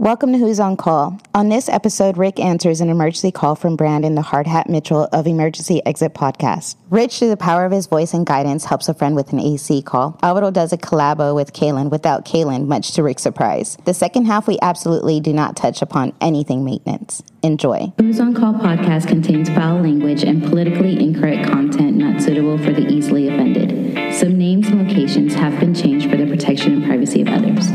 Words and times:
Welcome 0.00 0.32
to 0.32 0.38
Who's 0.38 0.58
on 0.58 0.78
Call. 0.78 1.20
On 1.34 1.50
this 1.50 1.68
episode, 1.68 2.16
Rick 2.16 2.40
answers 2.40 2.80
an 2.80 2.88
emergency 2.88 3.30
call 3.30 3.54
from 3.54 3.76
Brandon, 3.76 4.14
the 4.14 4.22
hard 4.22 4.46
hat 4.46 4.66
Mitchell 4.66 5.10
of 5.12 5.26
Emergency 5.26 5.84
Exit 5.84 6.14
Podcast. 6.14 6.76
Rich, 6.88 7.18
through 7.18 7.28
the 7.28 7.36
power 7.36 7.66
of 7.66 7.72
his 7.72 7.86
voice 7.86 8.14
and 8.14 8.24
guidance, 8.24 8.64
helps 8.64 8.88
a 8.88 8.94
friend 8.94 9.14
with 9.14 9.30
an 9.34 9.40
AC 9.40 9.82
call. 9.82 10.18
Alvaro 10.22 10.50
does 10.50 10.72
a 10.72 10.78
collabo 10.78 11.34
with 11.34 11.52
Kaylin 11.52 11.90
without 11.90 12.24
Kaylin, 12.24 12.66
much 12.66 12.92
to 12.92 13.02
Rick's 13.02 13.20
surprise. 13.20 13.76
The 13.84 13.92
second 13.92 14.24
half, 14.24 14.46
we 14.46 14.58
absolutely 14.62 15.20
do 15.20 15.34
not 15.34 15.54
touch 15.54 15.82
upon 15.82 16.14
anything 16.18 16.64
maintenance. 16.64 17.22
Enjoy. 17.42 17.92
Who's 17.98 18.20
on 18.20 18.32
Call 18.32 18.54
podcast 18.54 19.06
contains 19.06 19.50
foul 19.50 19.82
language 19.82 20.24
and 20.24 20.42
politically 20.42 20.98
incorrect 20.98 21.46
content 21.46 21.98
not 21.98 22.22
suitable 22.22 22.56
for 22.56 22.72
the 22.72 22.88
easily 22.90 23.28
offended. 23.28 23.79
Some 24.20 24.36
names 24.36 24.68
and 24.68 24.86
locations 24.86 25.32
have 25.32 25.58
been 25.58 25.74
changed 25.74 26.10
for 26.10 26.18
the 26.18 26.26
protection 26.26 26.74
and 26.74 26.84
privacy 26.84 27.22
of 27.22 27.28
others. 27.28 27.70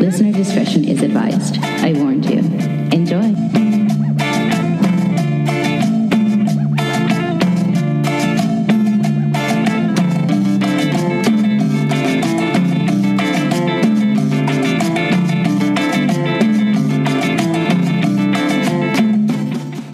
Listener 0.00 0.32
discretion 0.32 0.88
is 0.88 1.02
advised. 1.02 1.58
I 1.62 1.92
warned 1.92 2.24
you. 2.24 2.38
Enjoy. 2.90 3.18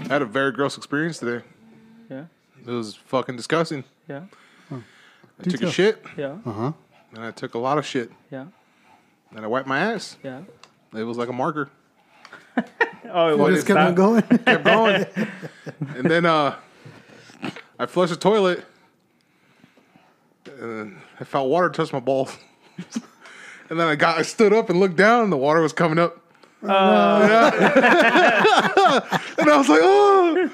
I 0.04 0.12
had 0.12 0.22
a 0.22 0.24
very 0.24 0.52
gross 0.52 0.76
experience 0.76 1.18
today. 1.18 1.44
Yeah. 2.08 2.26
It 2.64 2.70
was 2.70 2.94
fucking 2.94 3.34
disgusting. 3.34 3.82
Yeah. 4.08 4.26
I 5.40 5.50
took 5.50 5.62
a 5.62 5.70
shit, 5.70 6.02
Yeah. 6.16 6.36
and 6.44 6.74
I 7.18 7.30
took 7.30 7.54
a 7.54 7.58
lot 7.58 7.78
of 7.78 7.86
shit, 7.86 8.10
Yeah. 8.30 8.46
and 9.34 9.44
I 9.44 9.48
wiped 9.48 9.68
my 9.68 9.78
ass. 9.78 10.16
Yeah. 10.22 10.40
It 10.94 11.02
was 11.02 11.16
like 11.18 11.28
a 11.28 11.32
marker. 11.32 11.70
Oh, 13.08 13.28
it 13.28 13.38
was 13.38 13.54
Just 13.54 13.66
kept 13.68 13.78
on 13.78 13.94
going. 13.94 14.22
Kept 14.46 14.64
going, 14.64 15.06
and 15.94 16.10
then 16.10 16.26
uh, 16.26 16.56
I 17.78 17.86
flushed 17.86 18.12
the 18.12 18.18
toilet, 18.18 18.64
and 20.58 20.96
I 21.20 21.24
felt 21.24 21.48
water 21.48 21.68
touch 21.70 21.92
my 21.92 22.00
balls. 22.00 22.36
and 23.70 23.78
then 23.78 23.86
I 23.86 23.94
got, 23.94 24.18
I 24.18 24.22
stood 24.22 24.52
up 24.52 24.70
and 24.70 24.80
looked 24.80 24.96
down, 24.96 25.22
and 25.22 25.32
the 25.32 25.36
water 25.36 25.60
was 25.60 25.72
coming 25.72 26.00
up. 26.00 26.18
Yeah. 26.62 27.20
and 29.38 29.50
I 29.50 29.56
was 29.56 29.68
like, 29.68 29.80
oh, 29.82 30.50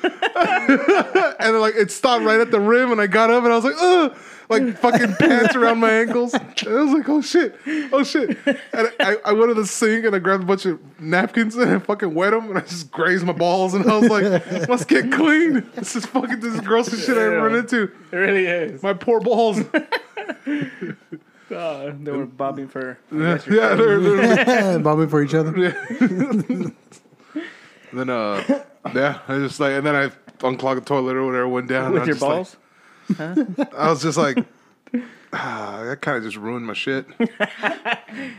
and 1.40 1.54
then, 1.54 1.60
like 1.60 1.74
it 1.74 1.90
stopped 1.90 2.24
right 2.24 2.40
at 2.40 2.50
the 2.50 2.60
rim, 2.60 2.92
and 2.92 3.00
I 3.00 3.06
got 3.06 3.30
up, 3.30 3.44
and 3.44 3.52
I 3.52 3.56
was 3.56 3.64
like, 3.64 3.76
oh, 3.78 4.14
like 4.52 4.78
fucking 4.78 5.14
pants 5.16 5.56
around 5.56 5.80
my 5.80 5.90
ankles. 5.90 6.34
And 6.34 6.42
I 6.66 6.82
was 6.82 6.92
like, 6.92 7.08
oh 7.08 7.20
shit, 7.20 7.58
oh 7.92 8.04
shit. 8.04 8.36
And 8.46 8.92
I, 9.00 9.16
I 9.24 9.32
went 9.32 9.50
to 9.50 9.54
the 9.54 9.66
sink 9.66 10.04
and 10.04 10.14
I 10.14 10.18
grabbed 10.18 10.44
a 10.44 10.46
bunch 10.46 10.66
of 10.66 10.80
napkins 11.00 11.56
and 11.56 11.70
I 11.70 11.78
fucking 11.78 12.14
wet 12.14 12.32
them, 12.32 12.48
and 12.48 12.58
I 12.58 12.62
just 12.62 12.90
grazed 12.90 13.24
my 13.24 13.32
balls, 13.32 13.74
and 13.74 13.90
I 13.90 13.98
was 13.98 14.08
like, 14.08 14.68
let's 14.68 14.84
get 14.84 15.10
clean. 15.12 15.68
This 15.74 15.96
is 15.96 16.06
fucking 16.06 16.40
this 16.40 16.54
is 16.54 16.60
the 16.60 16.66
grossest 16.66 17.06
shit 17.06 17.16
I 17.16 17.24
ever 17.24 17.42
run 17.42 17.54
into. 17.54 17.90
It 18.12 18.16
really 18.16 18.46
is. 18.46 18.82
My 18.82 18.92
poor 18.92 19.20
balls. 19.20 19.60
Oh, 21.50 21.90
they 22.02 22.12
were 22.12 22.26
bobbing 22.26 22.68
for. 22.68 22.98
I 23.10 23.14
yeah, 23.14 23.74
they're, 23.74 24.00
they're, 24.00 24.78
Bobbing 24.78 25.08
for 25.08 25.22
each 25.22 25.34
other. 25.34 25.76
And 25.98 26.74
then 27.92 28.10
uh 28.10 28.64
yeah, 28.94 29.20
I 29.28 29.38
just 29.38 29.60
like 29.60 29.72
and 29.72 29.86
then 29.86 29.94
I 29.94 30.10
unclogged 30.46 30.80
the 30.80 30.84
toilet 30.84 31.16
or 31.16 31.26
whatever, 31.26 31.48
went 31.48 31.68
down. 31.68 31.92
with 31.92 32.06
your 32.06 32.14
was 32.14 32.20
just 32.20 32.20
balls. 32.20 32.56
Like, 33.18 33.74
I 33.74 33.90
was 33.90 34.02
just 34.02 34.18
like 34.18 34.38
ah, 35.32 35.82
that 35.84 36.00
kind 36.02 36.16
of 36.18 36.24
just 36.24 36.36
ruined 36.36 36.66
my 36.66 36.74
shit. 36.74 37.06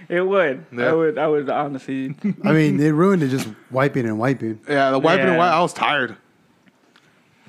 It 0.07 0.21
would. 0.21 0.65
Yeah. 0.71 0.89
I 0.91 0.93
would. 0.93 1.17
I 1.17 1.27
would 1.27 1.49
honestly. 1.49 2.13
I 2.43 2.51
mean, 2.51 2.79
it 2.79 2.91
ruined 2.91 3.23
it 3.23 3.29
just 3.29 3.47
wiping 3.71 4.05
and 4.05 4.19
wiping. 4.19 4.59
Yeah, 4.69 4.91
the 4.91 4.99
wiping 4.99 5.21
and 5.25 5.31
Yeah. 5.33 5.37
wipe, 5.39 5.53
I 5.53 5.61
was 5.61 5.73
tired. 5.73 6.15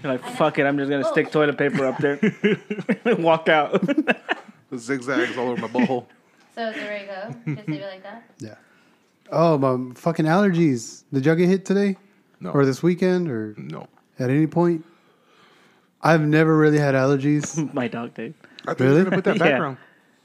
You're 0.02 0.12
like, 0.12 0.24
fuck 0.36 0.58
it. 0.58 0.64
I'm 0.64 0.78
just 0.78 0.90
gonna 0.90 1.04
stick 1.04 1.30
toilet 1.30 1.58
paper 1.58 1.84
up 1.86 1.98
there. 1.98 2.18
and 3.04 3.22
Walk 3.24 3.48
out. 3.50 3.82
The 3.82 4.78
zigzags 4.78 5.36
all 5.36 5.50
over 5.50 5.60
my 5.60 5.68
butthole. 5.68 6.06
So 6.54 6.68
is 6.70 6.76
it 6.76 6.80
ready 6.88 7.06
to 7.06 7.36
go? 7.46 7.54
Just 7.56 7.68
leave 7.68 7.80
it 7.82 7.86
like 7.90 8.02
that? 8.04 8.24
Yeah. 8.38 8.54
Oh, 9.30 9.58
my 9.58 9.94
fucking 9.94 10.24
allergies. 10.24 11.02
Did 11.12 11.26
y'all 11.26 11.34
get 11.34 11.48
hit 11.50 11.64
today? 11.66 11.96
No. 12.40 12.50
Or 12.52 12.64
this 12.64 12.82
weekend? 12.82 13.30
Or 13.30 13.54
No. 13.58 13.86
at 14.18 14.30
any 14.30 14.46
point? 14.46 14.84
I've 16.04 16.20
never 16.20 16.56
really 16.56 16.78
had 16.78 16.94
allergies. 16.94 17.72
My 17.74 17.88
dog 17.88 18.14
did. 18.14 18.34
I 18.68 18.72
Really? 18.72 18.96
you're 18.96 19.04
gonna 19.04 19.16
put 19.16 19.24
that 19.24 19.36
Yeah. 19.38 19.44
background. 19.50 19.76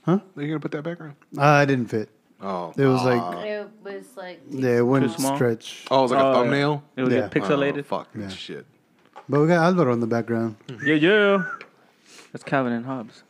Huh? 0.03 0.19
You're 0.35 0.47
gonna 0.47 0.59
put 0.59 0.72
that 0.72 0.84
background. 0.84 1.16
Uh, 1.38 1.41
I 1.41 1.66
didn't 1.66 1.88
fit. 1.88 2.09
Oh. 2.41 2.73
It 2.78 2.85
was 2.85 3.03
like, 3.03 3.22
ah. 3.22 3.41
It 3.41 3.69
was 3.84 4.06
like 4.16 4.41
yeah, 4.50 4.78
it 4.78 4.85
wouldn't 4.85 5.12
small? 5.13 5.35
stretch. 5.35 5.85
Oh, 5.91 6.00
it 6.00 6.01
was 6.03 6.12
like 6.12 6.22
Oh, 6.23 6.28
a 6.28 6.31
yeah. 6.31 6.40
thumbnail. 6.40 6.84
It 6.95 7.03
would 7.03 7.12
Yeah. 7.12 7.19
get 7.28 7.31
pixelated. 7.31 7.79
Oh, 7.79 7.84
fuck 7.84 8.07
Yeah. 8.16 8.28
shit. 8.29 8.66
But 9.28 9.41
we 9.41 9.47
got 9.47 9.63
Alvaro 9.63 9.94
in 9.94 10.00
the 10.00 10.07
background. 10.07 10.56
Yeah, 10.84 10.95
yeah. 10.95 11.44
That's 12.31 12.44
Calvin 12.44 12.73
and 12.73 12.85
Hobbes. 12.85 13.23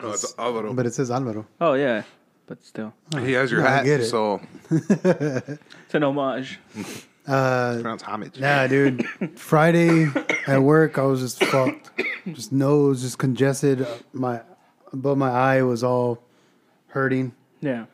Oh, 0.00 0.10
it's 0.12 0.34
Alvaro. 0.38 0.72
But 0.72 0.86
it 0.86 0.94
says 0.94 1.10
Alvaro. 1.10 1.46
Oh 1.60 1.74
yeah, 1.74 2.02
but 2.46 2.64
still, 2.64 2.92
he 3.20 3.32
has 3.32 3.50
your 3.50 3.60
No, 3.60 3.66
I 3.66 3.70
hat, 3.70 3.84
get 3.84 4.00
it. 4.00 4.06
so 4.06 4.40
it's 4.70 5.94
an 5.94 6.02
homage. 6.02 6.58
Uh, 7.26 7.74
pronounce 7.74 8.02
homage. 8.02 8.38
Nah, 8.38 8.66
dude. 8.66 9.04
Friday 9.36 10.06
at 10.46 10.62
work, 10.62 10.98
I 10.98 11.02
was 11.02 11.20
just 11.20 11.42
fucked. 11.44 11.90
Just 12.26 12.52
nose, 12.52 13.02
just 13.02 13.18
congested. 13.18 13.86
My 14.12 14.42
above 14.92 15.18
my 15.18 15.30
eye 15.30 15.62
was 15.62 15.82
all 15.82 16.22
hurting. 16.88 17.34
Yeah. 17.60 17.86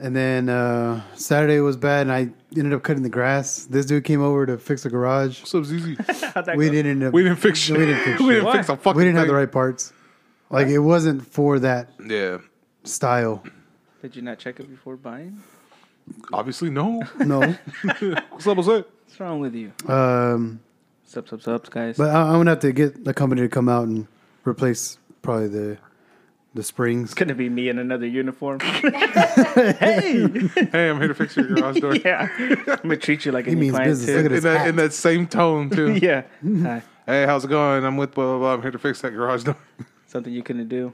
And 0.00 0.14
then 0.14 0.48
uh, 0.48 1.02
Saturday 1.14 1.58
was 1.60 1.76
bad, 1.76 2.02
and 2.02 2.12
I 2.12 2.28
ended 2.56 2.72
up 2.72 2.82
cutting 2.84 3.02
the 3.02 3.08
grass. 3.08 3.64
This 3.66 3.84
dude 3.86 4.04
came 4.04 4.22
over 4.22 4.46
to 4.46 4.56
fix 4.58 4.84
the 4.84 4.90
garage. 4.90 5.40
What's 5.40 5.54
up, 5.54 5.64
ZZ? 5.64 5.96
How'd 6.34 6.56
We 6.56 6.66
go? 6.66 6.72
didn't. 6.72 6.90
End 6.92 7.04
up, 7.04 7.12
We 7.14 7.24
didn't 7.24 7.38
fix 7.38 7.58
shit. 7.58 7.76
We 7.78 7.86
didn't 7.86 8.04
fix 8.04 8.20
we 8.20 8.34
didn't 8.34 8.52
fix 8.52 8.68
a 8.68 8.76
fucking 8.76 8.96
We 8.96 9.04
didn't 9.04 9.18
have 9.18 9.26
the 9.28 9.34
right 9.34 9.50
parts. 9.50 9.92
Like 10.50 10.68
it 10.68 10.78
wasn't 10.78 11.26
for 11.26 11.58
that 11.60 11.90
Yeah. 12.04 12.38
style. 12.84 13.42
Did 14.02 14.14
you 14.14 14.22
not 14.22 14.38
check 14.38 14.60
it 14.60 14.68
before 14.70 14.96
buying? 14.96 15.42
Obviously, 16.32 16.70
no. 16.70 17.02
No. 17.18 17.40
What's 18.30 18.46
up? 18.46 18.56
What's 18.56 18.68
up? 18.68 18.88
What's 19.06 19.20
wrong 19.20 19.40
with 19.40 19.54
you? 19.54 19.72
um, 19.88 20.60
Sup, 21.04 21.26
sup, 21.28 21.40
sups, 21.40 21.70
guys. 21.70 21.96
but 21.96 22.10
I, 22.10 22.20
I'm 22.22 22.32
gonna 22.40 22.50
have 22.50 22.60
to 22.60 22.72
get 22.72 23.04
the 23.04 23.14
company 23.14 23.40
to 23.42 23.48
come 23.48 23.68
out 23.68 23.88
and 23.88 24.06
replace 24.44 24.98
probably 25.22 25.48
the 25.48 25.78
the 26.54 26.62
springs. 26.62 27.06
It's 27.10 27.14
gonna 27.14 27.34
be 27.34 27.48
me 27.48 27.68
in 27.70 27.78
another 27.78 28.06
uniform. 28.06 28.60
Hey, 29.58 30.26
hey, 30.72 30.90
I'm 30.90 30.98
here 30.98 31.08
to 31.08 31.14
fix 31.14 31.36
your 31.36 31.46
garage 31.46 31.80
door. 31.80 31.94
yeah, 32.04 32.28
I'm 32.38 32.76
gonna 32.82 32.96
treat 32.96 33.24
you 33.24 33.32
like 33.32 33.46
a 33.46 33.50
He 33.50 33.54
new 33.54 33.60
means 33.62 33.72
client 33.74 33.90
business. 33.90 34.06
too. 34.08 34.16
Look 34.16 34.24
at 34.26 34.30
in 34.30 34.34
his 34.34 34.42
that 34.44 34.58
hat. 34.58 34.68
in 34.68 34.76
that 34.76 34.92
same 34.92 35.26
tone 35.26 35.70
too. 35.70 35.94
yeah, 35.94 36.22
Hi. 36.62 36.82
Hey, 37.06 37.24
how's 37.26 37.44
it 37.44 37.48
going? 37.48 37.84
I'm 37.84 37.96
with 37.96 38.14
blah 38.14 38.24
blah 38.26 38.38
blah. 38.38 38.54
I'm 38.54 38.62
here 38.62 38.70
to 38.70 38.78
fix 38.78 39.00
that 39.00 39.10
garage 39.12 39.44
door. 39.44 39.56
something 40.06 40.32
you 40.32 40.42
couldn't 40.42 40.68
do. 40.68 40.92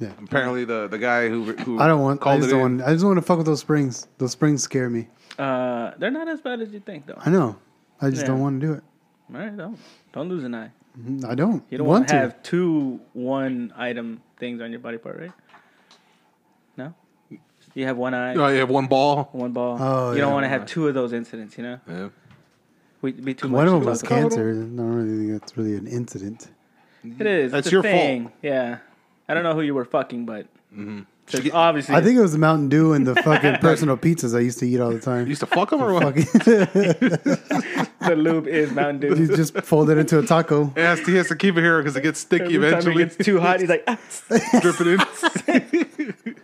Yeah. 0.00 0.10
Apparently, 0.24 0.64
the 0.64 0.88
the 0.88 0.98
guy 0.98 1.28
who 1.28 1.44
who 1.52 1.78
I 1.78 1.86
don't 1.86 2.00
want. 2.00 2.20
I 2.20 2.24
called 2.24 2.40
just 2.40 2.48
it 2.48 2.52
don't 2.56 2.66
in. 2.72 2.78
want. 2.78 2.88
I 2.88 2.92
just 2.94 3.04
want 3.04 3.18
to 3.18 3.22
fuck 3.22 3.36
with 3.38 3.46
those 3.46 3.60
springs. 3.60 4.08
Those 4.18 4.32
springs 4.32 4.62
scare 4.62 4.88
me. 4.90 5.08
Uh, 5.38 5.92
they're 5.98 6.10
not 6.10 6.26
as 6.28 6.40
bad 6.40 6.60
as 6.60 6.72
you 6.72 6.80
think, 6.80 7.06
though. 7.06 7.18
I 7.18 7.30
know. 7.30 7.56
I 8.00 8.08
just 8.10 8.22
Yeah. 8.22 8.28
don't 8.28 8.40
want 8.40 8.60
to 8.60 8.66
do 8.66 8.72
it. 8.72 8.82
All 9.32 9.40
right, 9.40 9.54
don't 9.56 9.78
don't 10.12 10.28
lose 10.28 10.42
an 10.44 10.54
eye. 10.54 10.70
I 11.28 11.34
don't. 11.34 11.62
You 11.70 11.78
don't 11.78 11.86
want 11.86 12.00
want 12.00 12.08
to 12.08 12.14
have 12.16 12.42
two 12.42 12.98
one 13.12 13.72
item 13.76 14.22
things 14.38 14.60
on 14.60 14.70
your 14.70 14.80
body 14.80 14.96
part, 14.98 15.18
right? 15.20 15.32
No, 16.76 16.94
you 17.74 17.84
have 17.86 17.96
one 17.96 18.14
eye, 18.14 18.34
Oh, 18.34 18.48
you 18.48 18.58
have 18.60 18.70
one 18.70 18.86
ball. 18.86 19.28
one 19.32 19.52
ball. 19.52 19.76
Oh, 19.80 20.12
you 20.12 20.18
don't 20.18 20.28
yeah. 20.28 20.34
want 20.34 20.44
to 20.44 20.48
have 20.48 20.66
two 20.66 20.88
of 20.88 20.94
those 20.94 21.12
incidents. 21.12 21.56
You 21.58 21.64
know, 21.64 21.80
Yeah. 21.88 22.08
we 23.02 23.12
be 23.12 23.34
too 23.34 23.48
One 23.48 23.66
much. 23.66 23.74
of 23.74 23.80
to 23.80 23.84
them 23.84 23.90
was 23.90 24.02
cancer. 24.02 24.50
I 24.50 24.54
don't 24.54 24.94
really 24.96 25.26
think 25.28 25.40
that's 25.40 25.56
really 25.56 25.76
an 25.76 25.86
incident. 25.86 26.48
It 27.04 27.26
is. 27.26 27.52
That's 27.52 27.66
it's 27.66 27.72
a 27.72 27.76
your 27.76 27.82
fault. 27.82 27.94
thing. 27.94 28.32
Yeah, 28.42 28.78
I 29.30 29.34
don't 29.34 29.44
know 29.44 29.54
who 29.54 29.62
you 29.62 29.74
were 29.74 29.84
fucking, 29.84 30.26
but 30.26 30.46
Mm-hmm. 30.72 31.00
there's 31.26 31.50
obviously. 31.52 31.96
I 31.96 32.00
think 32.00 32.16
it 32.16 32.22
was 32.22 32.30
the 32.32 32.38
Mountain 32.38 32.68
Dew 32.68 32.92
and 32.92 33.04
the 33.04 33.16
fucking 33.16 33.56
personal 33.56 33.96
pizzas 33.96 34.36
I 34.36 34.40
used 34.40 34.60
to 34.60 34.68
eat 34.68 34.78
all 34.80 34.90
the 34.92 35.00
time. 35.00 35.18
You 35.18 35.22
time. 35.24 35.28
used 35.28 35.40
to 35.40 35.46
fuck 35.46 35.70
them 35.70 35.82
or 35.82 35.92
what? 35.94 36.14
The 38.00 38.16
lube 38.16 38.46
is 38.48 38.70
Mountain 38.72 39.16
you 39.16 39.26
Dew. 39.26 39.36
just 39.36 39.54
fold 39.62 39.90
it 39.90 39.98
into 39.98 40.18
a 40.18 40.22
taco. 40.26 40.66
He 40.74 40.80
has, 40.80 41.00
to, 41.00 41.06
he 41.10 41.16
has 41.16 41.28
to 41.28 41.36
keep 41.36 41.56
it 41.56 41.60
here 41.60 41.78
because 41.78 41.96
it 41.96 42.02
gets 42.02 42.20
sticky 42.20 42.54
Every 42.56 42.70
time 42.70 42.88
it 42.92 42.96
gets 42.96 43.16
too 43.16 43.38
hot, 43.40 43.60
he's 43.60 43.68
like, 43.68 43.84
ah. 43.88 43.98
Drip 44.60 44.80
in. 44.80 46.34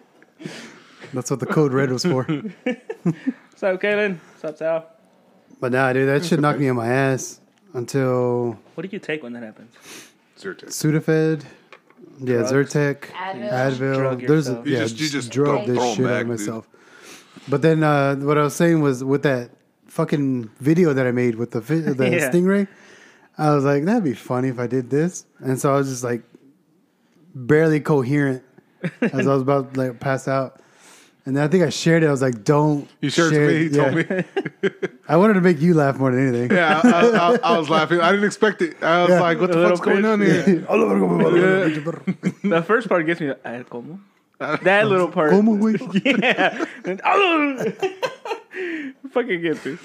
That's 1.15 1.31
what 1.31 1.41
the 1.41 1.47
code 1.47 1.73
red 1.73 1.91
was 1.91 2.05
for. 2.05 2.25
"What's 2.25 3.63
up, 3.63 3.81
Kaylin? 3.81 4.19
What's 4.33 4.45
up, 4.45 4.57
Sal? 4.59 4.87
But 5.61 5.73
nah, 5.73 5.93
dude, 5.93 6.09
that 6.09 6.25
shit 6.27 6.41
knocked 6.41 6.59
me 6.59 6.69
on 6.69 6.77
my 6.77 6.89
ass 6.89 7.41
until 7.73 8.59
What 8.75 8.83
do 8.83 8.89
you 8.93 8.99
take 8.99 9.23
when 9.23 9.33
that 9.33 9.43
happens? 9.43 9.73
Zyrtec. 10.39 10.67
Sudafed. 10.69 11.45
Yeah, 12.19 12.49
Drugs. 12.49 12.53
Zyrtec, 12.75 13.01
Advil. 13.13 13.51
Advil. 13.51 14.27
There's 14.27 14.49
a. 14.49 14.63
You 14.65 14.73
yeah, 14.73 14.79
just- 14.81 14.99
you 15.01 15.09
just 15.09 15.31
drug 15.31 15.67
this 15.67 15.77
shit 15.95 16.07
out 16.07 16.19
dude. 16.21 16.29
myself. 16.29 16.69
But 17.49 17.63
then 17.63 17.83
uh, 17.83 18.17
what 18.17 18.39
I 18.39 18.43
was 18.43 18.55
saying 18.55 18.81
was 18.81 19.05
with 19.05 19.23
that 19.23 19.51
fucking 19.87 20.51
video 20.59 20.93
that 20.93 21.07
I 21.07 21.13
made 21.13 21.37
with 21.37 21.51
the 21.53 21.61
fi- 21.63 21.81
the 21.81 22.11
Yeah. 22.11 22.31
stingray, 22.31 22.67
I 23.39 23.55
was 23.55 23.65
like, 23.65 23.85
that'd 23.85 24.03
be 24.05 24.15
funny 24.15 24.49
if 24.49 24.59
I 24.59 24.67
did 24.67 24.91
this, 24.91 25.27
and 25.41 25.61
so 25.61 25.73
I 25.73 25.77
was 25.77 25.89
just 25.89 26.03
like 26.05 26.23
barely 27.35 27.81
coherent 27.81 28.43
as 29.01 29.27
I 29.27 29.33
was 29.33 29.43
about 29.43 29.75
to 29.75 29.81
like 29.81 30.01
pass 30.01 30.27
out. 30.29 30.61
And 31.27 31.37
then 31.37 31.43
I 31.43 31.49
think 31.49 31.65
I 31.65 31.71
shared 31.71 32.05
it. 32.05 32.07
I 32.07 32.13
was 32.13 32.23
like, 32.23 32.45
"Don't." 32.45 32.89
You 33.01 33.11
shared 33.11 33.33
share 33.33 33.51
it 33.51 33.53
to 33.53 33.53
me. 33.53 33.69
He 33.69 33.77
yeah. 33.77 33.83
told 33.83 34.63
me. 34.63 34.89
I 35.09 35.17
wanted 35.17 35.35
to 35.35 35.41
make 35.41 35.61
you 35.61 35.75
laugh 35.75 35.99
more 35.99 36.13
than 36.13 36.29
anything. 36.29 36.57
Yeah, 36.57 36.81
I, 36.83 36.89
I, 36.89 37.35
I, 37.35 37.39
I 37.55 37.59
was 37.59 37.69
laughing. 37.69 38.01
I 38.01 38.13
didn't 38.13 38.27
expect 38.27 38.63
it. 38.63 38.81
I 38.81 39.01
was 39.03 39.11
Yeah. 39.11 39.21
like, 39.21 39.41
"What 39.41 39.51
the 39.51 39.69
fuck's 39.69 39.81
going 39.81 40.05
on 40.05 40.21
here?" 40.21 40.45
The 42.49 42.63
first 42.63 42.89
part 42.89 43.05
gets 43.07 43.21
me. 43.21 43.33
¿Cómo? 43.69 43.99
That 44.39 44.87
little 44.87 45.09
part. 45.09 45.33
¿Cómo, 45.33 45.59
güey? 45.59 45.77
Yeah. 46.05 46.65
And- 46.85 47.03
Fucking 49.11 49.43
gets 49.43 49.65
me. 49.67 49.79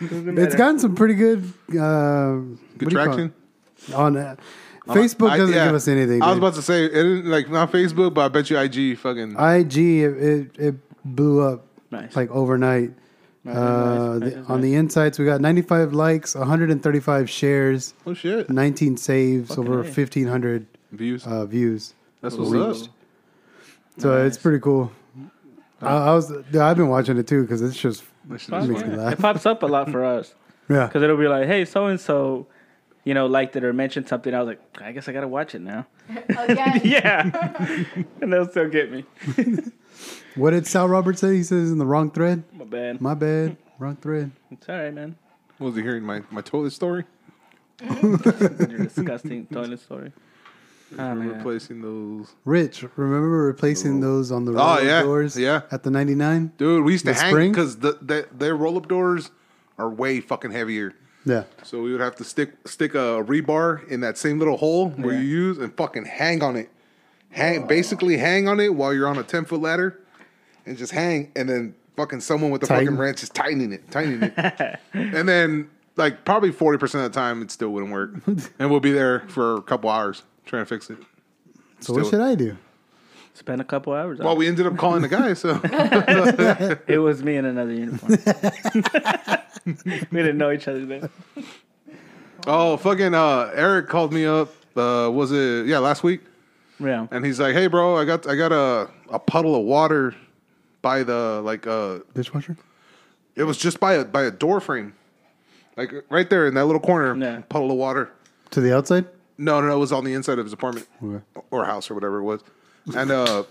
It's 0.00 0.54
gotten 0.56 0.78
some 0.80 0.94
pretty 0.96 1.14
good. 1.14 1.44
Uh, 1.70 2.40
Good 2.78 2.90
traction. 2.90 3.32
on 3.94 4.16
uh, 4.16 4.34
Facebook. 4.88 5.36
Doesn't 5.36 5.54
yeah. 5.54 5.66
give 5.66 5.74
us 5.74 5.88
anything. 5.88 6.22
I 6.22 6.26
was 6.28 6.34
dude. 6.36 6.44
about 6.44 6.54
to 6.54 6.62
say 6.62 6.84
it 6.86 6.92
didn't 6.92 7.26
like 7.30 7.48
not 7.50 7.70
Facebook, 7.72 8.14
but 8.14 8.22
I 8.24 8.28
bet 8.28 8.50
you 8.50 8.58
IG 8.58 8.98
fucking. 8.98 9.36
IG. 9.38 9.76
It, 9.76 10.22
it, 10.22 10.58
it 10.58 10.74
blew 11.04 11.40
up 11.46 11.66
Nice. 11.90 12.14
like 12.16 12.30
overnight. 12.30 12.92
Nice, 13.44 13.56
Uh, 13.56 14.18
nice, 14.18 14.30
the, 14.32 14.36
nice, 14.40 14.50
on 14.50 14.60
the 14.60 14.74
insights, 14.74 15.18
we 15.18 15.24
got 15.24 15.40
95 15.40 15.92
likes, 15.94 16.34
135 16.34 17.30
shares, 17.30 17.94
oh 18.04 18.12
shit! 18.12 18.50
19 18.50 18.96
saves, 18.96 19.48
Fucking 19.50 19.64
over 19.64 19.80
A. 19.80 19.84
1,500 19.84 20.66
Views. 20.92 21.24
uh, 21.26 21.46
views. 21.46 21.94
That's 22.20 22.34
what's 22.34 22.50
reached. 22.50 22.84
up. 22.88 22.94
So 23.98 24.18
Nice. 24.18 24.26
it's 24.34 24.38
pretty 24.42 24.58
cool. 24.58 24.90
I, 25.80 25.86
I 26.08 26.14
was, 26.14 26.28
dude, 26.28 26.56
I've 26.56 26.76
been 26.76 26.88
watching 26.88 27.16
it 27.16 27.26
too 27.28 27.42
because 27.42 27.62
it's 27.62 27.76
just 27.78 28.02
That 28.28 28.40
shit 28.40 28.50
Fuck 28.50 28.62
is 28.64 28.68
makes 28.68 28.84
me 28.84 28.96
laugh. 28.96 29.12
It 29.14 29.18
pops 29.20 29.46
up 29.46 29.62
a 29.62 29.66
lot 29.66 29.90
for 29.90 30.04
us 30.04 30.34
yeah. 30.68 30.86
because 30.86 31.02
it'll 31.02 31.16
be 31.16 31.28
like, 31.28 31.46
"Hey, 31.46 31.64
so 31.64 31.86
and 31.86 32.00
so, 32.00 32.48
you 33.08 33.14
know, 33.14 33.26
liked 33.26 33.56
it 33.56 33.64
or 33.64 33.72
mentioned 33.72 34.06
something." 34.08 34.34
I 34.34 34.40
was 34.42 34.48
like, 34.48 34.60
"I 34.82 34.92
guess 34.92 35.08
I 35.08 35.12
gotta 35.12 35.28
watch 35.28 35.54
it 35.54 35.60
now." 35.62 35.86
Again. 36.28 36.80
yeah, 36.84 37.30
and 38.20 38.32
they'll 38.32 38.48
still 38.48 38.68
get 38.68 38.90
me. 38.92 39.04
What 40.34 40.50
did 40.50 40.66
Sal 40.66 40.88
Roberts 40.88 41.20
say? 41.20 41.34
He 41.36 41.42
says 41.42 41.70
in 41.72 41.78
the 41.78 41.86
wrong 41.86 42.10
thread. 42.10 42.44
My 42.52 42.64
bad. 42.64 43.00
My 43.00 43.14
bad, 43.14 43.56
wrong 43.78 43.96
thread. 43.96 44.30
It's 44.50 44.68
all 44.68 44.76
right, 44.76 44.94
man. 44.94 45.16
Was 45.58 45.74
he 45.76 45.82
hearing 45.82 46.04
my 46.04 46.22
my 46.30 46.40
toilet 46.42 46.72
story? 46.72 47.04
Your 47.80 48.78
disgusting 48.78 49.46
toilet 49.46 49.80
story. 49.80 50.12
Oh, 50.92 50.96
ah, 50.98 51.08
We're 51.10 51.14
man. 51.16 51.28
replacing 51.36 51.82
those. 51.82 52.34
Rich, 52.44 52.84
remember 52.96 53.28
replacing 53.46 54.00
those 54.00 54.32
on 54.32 54.44
the 54.46 54.52
ah, 54.54 54.76
roll 54.76 54.78
Oh, 54.78 54.82
yeah. 54.82 55.02
doors? 55.02 55.36
Yeah. 55.36 55.62
At 55.70 55.82
the 55.82 55.90
99? 55.90 56.52
Dude, 56.56 56.82
we 56.84 56.92
used 56.92 57.04
to 57.04 57.12
The 57.12 57.18
hang 57.20 57.52
because 57.52 57.78
the, 57.78 57.98
the 58.00 58.26
their 58.32 58.56
roll 58.56 58.78
up 58.78 58.88
doors 58.88 59.30
are 59.76 59.90
way 59.90 60.20
fucking 60.20 60.50
heavier. 60.50 60.94
Yeah. 61.24 61.44
So 61.62 61.82
we 61.82 61.92
would 61.92 62.00
have 62.00 62.14
to 62.16 62.24
stick 62.24 62.52
stick 62.66 62.94
a 62.94 63.22
rebar 63.24 63.86
in 63.88 64.00
that 64.00 64.16
same 64.18 64.38
little 64.38 64.56
hole 64.56 64.90
where 64.90 65.14
Yeah. 65.14 65.20
you 65.20 65.26
use 65.28 65.58
and 65.58 65.74
fucking 65.76 66.04
hang 66.06 66.42
on 66.42 66.56
it. 66.56 66.70
Hang 67.30 67.66
basically 67.66 68.16
hang 68.16 68.48
on 68.48 68.58
it 68.60 68.74
while 68.74 68.94
you're 68.94 69.06
on 69.08 69.18
a 69.18 69.22
ten 69.22 69.44
foot 69.44 69.60
ladder, 69.60 70.00
and 70.64 70.78
just 70.78 70.92
hang, 70.92 71.30
and 71.36 71.48
then 71.48 71.74
fucking 71.96 72.20
someone 72.20 72.50
with 72.50 72.62
the 72.62 72.66
Tighten. 72.66 72.86
fucking 72.86 72.98
wrench 72.98 73.22
is 73.22 73.28
tightening 73.28 73.72
it, 73.72 73.90
tightening 73.90 74.32
it, 74.34 74.78
and 74.94 75.28
then 75.28 75.68
like 75.96 76.24
probably 76.24 76.50
forty 76.52 76.78
percent 76.78 77.04
of 77.04 77.12
the 77.12 77.18
time 77.20 77.42
it 77.42 77.50
still 77.50 77.68
wouldn't 77.70 77.92
work, 77.92 78.14
and 78.58 78.70
we'll 78.70 78.80
be 78.80 78.92
there 78.92 79.20
for 79.28 79.56
a 79.56 79.62
couple 79.62 79.90
hours 79.90 80.22
trying 80.46 80.62
to 80.62 80.66
fix 80.66 80.88
it. 80.88 80.96
So 81.80 81.92
what 81.92 82.06
Still- 82.06 82.20
should 82.20 82.20
I 82.26 82.34
do? 82.34 82.56
Spent 83.38 83.60
a 83.60 83.64
couple 83.64 83.92
hours. 83.92 84.18
Well, 84.18 84.36
we 84.36 84.48
ended 84.48 84.66
up 84.66 84.76
calling 84.76 85.00
the 85.00 85.06
guy, 85.08 85.32
so 85.34 85.60
it. 85.62 86.82
it 86.88 86.98
was 86.98 87.22
me 87.22 87.36
in 87.36 87.44
another 87.44 87.72
uniform. 87.72 88.10
we 89.64 90.22
didn't 90.22 90.38
know 90.38 90.50
each 90.50 90.66
other 90.66 90.84
then. 90.84 91.08
oh 92.48 92.76
fucking 92.78 93.14
uh, 93.14 93.52
Eric 93.54 93.88
called 93.88 94.12
me 94.12 94.26
up. 94.26 94.48
Uh, 94.76 95.08
was 95.12 95.30
it 95.30 95.66
yeah 95.66 95.78
last 95.78 96.02
week? 96.02 96.22
Yeah. 96.80 97.06
And 97.12 97.24
he's 97.24 97.38
like, 97.38 97.54
"Hey, 97.54 97.68
bro, 97.68 97.96
I 97.96 98.04
got 98.04 98.26
I 98.28 98.34
got 98.34 98.50
a 98.50 98.90
a 99.08 99.20
puddle 99.20 99.54
of 99.54 99.62
water 99.64 100.16
by 100.82 101.04
the 101.04 101.40
like 101.44 101.64
uh 101.68 102.00
Dishwasher? 102.14 102.56
it 103.36 103.44
was 103.44 103.56
just 103.56 103.78
by 103.78 103.94
a 103.94 104.04
by 104.04 104.24
a 104.24 104.32
door 104.32 104.58
frame, 104.60 104.94
like 105.76 105.92
right 106.10 106.28
there 106.28 106.48
in 106.48 106.54
that 106.54 106.64
little 106.64 106.80
corner, 106.82 107.16
Yeah. 107.16 107.42
puddle 107.48 107.70
of 107.70 107.76
water. 107.76 108.10
To 108.50 108.60
the 108.60 108.76
outside? 108.76 109.06
No, 109.36 109.60
no, 109.60 109.72
it 109.72 109.78
was 109.78 109.92
on 109.92 110.02
the 110.04 110.14
inside 110.14 110.40
of 110.40 110.44
his 110.46 110.52
apartment 110.52 110.88
Okay. 111.04 111.22
or 111.52 111.64
house 111.66 111.88
or 111.88 111.94
whatever 111.94 112.18
it 112.18 112.24
was. 112.24 112.40
And 112.96 113.10
uh, 113.10 113.44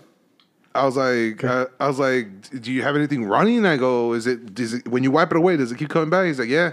I 0.74 0.84
was 0.84 0.96
like, 0.96 1.42
uh, 1.44 1.66
I 1.80 1.86
was 1.88 1.98
like, 1.98 2.60
"Do 2.62 2.72
you 2.72 2.82
have 2.82 2.96
anything 2.96 3.24
running?" 3.24 3.64
I 3.66 3.76
go, 3.76 4.12
"Is 4.12 4.26
it? 4.26 4.54
Does 4.54 4.74
it 4.74 4.88
when 4.88 5.02
you 5.02 5.10
wipe 5.10 5.30
it 5.30 5.36
away? 5.36 5.56
Does 5.56 5.72
it 5.72 5.78
keep 5.78 5.88
coming 5.90 6.10
back?" 6.10 6.26
He's 6.26 6.38
like, 6.38 6.48
"Yeah." 6.48 6.72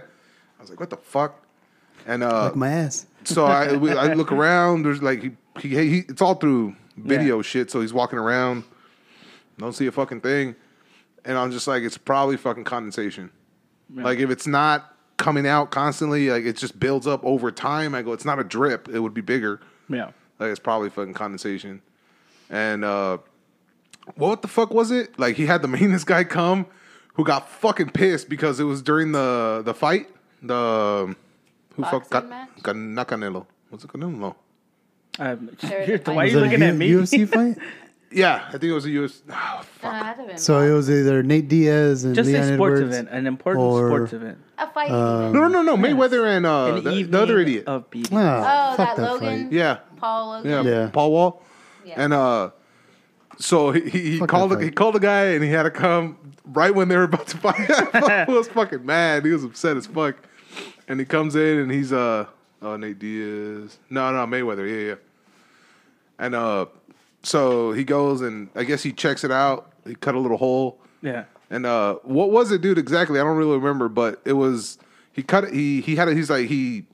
I 0.58 0.62
was 0.62 0.70
like, 0.70 0.80
"What 0.80 0.90
the 0.90 0.98
fuck?" 0.98 1.42
And 2.08 2.24
uh, 2.24 2.46
Like 2.46 2.56
my 2.56 2.70
ass. 2.70 3.06
so 3.24 3.46
I 3.46 3.76
we- 3.78 3.92
I 3.92 4.14
look 4.14 4.32
around. 4.32 4.84
There's 4.84 5.02
like 5.02 5.22
he, 5.24 5.32
he, 5.60 5.70
he 5.90 5.98
it's 6.10 6.22
all 6.22 6.36
through 6.36 6.76
video 6.98 7.38
Yeah. 7.38 7.42
shit. 7.42 7.72
So 7.72 7.82
he's 7.82 7.94
walking 7.94 8.20
around, 8.20 8.64
don't 9.58 9.74
see 9.74 9.88
a 9.88 9.92
fucking 9.92 10.22
thing, 10.22 10.56
and 11.24 11.38
I'm 11.38 11.52
just 11.52 11.68
like, 11.68 11.84
it's 11.84 11.98
probably 11.98 12.38
fucking 12.38 12.64
condensation. 12.66 13.32
Like 13.94 14.20
if 14.20 14.30
it's 14.32 14.48
not 14.48 14.94
coming 15.18 15.48
out 15.48 15.70
constantly, 15.72 16.30
like 16.30 16.44
it 16.44 16.58
just 16.58 16.80
builds 16.80 17.06
up 17.08 17.24
over 17.24 17.52
time. 17.52 17.94
I 17.96 18.02
go, 18.02 18.14
it's 18.14 18.26
not 18.26 18.40
a 18.40 18.44
drip. 18.44 18.90
It 18.90 19.00
would 19.00 19.14
be 19.14 19.22
bigger. 19.22 19.62
Yeah. 19.90 20.12
Like 20.40 20.50
it's 20.50 20.60
probably 20.60 20.90
fucking 20.90 21.14
condensation. 21.14 21.82
And 22.50 22.84
uh 22.86 23.18
what 24.16 24.42
the 24.42 24.48
fuck 24.48 24.72
was 24.72 24.92
it? 24.92 25.18
Like 25.20 25.36
he 25.36 25.46
had 25.46 25.62
the 25.62 25.68
maintenance 25.76 26.04
guy 26.04 26.24
come 26.24 26.66
who 27.14 27.24
got 27.24 27.50
fucking 27.50 27.90
pissed 27.90 28.30
because 28.30 28.60
it 28.60 28.66
was 28.66 28.82
during 28.82 29.12
the 29.12 29.62
the 29.66 29.74
fight. 29.74 30.10
The 30.42 31.16
who 31.76 31.84
fuck 31.84 31.92
Boxing 32.10 32.10
got, 32.12 32.30
match? 32.30 32.50
got 32.62 32.76
not 32.76 33.08
Canelo. 33.08 33.46
Was 33.72 33.84
it 33.84 33.90
Canelo? 33.90 34.16
No. 34.18 34.36
Um, 35.18 35.50
you're- 35.62 35.98
why 36.06 36.14
are 36.14 36.24
Was 36.26 36.34
you 36.34 36.40
it 36.40 36.42
looking 36.44 36.60
U- 36.60 36.66
at 36.68 36.76
me? 36.76 36.90
UFC 36.92 37.28
fight? 37.34 37.58
Yeah, 38.12 38.46
I 38.48 38.52
think 38.52 38.64
it 38.66 38.72
was 38.74 38.86
a 38.86 38.92
US. 38.92 39.24
Oh, 39.30 39.62
fuck. 39.64 39.94
it 39.94 39.96
had 39.98 40.14
to 40.14 40.20
have 40.20 40.28
been 40.28 40.38
So 40.38 40.60
it 40.60 40.72
was 40.72 40.90
either 40.90 41.24
Nate 41.24 41.48
Diaz 41.50 42.04
and 42.06 42.16
Just 42.16 42.28
Leon 42.30 42.44
a 42.44 42.54
sports 42.56 42.80
Edwards. 42.80 42.96
event, 42.96 43.10
an 43.12 43.28
important 43.28 43.66
or- 43.66 43.88
sports 43.90 44.14
event. 44.14 44.38
a 44.58 44.70
fight. 44.72 44.92
Um. 44.92 45.34
No, 45.34 45.48
no, 45.48 45.62
no, 45.64 45.76
no. 45.76 45.78
Mayweather 45.78 46.28
and 46.38 46.46
uh, 46.46 46.76
An 46.76 46.84
the, 46.84 47.04
the 47.04 47.22
other 47.22 47.40
idiot. 47.40 47.66
of 47.68 47.90
beating. 47.90 48.18
Ah, 48.18 48.74
Oh, 48.74 48.78
fuck 48.78 48.96
that 48.96 49.02
that, 49.02 49.12
Logan? 49.14 49.44
fight. 49.46 49.52
yeah, 49.54 49.78
Paul 49.98 50.28
Logan. 50.30 50.52
yeah, 50.52 50.62
Yeah. 50.84 50.90
Paul 50.94 51.12
Wall. 51.12 51.42
Yeah. 51.86 51.94
And 51.98 52.14
uh, 52.14 52.52
so 53.38 53.72
he, 53.72 53.90
he, 53.90 54.12
he 54.12 54.20
called 54.20 54.52
that 54.52 54.60
the, 54.60 54.66
he 54.66 54.72
called 54.72 54.96
the 54.96 55.00
guy 55.00 55.26
and 55.28 55.44
he 55.44 55.50
had 55.50 55.64
to 55.64 55.72
come 55.72 56.18
right 56.46 56.74
when 56.74 56.88
they 56.88 56.98
were 56.98 57.04
about 57.04 57.28
to 57.28 57.38
fight. 57.38 57.56
he 58.28 58.34
was 58.34 58.48
fucking 58.48 58.86
mad. 58.86 59.26
He 59.26 59.32
was 59.32 59.44
upset 59.44 59.78
as 59.78 59.86
fuck. 59.86 60.18
And 60.88 61.00
he 61.00 61.06
comes 61.06 61.36
in 61.36 61.60
and 61.60 61.72
he's 61.72 61.92
uh 61.94 62.26
oh 62.62 62.78
Nate 62.78 63.00
Diaz. 63.00 63.78
No, 63.90 64.12
no, 64.12 64.26
Mayweather, 64.26 64.68
yeah, 64.70 64.90
yeah. 64.90 64.96
And 66.20 66.36
uh 66.36 66.66
so 67.24 67.72
he 67.72 67.84
goes 67.84 68.22
and 68.22 68.50
I 68.56 68.64
guess 68.64 68.84
he 68.84 68.92
checks 68.92 69.24
it 69.24 69.32
out. 69.32 69.72
He 69.86 69.96
cut 69.96 70.16
a 70.16 70.20
little 70.20 70.38
hole. 70.38 70.80
Yeah. 71.02 71.26
And 71.50 71.66
uh, 71.66 71.96
what 72.04 72.32
was 72.32 72.52
it, 72.52 72.62
dude? 72.62 72.78
Exactly, 72.78 73.20
I 73.20 73.24
don't 73.24 73.38
really 73.38 73.58
remember, 73.58 73.88
but 73.88 74.22
it 74.26 74.34
was 74.34 74.78
he 75.14 75.24
cut 75.24 75.46
it. 75.46 75.54
He 75.54 75.82
he 75.82 75.96
had 75.96 76.08
it. 76.08 76.18
He's 76.18 76.30
like 76.30 76.48
he 76.48 76.86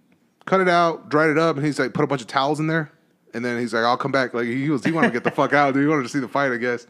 cut 0.45 0.59
it 0.59 0.67
out, 0.67 1.09
dried 1.09 1.29
it 1.29 1.37
up, 1.37 1.55
and 1.55 1.65
he's 1.65 1.79
like 1.79 1.93
put 1.93 2.03
a 2.03 2.07
bunch 2.07 2.21
of 2.21 2.27
towels 2.27 2.59
in 2.59 2.67
there, 2.67 2.91
and 3.33 3.43
then 3.43 3.59
he's 3.59 3.73
like, 3.73 3.83
"I'll 3.83 3.97
come 3.97 4.11
back." 4.11 4.33
Like 4.33 4.45
he 4.45 4.69
was, 4.69 4.83
he 4.83 4.91
wanted 4.91 5.07
to 5.07 5.13
get 5.13 5.23
the 5.23 5.31
fuck 5.31 5.53
out, 5.53 5.73
dude. 5.73 5.83
He 5.83 5.87
wanted 5.87 6.03
to 6.03 6.09
see 6.09 6.19
the 6.19 6.27
fight, 6.27 6.51
I 6.51 6.57
guess. 6.57 6.87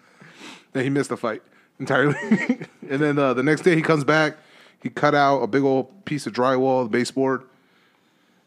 Then 0.74 0.83
he 0.83 0.89
missed 0.89 1.10
the 1.10 1.17
fight 1.17 1.41
entirely, 1.79 2.15
and 2.89 3.01
then 3.01 3.17
uh, 3.17 3.33
the 3.33 3.43
next 3.43 3.62
day 3.62 3.75
he 3.75 3.81
comes 3.81 4.03
back. 4.03 4.38
He 4.81 4.89
cut 4.89 5.13
out 5.13 5.41
a 5.41 5.48
big 5.48 5.63
old 5.63 6.05
piece 6.05 6.25
of 6.25 6.33
drywall, 6.33 6.83
the 6.83 6.89
baseboard, 6.89 7.43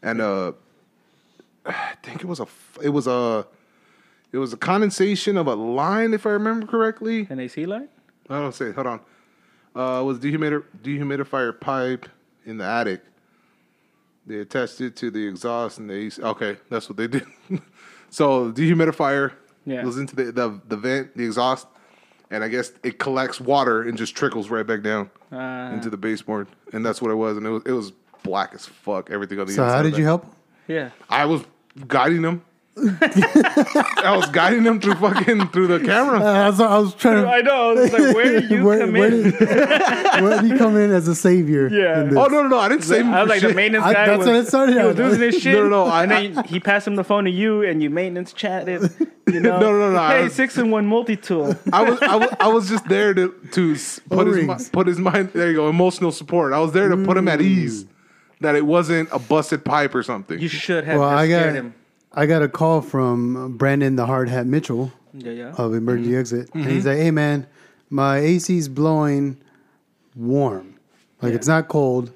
and 0.01 0.21
uh, 0.21 0.53
I 1.65 1.95
think 2.03 2.21
it 2.21 2.27
was 2.27 2.39
a 2.39 2.47
it 2.81 2.89
was 2.89 3.07
a 3.07 3.47
it 4.31 4.37
was 4.37 4.51
a 4.51 4.57
condensation 4.57 5.37
of 5.37 5.47
a 5.47 5.55
line, 5.55 6.13
if 6.13 6.25
I 6.25 6.31
remember 6.31 6.67
correctly. 6.67 7.27
An 7.29 7.39
AC 7.39 7.65
line? 7.65 7.87
I 8.29 8.39
don't 8.39 8.53
say. 8.53 8.71
Hold 8.71 8.87
on. 8.87 8.99
Uh, 9.75 10.03
was 10.03 10.19
dehumidifier 10.19 10.63
dehumidifier 10.81 11.59
pipe 11.59 12.09
in 12.45 12.57
the 12.57 12.65
attic? 12.65 13.01
They 14.27 14.39
attached 14.39 14.81
it 14.81 14.95
to 14.97 15.11
the 15.11 15.25
exhaust 15.27 15.77
and 15.77 15.89
the 15.89 15.93
AC. 15.93 16.21
Okay, 16.21 16.57
that's 16.69 16.89
what 16.89 16.97
they 16.97 17.07
did. 17.07 17.25
so 18.09 18.49
the 18.51 18.61
dehumidifier 18.71 19.31
Yeah. 19.65 19.83
goes 19.83 19.97
into 19.97 20.15
the, 20.15 20.31
the 20.31 20.59
the 20.67 20.77
vent, 20.77 21.15
the 21.17 21.25
exhaust, 21.25 21.67
and 22.31 22.43
I 22.43 22.47
guess 22.47 22.71
it 22.83 22.99
collects 22.99 23.39
water 23.41 23.81
and 23.83 23.97
just 23.97 24.15
trickles 24.15 24.49
right 24.49 24.65
back 24.65 24.81
down 24.83 25.09
Uh, 25.31 25.71
into 25.73 25.89
the 25.89 25.97
baseboard, 25.97 26.47
and 26.73 26.85
that's 26.85 27.01
what 27.01 27.11
it 27.11 27.15
was. 27.15 27.37
And 27.37 27.45
it 27.45 27.49
was 27.49 27.63
it 27.65 27.71
was 27.71 27.91
black 28.23 28.53
as 28.53 28.65
fuck. 28.65 29.09
Everything 29.11 29.39
on 29.39 29.47
the 29.47 29.53
So 29.53 29.63
inside. 29.63 29.75
how 29.77 29.83
did 29.83 29.97
you 29.97 30.03
help? 30.05 30.25
yeah. 30.67 30.89
I 31.09 31.25
was 31.25 31.43
guiding 31.87 32.21
them. 32.21 32.41
I 32.77 34.13
was 34.17 34.29
guiding 34.31 34.63
him 34.63 34.79
through 34.81 34.95
fucking 34.95 35.47
through 35.49 35.67
the 35.67 35.79
camera. 35.79 36.19
Uh, 36.19 36.23
I 36.25 36.49
was, 36.49 36.59
I 36.59 36.77
was 36.77 36.93
trying 36.95 37.25
I 37.25 37.39
know. 37.39 37.71
I 37.71 37.73
was 37.73 37.93
like, 37.93 38.01
where 38.15 38.41
do 38.41 38.47
you 38.55 38.63
where, 38.65 38.79
come 38.79 38.91
where 38.93 39.13
in? 39.13 39.23
Did, 39.31 39.39
where 39.39 40.41
did 40.41 40.51
you 40.51 40.57
come 40.57 40.75
in 40.77 40.91
as 40.91 41.07
a 41.07 41.15
savior? 41.15 41.69
Yeah. 41.75 42.01
Oh 42.11 42.27
no 42.27 42.43
no 42.43 42.47
no! 42.47 42.57
I 42.57 42.69
didn't 42.69 42.83
say. 42.83 42.99
Him. 42.99 43.13
I 43.13 43.21
was 43.21 43.29
like, 43.29 43.41
the 43.41 43.53
maintenance 43.53 43.85
I- 43.85 43.93
guy 43.93 44.05
that's 44.07 44.17
was, 44.19 44.27
what 44.27 44.35
it 44.35 44.47
started 44.47 44.71
he 44.73 44.77
was 44.83 44.99
out. 44.99 45.05
losing 45.05 45.21
his 45.21 45.35
shit. 45.41 45.53
No, 45.55 45.63
no, 45.63 45.69
no, 45.69 45.85
I- 45.85 46.03
and 46.03 46.11
then 46.11 46.43
he 46.45 46.59
passed 46.59 46.87
him 46.87 46.95
the 46.95 47.03
phone 47.03 47.23
to 47.25 47.31
you, 47.31 47.63
and 47.63 47.81
you 47.81 47.89
maintenance 47.89 48.33
chatted. 48.33 48.89
You 49.27 49.39
know, 49.39 49.59
No, 49.59 49.71
no, 49.71 49.91
no, 49.91 49.97
I 49.97 50.17
Hey, 50.17 50.23
was- 50.25 50.33
six 50.33 50.57
in 50.57 50.69
one 50.71 50.85
multi 50.85 51.15
tool. 51.15 51.55
I 51.73 51.89
was, 51.89 52.01
I 52.01 52.15
was 52.15 52.29
I 52.39 52.47
was 52.47 52.69
just 52.69 52.87
there 52.87 53.13
to 53.13 53.29
to 53.53 53.75
put 54.09 54.27
his 54.27 54.37
O-rings. 54.37 54.69
put 54.69 54.87
his 54.87 54.99
mind. 54.99 55.31
There 55.33 55.49
you 55.49 55.55
go, 55.55 55.69
emotional 55.69 56.11
support. 56.11 56.53
I 56.53 56.59
was 56.59 56.71
there 56.73 56.89
to 56.89 56.97
put 56.97 57.17
him 57.17 57.27
at 57.27 57.41
ease 57.41 57.85
that 58.41 58.55
it 58.55 58.65
wasn't 58.65 59.09
a 59.11 59.19
busted 59.19 59.63
pipe 59.65 59.95
or 59.95 60.03
something. 60.03 60.39
You 60.39 60.49
should 60.49 60.83
have 60.83 60.99
Well, 60.99 61.09
just 61.09 61.19
I 61.21 61.27
got 61.27 61.39
scared 61.39 61.55
him. 61.55 61.73
I 62.15 62.25
got 62.25 62.41
a 62.41 62.47
call 62.47 62.81
from 62.81 63.57
Brandon 63.57 63.95
the 63.95 64.05
Hard 64.05 64.29
Hat 64.29 64.45
Mitchell, 64.47 64.91
Yeah, 65.13 65.31
yeah. 65.31 65.51
of 65.57 65.73
emergency 65.73 66.11
Mm-hmm. 66.11 66.19
exit, 66.19 66.49
and 66.53 66.65
he's 66.65 66.85
like, 66.85 66.97
"Hey 66.97 67.11
man, 67.11 67.45
my 67.89 68.17
AC's 68.19 68.67
blowing 68.69 69.37
warm, 70.15 70.75
like 71.21 71.31
Yeah. 71.31 71.35
it's 71.37 71.47
not 71.47 71.67
cold." 71.67 72.11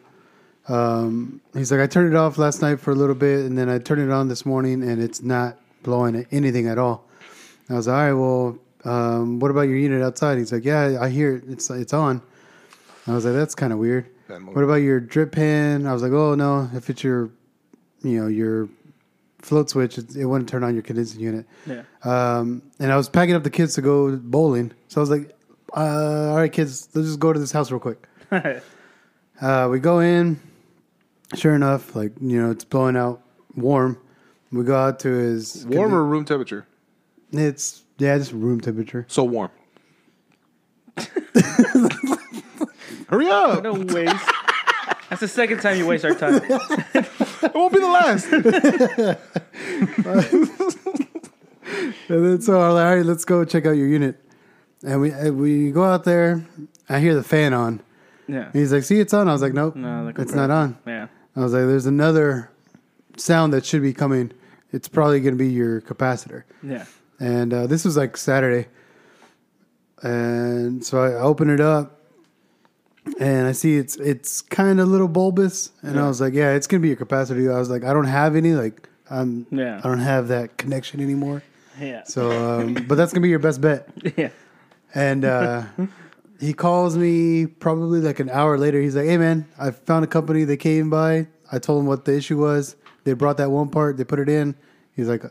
Um, 0.68 1.42
he's 1.54 1.72
like, 1.72 1.82
"I 1.82 1.88
turned 1.88 2.14
it 2.14 2.16
off 2.16 2.38
last 2.38 2.62
night 2.62 2.80
for 2.80 2.92
a 2.92 2.96
little 2.96 3.16
bit, 3.16 3.46
and 3.46 3.58
then 3.58 3.70
I 3.70 3.80
turned 3.80 4.02
it 4.02 4.12
on 4.12 4.28
this 4.28 4.46
morning, 4.46 4.84
and 4.84 5.02
it's 5.02 5.22
not 5.22 5.58
blowing 5.84 6.26
anything 6.32 6.68
at 6.68 6.78
all." 6.78 7.06
I 7.70 7.74
was 7.74 7.88
like, 7.88 7.96
"All 7.96 8.04
right, 8.06 8.14
well, 8.14 8.60
um, 8.94 9.40
what 9.40 9.52
about 9.52 9.62
your 9.62 9.78
unit 9.78 10.02
outside?" 10.02 10.38
He's 10.38 10.52
like, 10.54 10.64
"Yeah, 10.66 10.98
I 11.02 11.10
hear 11.10 11.36
it. 11.36 11.44
It's 11.50 11.70
it's 11.70 11.94
on." 11.94 12.22
I 13.08 13.14
was 13.14 13.26
like, 13.26 13.34
"That's 13.34 13.56
kind 13.56 13.74
of 13.74 13.80
weird." 13.80 14.06
What 14.54 14.64
about 14.64 14.76
your 14.76 15.00
drip 15.00 15.32
pan? 15.32 15.88
I 15.88 15.94
was 15.94 16.04
like, 16.04 16.12
"Oh 16.12 16.36
no, 16.36 16.70
if 16.76 16.90
it's 16.92 17.04
your, 17.04 17.32
you 18.04 18.20
know, 18.22 18.28
your 18.28 18.70
float 19.42 19.70
switch, 19.70 19.98
it, 19.98 20.16
it 20.16 20.26
wouldn't 20.26 20.50
turn 20.50 20.64
on 20.64 20.74
your 20.74 20.84
condensing 20.84 21.20
unit." 21.20 21.46
Yeah. 21.66 21.84
Um, 22.04 22.62
and 22.80 22.92
I 22.92 22.98
was 22.98 23.10
packing 23.10 23.36
up 23.36 23.44
the 23.44 23.50
kids 23.50 23.76
to 23.76 23.82
go 23.82 24.16
bowling. 24.18 24.74
So 24.88 25.00
I 25.00 25.02
was 25.02 25.10
like, 25.10 25.36
uh, 25.76 26.30
all 26.32 26.38
right, 26.38 26.52
kids, 26.52 26.90
let's 26.94 27.08
just 27.08 27.20
go 27.20 27.34
to 27.34 27.40
this 27.40 27.52
house 27.52 27.72
real 27.72 27.80
quick. 27.80 28.08
Uh, 29.42 29.70
we 29.72 29.80
go 29.80 30.00
in. 30.02 30.38
Sure 31.36 31.56
enough, 31.56 31.96
like, 31.96 32.12
you 32.20 32.42
know, 32.42 32.52
it's 32.52 32.66
blowing 32.66 32.98
out 32.98 33.22
warm. 33.56 33.98
We 34.52 34.66
go 34.66 34.76
out 34.76 35.00
to 35.00 35.10
his. 35.10 35.66
Warm 35.66 35.94
or 35.94 36.04
room 36.04 36.26
temperature? 36.26 36.68
It's, 37.32 37.84
yeah, 38.00 38.18
just 38.18 38.34
room 38.34 38.60
temperature. 38.60 39.06
So 39.08 39.24
warm. 39.24 39.52
Hurry 43.08 43.28
up! 43.28 43.64
No 43.64 43.74
waste. 43.74 44.32
That's 45.10 45.22
the 45.22 45.28
second 45.28 45.60
time 45.62 45.78
you 45.78 45.88
waste 45.88 46.06
our 46.06 46.16
time. 46.16 46.42
It 47.42 47.56
won't 47.56 47.74
be 47.74 47.80
the 47.80 47.88
last. 47.88 48.28
And 52.10 52.26
then 52.26 52.42
so 52.42 52.60
I'm 52.60 52.74
like, 52.74 52.86
all 52.86 52.96
right, 52.96 53.06
let's 53.06 53.24
go 53.26 53.46
check 53.46 53.66
out 53.68 53.72
your 53.72 53.88
unit. 53.88 54.20
And 54.84 55.02
we 55.02 55.12
and 55.12 55.38
we 55.40 55.72
go 55.72 55.84
out 55.84 56.04
there. 56.04 56.44
I 56.90 57.00
hear 57.00 57.14
the 57.14 57.24
fan 57.24 57.54
on. 57.54 57.82
Yeah. 58.28 58.46
And 58.46 58.56
he's 58.56 58.74
like, 58.74 58.84
see, 58.84 59.00
it's 59.00 59.14
on. 59.14 59.30
I 59.30 59.34
was 59.34 59.42
like, 59.42 59.54
nope, 59.54 59.76
No, 59.76 60.12
the 60.12 60.22
it's 60.22 60.34
not 60.34 60.50
on. 60.50 60.78
Yeah. 60.88 61.08
I 61.36 61.40
was 61.42 61.54
like, 61.54 61.66
there's 61.66 61.86
another 61.86 62.50
sound 63.18 63.54
that 63.54 63.66
should 63.66 63.84
be 63.84 63.94
coming. 63.94 64.32
It's 64.72 64.88
probably 64.88 65.20
going 65.20 65.36
to 65.36 65.38
be 65.38 65.50
your 65.52 65.82
capacitor. 65.82 66.44
Yeah. 66.64 66.86
And 67.20 67.54
uh, 67.54 67.68
this 67.68 67.86
was 67.86 67.98
like 67.98 68.18
Saturday. 68.18 68.68
And 70.02 70.84
so 70.84 71.04
I 71.04 71.14
open 71.14 71.50
it 71.50 71.60
up 71.60 71.99
and 73.20 73.48
I 73.48 73.52
see 73.54 73.78
it's 73.78 73.96
it's 73.98 74.42
kind 74.42 74.80
of 74.80 74.88
little 74.88 75.08
bulbous. 75.08 75.72
And 75.82 76.00
I 76.00 76.08
was 76.08 76.20
like, 76.22 76.34
yeah, 76.34 76.54
it's 76.54 76.68
to 76.68 76.80
be 76.80 76.90
your 76.90 76.98
capacitor. 76.98 77.54
I 77.54 77.60
was 77.60 77.70
like, 77.70 77.84
I 77.84 77.94
don't 77.94 78.06
have 78.06 78.36
any. 78.36 78.54
Like, 78.54 78.88
I'm, 79.10 79.46
Yeah. 79.52 79.80
I 79.84 79.88
don't 79.88 80.00
have 80.00 80.28
that 80.30 80.58
connection 80.58 81.00
anymore. 81.02 81.42
Yeah. 81.80 82.04
So, 82.04 82.32
um, 82.32 82.74
but 82.88 82.96
that's 82.96 83.14
to 83.14 83.20
be 83.20 83.30
your 83.30 83.40
best 83.40 83.62
bet. 83.62 83.88
Yeah. 84.18 84.30
And 84.94 85.24
uh, 85.24 85.64
he 86.40 86.54
calls 86.54 86.98
me 86.98 87.46
probably 87.46 88.02
like 88.02 88.20
an 88.20 88.30
hour 88.30 88.58
later. 88.58 88.82
He's 88.82 88.96
like, 88.96 89.06
"Hey 89.06 89.18
man, 89.18 89.48
I 89.60 89.72
found 89.72 90.04
a 90.04 90.08
company. 90.08 90.44
They 90.46 90.58
came 90.58 90.90
by. 90.90 91.28
I 91.52 91.60
told 91.60 91.80
them 91.80 91.86
what 91.88 92.06
the 92.06 92.16
issue 92.16 92.38
was. 92.40 92.76
They 93.04 93.14
brought 93.14 93.38
that 93.38 93.52
one 93.52 93.70
part. 93.70 93.98
They 93.98 94.04
put 94.04 94.20
it 94.20 94.30
in. 94.30 94.56
He's 94.96 95.08
like, 95.08 95.24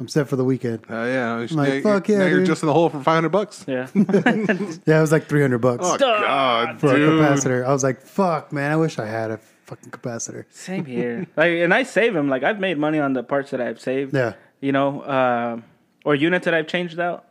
I'm 0.00 0.06
set 0.08 0.28
for 0.28 0.36
the 0.36 0.44
weekend. 0.44 0.84
Uh, 0.88 0.94
yeah, 1.04 1.34
like, 1.50 1.82
now- 1.84 1.94
fuck 1.94 2.08
yeah, 2.08 2.18
Now 2.18 2.26
you're 2.26 2.38
dude. 2.38 2.46
just 2.46 2.62
in 2.62 2.68
the 2.68 2.72
hole 2.72 2.88
for 2.88 2.98
five 3.02 3.16
hundred 3.16 3.30
bucks. 3.30 3.64
Yeah. 3.66 3.88
Yeah, 3.94 4.98
it 4.98 5.00
was 5.00 5.10
like 5.12 5.26
300 5.26 5.58
bucks 5.58 5.84
Oh 5.84 5.98
God, 5.98 6.78
for 6.80 6.94
a 6.94 6.96
dude. 6.96 7.20
capacitor. 7.20 7.66
I 7.66 7.72
was 7.72 7.82
like, 7.82 8.00
fuck, 8.02 8.52
man, 8.52 8.70
I 8.70 8.76
wish 8.76 8.98
I 8.98 9.06
had 9.06 9.30
a 9.32 9.38
fucking 9.66 9.90
capacitor. 9.90 10.44
Same 10.50 10.84
here. 10.84 11.26
Like, 11.36 11.52
and 11.52 11.74
I 11.74 11.82
save 11.82 12.14
them. 12.14 12.28
Like, 12.28 12.42
I've 12.44 12.60
made 12.60 12.78
money 12.78 12.98
on 13.00 13.12
the 13.12 13.22
parts 13.24 13.50
that 13.50 13.60
I've 13.60 13.80
saved. 13.80 14.14
Yeah, 14.14 14.34
You 14.60 14.72
know, 14.72 15.00
uh, 15.02 15.60
or 16.04 16.14
units 16.14 16.44
that 16.44 16.54
I've 16.54 16.68
changed 16.68 16.98
out. 17.00 17.24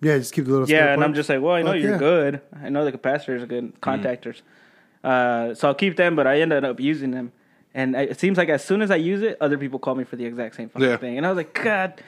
yeah, 0.00 0.18
just 0.18 0.34
keep 0.34 0.46
the 0.46 0.50
little. 0.50 0.68
Yeah, 0.68 0.78
spare 0.78 0.92
and 0.94 1.04
I'm 1.04 1.10
parts. 1.10 1.18
just 1.18 1.28
like, 1.28 1.40
well, 1.40 1.54
I 1.54 1.62
know 1.62 1.72
Fuck 1.72 1.80
you're 1.82 1.92
yeah. 1.92 1.98
good. 1.98 2.40
I 2.60 2.68
know 2.70 2.84
the 2.84 2.92
capacitors 2.92 3.40
are 3.42 3.46
good 3.46 3.80
contactors. 3.80 4.42
Uh, 5.04 5.54
so 5.54 5.68
I'll 5.68 5.74
keep 5.74 5.96
them, 5.96 6.16
but 6.16 6.26
I 6.26 6.40
ended 6.40 6.64
up 6.64 6.80
using 6.80 7.12
them. 7.12 7.32
And 7.74 7.94
it 7.94 8.18
seems 8.18 8.36
like 8.36 8.48
as 8.48 8.64
soon 8.64 8.82
as 8.82 8.90
I 8.90 8.96
use 8.96 9.22
it, 9.22 9.36
other 9.40 9.56
people 9.56 9.78
call 9.78 9.94
me 9.94 10.04
for 10.04 10.16
the 10.16 10.24
exact 10.24 10.56
same 10.56 10.68
fucking 10.68 10.88
Yeah. 10.88 10.96
thing. 10.96 11.16
And 11.16 11.24
I 11.26 11.30
was 11.30 11.36
like, 11.36 11.54
God 11.54 12.02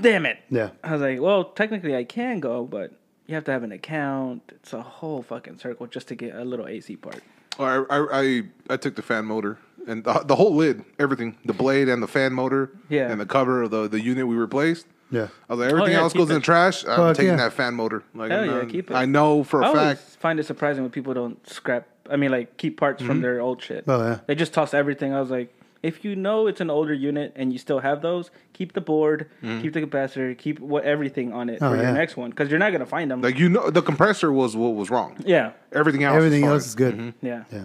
damn 0.00 0.24
it. 0.26 0.38
Yeah, 0.50 0.70
I 0.82 0.92
was 0.92 1.00
like, 1.02 1.20
well, 1.20 1.44
technically 1.44 1.94
I 1.96 2.04
can 2.04 2.40
go, 2.40 2.64
but 2.64 2.92
you 3.26 3.34
have 3.34 3.44
to 3.44 3.50
have 3.52 3.62
an 3.62 3.72
account. 3.72 4.42
It's 4.54 4.72
a 4.72 4.80
whole 4.82 5.22
fucking 5.22 5.58
circle 5.58 5.86
just 5.86 6.08
to 6.08 6.14
get 6.14 6.34
a 6.34 6.44
little 6.44 6.66
AC 6.66 6.96
part. 6.96 7.20
I, 7.58 7.84
I 7.90 8.06
I 8.22 8.42
I 8.70 8.76
took 8.76 8.96
the 8.96 9.02
fan 9.02 9.24
motor 9.24 9.58
and 9.86 10.04
the, 10.04 10.12
the 10.24 10.36
whole 10.36 10.54
lid, 10.54 10.84
everything, 10.98 11.36
the 11.44 11.52
blade 11.54 11.88
and 11.88 12.02
the 12.02 12.08
fan 12.08 12.32
motor, 12.32 12.70
Yeah. 12.88 13.10
and 13.10 13.20
the 13.20 13.26
cover 13.26 13.62
of 13.64 13.70
the 13.70 13.88
the 13.88 14.00
unit 14.00 14.26
we 14.26 14.36
replaced. 14.36 14.86
Yeah. 15.10 15.28
I 15.48 15.52
was 15.54 15.60
like, 15.60 15.70
everything 15.70 15.94
oh, 15.94 15.98
yeah, 15.98 15.98
else 16.02 16.12
keep 16.12 16.20
goes 16.20 16.30
in 16.30 16.34
the 16.36 16.40
trash. 16.40 16.84
I'm 16.84 16.96
Fuck 16.96 17.16
taking 17.16 17.30
yeah. 17.30 17.36
that 17.36 17.52
fan 17.52 17.74
motor. 17.74 18.02
Like, 18.14 18.30
Hell 18.30 18.42
I'm 18.50 18.50
yeah, 18.50 18.64
keep 18.72 18.90
it. 18.90 18.94
I 18.94 19.04
know 19.04 19.44
for 19.44 19.62
I 19.62 19.66
a 19.66 19.68
always 19.68 19.98
fact. 19.98 20.00
find 20.20 20.40
it 20.40 20.46
surprising 20.46 20.82
when 20.82 20.90
people 20.90 21.14
don't 21.14 21.48
scrap. 21.48 21.86
I 22.10 22.16
mean, 22.16 22.30
like 22.30 22.56
keep 22.56 22.78
parts 22.78 23.02
from 23.02 23.16
mm-hmm. 23.16 23.22
their 23.22 23.40
old 23.40 23.62
shit. 23.62 23.84
Oh 23.88 24.00
yeah, 24.00 24.18
They 24.26 24.34
just 24.34 24.52
toss 24.52 24.74
everything. 24.74 25.12
I 25.12 25.20
was 25.20 25.30
like, 25.30 25.52
if 25.82 26.04
you 26.04 26.16
know 26.16 26.46
it's 26.46 26.60
an 26.60 26.70
older 26.70 26.94
unit 26.94 27.32
and 27.36 27.52
you 27.52 27.58
still 27.58 27.80
have 27.80 28.00
those, 28.02 28.30
keep 28.52 28.72
the 28.72 28.80
board, 28.80 29.28
mm-hmm. 29.42 29.60
keep 29.62 29.72
the 29.72 29.80
capacitor, 29.82 30.36
keep 30.36 30.58
what 30.60 30.84
everything 30.84 31.32
on 31.32 31.48
it 31.48 31.58
Oh, 31.60 31.70
for 31.70 31.76
yeah. 31.76 31.82
your 31.82 31.92
next 31.92 32.16
one 32.16 32.30
because 32.30 32.48
you're 32.50 32.58
not 32.58 32.72
gonna 32.72 32.86
find 32.86 33.10
them. 33.10 33.22
Like 33.22 33.38
you 33.38 33.48
know, 33.48 33.70
the 33.70 33.82
compressor 33.82 34.32
was 34.32 34.56
what 34.56 34.74
was 34.74 34.88
wrong. 34.90 35.16
yeah, 35.24 35.52
Everything 35.72 36.04
else. 36.04 36.16
everything 36.16 36.40
is 36.42 36.46
fine. 36.46 36.52
else 36.52 36.66
is 36.66 36.74
good. 36.74 36.94
Mm-hmm. 36.96 37.26
yeah. 37.26 37.44
Yeah, 37.52 37.64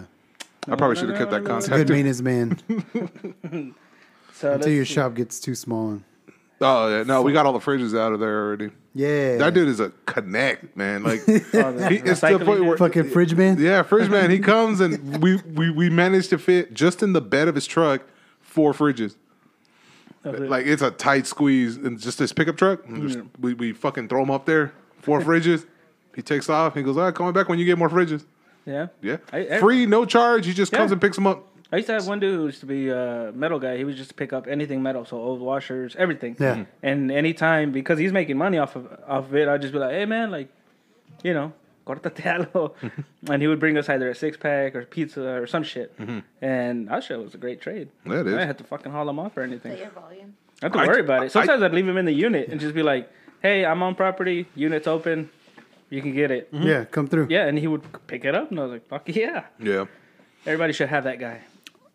I 0.68 0.76
probably 0.76 0.96
should 0.96 1.08
have 1.08 1.18
kept 1.18 1.30
that 1.32 1.40
It's 1.56 1.66
a 1.66 1.70
contact. 1.70 1.76
good 1.76 1.88
maintenance 1.90 2.20
man 2.20 3.74
So 4.34 4.52
until 4.54 4.72
your 4.72 4.84
see. 4.84 4.94
shop 4.94 5.14
gets 5.14 5.38
too 5.40 5.54
small. 5.54 6.00
Oh 6.62 6.88
yeah, 6.88 7.02
no, 7.02 7.22
we 7.22 7.32
got 7.32 7.44
all 7.46 7.52
the 7.52 7.58
fridges 7.58 7.98
out 7.98 8.12
of 8.12 8.20
there 8.20 8.44
already. 8.44 8.70
Yeah, 8.94 9.36
That 9.38 9.54
dude 9.54 9.68
is 9.68 9.80
a 9.80 9.90
connect, 10.06 10.76
man. 10.76 11.02
Like 11.02 11.20
Oh, 11.28 11.88
he, 11.88 11.96
it's 11.96 12.20
to 12.20 12.38
the 12.38 12.44
point 12.44 12.64
where 12.64 12.76
fucking 12.76 13.10
fridge 13.10 13.34
man. 13.34 13.58
yeah, 13.58 13.82
fridge 13.82 14.08
man. 14.08 14.30
He 14.30 14.38
comes 14.52 14.80
and 14.80 15.22
we, 15.22 15.36
we 15.36 15.70
we 15.70 15.90
managed 15.90 16.30
to 16.30 16.38
fit 16.38 16.72
just 16.74 17.02
in 17.02 17.12
the 17.12 17.20
bed 17.20 17.48
of 17.48 17.54
his 17.54 17.66
truck 17.66 18.02
four 18.40 18.72
fridges. 18.72 19.16
Like 20.24 20.66
it's 20.66 20.82
a 20.82 20.90
tight 20.92 21.26
squeeze 21.26 21.76
and 21.76 21.98
just 21.98 22.18
this 22.18 22.32
pickup 22.32 22.56
truck. 22.56 22.86
and 22.86 23.08
just- 23.08 23.18
we 23.40 23.54
we 23.54 23.72
fucking 23.72 24.08
throw 24.08 24.22
him 24.22 24.30
up 24.30 24.46
there, 24.46 24.72
four 25.00 25.20
fridges. 25.28 25.66
He 26.14 26.22
takes 26.22 26.48
off. 26.48 26.74
He 26.74 26.82
goes, 26.82 26.96
"All 26.96 27.04
right, 27.04 27.14
call 27.14 27.26
me 27.26 27.32
back 27.32 27.48
when 27.48 27.58
you 27.58 27.64
get 27.64 27.78
more 27.78 27.88
fridges." 27.88 28.24
yeah. 28.66 28.88
Yeah, 29.02 29.16
I- 29.32 29.38
I- 29.56 29.58
free, 29.60 29.86
no 29.86 30.04
charge. 30.04 30.46
He 30.46 30.52
just 30.52 30.70
comes 30.70 30.92
and 30.92 31.00
picks 31.00 31.16
them 31.16 31.26
up. 31.26 31.44
I 31.72 31.76
used 31.76 31.86
to 31.86 31.94
have 31.94 32.06
one 32.06 32.20
dude 32.20 32.34
who 32.34 32.44
used 32.46 32.60
to 32.60 32.66
be 32.66 32.90
a 32.90 33.32
metal 33.34 33.58
guy. 33.58 33.78
He 33.78 33.84
would 33.84 33.96
just 33.96 34.14
pick 34.14 34.32
up 34.34 34.46
anything 34.46 34.82
metal, 34.82 35.06
so 35.06 35.16
old 35.16 35.40
washers, 35.40 35.96
everything. 35.96 36.36
Yeah. 36.38 36.54
Mm-hmm. 36.56 36.62
And 36.82 37.10
anytime 37.10 37.72
because 37.72 37.98
he's 37.98 38.12
making 38.12 38.36
money 38.36 38.58
off 38.58 38.76
of 38.76 38.86
off 39.08 39.24
of 39.26 39.34
it, 39.34 39.48
I'd 39.48 39.62
just 39.62 39.72
be 39.72 39.78
like, 39.78 39.92
"Hey 39.92 40.04
man, 40.04 40.30
like, 40.30 40.48
you 41.22 41.32
know, 41.32 41.54
cortate 41.86 42.14
algo," 42.52 42.74
and 43.30 43.40
he 43.40 43.48
would 43.48 43.58
bring 43.58 43.78
us 43.78 43.88
either 43.88 44.10
a 44.10 44.14
six 44.14 44.36
pack 44.36 44.74
or 44.76 44.84
pizza 44.84 45.26
or 45.26 45.46
some 45.46 45.62
shit. 45.62 45.96
Mm-hmm. 45.98 46.18
And 46.42 46.88
that 46.88 47.04
shit 47.04 47.18
was 47.18 47.34
a 47.34 47.38
great 47.38 47.62
trade. 47.62 47.88
Yeah, 48.04 48.20
it 48.20 48.26
is. 48.26 48.34
I 48.34 48.36
didn't 48.36 48.46
have 48.48 48.56
to 48.58 48.64
fucking 48.64 48.92
haul 48.92 49.08
him 49.08 49.18
off 49.18 49.34
or 49.38 49.42
anything. 49.42 49.72
that 49.72 49.80
your 49.80 49.90
volume? 49.90 50.36
I 50.62 50.68
don't 50.68 50.76
have 50.78 50.84
to 50.84 50.92
worry 50.92 51.00
about 51.00 51.22
I- 51.22 51.24
it. 51.26 51.32
Sometimes 51.32 51.62
I, 51.62 51.66
would 51.66 51.74
leave 51.74 51.88
him 51.88 51.96
in 51.96 52.04
the 52.04 52.12
unit 52.12 52.48
and 52.50 52.60
just 52.60 52.74
be 52.74 52.82
like, 52.82 53.10
"Hey, 53.40 53.64
I'm 53.64 53.82
on 53.82 53.94
property. 53.94 54.46
Unit's 54.54 54.86
open. 54.86 55.30
You 55.88 56.02
can 56.02 56.12
get 56.12 56.30
it." 56.30 56.52
Mm-hmm. 56.52 56.66
Yeah, 56.66 56.84
come 56.84 57.06
through. 57.08 57.28
Yeah, 57.30 57.46
and 57.46 57.58
he 57.58 57.66
would 57.66 57.82
pick 58.08 58.26
it 58.26 58.34
up, 58.34 58.50
and 58.50 58.60
I 58.60 58.62
was 58.64 58.72
like, 58.72 58.88
"Fuck 58.88 59.08
yeah!" 59.08 59.44
Yeah. 59.58 59.86
Everybody 60.44 60.74
should 60.74 60.90
have 60.90 61.04
that 61.04 61.18
guy. 61.18 61.40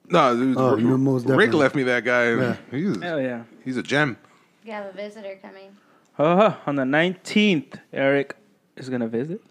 No, 0.10 0.36
dude, 0.36 0.58
Oh, 0.58 0.76
Rick, 0.76 0.86
no, 0.86 0.98
most 0.98 1.26
Rick 1.26 1.38
definitely. 1.38 1.60
left 1.60 1.76
me 1.76 1.84
that 1.84 2.04
guy. 2.06 2.34
Yeah. 2.36 2.56
He's 2.72 3.02
Hell 3.02 3.22
yeah. 3.22 3.44
he's 3.66 3.78
a 3.78 3.84
gem. 3.84 4.18
You 4.64 4.72
have 4.74 4.86
a 4.86 4.92
visitor 4.94 5.38
coming. 5.42 5.76
Uh, 6.18 6.56
on 6.66 6.76
the 6.76 6.84
19th, 6.84 7.80
Eric 7.94 8.36
is 8.76 8.90
going 8.90 9.02
to 9.02 9.08
visit. 9.08 9.42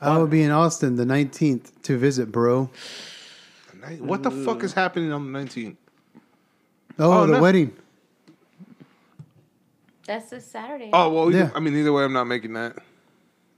I 0.00 0.16
will 0.18 0.26
be 0.26 0.42
in 0.42 0.50
Austin 0.50 0.96
the 0.96 1.04
19th 1.04 1.70
to 1.82 1.96
visit, 1.96 2.32
bro. 2.32 2.70
What 3.98 4.22
the 4.22 4.30
fuck 4.30 4.62
is 4.64 4.72
happening 4.74 5.12
on 5.12 5.24
the 5.32 5.38
nineteenth? 5.38 5.76
Oh, 6.98 7.22
Oh, 7.22 7.26
the 7.26 7.32
no. 7.34 7.40
wedding. 7.42 7.76
That's 10.06 10.30
this 10.30 10.46
Saturday. 10.46 10.90
Oh 10.92 11.08
well, 11.12 11.32
Yeah. 11.32 11.50
I 11.54 11.60
mean, 11.60 11.76
either 11.76 11.92
way, 11.92 12.04
I'm 12.04 12.12
not 12.12 12.24
making 12.28 12.52
that. 12.54 12.76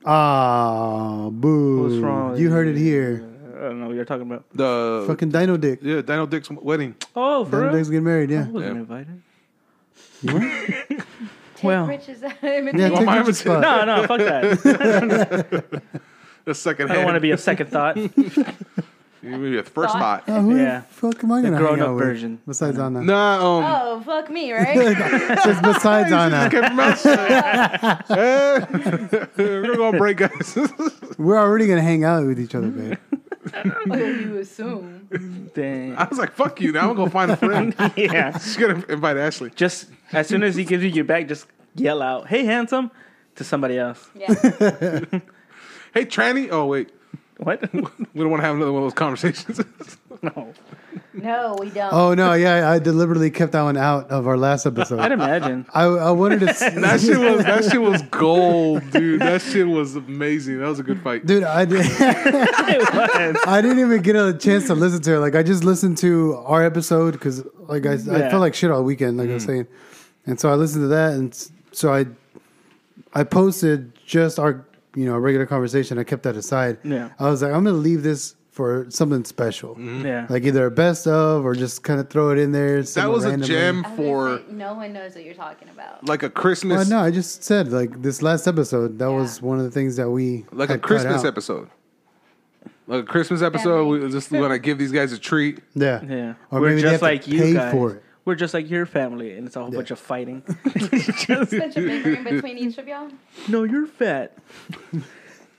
Ah, 0.05 1.29
boo. 1.31 1.83
What's 1.83 1.95
wrong 1.97 2.37
You 2.39 2.51
heard 2.51 2.69
it 2.69 2.77
here. 2.77 3.27
I 3.65 3.69
don't 3.69 3.81
know 3.81 3.87
what 3.87 3.97
you're 3.97 4.05
talking 4.05 4.27
about. 4.31 4.45
The 4.53 5.05
Fucking 5.07 5.31
Dino 5.31 5.57
Dick. 5.57 5.79
yeah, 5.83 6.03
Dino 6.03 6.27
Dick's 6.27 6.51
wedding. 6.51 6.95
Oh, 7.17 7.45
for 7.45 7.51
Dino 7.53 7.63
real? 7.65 7.73
Dick's 7.73 7.89
getting 7.89 8.05
married, 8.05 8.31
Yeah. 8.31 8.41
I 8.43 8.45
yeah. 8.45 8.51
wasn't 8.51 8.75
Yeah. 8.75 8.81
invited. 8.81 9.23
Take 11.57 11.65
well. 11.65 11.87
Rich's 11.87 12.21
Yeah, 12.23 12.33
invitation. 12.59 12.97
take 12.97 13.07
my 13.07 13.17
your 13.23 13.33
spot. 13.33 13.61
No, 13.61 13.85
no, 13.85 14.07
fuck 14.07 14.19
that. 14.21 15.83
The 16.45 16.55
second 16.55 16.91
I 16.91 16.97
don't 16.97 17.05
want 17.07 17.15
to 17.15 17.21
be 17.21 17.31
a 17.31 17.39
second 17.39 17.69
thought. 17.71 17.97
You 17.97 18.11
Maybe 19.23 19.57
a 19.57 19.63
first 19.63 19.95
Thought. 19.95 20.27
thought. 20.27 20.37
Oh, 20.37 20.43
who 20.43 20.57
Yeah. 20.59 20.81
the 20.81 20.85
fuck 20.95 21.25
am 21.25 21.33
I 21.33 21.41
gonna 21.41 21.57
hang 21.57 21.65
grown-up 21.65 21.89
out 21.89 21.95
with? 21.95 22.05
version. 22.05 22.39
Besides 22.47 22.79
Anna. 22.79 23.01
Nah, 23.03 23.37
um, 23.37 23.65
Oh, 23.67 24.03
fuck 24.05 24.29
me, 24.29 24.53
right? 24.53 24.77
Just 25.43 25.63
besides 25.63 26.13
Anna. 26.13 26.51
kept 26.51 26.53
your 26.53 26.75
mouth. 26.75 27.07
Eh, 28.11 29.27
We're 29.39 29.77
gonna 29.77 29.97
break, 29.97 30.19
guys. 30.19 30.59
We're 31.17 31.39
already 31.39 31.67
gonna 31.67 31.81
hang 31.81 32.05
out 32.05 32.27
with 32.27 32.39
each 32.39 32.55
other, 32.55 32.69
babe. 32.69 32.99
oh, 33.91 33.97
you 33.97 34.39
assume. 34.39 35.51
Dang. 35.55 35.97
I 35.97 36.05
was 36.09 36.19
like, 36.19 36.33
"Fuck 36.33 36.61
you!" 36.61 36.73
Now 36.73 36.91
I'm 36.91 36.97
gonna 36.97 37.11
find 37.11 37.31
a 37.31 37.37
friend. 37.37 37.75
Yeah. 37.97 38.37
She's 38.39 38.57
gonna 38.57 38.85
invite 38.89 39.17
Ashley. 39.17 39.51
Just 39.51 39.89
as 40.13 40.29
soon 40.29 40.43
as 40.43 40.57
he 40.57 40.65
gives 40.65 40.83
you 40.83 40.91
your 40.91 41.05
back, 41.05 41.29
just 41.29 41.47
yell 41.75 42.03
out, 42.03 42.27
"Hey, 42.29 42.45
handsome!" 42.45 42.91
to 43.37 43.45
somebody 43.45 43.79
else. 43.79 44.09
Yeah. 44.15 44.29
Hey, 45.93 46.05
tranny. 46.07 46.49
Oh 46.51 46.67
wait, 46.67 46.91
What? 47.39 47.73
we 47.73 47.81
don't 47.81 48.31
want 48.31 48.41
to 48.43 48.47
have 48.47 48.57
another 48.57 48.73
one 48.73 48.83
of 48.83 48.87
those 48.87 48.95
conversations. 48.95 49.61
no. 50.37 50.55
no, 51.13 51.57
we 51.61 51.71
don't. 51.71 51.93
Oh 51.93 52.15
no, 52.15 52.33
yeah, 52.33 52.71
I 52.71 52.79
deliberately 52.79 53.31
kept 53.31 53.53
that 53.53 53.63
one 53.63 53.77
out 53.77 54.11
of 54.11 54.27
our 54.27 54.37
last 54.37 54.65
episode. 54.65 55.01
I'd 55.01 55.13
imagine. 55.13 55.67
I, 55.75 55.85
I 55.85 56.11
wanted 56.13 56.41
to, 56.41 56.47
that 56.81 57.01
shit 57.01 57.19
was 57.19 57.45
that 57.45 57.65
shit 57.71 57.81
was 57.81 58.01
gold, 58.03 58.91
dude. 58.91 59.21
That 59.21 59.43
shit 59.43 59.67
was 59.67 59.97
amazing. 59.97 60.61
That 60.61 60.69
was 60.69 60.79
a 60.79 60.83
good 60.83 61.03
fight. 61.03 61.27
dude. 61.27 61.45
I 61.45 61.65
did. 61.65 61.85
I 61.91 63.61
didn't 63.61 63.81
even 63.81 64.03
get 64.03 64.17
a 64.17 64.33
chance 64.33 64.67
to 64.69 64.75
listen 64.75 65.03
to 65.03 65.15
it. 65.15 65.19
Like 65.19 65.35
I 65.35 65.43
just 65.43 65.65
listened 65.65 65.99
to 65.99 66.37
our 66.47 66.65
episode 66.65 67.13
because 67.13 67.45
like 67.69 67.85
I, 67.87 67.95
I 67.95 68.31
felt 68.31 68.41
like 68.41 68.55
shit 68.55 68.71
all 68.71 68.83
weekend, 68.83 69.19
like 69.19 69.29
I 69.29 69.35
was 69.35 69.45
mm. 69.45 69.47
saying, 69.47 69.67
and 70.27 70.41
so 70.41 70.51
I 70.51 70.55
listened 70.55 70.85
to 70.85 70.89
that, 70.89 71.13
and 71.13 71.49
so 71.73 71.93
I 71.93 72.07
I 73.13 73.25
posted 73.25 73.93
just 74.07 74.39
our 74.39 74.65
you 74.97 75.05
know 75.05 75.19
regular 75.19 75.47
conversation. 75.47 75.99
I 75.99 76.05
kept 76.05 76.23
that 76.23 76.37
aside. 76.37 76.79
Yeah. 76.83 77.11
I 77.19 77.29
was 77.29 77.43
like, 77.43 77.53
I'm 77.53 77.65
gonna 77.65 77.77
leave 77.77 78.03
this 78.03 78.37
for 78.55 78.87
something 78.89 79.25
special, 79.25 79.71
mm-hmm. 79.75 80.07
Yeah. 80.07 80.27
like 80.31 80.45
either 80.45 80.65
a 80.67 80.71
best 80.71 81.09
of 81.09 81.45
or 81.45 81.55
just 81.57 81.83
kind 81.83 81.99
of 81.99 82.09
throw 82.09 82.31
it 82.31 82.39
in 82.39 82.53
there. 82.53 82.83
That 82.83 82.87
somewhere 82.87 83.13
was 83.13 83.25
a 83.25 83.31
randomly. 83.31 83.49
gem 83.49 83.85
I 83.85 83.89
was 83.91 83.99
gonna 83.99 84.39
for 84.39 84.53
no 84.53 84.75
one 84.75 84.93
knows 84.93 85.15
what 85.17 85.25
you're 85.25 85.35
talking 85.35 85.69
about. 85.71 86.07
like 86.07 86.23
a 86.23 86.27
Well, 86.27 86.33
Christmas, 86.43 86.89
no, 86.89 87.01
I 87.01 87.11
just 87.11 87.43
said 87.43 87.73
like 87.73 88.01
this 88.01 88.23
last 88.23 88.47
episode. 88.47 88.99
That 89.01 89.07
Yeah. 89.11 89.17
was 89.17 89.43
one 89.43 89.59
of 89.59 89.65
the 89.65 89.73
things 89.73 89.97
that 89.97 90.09
we 90.09 90.45
like 90.53 90.69
a 90.69 90.75
had 90.75 90.83
cut 90.83 90.87
Christmas 90.87 91.17
out. 91.23 91.27
episode. 91.27 91.69
Like 92.87 93.03
a 93.03 93.07
Christmas 93.07 93.43
episode. 93.43 93.79
Family. 93.83 93.99
We 94.07 94.13
just 94.13 94.31
want 94.31 94.53
to 94.53 94.59
give 94.61 94.79
these 94.79 94.93
guys 94.93 95.13
a 95.13 95.19
treat. 95.19 95.59
Yeah, 95.75 96.01
Yeah. 96.05 96.35
Or 96.53 96.61
We're 96.61 96.69
maybe 96.69 96.77
they 96.77 96.83
just 96.83 96.93
have 96.93 97.01
to 97.01 97.05
like 97.07 97.27
you 97.27 97.55
guys. 97.55 97.73
For 97.73 97.91
it. 97.95 98.03
We're 98.25 98.35
just 98.37 98.55
like 98.55 98.71
your 98.71 98.87
family, 98.87 99.33
and 99.37 99.47
it's 99.49 99.57
a 99.57 99.61
whole 99.63 99.71
bunch 99.73 99.91
of 99.91 99.99
fighting. 99.99 100.43
Such 100.79 101.29
a 101.29 101.81
big 101.81 102.07
room 102.07 102.25
between 102.25 102.57
each 102.57 102.79
of 102.79 102.87
y'all. 102.87 103.11
no, 103.49 103.65
you're 103.65 103.87
fat. 103.89 104.39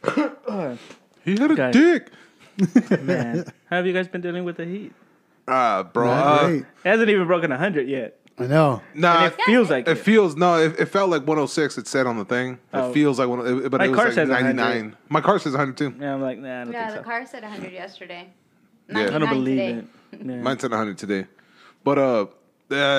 He 1.26 1.36
had 1.38 1.50
a 1.52 1.56
Guys. 1.56 1.74
dick. 1.74 2.10
Man, 3.02 3.46
how 3.70 3.78
have 3.78 3.88
you 3.88 3.94
guys 3.94 4.08
been 4.08 4.22
dealing 4.22 4.44
with 4.46 4.58
the 4.58 4.66
heat? 4.66 4.94
Ah, 5.48 5.84
bro. 5.84 6.06
Not 6.08 6.28
uh, 6.28 6.48
great. 6.48 6.60
It 6.62 6.66
hasn't 6.84 7.10
even 7.10 7.28
broken 7.28 7.50
100 7.52 7.88
yet. 7.88 8.18
I 8.38 8.48
know. 8.48 8.82
nah, 8.94 9.24
And 9.26 9.34
it 9.34 9.42
feels 9.44 9.70
like 9.70 9.88
it 9.88 9.92
it. 9.92 9.96
feels 10.04 10.36
no. 10.36 10.56
It, 10.62 10.78
it 10.80 10.86
felt 10.88 11.10
like 11.10 11.22
106. 11.22 11.78
It 11.78 11.88
said 11.88 12.06
on 12.06 12.18
the 12.18 12.26
thing. 12.26 12.54
It 12.54 12.60
Oh. 12.74 12.92
feels 12.94 13.18
like 13.20 13.30
one. 13.30 13.40
It, 13.46 13.70
but 13.70 13.78
My 13.80 13.86
it 13.86 13.90
was 13.90 13.96
car 13.98 14.06
like 14.08 14.14
says 14.16 14.28
100. 14.30 14.54
99. 14.56 14.98
My 15.10 15.22
car 15.22 15.40
says 15.40 15.54
100 15.54 15.78
too. 15.78 15.96
Yeah, 16.00 16.14
I'm 16.16 16.22
like, 16.22 16.40
nah, 16.40 16.62
I 16.62 16.64
don't 16.66 16.74
Yeah, 16.74 16.86
think 16.88 16.98
the 16.98 17.04
so. 17.04 17.10
car 17.10 17.26
said 17.26 17.44
100 17.44 17.72
yesterday. 17.72 18.28
Yeah. 18.90 18.98
I 19.00 19.04
don't 19.06 19.16
I 19.16 19.20
don't 19.20 19.30
99 19.30 19.34
believe 19.44 19.58
today. 19.58 19.88
it. 20.12 20.26
Yeah. 20.38 20.42
Mine 20.42 20.60
said 20.60 20.72
100 20.72 20.98
today. 20.98 21.28
But 21.86 21.98
uh, 21.98 22.22
uh, 22.24 22.28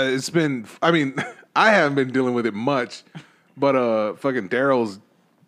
it's 0.09 0.31
been. 0.31 0.67
I 0.81 0.91
mean, 0.91 1.17
I 1.57 1.71
haven't 1.71 1.97
been 1.97 2.13
dealing 2.13 2.33
with 2.35 2.47
it 2.47 2.55
much. 2.55 3.03
But 3.59 3.77
uh, 3.77 4.15
fucking 4.15 4.49
Daryl's. 4.49 5.01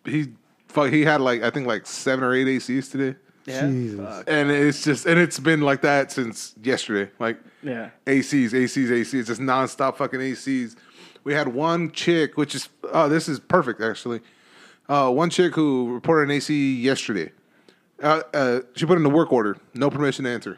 He 0.05 0.27
fuck. 0.67 0.91
He 0.91 1.01
had 1.03 1.19
like 1.21 1.41
I 1.41 1.49
think 1.49 1.65
like 1.65 1.87
seven 1.87 2.23
or 2.23 2.33
eight 2.35 2.45
ACs 2.47 2.91
today. 2.91 3.17
Yeah. 3.49 3.67
Jesus. 3.67 3.99
Fuck. 3.99 4.25
And 4.27 4.51
it's 4.51 4.83
just 4.83 5.05
and 5.05 5.19
it's 5.19 5.39
been 5.39 5.61
like 5.61 5.81
that 5.81 6.11
since 6.11 6.53
yesterday. 6.61 7.11
Like 7.19 7.39
Yeah. 7.63 7.89
ACs, 8.05 8.51
ACs, 8.51 8.87
ACs, 8.89 9.27
just 9.27 9.41
nonstop 9.41 9.97
fucking 9.97 10.19
ACs. 10.19 10.75
We 11.23 11.33
had 11.33 11.49
one 11.49 11.91
chick, 11.91 12.37
which 12.37 12.55
is 12.55 12.69
oh, 12.93 13.09
this 13.09 13.27
is 13.27 13.39
perfect 13.39 13.81
actually. 13.81 14.21
Uh, 14.87 15.09
one 15.11 15.29
chick 15.29 15.53
who 15.55 15.93
reported 15.93 16.23
an 16.29 16.31
AC 16.31 16.75
yesterday. 16.75 17.31
Uh, 18.01 18.21
uh, 18.33 18.59
she 18.75 18.85
put 18.85 18.97
in 18.97 19.03
the 19.03 19.09
work 19.09 19.31
order, 19.33 19.57
no 19.73 19.89
permission 19.89 20.23
to 20.25 20.31
enter, 20.31 20.57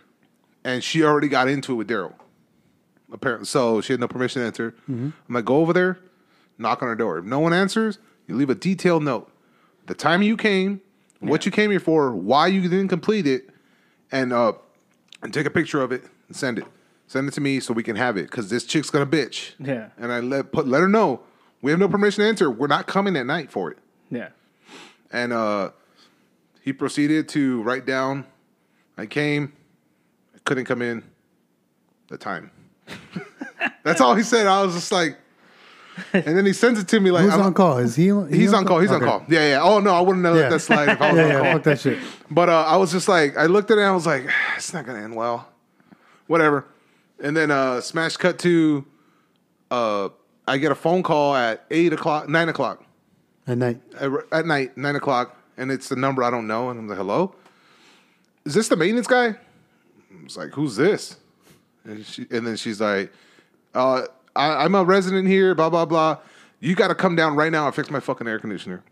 and 0.63 0.83
she 0.83 1.03
already 1.03 1.27
got 1.27 1.48
into 1.48 1.74
it 1.74 1.75
with 1.75 1.89
Daryl. 1.89 2.13
Apparently, 3.12 3.45
so 3.45 3.81
she 3.81 3.91
had 3.93 4.00
no 4.00 4.07
permission 4.07 4.41
to 4.41 4.45
enter. 4.48 4.75
I'm 4.88 5.13
like, 5.27 5.43
go 5.43 5.57
over 5.57 5.74
there, 5.74 6.00
knock 6.57 6.81
on 6.81 6.88
her 6.88 6.95
door. 6.95 7.17
If 7.17 7.25
no 7.25 7.39
one 7.39 7.51
answers, 7.51 7.98
you 8.27 8.36
leave 8.36 8.50
a 8.50 8.55
detailed 8.55 9.03
note, 9.03 9.29
the 9.88 9.93
time 9.95 10.21
you 10.21 10.38
came, 10.38 10.79
what 11.21 11.45
you 11.45 11.51
came 11.51 11.71
here 11.71 11.79
for, 11.79 12.13
why 12.13 12.47
you 12.47 12.61
didn't 12.61 12.89
complete 12.89 13.27
it, 13.27 13.49
and 14.11 14.33
uh, 14.33 14.53
and 15.21 15.33
take 15.33 15.45
a 15.45 15.51
picture 15.51 15.81
of 15.81 15.91
it 15.91 16.03
and 16.27 16.35
send 16.35 16.59
it. 16.59 16.65
Send 17.07 17.27
it 17.27 17.33
to 17.33 17.41
me 17.41 17.59
so 17.59 17.73
we 17.73 17.83
can 17.83 17.95
have 17.95 18.17
it 18.17 18.23
because 18.23 18.49
this 18.49 18.65
chick's 18.65 18.89
gonna 18.89 19.05
bitch. 19.05 19.51
Yeah. 19.60 19.89
And 19.97 20.12
I 20.12 20.19
let 20.19 20.51
put 20.51 20.67
let 20.67 20.81
her 20.81 20.88
know 20.88 21.21
we 21.62 21.71
have 21.71 21.79
no 21.79 21.88
permission 21.88 22.23
to 22.23 22.27
enter. 22.27 22.49
We're 22.49 22.67
not 22.67 22.88
coming 22.88 23.15
at 23.15 23.25
night 23.25 23.51
for 23.51 23.71
it. 23.71 23.77
Yeah. 24.10 24.29
And 25.12 25.31
uh, 25.34 25.71
he 26.62 26.73
proceeded 26.73 27.29
to 27.29 27.62
write 27.63 27.86
down. 27.86 28.25
I 28.97 29.05
came, 29.05 29.53
I 30.36 30.39
couldn't 30.43 30.65
come 30.65 30.81
in. 30.81 31.03
The 32.07 32.17
time. 32.17 32.51
That's 33.84 34.01
all 34.01 34.15
he 34.15 34.23
said. 34.23 34.45
I 34.45 34.62
was 34.63 34.75
just 34.75 34.91
like, 34.91 35.17
and 36.13 36.23
then 36.38 36.45
he 36.45 36.54
sends 36.54 36.80
it 36.80 36.88
to 36.89 36.99
me 36.99 37.12
like, 37.12 37.23
Who's 37.23 37.34
I'm- 37.34 37.41
on 37.41 37.54
call? 37.54 37.77
Is 37.77 37.95
he? 37.95 38.06
he 38.30 38.38
He's 38.38 38.54
on 38.54 38.65
call. 38.65 38.80
He's 38.80 38.91
on 38.91 39.01
call. 39.01 39.23
Yeah, 39.27 39.47
yeah. 39.49 39.62
Oh 39.62 39.80
no, 39.80 39.93
I 39.93 40.01
wouldn't 40.01 40.23
have 40.25 40.36
let 40.36 40.43
Yeah. 40.43 40.49
that 40.49 40.60
slide 40.60 40.89
if 40.89 41.01
I 41.01 41.12
was 41.12 41.17
Yeah, 41.17 41.23
on 41.23 41.30
yeah. 41.30 41.41
call. 41.43 41.54
Fuck 41.54 41.63
that 41.63 41.80
shit. 41.80 41.99
But 42.30 42.49
uh, 42.49 42.63
I 42.67 42.77
was 42.77 42.91
just 42.91 43.08
like, 43.08 43.38
I 43.38 43.45
looked 43.47 43.71
at 43.71 43.77
it 43.77 43.82
and 43.82 43.89
I 43.89 43.93
was 43.93 44.06
like, 44.06 44.25
it's 44.56 44.73
not 44.73 44.86
gonna 44.86 45.01
end 45.01 45.15
well. 45.15 45.47
Whatever. 46.27 46.65
And 47.21 47.36
then 47.36 47.51
uh, 47.51 47.82
smash 47.82 48.17
cut 48.17 48.39
to, 48.39 48.86
uh, 49.69 50.10
I 50.47 50.58
get 50.58 50.71
a 50.71 50.75
phone 50.75 51.04
call 51.04 51.36
at 51.36 51.65
eight 51.69 51.93
o'clock, 51.93 52.27
nine 52.30 52.49
o'clock 52.49 52.84
At 53.47 53.58
night. 53.58 53.80
at, 53.99 54.10
at 54.32 54.45
night, 54.45 54.75
nine 54.77 54.95
o'clock, 54.95 55.38
and 55.58 55.71
it's 55.71 55.88
the 55.89 55.95
number 55.95 56.23
I 56.23 56.32
don't 56.32 56.47
know, 56.47 56.69
and 56.69 56.80
I'm 56.80 56.88
like, 56.88 56.97
hello, 56.97 57.36
is 58.45 58.54
this 58.56 58.69
the 58.69 58.75
maintenance 58.75 59.08
guy? 59.08 59.27
I 59.27 60.23
was 60.23 60.36
like, 60.38 60.49
who's 60.54 60.75
this? 60.77 61.17
And 61.84 62.04
she, 62.06 62.25
and 62.32 62.45
then 62.47 62.56
she's 62.56 62.82
like, 62.82 63.12
uh, 63.75 64.04
I, 64.36 64.63
I'm 64.65 64.76
a 64.76 64.84
resident 64.84 65.28
here, 65.28 65.54
blah 65.56 65.70
blah 65.70 65.86
blah. 65.86 66.17
You 66.60 66.76
got 66.76 66.89
to 66.89 66.96
come 66.96 67.15
down 67.15 67.36
right 67.36 67.52
now 67.52 67.65
and 67.65 67.74
fix 67.76 67.89
my 67.89 68.00
fucking 68.00 68.28
air 68.28 68.39
conditioner. 68.39 68.84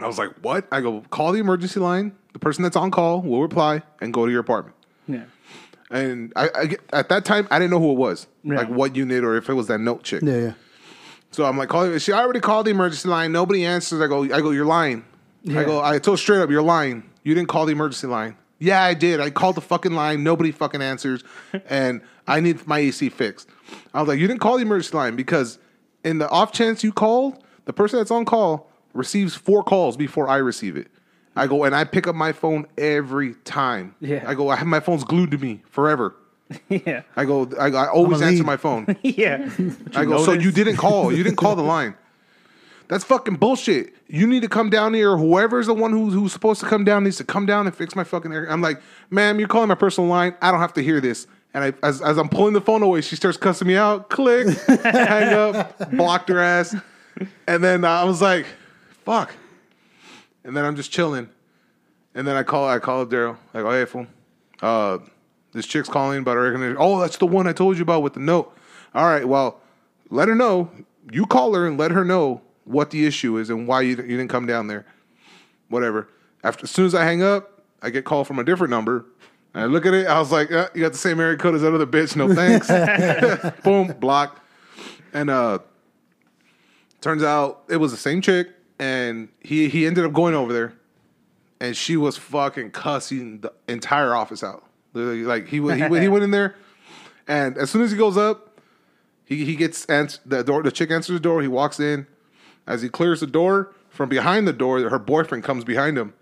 I 0.00 0.06
was 0.06 0.16
like, 0.18 0.30
what? 0.42 0.66
I 0.72 0.80
go, 0.80 1.02
call 1.10 1.32
the 1.32 1.40
emergency 1.40 1.80
line. 1.80 2.16
The 2.32 2.38
person 2.38 2.62
that's 2.62 2.76
on 2.76 2.90
call 2.90 3.20
will 3.20 3.42
reply 3.42 3.82
and 4.00 4.12
go 4.14 4.24
to 4.24 4.30
your 4.32 4.40
apartment. 4.40 4.76
Yeah. 5.08 5.24
And 5.90 6.32
I, 6.36 6.48
I 6.54 6.66
get- 6.66 6.80
at 6.92 7.08
that 7.08 7.24
time, 7.24 7.48
I 7.50 7.58
didn't 7.58 7.72
know 7.72 7.80
who 7.80 7.90
it 7.92 7.98
was, 7.98 8.26
Yeah. 8.44 8.56
like 8.56 8.68
what 8.68 8.94
unit 8.94 9.24
or 9.24 9.36
if 9.36 9.48
it 9.48 9.54
was 9.54 9.66
that 9.68 9.80
note 9.80 10.02
chick. 10.04 10.22
Yeah, 10.22 10.36
yeah. 10.36 10.52
So 11.30 11.44
I'm 11.44 11.58
like, 11.58 11.68
calling. 11.68 11.98
She 11.98 12.12
already 12.12 12.40
called 12.40 12.66
the 12.66 12.70
emergency 12.70 13.08
line. 13.08 13.32
Nobody 13.32 13.64
answers. 13.66 14.00
I 14.00 14.06
go, 14.06 14.22
I 14.24 14.40
go, 14.40 14.50
you're 14.50 14.64
lying. 14.66 15.04
I 15.50 15.64
go, 15.64 15.82
I 15.82 15.98
told 15.98 16.18
straight 16.18 16.40
up, 16.40 16.50
you're 16.50 16.62
lying. 16.62 17.08
You 17.22 17.34
didn't 17.34 17.48
call 17.48 17.66
the 17.66 17.72
emergency 17.72 18.06
line. 18.06 18.36
Yeah, 18.58 18.82
I 18.82 18.94
did. 18.94 19.20
I 19.20 19.30
called 19.30 19.54
the 19.56 19.60
fucking 19.60 19.92
line. 19.92 20.22
Nobody 20.24 20.52
fucking 20.52 20.80
answers, 20.82 21.22
and 21.68 22.00
I 22.26 22.40
need 22.40 22.66
my 22.66 22.78
AC 22.80 23.08
fixed. 23.10 23.48
I 23.94 24.00
was 24.00 24.08
like, 24.08 24.18
you 24.18 24.26
didn't 24.26 24.40
call 24.40 24.56
the 24.56 24.62
emergency 24.62 24.96
line 24.96 25.16
because 25.16 25.58
in 26.04 26.18
the 26.18 26.28
off 26.28 26.52
chance 26.52 26.84
you 26.84 26.92
called, 26.92 27.42
the 27.64 27.72
person 27.72 27.98
that's 27.98 28.10
on 28.10 28.24
call 28.24 28.70
receives 28.94 29.34
four 29.34 29.62
calls 29.62 29.96
before 29.96 30.28
I 30.28 30.36
receive 30.36 30.76
it. 30.76 30.88
I 31.36 31.46
go 31.46 31.64
and 31.64 31.74
I 31.74 31.84
pick 31.84 32.06
up 32.06 32.14
my 32.16 32.32
phone 32.32 32.66
every 32.76 33.34
time. 33.44 33.94
Yeah. 34.00 34.24
I 34.26 34.34
go, 34.34 34.48
I 34.48 34.56
have 34.56 34.66
my 34.66 34.80
phone's 34.80 35.04
glued 35.04 35.30
to 35.30 35.38
me 35.38 35.62
forever. 35.70 36.16
yeah. 36.68 37.02
I 37.16 37.24
go, 37.24 37.48
I, 37.58 37.68
I 37.68 37.88
always 37.88 38.20
answer 38.22 38.38
lead. 38.38 38.46
my 38.46 38.56
phone. 38.56 38.96
Yeah. 39.02 39.48
I 39.94 40.04
go, 40.04 40.24
so 40.24 40.32
you 40.32 40.50
didn't 40.50 40.76
call. 40.76 41.12
You 41.12 41.22
didn't 41.22 41.36
call 41.36 41.54
the 41.54 41.62
line. 41.62 41.94
That's 42.88 43.04
fucking 43.04 43.36
bullshit. 43.36 43.94
You 44.08 44.26
need 44.26 44.40
to 44.42 44.48
come 44.48 44.70
down 44.70 44.94
here. 44.94 45.16
Whoever's 45.16 45.66
the 45.66 45.74
one 45.74 45.92
who's, 45.92 46.14
who's 46.14 46.32
supposed 46.32 46.60
to 46.60 46.66
come 46.66 46.84
down 46.84 47.04
needs 47.04 47.18
to 47.18 47.24
come 47.24 47.44
down 47.44 47.66
and 47.66 47.76
fix 47.76 47.94
my 47.94 48.04
fucking 48.04 48.32
air. 48.32 48.50
I'm 48.50 48.62
like, 48.62 48.80
ma'am, 49.10 49.38
you're 49.38 49.48
calling 49.48 49.68
my 49.68 49.74
personal 49.74 50.08
line. 50.08 50.34
I 50.40 50.50
don't 50.50 50.60
have 50.60 50.72
to 50.74 50.82
hear 50.82 51.00
this. 51.00 51.26
And 51.54 51.64
I, 51.64 51.72
as, 51.82 52.02
as 52.02 52.18
I'm 52.18 52.28
pulling 52.28 52.52
the 52.54 52.60
phone 52.60 52.82
away, 52.82 53.00
she 53.00 53.16
starts 53.16 53.36
cussing 53.36 53.66
me 53.68 53.76
out. 53.76 54.10
Click, 54.10 54.48
hang 54.66 55.32
up, 55.32 55.90
blocked 55.90 56.28
her 56.28 56.38
ass. 56.38 56.76
And 57.46 57.64
then 57.64 57.84
I 57.84 58.04
was 58.04 58.20
like, 58.20 58.46
fuck. 59.04 59.34
And 60.44 60.56
then 60.56 60.64
I'm 60.64 60.76
just 60.76 60.90
chilling. 60.90 61.28
And 62.14 62.26
then 62.26 62.36
I 62.36 62.42
call, 62.42 62.68
I 62.68 62.78
call 62.78 63.02
up 63.02 63.08
Daryl. 63.08 63.36
I 63.54 63.62
go, 63.62 63.70
hey, 63.70 63.84
fool. 63.84 64.06
Uh, 64.60 64.98
this 65.52 65.66
chick's 65.66 65.88
calling 65.88 66.20
about 66.20 66.36
her 66.36 66.46
air 66.46 66.52
conditioner. 66.52 66.76
Oh, 66.78 67.00
that's 67.00 67.16
the 67.16 67.26
one 67.26 67.46
I 67.46 67.52
told 67.52 67.76
you 67.76 67.82
about 67.82 68.02
with 68.02 68.14
the 68.14 68.20
note. 68.20 68.56
All 68.94 69.06
right, 69.06 69.26
well, 69.26 69.60
let 70.10 70.28
her 70.28 70.34
know. 70.34 70.70
You 71.10 71.26
call 71.26 71.54
her 71.54 71.66
and 71.66 71.78
let 71.78 71.90
her 71.90 72.04
know 72.04 72.42
what 72.64 72.90
the 72.90 73.06
issue 73.06 73.38
is 73.38 73.50
and 73.50 73.66
why 73.66 73.80
you, 73.80 73.90
you 73.90 74.16
didn't 74.16 74.28
come 74.28 74.46
down 74.46 74.66
there. 74.66 74.84
Whatever. 75.68 76.08
After 76.44 76.64
as 76.64 76.70
soon 76.70 76.86
as 76.86 76.94
I 76.94 77.04
hang 77.04 77.22
up, 77.22 77.62
I 77.82 77.90
get 77.90 78.04
called 78.04 78.26
from 78.26 78.38
a 78.38 78.44
different 78.44 78.70
number. 78.70 79.06
And 79.58 79.64
I 79.64 79.66
look 79.66 79.86
at 79.86 79.92
it. 79.94 80.06
I 80.06 80.18
was 80.20 80.30
like, 80.30 80.52
uh, 80.52 80.68
"You 80.74 80.82
got 80.82 80.92
the 80.92 80.98
same 80.98 81.18
area 81.18 81.36
code 81.36 81.56
as 81.56 81.62
that 81.62 81.74
other 81.74 81.86
bitch? 81.86 82.14
No 82.14 82.32
thanks." 82.32 82.68
Boom, 83.64 83.88
block. 83.98 84.40
And 85.12 85.28
uh, 85.30 85.58
turns 87.00 87.22
out 87.22 87.64
it 87.68 87.76
was 87.78 87.90
the 87.90 87.96
same 87.98 88.20
chick, 88.20 88.48
and 88.78 89.28
he 89.40 89.68
he 89.68 89.86
ended 89.86 90.04
up 90.04 90.12
going 90.12 90.34
over 90.34 90.52
there, 90.52 90.74
and 91.60 91.76
she 91.76 91.96
was 91.96 92.16
fucking 92.16 92.70
cussing 92.70 93.40
the 93.40 93.52
entire 93.66 94.14
office 94.14 94.42
out. 94.44 94.64
Literally, 94.94 95.22
Like 95.24 95.48
he 95.48 95.60
went- 95.60 95.80
he 95.82 95.88
went- 95.88 96.02
he 96.02 96.08
went 96.08 96.24
in 96.24 96.30
there, 96.30 96.54
and 97.26 97.56
as 97.58 97.70
soon 97.70 97.82
as 97.82 97.90
he 97.90 97.96
goes 97.96 98.16
up, 98.16 98.60
he 99.24 99.44
he 99.44 99.56
gets 99.56 99.84
ans- 99.86 100.20
the 100.24 100.42
door. 100.44 100.62
The 100.62 100.70
chick 100.72 100.90
answers 100.90 101.14
the 101.14 101.20
door. 101.20 101.42
He 101.42 101.48
walks 101.48 101.80
in. 101.80 102.06
As 102.66 102.82
he 102.82 102.88
clears 102.90 103.20
the 103.20 103.26
door, 103.26 103.72
from 103.88 104.08
behind 104.10 104.46
the 104.46 104.52
door, 104.52 104.78
her 104.90 104.98
boyfriend 104.98 105.42
comes 105.42 105.64
behind 105.64 105.96
him, 105.96 106.12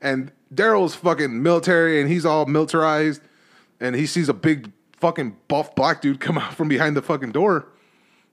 and 0.00 0.32
Daryl's 0.54 0.94
fucking 0.94 1.42
military, 1.42 2.00
and 2.00 2.10
he's 2.10 2.24
all 2.24 2.46
militarized, 2.46 3.20
and 3.80 3.94
he 3.96 4.06
sees 4.06 4.28
a 4.28 4.34
big 4.34 4.70
fucking 4.92 5.36
buff 5.48 5.74
black 5.74 6.00
dude 6.00 6.20
come 6.20 6.38
out 6.42 6.54
from 6.54 6.68
behind 6.68 6.96
the 6.96 7.02
fucking 7.02 7.32
door, 7.32 7.68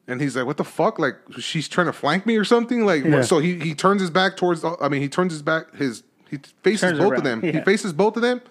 And 0.08 0.22
he's 0.22 0.36
like, 0.36 0.46
"What 0.46 0.58
the 0.58 0.64
fuck? 0.64 1.00
Like 1.00 1.16
she's 1.40 1.68
trying 1.68 1.88
to 1.88 1.94
flank 1.94 2.26
me 2.26 2.38
or 2.38 2.46
something?" 2.46 2.86
Like 2.86 3.04
Yeah. 3.04 3.22
so 3.24 3.40
he 3.40 3.60
he 3.60 3.74
turns 3.76 4.02
his 4.02 4.10
back 4.12 4.38
towards. 4.38 4.64
I 4.64 4.88
mean, 4.90 5.02
he 5.02 5.10
turns 5.10 5.34
his 5.34 5.42
back. 5.42 5.74
His 5.76 6.04
he 6.30 6.38
faces 6.64 6.82
Turns 6.82 7.00
both 7.00 7.12
around, 7.14 7.18
of 7.20 7.42
them. 7.42 7.42
He 7.54 7.62
faces 7.62 7.94
both 7.94 8.16
of 8.16 8.22
them. 8.22 8.42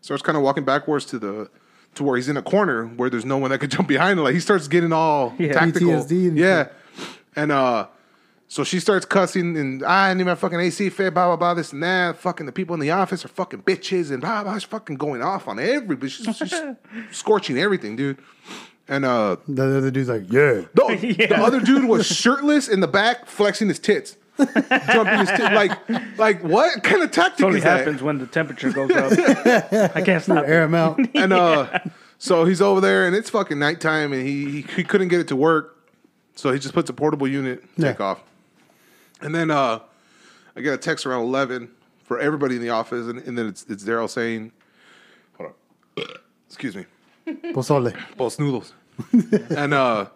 Starts 0.00 0.22
kind 0.22 0.36
of 0.36 0.42
walking 0.44 0.64
backwards 0.64 1.04
to 1.06 1.18
the 1.18 1.50
to 1.94 2.04
where 2.04 2.16
he's 2.16 2.28
in 2.28 2.36
a 2.36 2.42
corner 2.42 2.86
where 2.86 3.10
there's 3.10 3.24
no 3.24 3.38
one 3.38 3.50
that 3.50 3.58
could 3.58 3.70
jump 3.76 3.88
behind 3.88 4.18
him. 4.18 4.24
Like 4.24 4.34
he 4.34 4.40
starts 4.40 4.68
getting 4.68 4.92
all 4.92 5.34
Yeah. 5.38 5.52
tactical. 5.52 5.88
PTSD 5.88 6.28
and 6.28 6.36
yeah, 6.38 6.68
and 7.34 7.50
uh. 7.52 7.86
So 8.50 8.64
she 8.64 8.80
starts 8.80 9.04
cussing 9.04 9.56
and 9.58 9.84
I 9.84 10.14
need 10.14 10.24
my 10.24 10.34
fucking 10.34 10.58
AC 10.58 10.88
fit, 10.88 11.12
blah 11.12 11.26
blah 11.26 11.36
blah, 11.36 11.54
this 11.54 11.72
and 11.72 11.82
that. 11.82 12.16
Fucking 12.16 12.46
the 12.46 12.52
people 12.52 12.72
in 12.74 12.80
the 12.80 12.90
office 12.90 13.24
are 13.24 13.28
fucking 13.28 13.62
bitches 13.62 14.10
and 14.10 14.20
blah 14.22 14.42
blah. 14.42 14.54
She's 14.54 14.64
fucking 14.64 14.96
going 14.96 15.22
off 15.22 15.46
on 15.48 15.58
everybody. 15.58 16.08
She's, 16.10 16.34
she's 16.36 16.54
scorching 17.10 17.58
everything, 17.58 17.94
dude. 17.96 18.18
And 18.88 19.04
uh, 19.04 19.36
The 19.46 19.76
other 19.76 19.90
dude's 19.90 20.08
like, 20.08 20.32
yeah. 20.32 20.62
no, 20.78 20.88
the 20.96 21.36
other 21.36 21.60
dude 21.60 21.84
was 21.84 22.06
shirtless 22.06 22.68
in 22.68 22.80
the 22.80 22.88
back, 22.88 23.26
flexing 23.26 23.68
his 23.68 23.78
tits, 23.78 24.16
jumping 24.38 25.18
his 25.18 25.28
tits. 25.28 25.40
Like, 25.42 26.18
like 26.18 26.42
what 26.42 26.82
kind 26.82 27.02
of 27.02 27.10
tactic 27.10 27.40
It 27.40 27.44
only 27.44 27.58
is 27.58 27.64
that? 27.64 27.80
happens 27.80 28.02
when 28.02 28.16
the 28.18 28.26
temperature 28.26 28.70
goes 28.70 28.90
up. 28.92 29.12
I 29.94 30.00
can't 30.00 30.22
stop. 30.24 30.46
Air 30.46 30.62
him 30.62 30.74
out. 30.74 30.98
And 31.14 31.34
uh, 31.34 31.80
so 32.16 32.46
he's 32.46 32.62
over 32.62 32.80
there, 32.80 33.06
and 33.06 33.14
it's 33.14 33.28
fucking 33.28 33.58
nighttime, 33.58 34.14
and 34.14 34.26
he, 34.26 34.50
he 34.50 34.62
he 34.76 34.84
couldn't 34.84 35.08
get 35.08 35.20
it 35.20 35.28
to 35.28 35.36
work, 35.36 35.76
so 36.34 36.50
he 36.50 36.58
just 36.58 36.72
puts 36.72 36.88
a 36.88 36.94
portable 36.94 37.28
unit, 37.28 37.62
take 37.78 37.98
Yeah. 37.98 38.04
off, 38.06 38.22
and 39.20 39.34
then 39.34 39.50
uh, 39.50 39.80
I 40.56 40.60
get 40.60 40.74
a 40.74 40.78
text 40.78 41.06
around 41.06 41.22
eleven 41.22 41.70
for 42.04 42.18
everybody 42.18 42.56
in 42.56 42.62
the 42.62 42.70
office, 42.70 43.06
and, 43.06 43.18
and 43.20 43.36
then 43.36 43.46
it's 43.46 43.64
it's 43.68 43.84
Daryl 43.84 44.08
saying, 44.08 44.52
"Hold 45.36 45.52
on, 45.96 46.04
excuse 46.46 46.74
me." 46.76 46.86
Pozole. 47.26 47.94
Post 48.16 48.40
noodles. 48.40 48.72
and 49.50 49.74
uh 49.74 50.06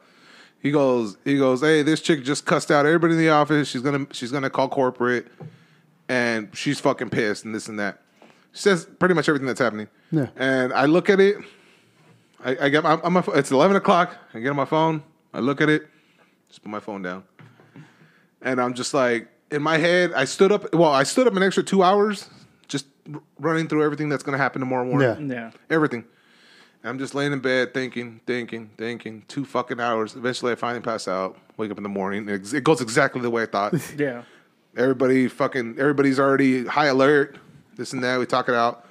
he 0.61 0.71
goes 0.71 1.17
he 1.25 1.37
goes, 1.37 1.61
Hey, 1.61 1.83
this 1.83 2.01
chick 2.01 2.23
just 2.23 2.47
cussed 2.47 2.71
out 2.71 2.87
everybody 2.87 3.15
in 3.15 3.19
the 3.19 3.31
office. 3.31 3.69
She's 3.69 3.83
gonna 3.83 4.07
she's 4.13 4.33
gonna 4.33 4.51
call 4.51 4.69
corporate 4.69 5.27
and 6.09 6.49
she's 6.57 6.81
fucking 6.81 7.11
pissed 7.11 7.45
and 7.45 7.55
this 7.55 7.69
and 7.69 7.79
that. 7.79 8.01
She 8.53 8.63
says 8.63 8.87
pretty 8.99 9.15
much 9.15 9.29
everything 9.29 9.47
that's 9.47 9.61
happening. 9.61 9.89
Yeah. 10.11 10.29
And 10.37 10.73
I 10.73 10.85
look 10.85 11.09
at 11.11 11.21
it, 11.21 11.39
I, 12.45 12.57
I 12.63 12.69
get 12.69 12.83
my, 12.83 13.01
I'm 13.03 13.13
my 13.15 13.25
it's 13.35 13.51
eleven 13.51 13.77
o'clock, 13.77 14.17
I 14.35 14.41
get 14.41 14.51
on 14.51 14.57
my 14.57 14.65
phone, 14.65 15.03
I 15.33 15.41
look 15.41 15.61
at 15.61 15.69
it, 15.69 15.89
just 16.49 16.63
put 16.63 16.71
my 16.71 16.81
phone 16.81 17.03
down. 17.03 17.25
And 18.43 18.61
I'm 18.61 18.75
just 18.75 18.93
like 18.95 19.29
in 19.51 19.63
my 19.63 19.79
head, 19.79 20.13
I 20.15 20.25
stood 20.25 20.53
up 20.53 20.75
well, 20.75 20.91
I 20.93 21.03
stood 21.05 21.27
up 21.27 21.35
an 21.37 21.43
extra 21.43 21.63
two 21.63 21.83
hours 21.83 22.29
just 22.69 22.87
r- 23.13 23.21
running 23.39 23.69
through 23.69 23.85
everything 23.85 24.09
that's 24.09 24.23
gonna 24.23 24.39
happen 24.39 24.61
tomorrow 24.61 24.85
morning 24.85 25.31
Yeah. 25.31 25.35
Yeah. 25.37 25.51
everything. 25.71 26.05
I'm 26.85 26.99
just 26.99 27.15
laying 27.15 27.33
in 27.33 27.39
bed 27.39 27.73
thinking, 27.73 28.21
thinking, 28.27 28.71
thinking. 28.77 29.23
Two 29.29 29.45
fucking 29.45 29.79
hours. 29.79 30.17
Eventually, 30.17 30.51
I 30.51 30.57
finally 30.57 30.81
pass 30.83 31.07
out. 31.07 31.39
Wake 31.57 31.71
up 31.71 31.77
in 31.77 31.85
the 31.85 31.89
morning. 31.89 32.29
It 32.29 32.53
it 32.53 32.65
goes 32.65 32.81
exactly 32.81 33.21
the 33.23 33.31
way 33.31 33.43
I 33.45 33.47
thought. 33.47 33.75
Yeah. 33.97 34.23
Everybody 34.77 35.29
fucking 35.29 35.77
everybody's 35.79 36.19
already 36.19 36.65
high 36.67 36.87
alert. 36.87 37.37
This 37.77 37.93
and 37.93 38.03
that. 38.03 38.19
We 38.19 38.27
talk 38.27 38.49
it 38.49 38.55
out, 38.55 38.85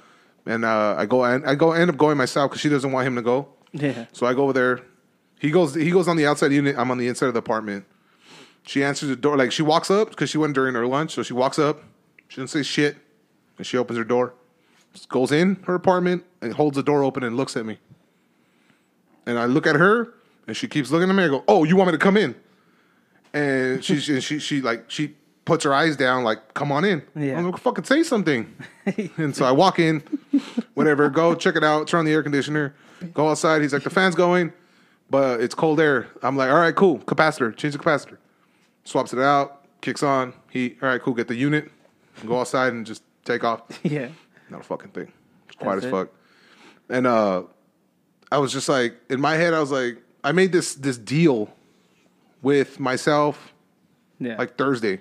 and 0.46 0.64
uh, 0.64 0.94
I 0.96 1.06
go. 1.06 1.22
I 1.24 1.54
go. 1.54 1.72
End 1.72 1.90
up 1.90 1.96
going 1.96 2.16
myself 2.16 2.50
because 2.50 2.60
she 2.60 2.68
doesn't 2.68 2.90
want 2.92 3.06
him 3.06 3.16
to 3.16 3.22
go. 3.22 3.48
Yeah. 3.72 4.06
So 4.12 4.26
I 4.26 4.32
go 4.34 4.44
over 4.44 4.52
there. 4.52 4.80
He 5.40 5.50
goes. 5.50 5.74
He 5.74 5.90
goes 5.90 6.06
on 6.08 6.16
the 6.16 6.24
outside 6.26 6.52
unit. 6.52 6.76
I'm 6.78 6.90
on 6.92 6.98
the 6.98 7.08
inside 7.08 7.26
of 7.26 7.34
the 7.34 7.40
apartment. 7.40 7.84
She 8.64 8.82
answers 8.84 9.08
the 9.08 9.16
door. 9.16 9.36
Like 9.36 9.52
she 9.52 9.62
walks 9.62 9.90
up 9.90 10.10
because 10.10 10.30
she 10.30 10.38
went 10.38 10.54
during 10.54 10.74
her 10.74 10.86
lunch. 10.86 11.12
So 11.12 11.22
she 11.22 11.32
walks 11.32 11.58
up. 11.58 11.82
She 12.28 12.36
doesn't 12.40 12.48
say 12.48 12.62
shit, 12.62 12.96
and 13.58 13.66
she 13.66 13.76
opens 13.76 13.98
her 13.98 14.04
door. 14.04 14.34
Just 14.92 15.08
goes 15.08 15.32
in 15.32 15.56
her 15.64 15.74
apartment 15.74 16.24
and 16.40 16.52
holds 16.54 16.76
the 16.76 16.82
door 16.82 17.02
open 17.02 17.22
and 17.22 17.36
looks 17.36 17.56
at 17.56 17.66
me. 17.66 17.78
And 19.26 19.38
I 19.38 19.46
look 19.46 19.66
at 19.66 19.76
her, 19.76 20.14
and 20.46 20.56
she 20.56 20.68
keeps 20.68 20.90
looking 20.90 21.08
at 21.08 21.14
me. 21.14 21.24
I 21.24 21.28
go, 21.28 21.44
"Oh, 21.48 21.64
you 21.64 21.76
want 21.76 21.88
me 21.88 21.92
to 21.92 21.98
come 21.98 22.16
in?" 22.16 22.34
And 23.32 23.84
she 23.84 23.98
she 23.98 24.20
she, 24.20 24.38
she 24.38 24.60
like 24.60 24.90
she 24.90 25.14
puts 25.44 25.64
her 25.64 25.74
eyes 25.74 25.96
down, 25.96 26.24
like, 26.24 26.54
"Come 26.54 26.70
on 26.70 26.84
in." 26.84 27.02
Yeah. 27.16 27.38
I'm 27.38 27.50
like, 27.50 27.60
"Fucking 27.60 27.84
say 27.84 28.02
something." 28.02 28.54
and 29.16 29.34
so 29.34 29.44
I 29.44 29.52
walk 29.52 29.78
in, 29.78 30.02
whatever. 30.74 31.08
Go 31.10 31.34
check 31.34 31.56
it 31.56 31.64
out. 31.64 31.88
Turn 31.88 32.00
on 32.00 32.04
the 32.04 32.12
air 32.12 32.22
conditioner. 32.22 32.74
Go 33.12 33.28
outside. 33.28 33.62
He's 33.62 33.72
like, 33.72 33.82
"The 33.82 33.90
fan's 33.90 34.14
going, 34.14 34.52
but 35.10 35.40
it's 35.40 35.54
cold 35.54 35.80
air." 35.80 36.08
I'm 36.22 36.36
like, 36.36 36.50
"All 36.50 36.58
right, 36.58 36.74
cool. 36.74 36.98
Capacitor. 37.00 37.56
Change 37.56 37.74
the 37.74 37.80
capacitor." 37.80 38.18
Swaps 38.84 39.12
it 39.12 39.18
out. 39.18 39.64
Kicks 39.80 40.02
on. 40.02 40.32
He, 40.50 40.76
all 40.82 40.88
right, 40.88 41.00
cool. 41.00 41.14
Get 41.14 41.28
the 41.28 41.34
unit. 41.34 41.70
Go 42.26 42.40
outside 42.40 42.72
and 42.72 42.84
just 42.86 43.02
take 43.24 43.44
off. 43.44 43.62
Yeah. 43.82 44.08
Not 44.50 44.60
a 44.60 44.64
fucking 44.64 44.90
thing. 44.90 45.10
It's 45.48 45.56
quiet 45.56 45.76
That's 45.76 45.86
as 45.86 45.92
it. 45.92 45.94
fuck. 45.94 46.08
And 46.90 47.06
uh 47.06 47.44
I 48.30 48.38
was 48.38 48.52
just 48.52 48.68
like 48.68 48.96
in 49.08 49.20
my 49.20 49.34
head 49.34 49.54
I 49.54 49.60
was 49.60 49.70
like 49.70 49.98
I 50.22 50.32
made 50.32 50.52
this 50.52 50.74
this 50.74 50.98
deal 50.98 51.48
with 52.42 52.78
myself 52.78 53.52
Yeah. 54.18 54.36
like 54.36 54.56
Thursday. 54.58 55.00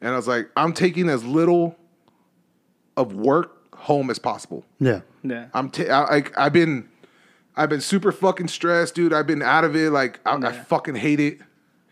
And 0.00 0.12
I 0.12 0.16
was 0.16 0.28
like 0.28 0.50
I'm 0.56 0.72
taking 0.72 1.08
as 1.08 1.24
little 1.24 1.76
of 2.96 3.14
work 3.14 3.74
home 3.74 4.08
as 4.10 4.18
possible. 4.18 4.64
Yeah. 4.78 5.00
yeah. 5.22 5.46
I'm 5.52 5.68
ta- 5.70 5.84
I, 5.84 6.10
like 6.10 6.38
I've 6.38 6.52
been 6.52 6.88
I've 7.56 7.68
been 7.70 7.80
super 7.80 8.12
fucking 8.12 8.48
stressed, 8.48 8.94
dude. 8.94 9.12
I've 9.12 9.26
been 9.26 9.42
out 9.42 9.64
of 9.64 9.74
it 9.74 9.90
like 9.90 10.20
I, 10.26 10.36
I 10.36 10.52
fucking 10.52 10.94
hate 10.94 11.18
it. 11.20 11.40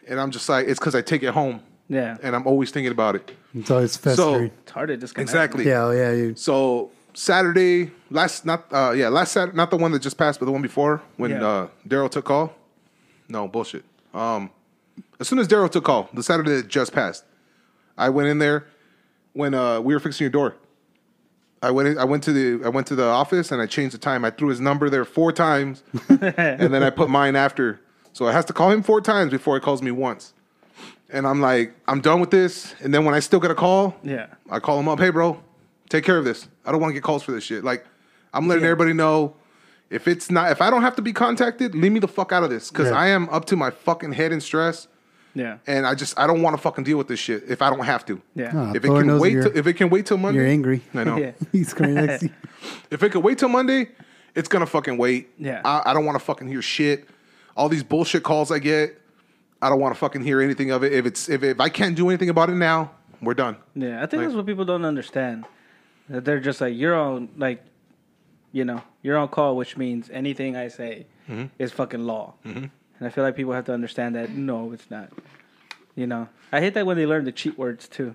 And 0.09 0.21
I'm 0.21 0.31
just 0.31 0.49
like 0.49 0.67
it's 0.69 0.79
cuz 0.81 0.95
I 0.95 1.03
take 1.03 1.23
it 1.23 1.33
home 1.35 1.61
Yeah. 1.89 2.17
and 2.23 2.35
I'm 2.37 2.47
always 2.47 2.71
thinking 2.71 2.93
about 2.93 3.15
it. 3.17 3.31
It's 3.55 3.71
always 3.71 3.97
festering. 3.97 4.51
So, 4.51 4.55
It's 4.63 4.73
hard 4.73 4.89
to 4.89 4.97
disconnect. 4.97 5.29
Exactly. 5.31 5.67
yeah, 5.67 5.85
oh, 5.85 5.91
yeah. 5.91 6.13
You, 6.13 6.35
So 6.37 6.91
Saturday, 7.15 7.91
last 8.11 8.45
not 8.45 8.65
uh 8.73 8.93
yeah, 8.97 9.09
last 9.09 9.33
Saturday, 9.33 9.57
not 9.57 9.71
the 9.71 9.77
one 9.77 9.93
that 9.93 10.03
just 10.03 10.17
passed, 10.19 10.41
but 10.41 10.47
the 10.47 10.53
one 10.53 10.63
before 10.63 11.03
when 11.17 11.31
Yeah. 11.31 11.47
uh 11.47 11.67
Daryl 11.89 12.11
took 12.11 12.25
call. 12.25 12.53
No 13.29 13.49
bullshit. 13.49 13.85
Um, 14.13 14.51
as 15.19 15.29
soon 15.29 15.39
as 15.39 15.49
Daryl 15.49 15.71
took 15.71 15.85
call, 15.85 16.09
the 16.13 16.23
Saturday 16.23 16.57
that 16.57 16.69
just 16.69 16.93
passed, 16.93 17.25
I 17.97 18.09
went 18.11 18.29
in 18.29 18.39
there 18.39 18.67
when 19.33 19.55
uh 19.55 19.81
we 19.81 19.95
were 19.95 20.01
fixing 20.01 20.25
your 20.25 20.31
door. 20.31 20.57
I 21.63 21.71
went 21.71 21.89
in, 21.89 21.99
I 21.99 22.05
went 22.05 22.23
to 22.25 22.33
the 22.33 22.65
I 22.67 22.69
went 22.69 22.87
to 22.89 22.95
the 22.95 23.07
office 23.07 23.51
and 23.51 23.63
I 23.63 23.67
changed 23.67 23.95
the 23.95 23.99
time. 23.99 24.25
I 24.25 24.31
threw 24.31 24.49
his 24.49 24.61
number 24.61 24.91
there 24.91 25.05
four 25.05 25.33
times, 25.33 25.83
and 26.09 26.75
then 26.75 26.83
I 26.83 26.91
put 26.91 27.09
mine 27.09 27.37
after. 27.37 27.81
So 28.15 28.27
it 28.29 28.33
has 28.33 28.45
to 28.47 28.53
call 28.53 28.71
him 28.71 28.83
four 28.83 29.01
times 29.01 29.31
before 29.33 29.57
it 29.57 29.63
calls 29.63 29.83
me 29.83 29.91
once. 29.91 30.33
And 31.11 31.27
I'm 31.27 31.41
like, 31.41 31.75
I'm 31.87 32.01
done 32.01 32.21
with 32.21 32.31
this. 32.31 32.75
And 32.81 32.95
then 32.95 33.05
when 33.05 33.15
I 33.15 33.21
still 33.21 33.41
get 33.41 33.51
a 33.51 33.55
call, 33.55 33.95
Yeah. 34.03 34.27
I 34.51 34.61
call 34.61 34.79
him 34.81 34.89
up, 34.89 34.99
hey 35.01 35.11
bro, 35.11 35.43
take 35.89 36.05
care 36.05 36.17
of 36.17 36.25
this. 36.25 36.49
I 36.65 36.73
don't 36.73 36.81
want 36.81 36.91
to 36.91 36.95
get 36.95 37.03
calls 37.03 37.23
for 37.23 37.33
this 37.33 37.45
shit. 37.45 37.63
Like, 37.65 37.85
I'm 38.33 38.49
letting 38.49 38.65
Yeah. 38.65 38.71
everybody 38.71 38.93
know 38.95 39.35
if 39.91 40.09
it's 40.09 40.31
not 40.31 40.51
if 40.53 40.63
I 40.63 40.71
don't 40.71 40.83
have 40.83 40.97
to 40.97 41.03
be 41.03 41.13
contacted, 41.13 41.75
leave 41.75 41.93
me 41.93 42.01
the 42.01 42.09
fuck 42.09 42.33
out 42.33 42.43
of 42.45 42.51
this. 42.51 42.71
Cause 42.71 42.87
Yeah. 42.89 42.97
I 42.97 43.09
am 43.09 43.29
up 43.31 43.45
to 43.47 43.57
my 43.57 43.71
fucking 43.71 44.13
head 44.13 44.31
in 44.33 44.41
stress 44.41 44.87
Yeah. 45.35 45.59
and 45.67 45.85
I 45.85 45.95
just 45.97 46.19
I 46.19 46.27
don't 46.29 46.41
want 46.41 46.55
to 46.57 46.63
fucking 46.63 46.85
deal 46.85 46.97
with 46.99 47.09
this 47.09 47.19
shit 47.21 47.43
if 47.49 47.63
I 47.63 47.69
don't 47.71 47.85
have 47.85 48.07
to. 48.07 48.21
Yeah. 48.37 48.53
Ah, 48.55 48.71
If 48.71 48.85
it 48.85 48.87
Thor 48.89 49.03
can 49.03 49.19
wait 49.19 49.35
till, 49.43 49.57
if 49.57 49.67
it 49.67 49.75
can 49.75 49.91
wait 49.91 50.07
till 50.07 50.19
Monday. 50.19 50.39
you're 50.41 50.49
angry. 50.49 50.83
I 50.95 51.03
know. 51.05 51.17
Yeah. 51.17 51.33
He's 51.53 51.75
crying 51.75 51.95
next 51.95 52.21
to 52.21 52.27
you. 52.29 52.33
If 52.93 53.03
it 53.03 53.11
can 53.11 53.23
wait 53.23 53.39
till 53.39 53.49
Monday, 53.49 53.89
it's 54.37 54.49
gonna 54.49 54.67
fucking 54.67 54.99
wait. 54.99 55.31
Yeah. 55.37 55.61
I, 55.65 55.91
I 55.91 55.95
don't 55.95 56.05
want 56.07 56.17
to 56.19 56.25
fucking 56.25 56.47
hear 56.49 56.63
shit. 56.63 57.09
All 57.57 57.69
these 57.69 57.83
bullshit 57.85 58.23
calls 58.23 58.51
I 58.51 58.59
get, 58.59 59.01
I 59.63 59.69
don't 59.69 59.81
want 59.81 59.95
to 59.95 59.99
fucking 59.99 60.23
hear 60.23 60.41
anything 60.41 60.71
of 60.71 60.83
it. 60.85 60.93
If 60.93 61.07
it's 61.07 61.29
if, 61.29 61.43
if 61.43 61.61
I 61.61 61.69
can't 61.69 61.97
do 61.97 62.09
anything 62.09 62.29
about 62.29 62.51
it 62.51 62.55
now, 62.57 62.91
we're 63.23 63.35
done. 63.35 63.57
Yeah, 63.75 64.03
I 64.03 64.07
think 64.07 64.21
Like- 64.21 64.29
that's 64.29 64.37
what 64.37 64.47
people 64.47 64.65
don't 64.65 64.85
understand. 64.85 65.45
That 66.09 66.25
they're 66.25 66.41
just 66.41 66.61
like 66.61 66.75
you're 66.77 66.95
on 66.95 67.31
like, 67.37 67.65
you 68.53 68.65
know, 68.65 68.83
you're 69.03 69.17
on 69.17 69.29
call, 69.29 69.57
which 69.57 69.77
means 69.77 70.11
anything 70.13 70.57
I 70.57 70.69
say 70.69 71.07
Mm-hmm. 71.31 71.47
is 71.59 71.73
fucking 71.73 72.05
law. 72.05 72.35
And 72.45 72.71
I 73.01 73.09
feel 73.09 73.25
like 73.25 73.35
people 73.35 73.55
have 73.55 73.65
to 73.65 73.73
understand 73.73 74.15
that 74.15 74.29
no, 74.31 74.73
it's 74.73 74.91
not. 74.91 75.09
You 75.95 76.07
know, 76.07 76.29
I 76.53 76.61
hate 76.61 76.75
that 76.75 76.85
when 76.85 76.99
they 76.99 77.07
learn 77.07 77.25
the 77.25 77.33
cheat 77.33 77.57
words 77.57 77.89
too. 77.89 78.15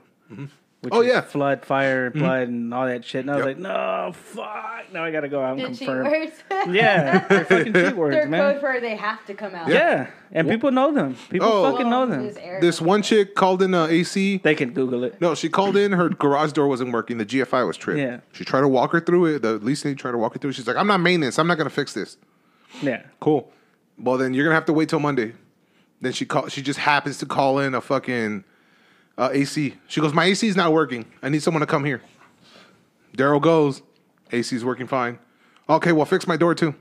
Which 0.81 0.93
Oh, 0.93 1.01
yeah. 1.01 1.19
flood, 1.19 1.65
fire, 1.65 2.09
blood, 2.09 2.47
and 2.47 2.73
all 2.73 2.85
that 2.85 3.03
shit. 3.03 3.21
And 3.25 3.31
I 3.31 3.35
was 3.35 3.45
Yep. 3.45 3.47
like, 3.47 3.57
no, 3.63 4.11
fuck. 4.13 4.85
Now 4.93 5.03
I 5.03 5.11
gotta 5.11 5.27
go 5.27 5.41
out 5.43 5.59
and 5.59 5.73
The 5.75 5.77
cheat 5.77 5.87
confirm. 5.87 6.05
words. 6.09 6.31
Yeah, 6.73 7.27
they're 7.27 7.43
fucking 7.45 7.73
cheat 7.73 7.95
words, 7.97 8.15
They're 8.15 8.27
man. 8.27 8.53
code 8.53 8.61
for 8.61 8.79
they 8.79 8.95
have 8.95 9.25
to 9.25 9.33
come 9.33 9.53
out. 9.55 9.67
yeah, 9.67 10.07
and 10.31 10.47
people 10.47 10.71
know 10.71 10.93
them. 10.93 11.15
People 11.29 11.49
Oh. 11.51 11.69
fucking 11.71 11.89
know 11.89 12.05
them. 12.05 12.23
This 12.27 12.37
This 12.61 12.81
one 12.81 13.01
chick 13.01 13.35
called 13.35 13.61
in 13.61 13.73
uh, 13.73 13.87
AC. 13.87 14.37
They 14.41 14.55
can 14.55 14.71
Google 14.71 15.03
it. 15.03 15.19
No, 15.19 15.35
she 15.35 15.49
called 15.49 15.75
in. 15.75 15.91
Her 15.91 16.07
garage 16.09 16.53
door 16.53 16.67
wasn't 16.69 16.93
working. 16.93 17.17
The 17.17 17.25
GFI 17.25 17.67
was 17.67 17.75
tripped. 17.75 17.99
Yeah. 17.99 18.19
She 18.31 18.45
tried 18.45 18.61
to 18.61 18.67
walk 18.69 18.93
her 18.93 19.01
through 19.01 19.25
it. 19.35 19.41
The 19.41 19.55
leasing 19.57 19.95
tried 19.97 20.11
to 20.11 20.17
walk 20.17 20.33
her 20.33 20.39
through. 20.39 20.51
it. 20.51 20.53
She's 20.53 20.67
like, 20.67 20.77
"I'm 20.77 20.87
not 20.87 21.01
maintenance. 21.01 21.37
I'm 21.39 21.47
not 21.47 21.57
gonna 21.57 21.69
fix 21.69 21.93
this." 21.93 22.15
Yeah, 22.81 23.01
Cool. 23.19 23.51
Well, 23.97 24.17
then 24.17 24.33
you're 24.33 24.45
gonna 24.45 24.55
have 24.55 24.65
to 24.67 24.73
wait 24.73 24.87
till 24.87 24.99
Monday. 25.01 25.33
Then 25.99 26.13
she 26.13 26.25
call. 26.25 26.47
She 26.47 26.61
just 26.61 26.79
happens 26.79 27.17
to 27.17 27.25
call 27.25 27.59
in 27.59 27.75
a 27.75 27.81
fucking 27.81 28.45
uh, 29.19 29.29
AC. 29.31 29.75
She 29.87 30.01
goes, 30.01 30.13
"My 30.13 30.25
AC 30.25 30.47
is 30.47 30.55
not 30.55 30.73
working. 30.73 31.05
I 31.21 31.29
need 31.29 31.43
someone 31.43 31.61
to 31.61 31.67
come 31.67 31.83
here." 31.85 32.01
Daryl 33.15 33.41
goes, 33.41 33.81
"AC 34.31 34.55
is 34.55 34.65
working 34.65 34.87
fine." 34.87 35.19
Okay, 35.69 35.91
well, 35.91 36.05
fix 36.05 36.25
my 36.27 36.37
door 36.37 36.55
too. 36.55 36.73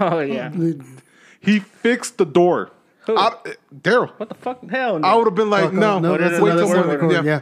oh 0.00 0.18
yeah. 0.20 0.50
He 1.44 1.58
fixed 1.58 2.18
the 2.18 2.24
door. 2.24 2.70
Who? 3.06 3.18
Out- 3.18 3.44
uh, 3.48 3.52
Daryl. 3.74 4.10
What 4.18 4.28
the 4.28 4.36
fuck? 4.36 4.62
Hell 4.70 5.00
no. 5.00 5.08
I 5.08 5.14
would 5.16 5.26
have 5.26 5.34
been 5.34 5.50
like, 5.50 5.64
Fuck 5.64 5.72
no, 5.72 5.96
off. 5.96 6.02
no, 6.02 6.16
that's 6.16 6.40
wait 6.40 6.52
another 6.52 6.62
till 6.62 6.68
set 6.84 7.00
Monday. 7.00 7.14
Yeah. 7.16 7.22
Yeah. 7.24 7.40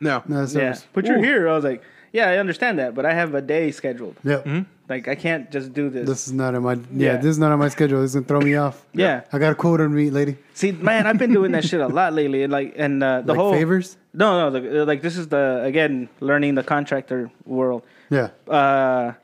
No. 0.00 0.22
No, 0.26 0.40
that's 0.40 0.54
Yeah, 0.54 0.68
ours. 0.68 0.86
but 0.94 1.04
you're 1.04 1.18
Ooh. 1.18 1.22
here. 1.22 1.50
I 1.50 1.54
was 1.54 1.62
like, 1.62 1.82
Yeah, 2.14 2.30
I 2.30 2.38
understand 2.38 2.78
that, 2.78 2.94
but 2.94 3.04
I 3.04 3.12
have 3.12 3.34
a 3.34 3.42
day 3.42 3.70
scheduled. 3.72 4.16
Yep. 4.24 4.46
Like 4.92 5.08
I 5.08 5.14
can't 5.14 5.50
just 5.50 5.72
do 5.72 5.88
this. 5.88 6.06
This 6.06 6.26
is 6.26 6.34
not 6.34 6.54
on 6.54 6.62
my 6.64 6.74
yeah, 6.74 6.82
Yeah. 7.12 7.16
This 7.16 7.26
is 7.36 7.38
not 7.38 7.50
on 7.50 7.58
my 7.58 7.70
schedule. 7.70 8.00
This 8.02 8.10
is 8.10 8.14
gonna 8.16 8.26
throw 8.26 8.40
me 8.40 8.54
off. 8.64 8.84
Yeah. 8.92 9.22
I 9.32 9.38
got 9.38 9.52
a 9.52 9.54
quota 9.54 9.84
to 9.84 9.88
meet, 9.88 10.12
lady. 10.12 10.36
See, 10.54 10.72
man, 10.72 11.06
I've 11.06 11.16
been 11.18 11.32
doing 11.32 11.52
that 11.52 11.64
shit 11.64 11.80
a 11.80 11.88
lot 11.88 12.12
lately, 12.20 12.42
and 12.42 12.52
like, 12.52 12.74
and 12.76 13.02
uh, 13.02 13.22
the 13.22 13.32
like 13.32 13.38
whole 13.38 13.52
favors. 13.52 13.96
No, 14.12 14.50
no, 14.50 14.60
the, 14.60 14.84
like 14.84 15.00
this 15.00 15.16
is 15.16 15.28
the 15.28 15.62
again 15.64 16.10
learning 16.20 16.54
the 16.56 16.62
contractor 16.62 17.30
world. 17.46 17.82
Yeah. 18.10 18.28
Uh, 18.46 19.14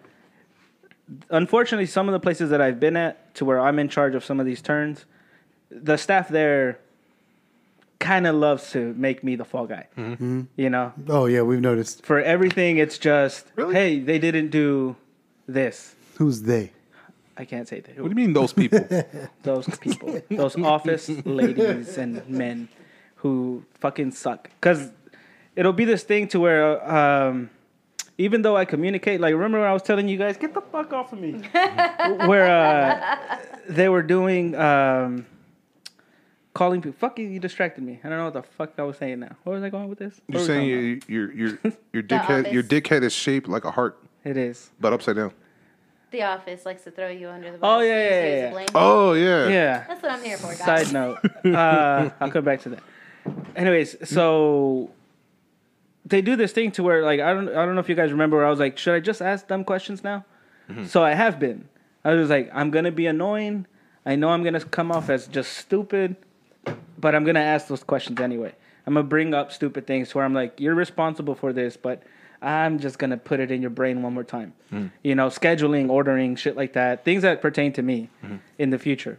unfortunately, 1.31 1.87
some 1.87 2.09
of 2.09 2.13
the 2.13 2.21
places 2.21 2.51
that 2.51 2.61
I've 2.61 2.81
been 2.81 2.97
at, 2.97 3.35
to 3.37 3.45
where 3.45 3.61
I'm 3.61 3.79
in 3.79 3.89
charge 3.89 4.15
of 4.15 4.25
some 4.25 4.41
of 4.41 4.47
these 4.47 4.63
turns, 4.63 5.05
the 5.71 5.97
staff 5.99 6.29
there 6.29 6.79
kind 7.99 8.27
of 8.27 8.35
loves 8.37 8.71
to 8.71 8.95
make 8.95 9.25
me 9.25 9.37
the 9.37 9.45
fall 9.45 9.67
guy. 9.67 9.87
Mm-hmm. 9.97 10.43
You 10.57 10.71
know, 10.71 10.93
Oh 11.09 11.27
yeah, 11.27 11.43
we've 11.43 11.61
noticed. 11.61 12.07
for 12.07 12.21
everything, 12.21 12.79
it's 12.79 12.97
just 12.97 13.47
Really? 13.57 13.75
hey, 13.75 13.99
they 14.01 14.19
didn't 14.19 14.51
do 14.51 14.97
this. 15.49 15.95
Who's 16.17 16.43
they? 16.43 16.73
I 17.37 17.45
can't 17.45 17.67
say 17.69 17.81
that. 17.81 17.99
What 17.99 18.05
do 18.05 18.21
you 18.21 18.27
mean 18.27 18.33
those 18.33 18.53
people? 18.53 18.87
those 19.43 19.67
people, 19.79 20.21
those 20.29 20.57
office 20.57 21.09
ladies 21.25 21.97
and 21.97 22.29
men 22.29 22.69
who 23.17 23.65
fucking 23.75 24.11
suck. 24.11 24.51
Because 24.61 24.91
it'll 25.55 25.73
be 25.73 25.85
this 25.85 26.03
thing 26.03 26.27
to 26.29 26.41
where, 26.41 26.93
um, 26.93 27.51
even 28.19 28.43
though 28.43 28.57
I 28.57 28.65
communicate, 28.65 29.21
like 29.21 29.35
remember 29.35 29.61
when 29.61 29.69
I 29.69 29.73
was 29.73 29.83
telling 29.83 30.09
you 30.09 30.19
guys, 30.19 30.37
get 30.37 30.53
the 30.53 30.61
fuck 30.61 30.93
off 30.93 31.13
of 31.13 31.21
me, 31.21 31.33
where 32.27 32.51
uh, 32.51 33.39
they 33.69 33.89
were 33.89 34.03
doing 34.03 34.57
um, 34.57 35.25
calling 36.55 36.83
people. 36.83 36.99
Fuck 36.99 37.21
you, 37.21 37.29
you 37.29 37.39
distracted 37.39 37.85
me. 37.85 38.01
I 38.03 38.09
don't 38.09 38.19
know 38.19 38.25
what 38.25 38.35
the 38.35 38.43
fuck 38.43 38.73
I 38.79 38.83
was 38.83 38.99
saying 38.99 39.21
now. 39.21 39.37
Where 39.45 39.55
was 39.55 39.63
I 39.63 39.69
going 39.69 39.89
with 39.89 40.01
this? 40.01 40.21
What 40.27 40.35
You're 40.35 40.41
was 40.41 40.51
I 40.51 40.55
saying 40.55 40.99
talking 40.99 41.15
your 41.15 41.33
your 41.33 41.49
your 41.63 41.73
your 41.93 42.03
dickhead 42.03 42.53
your 42.53 42.65
dickhead 42.65 43.03
is 43.05 43.13
shaped 43.13 43.49
like 43.49 43.65
a 43.65 43.71
heart, 43.71 43.97
about? 44.03 44.08
It 44.25 44.37
is. 44.37 44.71
but 44.81 44.93
upside 44.93 45.17
down. 45.17 45.33
The 46.11 46.23
office 46.23 46.65
likes 46.65 46.85
to 46.85 46.91
throw 46.91 47.09
you 47.09 47.29
under 47.29 47.53
the 47.53 47.59
bus. 47.59 47.69
Oh, 47.71 47.81
yeah, 47.81 48.03
use 48.03 48.11
yeah, 48.11 48.19
you 48.21 48.27
as 48.27 48.33
a 48.33 48.37
yeah. 48.47 48.51
blame. 48.51 48.67
Oh 48.75 49.13
yeah. 49.13 49.49
Yeah. 49.49 49.85
That's 49.87 50.03
what 50.03 50.13
I'm 50.13 50.23
here 50.23 50.39
for, 50.39 50.47
guys. 50.55 50.59
Side 50.89 50.93
note. 50.93 51.19
Uh, 51.45 52.11
I'll 52.21 52.31
come 52.31 52.45
back 52.45 52.63
to 52.63 52.71
that. 52.71 52.83
Anyways, 53.55 54.09
so 54.09 54.91
they 56.07 56.23
do 56.23 56.35
this 56.37 56.53
thing 56.53 56.71
to 56.73 56.83
where 56.83 57.03
like 57.05 57.21
I 57.21 57.33
don't 57.35 57.49
I 57.51 57.65
don't 57.67 57.75
know 57.75 57.81
if 57.81 57.89
you 57.89 57.95
guys 57.95 58.11
remember 58.11 58.39
where 58.39 58.47
I 58.47 58.51
was 58.51 58.59
like, 58.59 58.79
should 58.79 58.95
I 58.95 59.01
just 59.01 59.21
ask 59.21 59.47
dumb 59.49 59.65
questions 59.65 60.03
now? 60.03 60.25
So 60.87 61.03
I 61.03 61.15
have 61.15 61.39
been. 61.39 61.69
I 62.05 62.13
was 62.15 62.29
like, 62.31 62.51
I'm 62.55 62.71
gonna 62.71 62.91
be 62.93 63.07
annoying. 63.07 63.67
I 64.05 64.17
know 64.17 64.29
I'm 64.31 64.43
gonna 64.43 64.61
come 64.61 64.91
off 64.93 65.09
as 65.11 65.27
just 65.27 65.53
stupid, 65.59 66.17
but 66.99 67.15
I'm 67.15 67.25
gonna 67.25 67.41
ask 67.41 67.69
those 67.69 67.83
questions 67.83 68.21
anyway. 68.21 68.55
I'm 68.87 68.95
gonna 68.95 69.07
bring 69.07 69.35
up 69.35 69.53
stupid 69.53 69.87
things 69.87 70.11
to 70.11 70.19
where 70.19 70.25
I'm 70.27 70.35
like, 70.35 70.59
you're 70.61 70.75
responsible 70.75 71.35
for 71.35 71.53
this, 71.53 71.77
but 71.77 72.03
I'm 72.41 72.79
just 72.79 72.99
gonna 72.99 73.17
put 73.17 73.41
it 73.41 73.51
in 73.51 73.61
your 73.61 73.71
brain 73.71 74.03
one 74.03 74.15
more 74.15 74.25
time. 74.25 74.53
Hmm. 74.71 74.87
You 75.03 75.15
know, 75.15 75.29
scheduling, 75.29 75.89
ordering, 75.89 76.37
shit 76.37 76.57
like 76.57 76.75
that, 76.75 77.05
things 77.05 77.23
that 77.23 77.41
pertain 77.41 77.73
to 77.75 77.83
me 77.83 78.11
hmm. 78.21 78.37
in 78.59 78.71
the 78.71 78.79
future. 78.79 79.19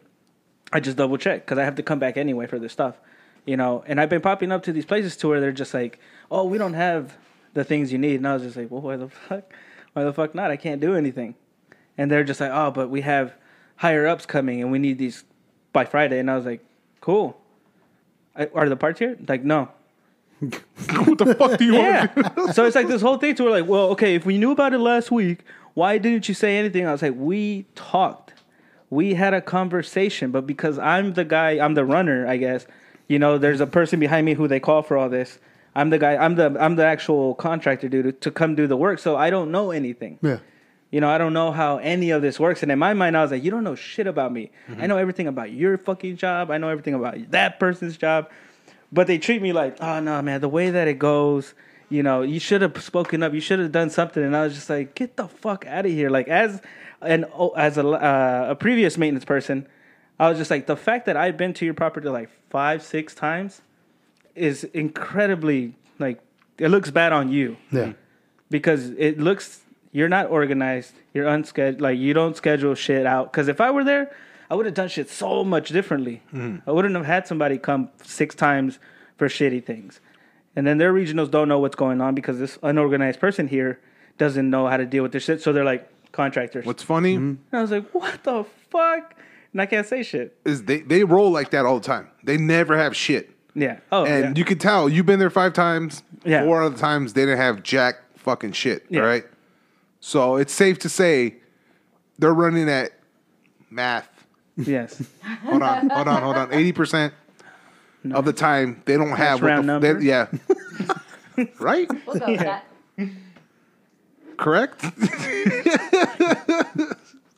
I 0.71 0.79
just 0.79 0.97
double 0.97 1.17
check 1.17 1.45
because 1.45 1.57
I 1.57 1.63
have 1.63 1.75
to 1.75 1.83
come 1.83 1.99
back 1.99 2.17
anyway 2.17 2.45
for 2.45 2.59
this 2.59 2.71
stuff, 2.71 2.97
you 3.45 3.57
know. 3.57 3.83
And 3.87 3.99
I've 3.99 4.09
been 4.09 4.21
popping 4.21 4.51
up 4.51 4.63
to 4.63 4.73
these 4.73 4.85
places 4.85 5.17
to 5.17 5.27
where 5.27 5.41
they're 5.41 5.51
just 5.51 5.73
like, 5.73 5.99
"Oh, 6.29 6.45
we 6.45 6.57
don't 6.57 6.75
have 6.75 7.17
the 7.53 7.63
things 7.63 7.91
you 7.91 7.97
need," 7.97 8.15
and 8.15 8.27
I 8.27 8.33
was 8.33 8.43
just 8.43 8.55
like, 8.55 8.69
"Well, 8.71 8.81
why 8.81 8.95
the 8.95 9.09
fuck? 9.09 9.51
Why 9.93 10.03
the 10.03 10.13
fuck 10.13 10.35
not? 10.35 10.51
I 10.51 10.57
can't 10.57 10.79
do 10.79 10.95
anything." 10.95 11.35
And 11.97 12.09
they're 12.09 12.23
just 12.23 12.39
like, 12.39 12.51
"Oh, 12.53 12.71
but 12.71 12.89
we 12.89 13.01
have 13.01 13.33
higher 13.77 14.07
ups 14.07 14.25
coming, 14.25 14.61
and 14.61 14.71
we 14.71 14.79
need 14.79 14.97
these 14.97 15.23
by 15.73 15.85
Friday." 15.85 16.19
And 16.19 16.29
I 16.29 16.35
was 16.35 16.45
like, 16.45 16.63
"Cool. 17.01 17.39
I, 18.35 18.45
are 18.53 18.69
the 18.69 18.77
parts 18.77 18.99
here?" 18.99 19.17
Like, 19.27 19.43
no. 19.43 19.69
what 21.05 21.17
the 21.17 21.35
fuck 21.35 21.57
do 21.57 21.65
you 21.65 21.73
want? 21.75 22.11
Yeah. 22.15 22.51
so 22.51 22.65
it's 22.65 22.75
like 22.75 22.87
this 22.87 23.01
whole 23.01 23.17
thing 23.17 23.35
to 23.35 23.43
where 23.43 23.51
like, 23.51 23.69
well, 23.69 23.89
okay, 23.89 24.15
if 24.15 24.25
we 24.25 24.37
knew 24.37 24.51
about 24.51 24.73
it 24.73 24.79
last 24.79 25.11
week, 25.11 25.39
why 25.73 25.97
didn't 25.97 26.27
you 26.27 26.33
say 26.33 26.57
anything? 26.57 26.87
I 26.87 26.91
was 26.91 27.01
like, 27.01 27.15
we 27.15 27.65
talked. 27.75 28.33
We 28.89 29.13
had 29.13 29.33
a 29.33 29.41
conversation, 29.41 30.31
but 30.31 30.47
because 30.47 30.79
I'm 30.79 31.13
the 31.13 31.25
guy, 31.25 31.63
I'm 31.63 31.73
the 31.73 31.85
runner, 31.85 32.25
I 32.25 32.37
guess. 32.37 32.65
You 33.07 33.19
know, 33.19 33.37
there's 33.37 33.59
a 33.59 33.67
person 33.67 33.99
behind 33.99 34.25
me 34.25 34.33
who 34.33 34.47
they 34.47 34.59
call 34.59 34.81
for 34.81 34.97
all 34.97 35.09
this. 35.09 35.39
I'm 35.75 35.89
the 35.89 35.99
guy. 35.99 36.15
I'm 36.15 36.35
the 36.35 36.55
I'm 36.59 36.75
the 36.75 36.85
actual 36.85 37.35
contractor 37.35 37.87
dude 37.87 38.05
to, 38.05 38.11
to 38.11 38.31
come 38.31 38.55
do 38.55 38.65
the 38.65 38.77
work. 38.77 38.99
So 38.99 39.15
I 39.15 39.29
don't 39.29 39.51
know 39.51 39.71
anything. 39.71 40.19
Yeah. 40.21 40.39
You 40.91 41.01
know, 41.01 41.09
I 41.09 41.19
don't 41.19 41.33
know 41.33 41.51
how 41.51 41.77
any 41.77 42.09
of 42.09 42.23
this 42.23 42.39
works. 42.39 42.63
And 42.63 42.71
in 42.71 42.79
my 42.79 42.95
mind, 42.95 43.15
I 43.15 43.21
was 43.21 43.29
like, 43.29 43.43
you 43.43 43.51
don't 43.51 43.63
know 43.63 43.75
shit 43.75 44.07
about 44.07 44.33
me. 44.33 44.49
I 44.67 44.71
mm-hmm. 44.71 44.87
know 44.87 44.97
everything 44.97 45.27
about 45.27 45.51
your 45.51 45.77
fucking 45.77 46.17
job. 46.17 46.49
I 46.49 46.57
know 46.57 46.69
everything 46.69 46.95
about 46.95 47.29
that 47.29 47.59
person's 47.59 47.95
job. 47.95 48.29
But 48.91 49.07
they 49.07 49.17
treat 49.17 49.41
me 49.41 49.53
like, 49.53 49.77
oh 49.81 49.99
no, 49.99 50.21
man, 50.21 50.41
the 50.41 50.49
way 50.49 50.69
that 50.71 50.87
it 50.87 50.97
goes, 50.99 51.53
you 51.89 52.01
know, 52.03 52.21
you 52.21 52.39
should 52.39 52.61
have 52.61 52.81
spoken 52.83 53.21
up. 53.23 53.33
You 53.33 53.41
should 53.41 53.59
have 53.59 53.71
done 53.71 53.89
something. 53.89 54.23
And 54.23 54.35
I 54.35 54.43
was 54.43 54.53
just 54.55 54.69
like, 54.69 54.95
get 54.95 55.15
the 55.15 55.27
fuck 55.27 55.65
out 55.67 55.85
of 55.85 55.91
here. 55.91 56.09
Like 56.09 56.27
as 56.27 56.61
an 57.01 57.25
as 57.55 57.77
a 57.77 57.87
uh, 57.87 58.47
a 58.49 58.55
previous 58.55 58.97
maintenance 58.97 59.25
person, 59.25 59.67
I 60.19 60.29
was 60.29 60.37
just 60.37 60.49
like, 60.51 60.65
the 60.65 60.75
fact 60.75 61.05
that 61.05 61.15
I've 61.17 61.37
been 61.37 61.53
to 61.55 61.65
your 61.65 61.73
property 61.73 62.09
like 62.09 62.29
five, 62.49 62.81
six 62.83 63.13
times 63.15 63.61
is 64.35 64.63
incredibly 64.65 65.75
like 65.99 66.19
it 66.57 66.69
looks 66.69 66.89
bad 66.91 67.11
on 67.13 67.31
you 67.31 67.57
Yeah. 67.71 67.93
because 68.49 68.89
it 68.91 69.19
looks 69.19 69.61
you're 69.91 70.09
not 70.09 70.29
organized. 70.29 70.93
You're 71.13 71.27
unscheduled. 71.27 71.81
Like 71.81 71.97
you 71.97 72.13
don't 72.13 72.35
schedule 72.37 72.75
shit 72.75 73.05
out. 73.05 73.31
Because 73.31 73.47
if 73.47 73.59
I 73.61 73.71
were 73.71 73.83
there, 73.83 74.15
I 74.49 74.55
would 74.55 74.65
have 74.65 74.75
done 74.75 74.89
shit 74.89 75.09
so 75.09 75.43
much 75.43 75.69
differently. 75.69 76.23
Mm-hmm. 76.33 76.69
I 76.69 76.73
wouldn't 76.73 76.95
have 76.95 77.05
had 77.05 77.27
somebody 77.27 77.57
come 77.57 77.89
six 78.01 78.33
times 78.35 78.79
for 79.17 79.27
shitty 79.27 79.63
things. 79.63 79.99
And 80.55 80.65
then 80.65 80.77
their 80.77 80.93
regionals 80.93 81.29
don't 81.29 81.47
know 81.47 81.59
what's 81.59 81.75
going 81.75 82.01
on 82.01 82.15
because 82.15 82.39
this 82.39 82.57
unorganized 82.63 83.19
person 83.19 83.47
here 83.47 83.79
doesn't 84.17 84.49
know 84.49 84.67
how 84.67 84.77
to 84.77 84.85
deal 84.85 85.03
with 85.03 85.11
this 85.11 85.23
shit. 85.23 85.41
So 85.41 85.53
they're 85.53 85.63
like 85.63 85.87
contractors. 86.11 86.65
What's 86.65 86.83
funny 86.83 87.15
mm-hmm. 87.15 87.35
and 87.51 87.59
I 87.59 87.61
was 87.61 87.71
like, 87.71 87.89
what 87.93 88.23
the 88.23 88.45
fuck? 88.69 89.15
And 89.51 89.61
I 89.61 89.65
can't 89.65 89.85
say 89.85 90.03
shit. 90.03 90.37
is 90.45 90.63
they 90.65 90.81
they 90.81 91.03
roll 91.03 91.31
like 91.31 91.51
that 91.51 91.65
all 91.65 91.79
the 91.79 91.85
time. 91.85 92.09
They 92.23 92.37
never 92.37 92.77
have 92.77 92.95
shit, 92.95 93.31
Yeah. 93.55 93.79
Oh, 93.91 94.05
and 94.05 94.35
yeah. 94.35 94.39
you 94.39 94.45
can 94.45 94.59
tell 94.59 94.87
you've 94.89 95.05
been 95.05 95.19
there 95.19 95.29
five 95.29 95.53
times. 95.53 96.03
Yeah. 96.23 96.43
Four 96.43 96.63
other 96.63 96.77
times 96.77 97.13
they 97.13 97.21
didn't 97.21 97.37
have 97.37 97.63
jack 97.63 97.95
fucking 98.15 98.51
shit. 98.51 98.85
Yeah. 98.89 99.01
All 99.01 99.07
right. 99.07 99.25
So 100.01 100.35
it's 100.35 100.53
safe 100.53 100.79
to 100.79 100.89
say 100.89 101.37
they're 102.19 102.33
running 102.33 102.69
at 102.69 102.91
math. 103.69 104.08
Yes. 104.59 105.01
Hold 105.43 105.63
on, 105.63 105.89
hold 105.89 106.07
on, 106.07 106.21
hold 106.23 106.35
on. 106.35 106.53
Eighty 106.53 106.71
percent 106.71 107.13
of 108.11 108.25
the 108.25 108.33
time 108.33 108.81
they 108.85 108.95
don't 108.97 109.09
have 109.11 109.41
what 109.41 109.47
round 109.47 109.63
the, 109.63 109.73
number. 109.73 109.93
they- 109.99 110.05
yeah. 110.05 110.27
right? 111.59 111.89
We'll 112.05 112.19
go 112.19 112.27
with 112.31 112.39
that. 112.41 112.65
Correct? 114.37 114.83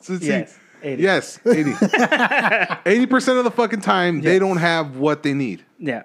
So 0.04 0.18
see- 0.18 0.28
Yes. 0.28 0.58
80. 0.84 1.04
Yes, 1.04 1.40
80. 1.46 1.74
80% 1.74 3.38
of 3.38 3.44
the 3.44 3.52
fucking 3.52 3.82
time, 3.82 4.22
they 4.22 4.40
don't 4.40 4.58
have 4.58 4.98
what 4.98 5.22
they 5.22 5.36
need. 5.36 5.64
Yeah. 5.78 6.04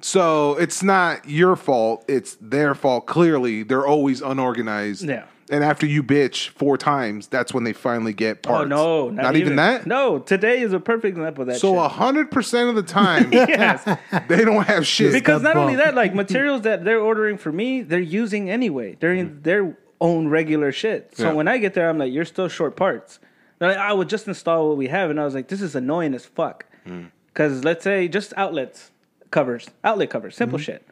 So 0.00 0.56
it's 0.56 0.84
not 0.84 1.28
your 1.28 1.56
fault. 1.56 2.04
It's 2.06 2.36
their 2.40 2.76
fault. 2.76 3.06
Clearly, 3.06 3.64
they're 3.64 3.84
always 3.86 4.20
unorganized. 4.22 5.02
Yeah. 5.02 5.24
And 5.50 5.62
after 5.62 5.86
you 5.86 6.02
bitch 6.02 6.48
four 6.48 6.78
times, 6.78 7.26
that's 7.26 7.52
when 7.52 7.64
they 7.64 7.74
finally 7.74 8.12
get 8.12 8.38
oh, 8.44 8.48
parts. 8.48 8.64
Oh 8.64 8.66
no, 8.66 9.10
not, 9.10 9.36
even. 9.36 9.56
that. 9.56 9.86
No, 9.86 10.18
today 10.18 10.60
is 10.60 10.72
a 10.72 10.80
perfect 10.80 11.18
example 11.18 11.42
of 11.42 11.48
that. 11.48 11.60
So 11.60 11.74
shit. 11.74 11.84
a 11.84 11.88
hundred 11.88 12.30
percent 12.30 12.70
of 12.70 12.76
the 12.76 12.82
time, 12.82 13.32
yes. 13.32 13.84
they 14.28 14.44
don't 14.44 14.64
have 14.64 14.86
shit. 14.86 15.12
because 15.12 15.42
that 15.42 15.54
not 15.54 15.60
only 15.60 15.76
that, 15.76 15.94
like 15.94 16.14
materials 16.14 16.62
that 16.62 16.84
they're 16.84 17.00
ordering 17.00 17.36
for 17.36 17.52
me, 17.52 17.82
they're 17.82 18.00
using 18.00 18.48
anyway. 18.48 18.96
They're 18.98 19.14
in 19.14 19.42
their 19.42 19.76
own 20.00 20.28
regular 20.28 20.72
shit. 20.72 21.16
So 21.16 21.24
Yeah. 21.24 21.32
when 21.32 21.48
I 21.48 21.58
get 21.58 21.74
there, 21.74 21.88
I'm 21.88 21.98
like, 21.98 22.12
you're 22.12 22.24
still 22.24 22.48
short 22.48 22.76
parts. 22.76 23.18
They're 23.58 23.68
like, 23.70 23.78
I 23.78 23.92
would 23.92 24.08
just 24.08 24.26
install 24.26 24.68
what 24.68 24.76
we 24.76 24.88
have, 24.88 25.10
and 25.10 25.20
I 25.20 25.24
was 25.24 25.34
like, 25.34 25.48
this 25.48 25.62
is 25.62 25.74
annoying 25.74 26.14
as 26.14 26.24
fuck. 26.24 26.66
Hmm. 26.84 27.04
Because 27.26 27.64
let's 27.64 27.84
say 27.84 28.08
just 28.08 28.32
outlets 28.36 28.92
covers, 29.30 29.68
outlet 29.82 30.10
covers, 30.10 30.36
simple 30.36 30.58
hmm. 30.58 30.64
shit. 30.64 30.88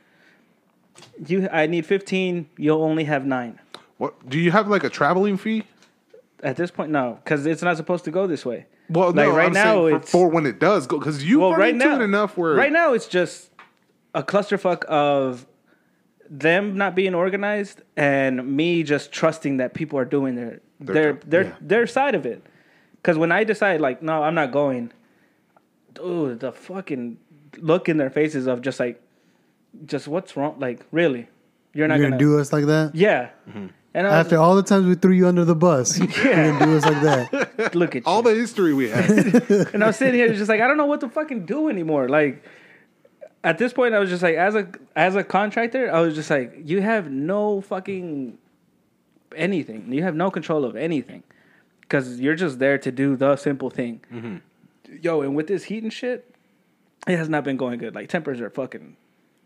You, 1.27 1.49
I 1.51 1.67
need 1.67 1.87
15. 1.87 2.51
You'll 2.59 2.83
only 2.83 3.05
have 3.05 3.25
nine. 3.25 3.59
What 4.03 4.29
do 4.29 4.39
you 4.39 4.51
have 4.51 4.69
like 4.69 4.85
a 4.85 4.91
traveling 4.91 5.37
fee? 5.37 5.63
At 6.43 6.57
this 6.57 6.71
point, 6.73 6.91
no, 6.91 7.19
because 7.23 7.47
it's 7.47 7.63
not 7.63 7.77
supposed 7.77 8.05
to 8.05 8.11
go 8.11 8.27
this 8.27 8.45
way. 8.45 8.67
Well, 8.91 9.09
Like, 9.09 9.17
no, 9.29 9.31
right 9.31 9.47
I'm 9.47 9.53
now, 9.53 9.75
for, 9.75 9.89
it's- 9.97 10.11
for 10.11 10.29
when 10.29 10.45
it 10.45 10.59
does 10.59 10.87
go 10.89 10.99
because 10.99 11.25
you 11.25 11.39
well, 11.41 11.55
right 11.55 11.75
now, 11.75 12.01
enough 12.01 12.37
where 12.37 12.55
right 12.55 12.73
now 12.73 12.95
it's 12.95 13.07
just 13.07 13.51
a 14.15 14.23
clusterfuck 14.23 14.85
of 14.87 15.47
them 16.29 16.77
not 16.77 16.95
being 16.95 17.15
organized 17.15 17.83
and 17.97 18.57
me 18.57 18.83
just 18.83 19.13
trusting 19.13 19.59
that 19.59 19.73
people 19.75 19.99
are 19.99 20.05
doing 20.05 20.35
their 20.35 20.61
their 20.81 21.13
job. 21.13 21.23
their 21.31 21.45
Yeah. 21.45 21.55
their 21.61 21.87
side 21.87 22.15
of 22.17 22.27
it. 22.27 22.43
Because 22.97 23.17
when 23.19 23.31
I 23.33 23.45
decide 23.45 23.81
like 23.81 24.03
no, 24.03 24.23
I'm 24.25 24.35
not 24.35 24.51
going, 24.53 24.93
dude, 25.95 26.41
the 26.41 26.53
fucking 26.53 27.19
look 27.59 27.89
in 27.89 27.97
their 27.99 28.11
faces 28.11 28.47
of 28.47 28.63
just 28.63 28.81
like, 28.81 29.01
just 29.87 30.09
what's 30.09 30.37
wrong? 30.37 30.57
Like 30.59 30.85
really, 30.91 31.29
you're 31.73 31.87
not 31.89 31.99
You're 31.99 32.07
gonna, 32.11 32.19
gonna 32.19 32.31
do 32.33 32.41
us 32.41 32.53
like 32.53 32.67
that? 32.67 32.95
yeah. 32.95 33.31
Mm-hmm. 33.49 33.67
And 33.95 34.07
I 34.07 34.11
was 34.11 34.27
After 34.27 34.39
all 34.39 34.57
the 34.57 34.63
times 34.63 34.87
we 34.87 34.95
threw 34.95 35.13
you 35.13 35.27
under 35.27 35.45
the 35.45 35.55
bus, 35.55 35.99
you're 35.99 36.07
gonna 36.07 36.59
do 36.59 36.77
us 36.77 36.85
like 36.85 37.03
that? 37.03 37.75
look 37.75 37.95
at 37.95 38.07
all 38.07 38.19
you. 38.19 38.31
the 38.31 38.35
history 38.35 38.73
we 38.73 38.89
have. 38.89 39.11
and 39.75 39.85
I 39.85 39.89
was 39.89 39.97
sitting 39.97 40.15
here 40.15 40.33
just 40.33 40.49
like 40.49 40.61
I 40.61 40.67
don't 40.67 40.79
know 40.79 40.87
what 40.87 41.01
to 41.01 41.09
fucking 41.09 41.45
do 41.47 41.69
anymore. 41.69 42.09
Like 42.09 42.43
at 43.45 43.59
this 43.59 43.73
point, 43.73 43.95
I 43.95 43.99
was 43.99 44.09
just 44.09 44.23
like 44.23 44.37
as 44.37 44.55
a 44.55 44.69
as 44.97 45.15
a 45.15 45.25
contractor, 45.25 45.93
I 45.93 46.01
was 46.01 46.15
just 46.15 46.31
like 46.31 46.55
you 46.65 46.81
have 46.81 47.11
no 47.11 47.61
fucking 47.61 48.39
anything. 49.37 49.93
You 49.93 50.03
have 50.03 50.15
no 50.15 50.31
control 50.31 50.65
of 50.65 50.77
anything 50.77 51.23
because 51.81 52.21
you're 52.21 52.35
just 52.35 52.59
there 52.59 52.79
to 52.79 52.91
do 52.91 53.17
the 53.17 53.37
simple 53.37 53.69
thing. 53.69 54.01
Mm-hmm. 54.13 54.37
Yo, 55.03 55.21
and 55.23 55.35
with 55.35 55.49
this 55.49 55.65
heat 55.65 55.83
and 55.83 55.93
shit, 55.93 56.35
it 57.07 57.17
has 57.17 57.29
not 57.29 57.45
been 57.45 57.57
going 57.57 57.79
good. 57.79 57.95
Like 57.95 58.09
tempers 58.09 58.41
are 58.41 58.51
fucking 58.51 58.97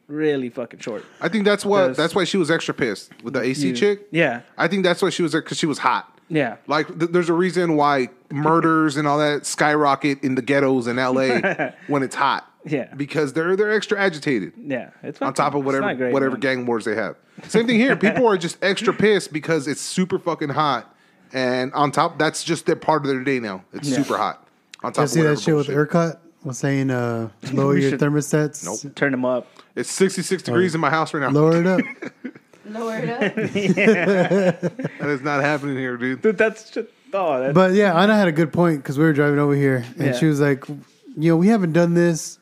really 0.09 0.49
fucking 0.51 0.81
short. 0.81 1.05
I 1.21 1.29
think 1.29 1.45
that's 1.45 1.64
what 1.64 1.97
that's 1.97 2.14
why 2.14 2.25
she 2.25 2.37
was 2.37 2.51
extra 2.51 2.75
pissed 2.75 3.11
with 3.23 3.35
the 3.35 3.40
AC 3.42 3.69
You- 3.69 3.75
chick. 3.75 4.07
Yeah, 4.11 4.40
I 4.59 4.69
think 4.69 4.85
that's 4.85 5.03
why 5.03 5.11
she 5.11 5.23
was 5.23 5.33
there 5.33 5.42
because 5.42 5.59
she 5.59 5.66
was 5.66 5.79
hot. 5.79 6.12
yeah. 6.29 6.57
Like 6.66 6.87
th- 6.99 7.11
there's 7.12 7.29
a 7.29 7.33
reason 7.35 7.77
why 7.77 8.09
murders 8.31 8.97
and 8.97 9.07
all 9.07 9.19
that 9.19 9.47
skyrocket 9.47 10.23
in 10.25 10.35
the 10.35 10.42
ghettos 10.42 10.87
in 10.87 10.97
LA 10.97 11.71
when 11.88 12.03
it's 12.03 12.14
hot. 12.16 12.51
Yeah. 12.64 12.92
Because 12.97 13.33
they're 13.33 13.55
they're 13.57 13.73
extra 13.73 13.99
agitated. 14.01 14.53
Yeah, 14.57 14.90
it's 15.03 15.21
on 15.23 15.29
fucking- 15.29 15.35
top 15.35 15.55
of 15.55 15.61
it's 15.61 15.66
whatever 15.66 15.87
not 15.87 15.97
great, 15.99 16.12
whatever 16.12 16.33
man. 16.33 16.40
gang 16.40 16.66
wars 16.66 16.85
they 16.85 16.95
have. 16.97 17.16
Same 17.49 17.66
thing 17.66 17.79
here. 17.79 17.95
People 17.97 18.27
are 18.27 18.37
just 18.37 18.57
extra 18.62 18.92
pissed 18.92 19.33
because 19.33 19.69
it's 19.69 19.81
super 19.81 20.19
fucking 20.19 20.49
hot, 20.49 20.92
and 21.33 21.73
on 21.75 21.92
top, 21.92 22.19
that's 22.19 22.42
just 22.42 22.66
their 22.66 22.75
part 22.77 23.03
of 23.03 23.09
their 23.09 23.23
day 23.23 23.38
now. 23.38 23.62
It's 23.73 23.88
Yeah. 23.88 23.97
super 24.03 24.16
hot. 24.16 24.42
On 24.83 24.92
top 24.92 25.03
You 25.03 25.05
of 25.05 25.11
see 25.11 25.19
whatever 25.21 25.35
that 25.37 25.42
shit 25.42 25.55
with 25.57 25.66
bullshit. 25.66 25.88
ERCOT? 25.90 26.19
Was 26.47 26.59
saying 26.59 26.91
uh, 26.93 27.29
lower 27.53 27.75
We 27.75 27.83
your 27.83 27.91
should- 27.91 28.01
thermostats. 28.01 28.65
Nope. 28.65 28.95
Turn 28.95 29.11
them 29.11 29.25
up. 29.25 29.49
It's 29.75 29.91
66 29.91 30.45
degrees 30.45 30.77
in 30.77 30.81
my 30.81 30.91
house 30.91 31.13
right 31.13 31.21
now. 31.21 31.31
Lower 31.31 31.57
it 31.61 31.67
up. 31.67 31.81
Lower 32.69 32.97
it 32.97 33.09
up. 33.11 33.35
That 35.01 35.09
is 35.11 35.23
not 35.23 35.43
happening 35.43 35.77
here, 35.77 35.97
dude. 35.97 36.23
Dude, 36.23 36.39
that's 36.39 36.71
just 36.71 36.89
oh, 37.13 37.41
that's, 37.41 37.53
But 37.55 37.73
yeah, 37.75 38.01
Anna 38.01 38.15
had 38.17 38.29
a 38.29 38.33
good 38.33 38.53
point 38.53 38.83
because 38.83 38.97
we 38.97 39.05
were 39.05 39.13
driving 39.13 39.39
over 39.41 39.55
here, 39.55 39.85
and 39.99 40.07
Yeah. 40.09 40.13
she 40.19 40.27
was 40.27 40.41
like, 40.41 40.67
"You 40.69 41.31
know, 41.33 41.37
we 41.37 41.49
haven't 41.49 41.73
done 41.73 41.95
this 41.95 42.39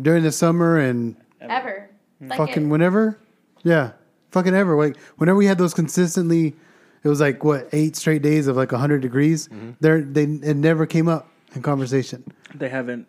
during 0.00 0.22
the 0.22 0.32
summer 0.32 0.78
and 0.78 1.16
Ever. 1.40 1.88
Like 2.20 2.38
fucking 2.38 2.66
it. 2.66 2.68
whenever, 2.68 3.18
yeah, 3.62 3.92
fucking 4.30 4.54
ever. 4.54 4.76
Like 4.76 4.96
whenever 5.16 5.36
we 5.38 5.46
had 5.46 5.58
those 5.58 5.74
consistently, 5.74 6.54
it 7.04 7.08
was 7.08 7.20
like 7.20 7.44
what 7.44 7.68
eight 7.72 7.96
straight 7.96 8.22
days 8.22 8.46
of 8.46 8.56
like 8.56 8.70
hundred 8.72 9.00
degrees. 9.02 9.48
Mm-hmm. 9.48 9.70
There, 9.80 10.00
they 10.02 10.24
it 10.24 10.56
never 10.56 10.86
came 10.86 11.08
up 11.08 11.28
in 11.54 11.62
conversation. 11.62 12.24
They 12.58 12.68
haven't 12.68 13.06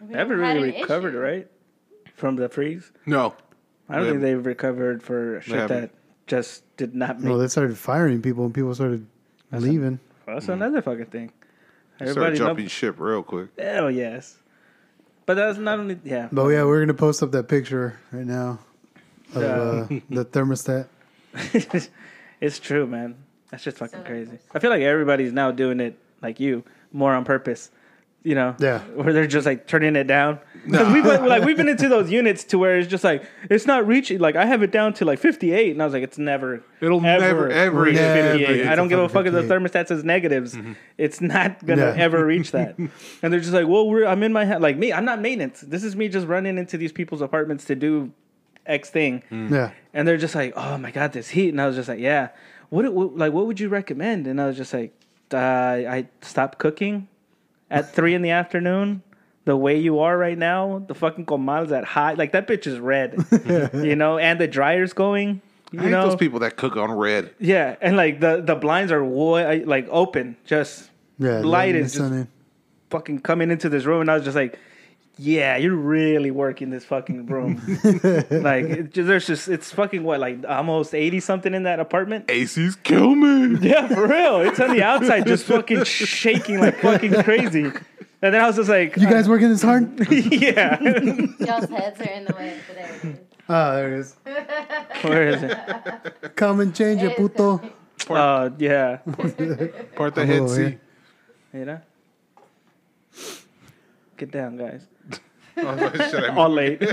We 0.00 0.14
ever 0.14 0.34
haven't 0.34 0.44
had 0.44 0.56
really 0.56 0.74
an 0.76 0.82
recovered, 0.82 1.08
issue. 1.14 1.18
right? 1.20 1.50
From 2.14 2.36
the 2.36 2.48
freeze. 2.48 2.90
No. 3.06 3.34
I 3.88 3.96
don't 3.96 4.04
They 4.04 4.10
think 4.10 4.22
they've 4.22 4.46
recovered 4.46 5.02
for 5.02 5.40
shit 5.40 5.54
haven't. 5.56 5.80
that 5.82 5.90
just 6.26 6.64
did 6.76 6.94
not 6.94 7.20
make. 7.20 7.28
Well, 7.30 7.38
they 7.38 7.48
started 7.48 7.78
firing 7.78 8.20
people, 8.20 8.44
and 8.44 8.52
people 8.54 8.74
started 8.74 9.06
leaving. 9.52 9.98
Well, 10.26 10.36
that's 10.36 10.48
another 10.48 10.82
fucking 10.82 11.06
thing. 11.06 11.32
Start 11.96 12.10
Everybody 12.10 12.36
jumping 12.38 12.64
knows. 12.66 12.72
ship 12.72 12.96
real 12.98 13.22
quick. 13.22 13.48
Hell 13.58 13.90
yes. 13.90 14.36
But 15.26 15.34
that's 15.34 15.58
not 15.58 15.78
only 15.78 15.98
yeah. 16.04 16.28
But 16.30 16.48
yeah, 16.48 16.64
we're 16.64 16.80
gonna 16.80 16.94
post 16.94 17.22
up 17.22 17.32
that 17.32 17.48
picture 17.48 17.98
right 18.12 18.26
now 18.26 18.58
of 19.34 19.42
uh, 19.42 19.86
the 20.10 20.24
thermostat. 20.24 20.86
it's 22.40 22.58
true, 22.58 22.86
man. 22.86 23.16
That's 23.50 23.64
just 23.64 23.78
fucking 23.78 24.00
So 24.00 24.04
crazy. 24.04 24.38
I 24.54 24.58
feel 24.58 24.70
like 24.70 24.82
everybody's 24.82 25.32
now 25.32 25.50
doing 25.50 25.80
it 25.80 25.98
like 26.22 26.40
you, 26.40 26.64
more 26.92 27.14
on 27.14 27.24
purpose. 27.24 27.70
You 28.24 28.34
know, 28.34 28.56
Yeah. 28.58 28.80
where 28.94 29.12
they're 29.12 29.26
just 29.28 29.46
like 29.46 29.66
turning 29.66 29.94
it 29.96 30.06
down. 30.06 30.40
Because 30.66 30.92
we've 30.92 31.04
been, 31.04 31.24
like 31.24 31.44
we've 31.44 31.56
been 31.56 31.68
into 31.68 31.88
those 31.88 32.10
units 32.10 32.44
to 32.44 32.58
where 32.58 32.78
it's 32.78 32.88
just 32.88 33.02
like 33.04 33.22
it's 33.48 33.64
not 33.64 33.86
reaching. 33.86 34.18
Like 34.18 34.36
I 34.36 34.44
have 34.44 34.62
it 34.62 34.70
down 34.70 34.92
to 34.94 35.04
like 35.06 35.18
fifty 35.18 35.52
eight, 35.52 35.70
and 35.70 35.80
I 35.80 35.84
was 35.86 35.94
like, 35.94 36.02
it's 36.02 36.18
never, 36.18 36.62
It'll 36.80 37.00
never, 37.00 37.48
ever 37.48 37.80
reach 37.80 37.94
Never 37.94 38.30
fifty 38.38 38.44
eight. 38.44 38.56
get 38.64 38.72
I 38.72 38.74
don't 38.74 38.88
give 38.88 38.98
a 38.98 39.08
fuck 39.08 39.24
if 39.24 39.32
the 39.32 39.42
58. 39.42 39.56
thermostat 39.72 39.88
says 39.88 40.04
negatives. 40.04 40.58
It's 40.98 41.20
not 41.22 41.64
gonna 41.64 41.94
Yeah. 41.96 42.02
ever 42.04 42.26
reach 42.26 42.50
that. 42.50 42.76
and 43.22 43.32
they're 43.32 43.40
just 43.40 43.52
like, 43.54 43.66
well, 43.68 43.88
we're 43.88 44.04
I'm 44.04 44.22
in 44.22 44.32
my 44.32 44.44
ha-. 44.44 44.58
like 44.58 44.76
me. 44.76 44.92
I'm 44.92 45.06
not 45.06 45.22
maintenance. 45.22 45.60
This 45.60 45.82
is 45.84 45.96
me 45.96 46.08
just 46.08 46.26
running 46.26 46.58
into 46.58 46.76
these 46.76 46.92
people's 46.92 47.22
apartments 47.22 47.64
to 47.66 47.74
do 47.76 48.12
X 48.66 48.90
thing 48.90 49.22
Yeah, 49.30 49.70
and 49.94 50.06
they're 50.06 50.18
just 50.18 50.34
like, 50.34 50.52
"Oh 50.54 50.76
my 50.76 50.90
god, 50.90 51.12
this 51.14 51.30
heat," 51.30 51.48
and 51.50 51.60
I 51.62 51.66
was 51.66 51.76
just 51.76 51.88
like, 51.88 52.00
"Yeah, 52.00 52.28
what, 52.68 52.92
what 52.92 53.16
like 53.16 53.32
what 53.32 53.46
would 53.46 53.58
you 53.58 53.70
recommend?" 53.70 54.26
And 54.26 54.38
I 54.38 54.46
was 54.48 54.56
just 54.58 54.74
like, 54.74 54.92
uh, 55.32 55.36
"I 55.38 56.08
stopped 56.20 56.58
cooking 56.58 57.08
at 57.70 57.94
three 57.94 58.14
in 58.14 58.22
the 58.22 58.30
afternoon." 58.30 59.02
The 59.44 59.56
way 59.56 59.78
you 59.78 60.00
are 60.00 60.18
right 60.18 60.36
now, 60.36 60.84
the 60.86 60.94
fucking 60.94 61.24
comal's 61.24 61.72
at 61.72 61.82
high, 61.84 62.12
like 62.12 62.32
that 62.32 62.46
bitch 62.46 62.66
is 62.66 62.78
red, 62.78 63.16
you 63.72 63.96
know, 63.96 64.18
and 64.18 64.38
the 64.38 64.46
dryer's 64.46 64.92
going, 64.92 65.40
you 65.72 65.80
I 65.80 65.84
hate 65.84 65.90
know, 65.90 66.06
those 66.06 66.16
people 66.16 66.40
that 66.40 66.56
cook 66.56 66.76
on 66.76 66.90
red. 66.92 67.30
yeah, 67.40 67.76
and 67.80 67.96
like 67.96 68.20
the 68.20 68.42
the 68.42 68.54
blinds 68.54 68.92
are 68.92 69.02
wa- 69.02 69.56
like 69.64 69.88
open, 69.90 70.36
just 70.44 70.90
yeah. 71.18 71.38
light 71.38 71.74
is 71.76 71.94
just 71.94 72.12
in. 72.12 72.28
fucking 72.90 73.20
coming 73.20 73.50
into 73.50 73.70
this 73.70 73.86
room, 73.86 74.02
and 74.02 74.10
I 74.10 74.16
was 74.16 74.24
just 74.24 74.36
like, 74.36 74.58
"Yeah, 75.18 75.56
you're 75.56 75.74
really 75.74 76.30
working 76.30 76.70
this 76.70 76.84
fucking 76.84 77.26
room." 77.26 77.56
like, 78.30 78.64
it, 78.64 78.92
just- 78.92 79.06
there's 79.08 79.26
just 79.26 79.48
it's 79.48 79.70
fucking 79.72 80.02
what 80.04 80.20
like 80.20 80.44
almost 80.48 80.94
eighty 80.94 81.20
something 81.20 81.52
in 81.54 81.64
that 81.64 81.80
apartment. 81.80 82.26
ACs 82.28 82.80
kill 82.82 83.14
me. 83.14 83.58
Yeah, 83.68 83.88
for 83.88 84.06
real. 84.06 84.40
It's 84.40 84.60
on 84.60 84.70
the 84.70 84.82
outside, 84.82 85.26
just 85.26 85.44
fucking 85.54 85.84
shaking 85.84 86.60
like 86.60 86.78
fucking 86.80 87.22
crazy. 87.22 87.64
And 88.20 88.34
then 88.34 88.40
I 88.40 88.46
was 88.48 88.56
just 88.56 88.68
like, 88.68 88.96
You 88.96 89.08
guys 89.08 89.28
working 89.28 89.48
this 89.48 89.62
hard? 89.62 89.88
yeah. 90.10 90.80
Y'all's 90.80 91.68
heads 91.70 92.00
are 92.00 92.04
in 92.10 92.24
the 92.24 92.34
way 92.36 92.58
today. 92.68 93.16
Ah, 93.48 93.74
there 93.76 93.94
it 93.94 93.98
is. 94.00 94.16
Where 95.02 95.28
is 95.28 95.42
it? 95.42 96.34
Come 96.36 96.60
and 96.60 96.74
change 96.74 97.00
it, 97.02 97.06
It 97.06 97.10
is 97.12 97.16
puto. 97.16 97.58
coming. 97.58 97.72
Uh, 98.10 98.50
yeah. 98.58 98.96
Part 99.94 100.14
the 100.16 100.22
I'm 100.22 100.26
head 100.26 100.40
over 100.40 100.54
C. 100.54 100.62
here. 100.62 100.80
You 101.54 101.64
know. 101.64 101.80
Get 104.16 104.30
down, 104.32 104.56
guys. 104.56 104.82
Oh, 105.66 105.90
shit, 106.10 106.24
I 106.24 106.34
All 106.36 106.48
late. 106.48 106.78
It's 106.82 106.92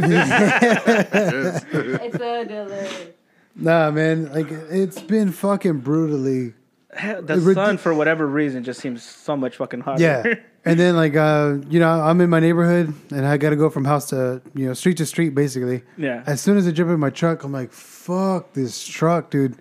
a 2.16 2.46
delay. 2.46 3.14
Nah, 3.56 3.92
man. 3.92 4.32
Like 4.34 4.48
it's 4.50 5.02
been 5.02 5.32
fucking 5.32 5.80
brutally. 5.80 6.54
the 6.94 7.40
Rid- 7.42 7.56
sun, 7.56 7.78
for 7.78 7.94
whatever 7.94 8.26
reason, 8.28 8.64
just 8.64 8.80
seems 8.82 9.04
so 9.04 9.38
much 9.38 9.58
fucking 9.58 9.82
hotter. 9.82 10.02
Yeah. 10.02 10.34
And 10.68 10.80
then 10.80 10.96
like 10.96 11.16
uh, 11.16 11.58
you 11.70 11.80
know, 11.80 11.88
I'm 11.88 12.20
in 12.22 12.30
my 12.32 12.40
neighborhood 12.40 12.92
and 13.12 13.24
I 13.24 13.38
got 13.38 13.52
to 13.52 13.56
go 13.56 13.70
from 13.70 13.86
house 13.86 14.10
to 14.10 14.42
you 14.56 14.66
know 14.66 14.74
street 14.74 14.98
to 14.98 15.06
street 15.06 15.36
basically. 15.36 15.84
Yeah. 15.96 16.24
As 16.26 16.42
soon 16.42 16.58
as 16.58 16.68
I 16.68 16.72
jump 16.72 16.90
in 16.90 17.00
my 17.00 17.12
truck, 17.12 17.44
I'm 17.44 17.52
like, 17.52 17.72
fuck 17.72 18.54
this 18.54 18.84
truck, 18.84 19.30
dude, 19.30 19.58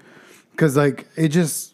because 0.52 0.78
like 0.78 1.06
it 1.14 1.28
just 1.28 1.73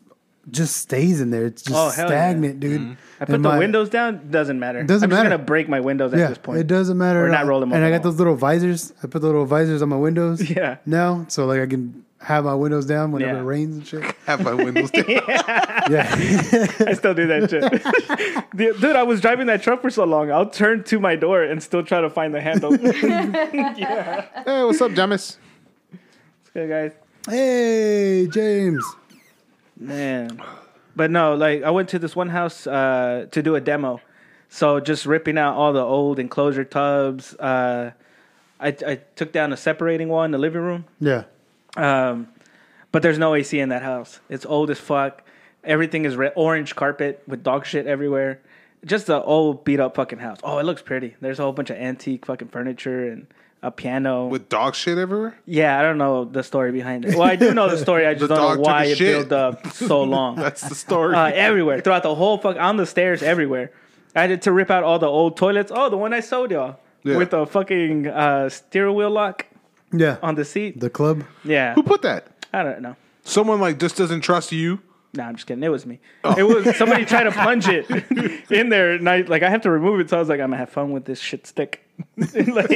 just 0.53 0.77
stays 0.77 1.21
in 1.21 1.31
there. 1.31 1.47
It's 1.47 1.63
just 1.63 1.77
Oh, 1.77 1.89
hell 1.91 2.11
yeah. 2.11 2.31
stagnant, 2.31 2.61
dude. 2.61 2.81
Mm-hmm. 2.81 2.93
I 3.21 3.25
put 3.25 3.35
And 3.35 3.45
the 3.45 3.49
my- 3.49 3.59
windows 3.59 3.89
down. 3.91 4.31
Doesn't 4.31 4.59
matter. 4.59 4.83
Doesn't 4.83 5.05
I'm 5.07 5.11
just 5.11 5.19
matter. 5.23 5.37
gonna 5.37 5.45
break 5.45 5.69
my 5.69 5.81
windows 5.81 6.13
at 6.15 6.29
this 6.29 6.39
point. 6.39 6.59
it 6.61 6.67
doesn't 6.67 6.97
matter. 6.99 7.25
Or 7.25 7.27
at 7.29 7.33
not 7.33 7.43
all. 7.43 7.49
roll 7.49 7.61
them 7.61 7.73
And 7.73 7.85
I 7.85 7.91
got 7.91 8.03
those 8.03 8.17
little 8.19 8.35
visors. 8.37 8.93
I 9.03 9.07
put 9.07 9.21
the 9.23 9.27
little 9.29 9.45
visors 9.47 9.83
on 9.83 9.89
my 9.89 9.97
windows. 9.97 10.49
Yeah. 10.51 10.77
Now, 10.87 11.25
so 11.29 11.47
like 11.47 11.61
I 11.61 11.67
can 11.67 12.05
have 12.23 12.45
my 12.45 12.55
windows 12.55 12.85
down 12.85 13.13
whenever 13.13 13.33
Yeah. 13.35 13.41
it 13.41 13.45
rains 13.45 13.77
and 13.77 13.87
shit. 13.87 14.05
have 14.27 14.43
my 14.45 14.53
windows 14.55 14.91
down. 14.91 15.05
Yeah. 15.91 16.07
I 16.87 16.93
still 16.95 17.15
do 17.15 17.27
that 17.27 17.49
shit. 17.51 18.47
Dude, 18.57 18.81
dude, 18.81 18.97
I 18.97 19.03
was 19.03 19.21
driving 19.21 19.47
that 19.47 19.63
truck 19.63 19.81
for 19.83 19.91
so 19.91 20.05
long. 20.05 20.31
I'll 20.31 20.49
turn 20.51 20.85
to 20.85 21.01
my 21.01 21.17
door 21.17 21.43
and 21.43 21.63
still 21.63 21.83
try 21.83 22.01
to 22.01 22.11
find 22.11 22.35
the 22.35 22.41
handle. 22.41 22.77
yeah. 22.77 24.27
hey, 24.45 24.63
what's 24.65 24.81
up, 24.81 24.93
Jamis? 24.93 25.37
What's 25.91 26.51
good, 26.53 26.69
guys. 26.69 26.93
hey, 27.29 28.27
James. 28.29 28.85
Man. 29.81 30.41
But 30.95 31.11
no, 31.11 31.35
like 31.35 31.63
I 31.63 31.71
went 31.71 31.89
to 31.91 31.99
this 31.99 32.15
one 32.15 32.29
house 32.29 32.67
uh, 32.67 33.27
to 33.31 33.43
do 33.43 33.55
a 33.55 33.61
demo. 33.61 34.01
So 34.49 34.81
just 34.81 35.07
ripping 35.07 35.39
out 35.39 35.55
all 35.57 35.73
the 35.73 35.81
old 35.81 36.19
enclosure 36.19 36.65
tubs. 36.65 37.35
Uh, 37.35 37.93
I, 38.59 38.77
I 38.87 39.01
took 39.17 39.33
down 39.33 39.53
a 39.53 39.57
separating 39.57 40.09
wall 40.09 40.25
in 40.25 40.33
the 40.33 40.39
living 40.39 40.61
room. 40.61 40.85
Yeah. 41.01 41.25
Um, 41.77 42.29
but 42.93 43.03
there's 43.03 43.19
no 43.19 43.35
AC 43.35 43.59
in 43.59 43.69
that 43.71 43.83
house. 43.83 44.21
It's 44.29 44.45
old 44.45 44.71
as 44.71 44.79
fuck. 44.79 45.23
Everything 45.63 46.05
is 46.05 46.17
red, 46.17 46.33
orange 46.35 46.75
carpet 46.75 47.23
with 47.27 47.43
dog 47.43 47.65
shit 47.65 47.87
everywhere. 47.87 48.41
Just 48.85 49.09
an 49.09 49.23
old 49.25 49.65
beat 49.65 49.79
up 49.79 49.95
fucking 49.95 50.19
house. 50.19 50.39
Oh, 50.43 50.59
it 50.59 50.65
looks 50.65 50.83
pretty. 50.83 51.17
There's 51.21 51.39
a 51.39 51.43
whole 51.43 51.53
bunch 51.53 51.71
of 51.71 51.77
antique 51.77 52.27
fucking 52.27 52.49
furniture 52.49 53.09
and 53.09 53.27
a 53.63 53.71
piano. 53.71 54.27
With 54.27 54.49
dog 54.49 54.75
shit 54.75 54.97
everywhere? 54.99 55.39
yeah, 55.47 55.79
I 55.79 55.83
don't 55.83 55.99
know 55.99 56.25
the 56.25 56.43
story 56.43 56.73
behind 56.73 57.05
it. 57.05 57.15
Well, 57.15 57.29
I 57.29 57.37
do 57.37 57.53
know 57.55 57.69
the 57.69 57.77
story. 57.79 58.07
I 58.07 58.15
just 58.21 58.29
don't 58.29 58.57
know 58.57 58.61
why 58.61 58.85
it 58.85 58.97
shit. 58.99 59.29
built 59.29 59.33
up 59.33 59.67
so 59.73 60.03
long. 60.17 60.37
That's 60.37 60.63
the 60.69 60.75
story. 60.75 61.15
uh, 61.15 61.27
everywhere 61.27 61.81
throughout 61.81 62.03
the 62.03 62.15
whole 62.15 62.39
fuck 62.39 62.57
on 62.57 62.77
the 62.77 62.87
stairs 62.87 63.23
everywhere. 63.23 63.71
I 64.17 64.23
had 64.27 64.43
to 64.43 64.53
rip 64.53 64.71
out 64.71 64.83
all 64.83 64.99
the 64.99 65.07
old 65.07 65.37
toilets. 65.37 65.71
Oh, 65.75 65.89
the 65.91 65.97
one 65.97 66.13
I 66.13 66.21
sold 66.21 66.51
y'all 66.51 66.79
Yeah. 67.05 67.17
with 67.17 67.31
the 67.31 67.47
fucking 67.47 68.07
uh, 68.09 68.49
steering 68.49 68.95
wheel 68.97 69.11
lock 69.11 69.47
Yeah. 69.93 70.17
on 70.23 70.35
the 70.35 70.45
seat. 70.45 70.81
the 70.81 70.91
club. 70.91 71.25
Yeah, 71.45 71.75
Who 71.75 71.83
put 71.83 72.03
that? 72.03 72.27
I 72.53 72.63
don't 72.65 72.81
know. 72.83 72.97
Someone 73.23 73.61
like 73.61 73.79
just 73.79 73.97
doesn't 73.97 74.23
trust 74.23 74.51
you. 74.53 74.81
Nah, 75.13 75.25
I'm 75.27 75.35
just 75.35 75.47
kidding. 75.49 75.65
It 75.65 75.69
was 75.71 75.87
me. 75.87 75.99
It 76.39 76.45
was 76.45 76.77
somebody 76.77 77.05
tried 77.05 77.25
to 77.25 77.33
plunge 77.33 77.67
it 77.67 77.91
in 78.51 78.69
there, 78.69 78.93
and 78.93 79.09
I 79.09 79.23
like 79.23 79.43
I 79.43 79.51
have 79.51 79.63
to 79.63 79.71
remove 79.71 79.99
it. 80.01 80.09
So 80.11 80.17
I 80.17 80.21
was 80.21 80.29
like, 80.29 80.39
I'm 80.41 80.51
gonna 80.51 80.59
have 80.59 80.71
fun 80.71 80.93
with 80.93 81.05
this 81.05 81.19
shit 81.19 81.47
stick, 81.49 81.85
like 82.17 82.71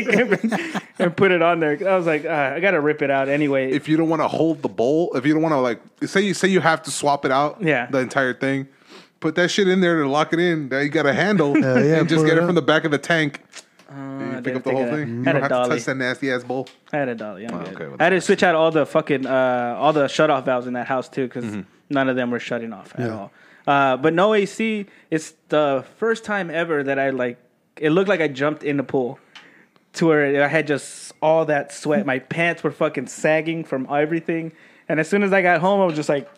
and 0.99 1.17
put 1.17 1.31
it 1.31 1.43
on 1.43 1.61
there. 1.61 1.79
I 1.89 1.97
was 1.97 2.07
like, 2.07 2.25
uh, 2.25 2.53
I 2.57 2.61
gotta 2.61 2.81
rip 2.81 3.03
it 3.03 3.11
out 3.11 3.29
anyway. 3.29 3.71
If 3.73 3.89
you 3.89 3.97
don't 3.97 4.09
want 4.09 4.21
to 4.23 4.29
hold 4.29 4.63
the 4.63 4.69
bowl, 4.69 5.13
if 5.17 5.25
you 5.27 5.33
don't 5.33 5.43
want 5.43 5.53
to 5.53 5.61
like 5.61 5.81
say 6.07 6.23
you 6.23 6.35
say 6.35 6.49
you 6.49 6.61
have 6.61 6.83
to 6.83 6.91
swap 6.91 7.25
it 7.25 7.31
out, 7.31 7.63
Yeah. 7.63 7.87
the 7.87 7.99
entire 7.99 8.35
thing, 8.35 8.67
put 9.21 9.37
that 9.37 9.51
shit 9.53 9.69
in 9.69 9.81
there 9.81 10.03
to 10.03 10.09
lock 10.09 10.33
it 10.33 10.41
in. 10.41 10.69
Now 10.69 10.81
you 10.81 10.89
got 10.89 11.07
a 11.07 11.13
handle, 11.15 11.55
Hell 11.61 11.85
yeah, 11.85 12.01
and 12.01 12.09
just 12.09 12.25
get 12.27 12.37
it 12.37 12.43
it 12.43 12.47
from 12.47 12.57
the 12.57 12.63
back 12.63 12.85
of 12.85 12.91
the 12.91 12.99
tank. 12.99 13.43
Uh, 13.89 13.95
You 14.37 14.43
pick 14.43 14.57
up 14.57 14.65
the 14.65 14.71
whole 14.73 14.83
of 14.83 14.91
that. 14.91 14.97
thing. 14.97 15.09
You 15.19 15.23
Had 15.23 15.33
don't 15.35 15.37
a 15.37 15.41
have 15.41 15.49
to 15.51 15.55
dolly. 15.55 15.69
touch 15.77 15.85
that 15.85 15.95
nasty 15.97 16.33
ass 16.33 16.43
bowl. 16.43 16.67
I 16.93 16.97
had 16.97 17.09
a 17.11 17.15
dolly. 17.15 17.47
I'm 17.47 17.55
Oh, 17.55 17.59
good. 17.59 17.75
okay, 17.75 17.87
well, 17.87 17.97
I 18.01 18.05
had 18.05 18.11
to 18.11 18.21
switch 18.21 18.43
out 18.43 18.57
all 18.57 18.73
the 18.73 18.85
fucking 18.87 19.25
uh, 19.25 19.77
all 19.79 19.93
the 19.93 20.09
shut 20.09 20.31
off 20.31 20.47
valves 20.47 20.67
in 20.67 20.73
that 20.73 20.89
house 20.89 21.09
too 21.09 21.29
because 21.29 21.59
None 21.91 22.09
of 22.09 22.17
them 22.17 22.31
were 22.31 22.41
shutting 22.41 22.73
off 22.73 22.93
at 22.95 23.01
Yeah. 23.07 23.15
all. 23.17 23.33
Uh, 23.67 23.97
but 23.97 24.13
no 24.13 24.35
AC. 24.35 24.87
It's 25.11 25.33
the 25.49 25.85
first 25.97 26.25
time 26.25 26.51
ever 26.51 26.83
that 26.83 26.99
I 26.99 27.11
like. 27.11 27.39
It 27.77 27.91
looked 27.91 28.09
like 28.09 28.21
I 28.21 28.29
jumped 28.29 28.63
in 28.63 28.77
the 28.77 28.83
pool, 28.85 29.19
to 29.95 30.07
where 30.09 30.45
I 30.45 30.49
had 30.49 30.67
just 30.67 31.13
all 31.23 31.45
that 31.47 31.73
sweat. 31.73 32.05
My 32.05 32.19
pants 32.19 32.63
were 32.63 32.71
fucking 32.71 33.07
sagging 33.07 33.65
from 33.65 33.87
everything. 33.91 34.53
And 34.89 35.01
as 35.01 35.09
soon 35.09 35.23
as 35.23 35.33
I 35.33 35.41
got 35.41 35.61
home, 35.61 35.81
I 35.81 35.85
was 35.87 35.95
just 35.97 36.09
like, 36.09 36.29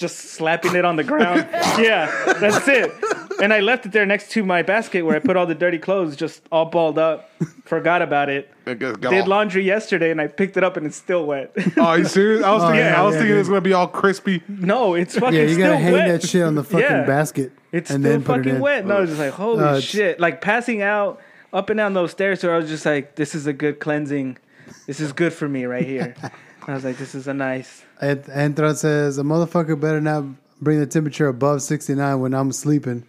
just 0.00 0.16
slapping 0.18 0.74
it 0.74 0.84
on 0.84 0.96
the 0.96 1.04
ground. 1.04 1.46
yeah, 1.78 2.34
that's 2.40 2.66
it. 2.66 2.92
And 3.40 3.52
I 3.52 3.60
left 3.60 3.86
it 3.86 3.92
there 3.92 4.04
next 4.04 4.30
to 4.32 4.44
my 4.44 4.62
basket 4.62 5.02
where 5.02 5.14
I 5.16 5.18
put 5.18 5.36
all 5.36 5.46
the 5.46 5.54
dirty 5.54 5.78
clothes, 5.78 6.16
just 6.16 6.42
all 6.50 6.66
balled 6.66 6.98
up. 6.98 7.30
Forgot 7.64 8.02
about 8.02 8.28
it. 8.28 8.50
It 8.66 8.78
got- 8.78 9.00
got 9.00 9.10
Did 9.10 9.28
laundry 9.28 9.62
yesterday, 9.62 10.10
and 10.10 10.20
I 10.20 10.26
picked 10.26 10.56
it 10.56 10.64
up, 10.64 10.76
and 10.76 10.86
it's 10.86 10.96
still 10.96 11.24
wet. 11.26 11.52
Oh, 11.76 11.82
are 11.84 11.98
you 11.98 12.04
serious? 12.04 12.42
I 12.44 12.52
was 12.52 12.62
thinking, 12.64 12.78
yeah, 12.80 13.00
I 13.00 13.04
was 13.04 13.14
yeah, 13.14 13.20
thinking 13.20 13.34
dude. 13.36 13.40
it's 13.40 13.48
gonna 13.48 13.60
be 13.60 13.72
all 13.72 13.86
crispy. 13.88 14.42
no, 14.48 14.94
it's 14.94 15.16
fucking 15.18 15.34
Yeah, 15.34 15.42
you 15.42 15.48
still 15.54 15.66
gotta 15.68 15.76
hang 15.78 15.92
wet. 15.92 16.08
that 16.20 16.28
shit 16.28 16.42
on 16.42 16.54
the 16.56 16.64
fucking 16.64 16.80
Yeah. 16.80 17.04
basket. 17.06 17.52
It's 17.72 17.90
and 17.90 18.02
still 18.02 18.12
then 18.12 18.22
put 18.24 18.34
it 18.34 18.38
fucking 18.44 18.54
in. 18.56 18.60
wet. 18.60 18.82
And 18.82 18.92
I 18.92 19.00
was 19.00 19.10
just 19.10 19.20
like, 19.20 19.32
holy 19.32 19.62
Uh, 19.64 19.80
shit! 19.80 20.18
Like 20.18 20.40
passing 20.40 20.82
out 20.82 21.20
up 21.52 21.70
and 21.70 21.78
down 21.78 21.94
those 21.94 22.10
stairs. 22.10 22.40
So 22.40 22.52
I 22.52 22.56
was 22.58 22.68
just 22.68 22.84
like, 22.84 23.14
this 23.16 23.34
is 23.34 23.46
a 23.46 23.52
good 23.52 23.78
cleansing. 23.80 24.38
This 24.86 25.00
is 25.00 25.12
good 25.12 25.32
for 25.32 25.48
me 25.48 25.64
right 25.66 25.84
here. 25.86 26.14
I 26.66 26.74
was 26.74 26.84
like, 26.84 26.98
this 26.98 27.14
is 27.14 27.26
a 27.28 27.34
nice. 27.34 27.84
And 28.00 28.22
Antron 28.24 28.76
says 28.76 29.18
a 29.18 29.22
motherfucker 29.22 29.78
better 29.78 30.00
not 30.00 30.24
bring 30.60 30.80
the 30.80 30.86
temperature 30.86 31.28
above 31.28 31.62
sixty 31.62 31.94
nine 31.94 32.20
when 32.20 32.34
I'm 32.34 32.52
sleeping. 32.52 33.04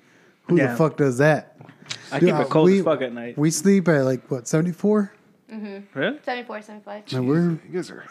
Who 0.47 0.57
Yeah. 0.57 0.71
the 0.71 0.77
fuck 0.77 0.97
does 0.97 1.17
that? 1.19 1.55
I 2.11 2.19
Dude, 2.19 2.29
keep 2.31 2.39
it 2.39 2.49
cold 2.49 2.65
we- 2.65 2.79
as 2.79 2.85
fuck 2.85 3.01
at 3.01 3.13
night. 3.13 3.37
We 3.37 3.51
sleep 3.51 3.87
at 3.87 4.03
like 4.05 4.29
what 4.29 4.47
seventy 4.47 4.71
four, 4.71 5.11
mm-hmm. 5.51 5.97
really? 5.97 6.19
74, 6.25 6.61
75. 6.61 7.03
and 7.13 7.27
we're 7.27 7.51
You 7.51 7.59
guys 7.73 7.89
are 7.91 8.03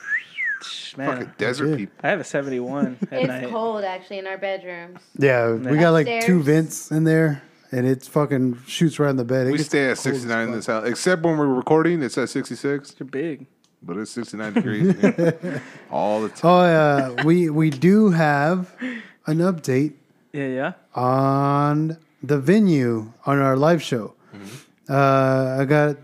Man, 0.96 1.06
fucking 1.12 1.32
desert 1.38 1.68
Yeah. 1.68 1.76
people. 1.76 1.94
I 2.02 2.08
have 2.08 2.20
a 2.20 2.24
71 2.24 2.98
at 3.10 3.12
It's 3.20 3.28
night. 3.28 3.48
cold 3.50 3.84
actually 3.84 4.18
in 4.18 4.26
our 4.26 4.36
bedrooms. 4.38 5.00
yeah 5.18 5.52
we 5.52 5.76
got 5.78 5.90
like 5.92 6.06
two 6.06 6.38
Upstairs. 6.38 6.44
vents 6.44 6.90
in 6.90 7.04
there, 7.04 7.42
and 7.72 7.86
it's 7.86 8.08
fucking 8.08 8.58
shoots 8.66 8.98
right 8.98 9.10
in 9.10 9.16
the 9.16 9.24
bed. 9.24 9.46
It 9.46 9.52
We 9.52 9.58
gets 9.58 9.68
stay 9.70 9.84
at 9.90 9.96
cold 9.96 10.14
as 10.14 10.20
69 10.20 10.40
in 10.40 10.46
fuck. 10.48 10.56
this 10.56 10.66
house, 10.66 10.86
except 10.86 11.22
when 11.22 11.38
we're 11.38 11.46
recording. 11.46 12.02
It's 12.02 12.18
at 12.18 12.28
66, 12.28 12.94
You're 12.98 13.06
big. 13.08 13.46
But 13.82 13.96
it's 13.96 14.10
69 14.10 14.52
degrees 14.54 14.94
yeah. 15.02 15.58
all 15.90 16.22
the 16.22 16.28
time. 16.28 16.40
Oh 16.50 16.64
yeah, 16.64 17.24
we 17.24 17.50
we 17.50 17.70
do 17.70 18.10
have 18.10 18.74
an 19.26 19.38
update 19.38 19.94
Yeah, 20.32 20.46
yeah. 20.48 20.72
on 20.94 21.96
the 22.22 22.38
venue 22.38 23.12
on 23.26 23.38
our 23.38 23.56
live 23.56 23.82
show. 23.82 24.14
Uh, 24.88 25.56
I 25.60 25.64
got 25.64 25.96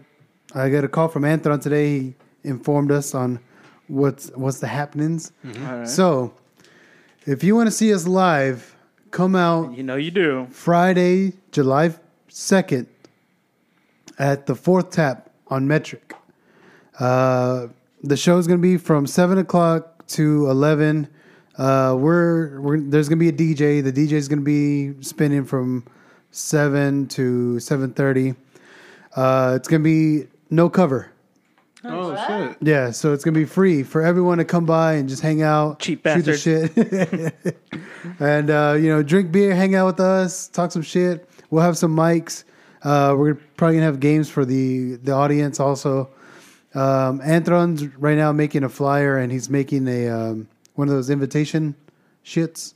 I 0.55 0.69
got 0.71 0.85
a 0.85 0.89
call 0.89 1.09
from 1.09 1.23
Anthron 1.25 1.61
today. 1.61 1.99
He 2.01 2.15
informed 2.45 2.91
us 2.91 3.15
on 3.15 3.41
what's 3.89 4.31
what's 4.35 4.61
the 4.61 4.69
happenings. 4.69 5.33
All 5.45 5.53
right. 5.53 5.89
So, 5.89 6.33
if 7.27 7.43
you 7.45 7.57
want 7.57 7.67
to 7.67 7.71
see 7.73 7.93
us 7.93 8.07
live, 8.07 8.77
come 9.11 9.35
out 9.37 9.77
you 9.77 9.83
know 9.83 9.97
you 9.97 10.11
do. 10.11 10.47
Friday, 10.51 11.33
July 11.53 11.95
second, 12.29 12.87
at 14.19 14.47
the 14.47 14.55
Fourth 14.55 14.91
Tap 14.91 15.31
on 15.49 15.67
Metric. 15.67 16.15
Uh, 16.99 17.69
the 18.03 18.17
show 18.17 18.39
is 18.39 18.47
going 18.47 18.59
to 18.59 18.63
be 18.63 18.77
from 18.77 19.07
seven 19.07 19.39
o'clock 19.39 20.07
to 20.09 20.49
eleven. 20.51 21.09
Uh, 21.59 21.97
we're, 21.99 22.61
we're 22.61 22.81
there's 22.81 23.09
going 23.09 23.19
to 23.19 23.33
be 23.33 23.53
a 23.53 23.55
DJ. 23.55 23.83
The 23.83 23.93
DJ 23.93 24.13
is 24.13 24.29
going 24.29 24.41
to 24.41 24.45
be 24.45 25.03
spinning 25.03 25.45
from 25.45 25.85
seven 26.31 27.09
to 27.09 27.59
seven 27.61 27.93
thirty. 27.93 28.35
Uh, 29.15 29.55
it's 29.57 29.69
going 29.69 29.83
to 29.83 29.85
be 29.85 30.29
no 30.51 30.69
cover. 30.69 31.11
Oh, 31.89 32.17
shit. 32.27 32.57
Yeah, 32.61 32.91
so 32.91 33.13
it's 33.13 33.25
gonna 33.25 33.39
be 33.39 33.45
free 33.45 33.83
for 33.83 34.03
everyone 34.03 34.39
to 34.39 34.45
come 34.45 34.67
by 34.67 34.95
and 34.95 35.09
just 35.09 35.23
hang 35.23 35.43
out, 35.43 35.79
Cheap 35.79 36.07
shoot 36.07 36.25
the 36.25 36.37
shit, 36.37 37.57
and 38.21 38.51
uh, 38.51 38.77
you 38.79 38.89
know, 38.89 39.03
drink 39.03 39.31
beer, 39.31 39.55
hang 39.55 39.75
out 39.75 39.87
with 39.87 40.01
us, 40.01 40.49
talk 40.49 40.73
some 40.73 40.83
shit. 40.83 41.29
We'll 41.51 41.63
have 41.63 41.79
some 41.79 41.95
mics. 41.95 42.45
Uh, 42.83 43.15
we're 43.17 43.35
probably 43.35 43.77
gonna 43.77 43.87
have 43.87 44.01
games 44.01 44.29
for 44.29 44.45
the 44.45 44.97
the 44.97 45.13
audience 45.13 45.61
also. 45.61 46.11
Um, 46.77 47.21
Anthron's 47.21 47.87
right 47.97 48.17
now 48.17 48.33
making 48.33 48.63
a 48.63 48.69
flyer, 48.69 49.17
and 49.17 49.33
he's 49.33 49.49
making 49.49 49.89
a 49.89 50.09
um, 50.09 50.49
one 50.75 50.89
of 50.89 50.95
those 50.95 51.09
invitation 51.09 51.75
shits. 52.25 52.75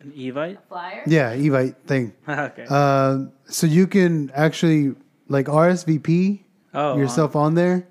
An 0.00 0.12
Evite? 0.12 0.58
Flyer? 0.68 1.02
Yeah, 1.06 1.34
Evite 1.34 1.76
thing. 1.86 2.12
okay. 2.28 2.66
Uh, 2.68 3.26
so 3.46 3.66
you 3.66 3.86
can 3.86 4.30
actually 4.34 4.94
like 5.28 5.46
RSVP 5.46 6.40
oh, 6.74 6.98
yourself 6.98 7.34
on 7.34 7.54
there, 7.54 7.86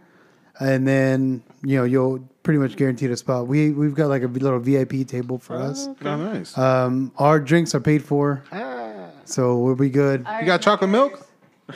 and 0.59 0.87
then 0.87 1.43
you 1.63 1.77
know 1.77 1.83
you'll 1.83 2.19
pretty 2.43 2.59
much 2.59 2.75
guaranteed 2.75 3.09
a 3.09 3.17
spot. 3.17 3.47
We 3.47 3.71
we've 3.71 3.95
got 3.95 4.07
like 4.07 4.23
a 4.23 4.27
little 4.27 4.59
VIP 4.59 5.07
table 5.07 5.39
for 5.39 5.55
us. 5.55 5.87
Oh, 6.03 6.15
nice. 6.15 6.55
Um, 6.57 7.11
our 7.17 7.39
drinks 7.39 7.73
are 7.73 7.79
paid 7.79 8.03
for, 8.03 8.43
ah. 8.51 9.09
so 9.25 9.57
we'll 9.57 9.75
be 9.75 9.89
good. 9.89 10.25
Our 10.27 10.41
you 10.41 10.45
got 10.45 10.61
chocolate 10.61 10.91
milk? 10.91 11.28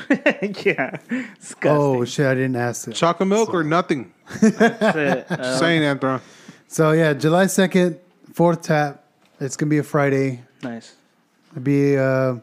Numbers. 0.09 0.65
yeah. 0.65 0.97
Disgusting. 1.39 1.71
Oh 1.71 2.05
shit, 2.05 2.25
I 2.25 2.33
didn't 2.35 2.55
ask 2.55 2.87
it. 2.87 2.93
Chocolate 2.93 3.29
milk 3.29 3.53
or 3.53 3.63
nothing? 3.63 4.13
That's 4.41 4.97
it. 4.97 5.27
Just 5.29 5.59
saying, 5.59 5.81
Anthron. 5.81 6.21
So 6.67 6.91
yeah, 6.91 7.13
July 7.13 7.47
second, 7.47 7.99
fourth 8.33 8.61
tap. 8.63 9.03
It's 9.39 9.55
gonna 9.55 9.69
be 9.69 9.77
a 9.79 9.83
Friday. 9.83 10.41
nice. 10.61 10.95
It'd 11.51 11.63
be 11.63 11.97
uh, 11.97 12.35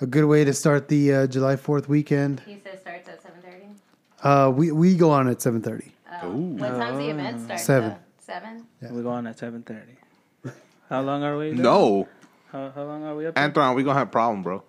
a 0.00 0.06
good 0.08 0.24
way 0.24 0.44
to 0.44 0.54
start 0.54 0.88
the 0.88 1.12
uh, 1.12 1.26
July 1.26 1.56
fourth 1.56 1.88
weekend. 1.88 2.40
He 2.46 2.58
says 2.58 2.80
starts 2.80 3.08
at 3.08 3.22
7.30. 3.22 3.74
Uh, 4.22 4.50
we 4.50 4.72
we 4.72 4.96
go 4.96 5.10
on 5.10 5.28
at 5.28 5.42
seven 5.42 5.60
thirty. 5.60 5.92
Oh. 6.22 6.30
What 6.30 6.68
time's 6.70 6.98
the 6.98 7.10
event 7.10 7.40
start? 7.42 7.60
Seven. 7.60 7.90
though? 7.90 7.98
Seven? 8.18 8.66
We 8.96 9.02
go 9.02 9.10
on 9.10 9.26
at 9.26 9.36
7.30. 9.36 10.52
How 10.88 11.02
long 11.02 11.22
are 11.22 11.36
we? 11.36 11.50
there? 11.52 11.62
No. 11.62 12.08
How, 12.50 12.70
how 12.74 12.84
long 12.84 13.04
are 13.04 13.14
we 13.14 13.26
up? 13.26 13.34
Anthron, 13.34 13.74
we 13.76 13.82
gonna 13.82 13.98
have 13.98 14.08
a 14.08 14.10
problem, 14.10 14.42
bro. 14.42 14.62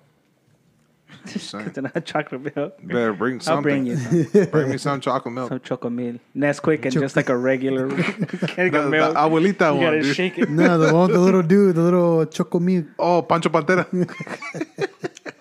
Just 1.27 1.49
saying. 1.51 1.67
It's 1.67 1.77
not 1.77 2.05
chocolate 2.05 2.55
milk. 2.55 2.77
You 2.81 2.87
better 2.87 3.13
bring 3.13 3.39
something. 3.39 3.57
I'll 3.57 3.61
bring 3.61 3.85
you 3.85 3.97
some, 4.25 4.45
Bring 4.51 4.69
me 4.69 4.77
some 4.77 5.01
chocolate 5.01 5.33
milk. 5.33 5.49
some 5.49 5.59
chocomil. 5.59 6.19
Nesquik 6.35 6.83
and 6.83 6.93
just 6.93 7.15
like 7.15 7.29
a 7.29 7.37
regular 7.37 7.87
can 7.89 8.27
The, 8.71 8.77
of 8.77 8.83
the 8.85 8.89
milk. 8.89 9.15
abuelita 9.15 9.69
you 9.73 9.75
one, 9.75 9.81
gotta 9.81 10.01
dude. 10.01 10.15
shake 10.15 10.37
it. 10.37 10.49
No, 10.49 10.77
the 10.77 10.93
one, 10.93 11.07
with 11.07 11.15
the 11.15 11.19
little 11.21 11.41
dude, 11.43 11.75
the 11.75 11.81
little 11.81 12.25
chocolate 12.25 12.63
milk. 12.63 12.85
Oh, 12.97 13.21
Pancho 13.21 13.49
Pantera. 13.49 13.85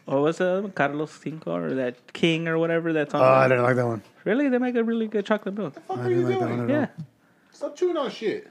Or 0.07 0.16
oh, 0.16 0.23
what's 0.23 0.39
the 0.39 0.47
other 0.49 0.62
one? 0.62 0.73
Carlos 0.73 1.12
Cinco 1.12 1.55
or 1.55 1.75
that 1.75 2.14
King 2.14 2.49
or 2.49 2.57
whatever 2.59 2.95
that's 2.95 3.12
on. 3.12 3.21
Oh, 3.21 3.25
I 3.27 3.41
there. 3.47 3.59
didn't 3.59 3.64
like 3.64 3.77
that 3.77 3.87
one. 3.87 4.03
Really, 4.25 4.49
they 4.49 4.57
make 4.57 4.75
a 4.75 4.83
really 4.83 5.07
good 5.07 5.27
chocolate 5.27 5.55
milk. 5.55 5.75
what 5.75 5.75
the 5.75 5.81
fuck 5.83 5.99
I 5.99 6.01
are 6.07 6.11
you 6.11 6.16
didn't 6.27 6.31
like 6.31 6.41
that 6.41 6.47
doing? 6.47 6.59
one 6.61 6.71
at 6.71 6.73
Yeah. 6.73 6.87
all. 6.99 7.05
Stop 7.53 7.77
chewing 7.77 7.97
on 7.99 8.11
shit, 8.11 8.49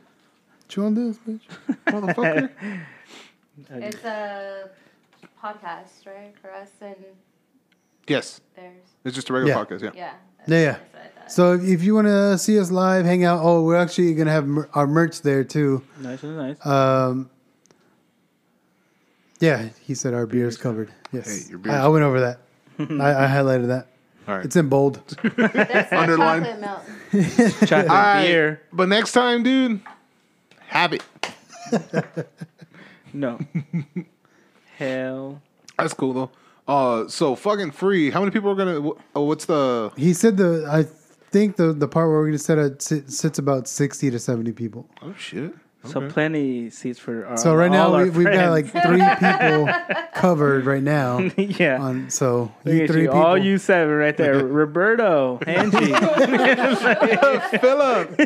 Chew 0.68 0.86
on 0.86 0.94
this, 0.94 1.18
bitch. 1.18 1.40
motherfucker. 1.88 2.50
It's 3.72 4.04
a 4.04 4.70
podcast, 5.44 6.06
right? 6.06 6.34
For 6.42 6.52
us 6.52 6.70
and 6.82 6.96
yes, 8.08 8.42
theirs. 8.56 8.84
it's 9.06 9.16
just 9.16 9.30
a 9.30 9.34
regular 9.34 9.54
Yeah. 9.54 9.64
podcast. 9.64 9.82
Yeah. 9.84 9.92
Yeah. 9.96 10.14
Yeah, 10.48 10.58
yeah. 10.60 10.72
That's 10.72 10.94
what 10.94 11.02
I 11.02 11.20
thought. 11.20 11.32
So 11.32 11.54
if 11.54 11.84
you 11.84 11.94
want 11.96 12.08
to 12.08 12.38
see 12.38 12.58
us 12.60 12.72
live, 12.72 13.06
hang 13.06 13.24
out. 13.26 13.42
Oh, 13.44 13.64
we're 13.64 13.76
actually 13.76 14.14
gonna 14.14 14.32
have 14.32 14.48
mer- 14.48 14.70
our 14.74 14.88
merch 14.88 15.22
there 15.22 15.44
too. 15.44 15.84
Nice 16.00 16.24
and 16.24 16.38
nice. 16.38 16.66
Um, 16.66 17.30
yeah, 19.40 19.70
he 19.82 19.94
said 19.94 20.14
our 20.14 20.26
beer 20.26 20.48
is 20.48 20.58
covered. 20.58 20.92
Yes, 21.12 21.44
Hey, 21.46 21.50
your 21.50 21.60
beer's- 21.60 21.76
I, 21.76 21.84
I 21.86 21.88
went 21.90 22.04
over 22.04 22.20
that. 22.22 22.40
I, 22.80 23.26
I 23.26 23.28
highlighted 23.28 23.68
that. 23.68 23.88
All 24.28 24.36
right. 24.38 24.46
It's 24.46 24.56
in 24.56 24.68
bold. 24.70 24.96
That's 25.06 25.14
the 25.90 25.98
Underline. 25.98 26.44
chocolate 26.44 26.60
milk. 27.14 27.60
chocolate 27.70 27.90
All 27.90 27.96
right, 27.98 28.26
beer. 28.28 28.62
But 28.74 28.90
next 28.90 29.12
time, 29.14 29.44
dude, 29.44 29.82
have 30.68 30.94
it. 30.94 31.04
No. 33.14 33.40
Hell. 34.78 35.42
That's 35.78 35.94
cool 35.94 36.14
though. 36.14 36.30
Uh, 36.68 37.08
so 37.08 37.36
fucking 37.36 37.72
free. 37.72 38.10
How 38.12 38.20
many 38.20 38.32
people 38.32 38.52
are 38.52 38.56
gonna? 38.56 38.82
wh- 38.82 39.00
Oh, 39.16 39.24
what's 39.24 39.46
the? 39.46 39.92
He 39.98 40.14
said 40.14 40.38
the. 40.38 40.68
I 40.70 40.84
think 41.32 41.56
the 41.56 41.74
the 41.74 41.88
part 41.88 42.10
where 42.10 42.18
we're 42.20 42.28
gonna 42.28 42.38
set 42.38 42.58
it 42.58 42.82
sits 42.82 43.40
about 43.40 43.68
sixty 43.68 44.10
to 44.12 44.20
seventy 44.20 44.52
people. 44.52 44.90
Oh 45.02 45.14
shit. 45.18 45.54
So 45.86 46.10
plenty 46.10 46.70
seats 46.70 47.00
for 47.00 47.26
our, 47.26 47.38
So 47.38 47.56
right 47.56 47.72
all 47.72 47.92
now 47.92 47.94
our 47.96 48.04
we, 48.04 48.10
we've 48.10 48.26
got 48.34 48.50
like 48.50 48.66
three 48.66 49.02
people 49.20 49.70
covered 50.14 50.66
right 50.66 50.84
now. 50.84 51.20
yeah. 51.38 51.82
On 51.82 52.10
so 52.10 52.52
you 52.66 52.88
three 52.88 53.04
you, 53.04 53.08
people. 53.08 53.22
all 53.24 53.38
you 53.38 53.58
seven 53.58 53.96
right 53.96 54.18
there. 54.18 54.44
Roberto, 54.46 55.40
Angie. 55.48 55.94
Philip, 57.60 58.20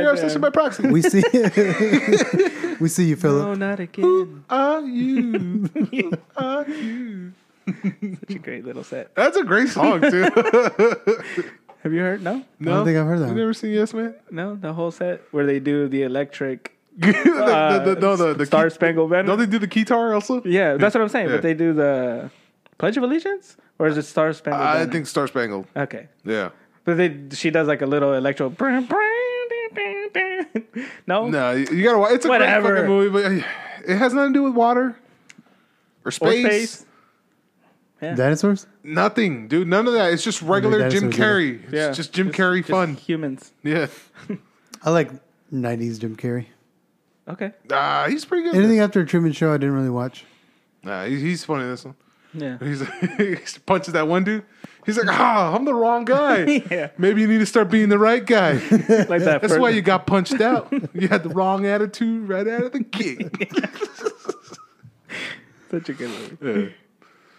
you're 0.00 0.12
obsessed 0.12 0.40
by 0.40 0.50
proxy. 0.50 0.88
we 0.88 1.02
see 1.02 1.22
we 2.80 2.88
see 2.88 3.04
you, 3.06 3.16
Philip. 3.16 3.42
No, 3.42 3.44
Philip. 3.54 3.58
not 3.58 3.80
again. 3.80 4.04
Who 4.04 4.40
Are 4.50 4.80
you? 4.80 5.32
Who 5.74 6.12
Are 6.36 6.68
you? 6.68 7.32
Such 7.66 8.36
a 8.36 8.38
great 8.38 8.64
little 8.64 8.84
set. 8.84 9.14
That's 9.14 9.36
a 9.36 9.44
great 9.44 9.68
song 9.68 10.00
too. 10.10 10.22
Have 11.82 11.92
you 11.92 12.00
heard? 12.00 12.22
No, 12.22 12.42
no, 12.60 12.72
I 12.72 12.74
don't 12.76 12.84
think 12.84 12.98
I've 12.98 13.06
heard 13.06 13.18
that 13.20 13.24
You 13.26 13.28
one. 13.34 13.36
never 13.36 13.54
seen 13.54 13.72
Yes 13.72 13.92
Man? 13.94 14.14
no, 14.30 14.54
the 14.56 14.72
whole 14.72 14.90
set 14.90 15.22
where 15.32 15.46
they 15.46 15.58
do 15.60 15.88
the 15.88 16.02
electric 16.02 16.76
the, 16.96 17.06
the, 17.12 17.22
the, 17.22 17.96
uh, 17.96 17.96
no, 18.00 18.16
the, 18.16 18.34
the 18.34 18.46
Star 18.46 18.64
key- 18.64 18.74
Spangled 18.74 19.10
Banner. 19.10 19.26
Don't 19.26 19.38
they 19.38 19.46
do 19.46 19.58
the 19.58 19.66
guitar 19.66 20.12
also? 20.14 20.42
yeah, 20.44 20.76
that's 20.76 20.94
what 20.94 21.00
I'm 21.02 21.08
saying. 21.08 21.28
Yeah. 21.28 21.36
But 21.36 21.42
they 21.42 21.54
do 21.54 21.72
the 21.72 22.30
Pledge 22.78 22.96
of 22.98 23.02
Allegiance, 23.02 23.56
or 23.78 23.86
is 23.86 23.96
it 23.96 24.02
Star 24.02 24.32
Spangled? 24.32 24.60
I 24.62 24.78
Banner? 24.80 24.92
think 24.92 25.06
Star 25.06 25.26
Spangled. 25.26 25.66
Okay, 25.76 26.08
Yeah. 26.24 26.50
but 26.84 26.96
they 26.98 27.16
she 27.32 27.50
does 27.50 27.66
like 27.66 27.80
a 27.82 27.86
little 27.86 28.12
electro. 28.12 28.50
no, 31.06 31.28
No, 31.28 31.52
you 31.52 31.66
you 31.72 31.82
gotta 31.84 31.98
watch. 31.98 32.12
It's 32.12 32.24
a 32.24 32.28
Whatever. 32.28 32.68
great 32.68 32.80
fucking 32.82 32.90
movie, 32.90 33.10
but 33.10 33.24
uh, 33.44 33.92
it 33.92 33.96
has 33.96 34.12
nothing 34.14 34.32
to 34.32 34.38
do 34.38 34.42
with 34.44 34.54
water 34.54 34.96
or 36.04 36.08
or 36.08 36.10
space. 36.10 36.44
space. 36.72 36.86
Yeah. 38.00 38.14
Dinosaurs? 38.16 38.66
Nothing, 38.82 39.46
dude. 39.46 39.68
None 39.68 39.86
of 39.86 39.92
that. 39.92 40.12
It's 40.12 40.24
just 40.24 40.42
regular 40.42 40.90
Jim 40.90 41.10
dinosaurs, 41.10 41.18
yeah. 41.18 41.24
Carrey. 41.24 41.64
It's 41.64 41.72
Yeah. 41.72 41.92
just 41.92 42.12
Jim 42.12 42.26
Just- 42.28 42.38
Carrey 42.38 42.58
just 42.58 42.70
fun. 42.70 42.94
Humans. 42.94 43.52
Yeah. 43.62 43.86
I 44.82 44.90
like 44.90 45.10
90s 45.52 46.00
Jim 46.00 46.16
Carrey. 46.16 46.46
Okay. 47.28 47.52
Ah, 47.70 48.06
he's 48.08 48.24
pretty 48.24 48.42
good. 48.42 48.56
Anything 48.56 48.80
after 48.80 49.00
a 49.00 49.06
Truman 49.06 49.30
Show, 49.30 49.50
I 49.54 49.56
didn't 49.56 49.76
really 49.76 49.90
watch. 49.90 50.24
Nah, 50.82 51.04
he's 51.04 51.44
funny 51.44 51.62
in 51.62 51.70
this 51.70 51.84
one. 51.84 51.94
Yeah. 52.34 52.58
He's 52.58 52.80
he 53.18 53.36
punches 53.66 53.92
that 53.92 54.08
one 54.08 54.24
dude. 54.24 54.42
He's 54.84 54.98
like, 54.98 55.06
ah, 55.08 55.54
I'm 55.54 55.64
the 55.64 55.74
wrong 55.74 56.04
guy. 56.04 56.62
Yeah. 56.70 56.90
Maybe 56.98 57.20
you 57.20 57.28
need 57.28 57.38
to 57.38 57.46
start 57.46 57.70
being 57.70 57.88
the 57.88 57.98
right 57.98 58.24
guy. 58.24 58.54
Like 58.54 59.22
that. 59.22 59.38
That's 59.42 59.56
why 59.56 59.70
you 59.70 59.82
got 59.82 60.06
punched 60.06 60.40
out. 60.40 60.72
You 60.94 61.08
had 61.08 61.22
the 61.22 61.28
wrong 61.28 61.66
attitude 61.66 62.28
right 62.28 62.46
out 62.48 62.64
of 62.64 62.72
the 62.72 62.80
gate. 62.80 63.30
Such 65.70 65.88
a 65.88 65.92
good 65.94 66.40
movie. 66.40 66.74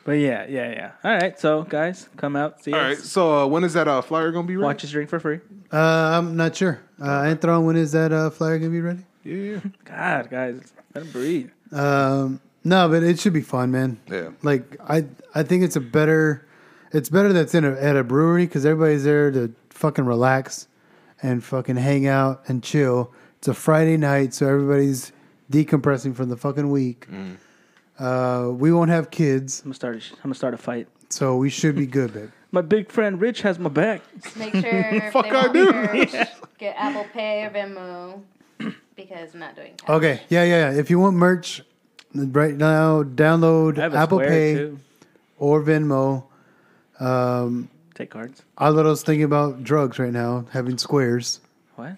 But 0.05 0.13
yeah, 0.13 0.45
yeah, 0.47 0.69
yeah. 0.71 0.91
All 1.03 1.15
right, 1.15 1.39
so 1.39 1.63
guys, 1.63 2.09
come 2.17 2.35
out, 2.35 2.63
see 2.63 2.73
All 2.73 2.79
us. 2.79 2.85
right. 2.85 2.97
So 2.97 3.43
uh, 3.43 3.47
when 3.47 3.63
is 3.63 3.73
that 3.73 3.87
uh, 3.87 4.01
flyer 4.01 4.31
gonna 4.31 4.47
be 4.47 4.57
ready? 4.57 4.65
Watch 4.65 4.83
us 4.83 4.91
drink 4.91 5.09
for 5.09 5.19
free. 5.19 5.39
Uh, 5.71 5.77
I'm 6.17 6.35
not 6.35 6.55
sure. 6.55 6.81
Uh, 7.01 7.23
Anthron, 7.23 7.65
when 7.65 7.75
is 7.75 7.91
that 7.93 8.11
uh, 8.11 8.29
flyer 8.29 8.59
going 8.59 8.71
to 8.71 8.75
be 8.75 8.81
ready? 8.81 9.03
Yeah. 9.23 9.59
God, 9.85 10.29
guys, 10.29 10.73
let 10.93 11.05
him 11.05 11.11
breathe. 11.11 11.49
Um, 11.71 12.41
no, 12.63 12.87
but 12.89 13.01
it 13.01 13.19
should 13.19 13.33
be 13.33 13.41
fun, 13.41 13.71
man. 13.71 13.99
Yeah. 14.09 14.29
Like 14.43 14.77
I, 14.87 15.05
I 15.33 15.41
think 15.43 15.63
it's 15.63 15.75
a 15.75 15.81
better, 15.81 16.45
it's 16.93 17.09
better 17.09 17.33
that's 17.33 17.53
in 17.53 17.65
a, 17.65 17.71
at 17.73 17.95
a 17.97 18.03
brewery 18.03 18.45
because 18.45 18.65
everybody's 18.65 19.03
there 19.03 19.31
to 19.31 19.53
fucking 19.69 20.05
relax 20.05 20.67
and 21.21 21.43
fucking 21.43 21.75
hang 21.75 22.07
out 22.07 22.43
and 22.47 22.63
chill. 22.63 23.11
It's 23.39 23.47
a 23.49 23.53
Friday 23.53 23.97
night, 23.97 24.33
so 24.33 24.47
everybody's 24.47 25.11
decompressing 25.51 26.15
from 26.15 26.29
the 26.29 26.37
fucking 26.37 26.69
week. 26.69 27.07
Uh, 27.99 28.49
we 28.53 28.71
won't 28.71 28.89
have 28.89 29.11
kids, 29.11 29.59
I'm 29.61 29.65
gonna 29.65 29.75
start. 29.75 29.95
A, 29.97 29.99
sh- 29.99 30.11
I'm 30.13 30.17
gonna 30.23 30.35
start 30.35 30.53
a 30.53 30.57
fight. 30.57 30.87
so 31.09 31.35
we 31.35 31.49
should 31.49 31.75
be 31.75 31.85
good, 31.85 32.13
babe. 32.13 32.29
My 32.51 32.61
big 32.61 32.91
friend 32.91 33.19
Rich 33.19 33.41
has 33.41 33.57
my 33.57 33.69
back. 33.69 34.01
Just 34.21 34.37
make 34.37 34.53
sure 34.53 34.61
if 34.65 35.11
Fuck 35.11 35.25
they 35.25 35.31
I 35.31 35.41
want 35.47 35.53
do. 35.53 35.71
merch, 35.71 36.11
get 36.59 36.75
Apple 36.77 37.05
Pay 37.11 37.45
or 37.45 37.49
Venmo 37.49 38.21
because 38.95 39.33
I'm 39.33 39.39
not 39.39 39.55
doing 39.55 39.73
cash. 39.77 39.89
Okay, 39.89 40.21
yeah, 40.29 40.43
yeah, 40.43 40.71
yeah. 40.71 40.79
If 40.79 40.91
you 40.91 40.99
want 40.99 41.15
merch, 41.15 41.63
right 42.13 42.53
now, 42.55 43.01
download 43.03 43.79
I 43.79 43.83
have 43.83 43.93
a 43.95 43.97
Apple 43.97 44.19
square 44.19 44.29
Pay 44.29 44.53
too. 44.55 44.79
or 45.39 45.63
Venmo. 45.63 46.25
Um, 46.99 47.69
Take 47.95 48.09
cards. 48.11 48.43
Alvaro's 48.57 49.03
thinking 49.03 49.23
about 49.23 49.63
drugs 49.63 49.99
right 49.99 50.11
now, 50.13 50.45
having 50.51 50.77
squares, 50.77 51.41
What? 51.75 51.95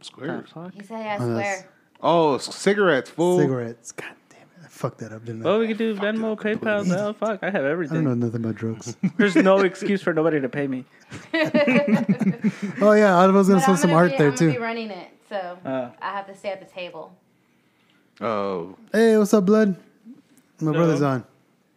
Squares. 0.00 0.50
He 0.74 0.82
said, 0.82 1.06
I 1.06 1.16
Oh, 1.16 1.26
swear. 1.34 1.68
Oh, 2.02 2.38
c- 2.38 2.52
cigarettes, 2.52 3.10
fool. 3.10 3.38
cigarettes. 3.38 3.92
God 3.92 4.06
damn 4.30 4.40
it, 4.40 4.64
I 4.64 4.68
fucked 4.68 4.98
that 4.98 5.12
up, 5.12 5.24
didn't 5.24 5.42
I? 5.42 5.44
Well, 5.44 5.58
we 5.58 5.66
could 5.68 5.76
do 5.78 5.94
Venmo, 5.94 6.38
PayPal. 6.40 6.86
No, 6.86 7.12
fuck, 7.12 7.40
I 7.42 7.50
have 7.50 7.64
everything. 7.64 7.98
I 7.98 8.00
don't 8.04 8.10
everything. 8.12 8.20
know 8.20 8.26
nothing 8.26 8.44
about 8.44 8.54
drugs. 8.56 8.96
There's 9.18 9.36
no 9.36 9.58
excuse 9.60 10.00
for 10.02 10.12
nobody 10.14 10.40
to 10.40 10.48
pay 10.48 10.66
me. 10.66 10.84
oh 11.34 12.92
yeah, 12.92 13.12
Alvaro's 13.18 13.48
gonna 13.48 13.60
But 13.60 13.64
sell 13.64 13.70
I'm 13.72 13.76
some 13.76 13.90
gonna 13.90 13.94
art 13.96 14.10
be, 14.12 14.16
there 14.18 14.28
I'm 14.30 14.34
gonna 14.36 14.50
be 14.52 14.56
too. 14.56 14.62
running 14.62 14.90
it, 14.90 15.08
so 15.28 15.58
Uh. 15.64 15.90
I 16.00 16.12
have 16.12 16.26
to 16.28 16.34
stay 16.36 16.48
at 16.50 16.60
the 16.60 16.72
table. 16.72 17.12
Oh. 18.20 18.76
Hey, 18.92 19.16
what's 19.18 19.34
up, 19.34 19.44
blood? 19.46 19.76
My 20.60 20.72
brother's 20.72 21.02
on. 21.02 21.24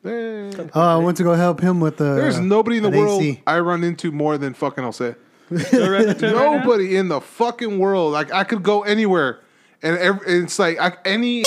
Oh, 0.05 0.69
I 0.75 0.97
went 0.97 1.17
to 1.17 1.23
go 1.23 1.33
help 1.33 1.61
him 1.61 1.79
with 1.79 1.97
the. 1.97 2.15
There's 2.15 2.39
nobody 2.39 2.77
in 2.77 2.83
the 2.83 2.89
an 2.89 2.97
world 2.97 3.21
AC. 3.21 3.41
I 3.47 3.59
run 3.59 3.83
into 3.83 4.11
more 4.11 4.37
than 4.37 4.53
fucking 4.53 4.83
Jose. 4.83 5.15
Go 5.49 5.57
right 5.57 5.69
to 5.71 5.79
it 5.79 5.89
right 5.89 6.21
now? 6.21 6.57
Nobody 6.57 6.95
in 6.97 7.07
the 7.07 7.21
fucking 7.21 7.79
world. 7.79 8.11
Like 8.11 8.31
I 8.31 8.43
could 8.43 8.63
go 8.63 8.83
anywhere, 8.83 9.39
and 9.81 9.97
ev 9.97 10.21
it's 10.25 10.59
like 10.59 10.79
I, 10.79 10.93
any 11.05 11.43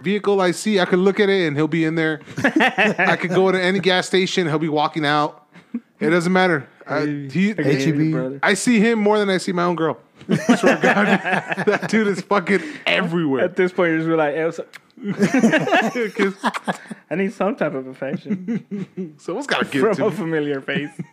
vehicle 0.00 0.40
I 0.40 0.52
see, 0.52 0.80
I 0.80 0.84
could 0.84 1.00
look 1.00 1.20
at 1.20 1.28
it 1.28 1.46
and 1.46 1.56
he'll 1.56 1.68
be 1.68 1.84
in 1.84 1.94
there. 1.94 2.20
I 2.38 3.16
could 3.20 3.30
go 3.30 3.50
to 3.52 3.60
any 3.60 3.80
gas 3.80 4.06
station, 4.06 4.46
he'll 4.46 4.58
be 4.58 4.68
walking 4.68 5.04
out. 5.04 5.46
It 6.00 6.10
doesn't 6.10 6.32
matter. 6.32 6.68
I, 6.86 7.06
he, 7.30 7.50
I 7.50 7.54
get 7.54 7.86
you, 7.86 7.94
HEB. 7.94 8.10
brother. 8.12 8.40
I 8.42 8.54
see 8.54 8.80
him 8.80 8.98
more 8.98 9.18
than 9.18 9.30
I 9.30 9.38
see 9.38 9.52
my 9.52 9.64
own 9.64 9.76
girl. 9.76 9.98
I 10.28 10.56
swear 10.56 10.76
to 10.76 10.82
God, 10.82 11.06
that 11.66 11.88
dude 11.88 12.06
is 12.08 12.20
fucking 12.22 12.62
everywhere. 12.86 13.44
At 13.44 13.56
this 13.56 13.72
point, 13.72 13.90
you're 13.90 13.98
just 13.98 14.08
like, 14.10 14.34
hey, 14.34 14.44
what's 14.44 14.58
up? 14.58 14.68
'Cause 16.14 16.34
I 17.10 17.14
need 17.16 17.32
some 17.32 17.56
type 17.56 17.74
of 17.74 17.86
affection 17.88 19.14
Someone's 19.18 19.46
got 19.48 19.60
to 19.60 19.70
give 19.70 19.82
from 19.82 19.94
to 19.96 20.06
a 20.06 20.10
me. 20.10 20.16
familiar 20.16 20.60
face. 20.60 20.90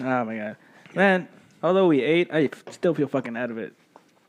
oh 0.00 0.24
my 0.24 0.36
god, 0.36 0.56
man! 0.94 1.28
Although 1.62 1.86
we 1.88 2.02
ate, 2.02 2.28
I 2.32 2.50
still 2.70 2.94
feel 2.94 3.08
fucking 3.08 3.36
out 3.36 3.50
of 3.50 3.58
it. 3.58 3.74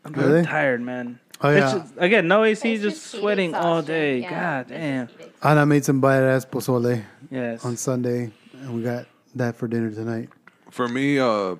I'm 0.03 0.13
really 0.13 0.31
Really? 0.33 0.45
tired, 0.45 0.81
man. 0.81 1.19
Oh, 1.41 1.49
yeah. 1.49 1.59
just- 1.59 1.93
again, 1.97 2.27
no 2.27 2.43
AC, 2.43 2.73
It's 2.73 2.83
just 2.83 3.11
heat 3.11 3.19
sweating 3.19 3.55
all 3.55 3.81
day. 3.81 4.19
Yeah, 4.21 4.29
God 4.63 4.67
damn. 4.69 5.09
And 5.43 5.59
I 5.59 5.65
made 5.65 5.83
some 5.83 6.01
badass 6.01 6.47
pozole 6.47 7.03
Yes. 7.29 7.65
on 7.65 7.75
Sunday, 7.77 8.31
and 8.53 8.73
we 8.75 8.83
got 8.83 9.05
that 9.35 9.55
for 9.57 9.67
dinner 9.67 9.91
tonight. 9.91 10.29
For 10.71 10.87
me, 10.87 11.19
uh, 11.19 11.55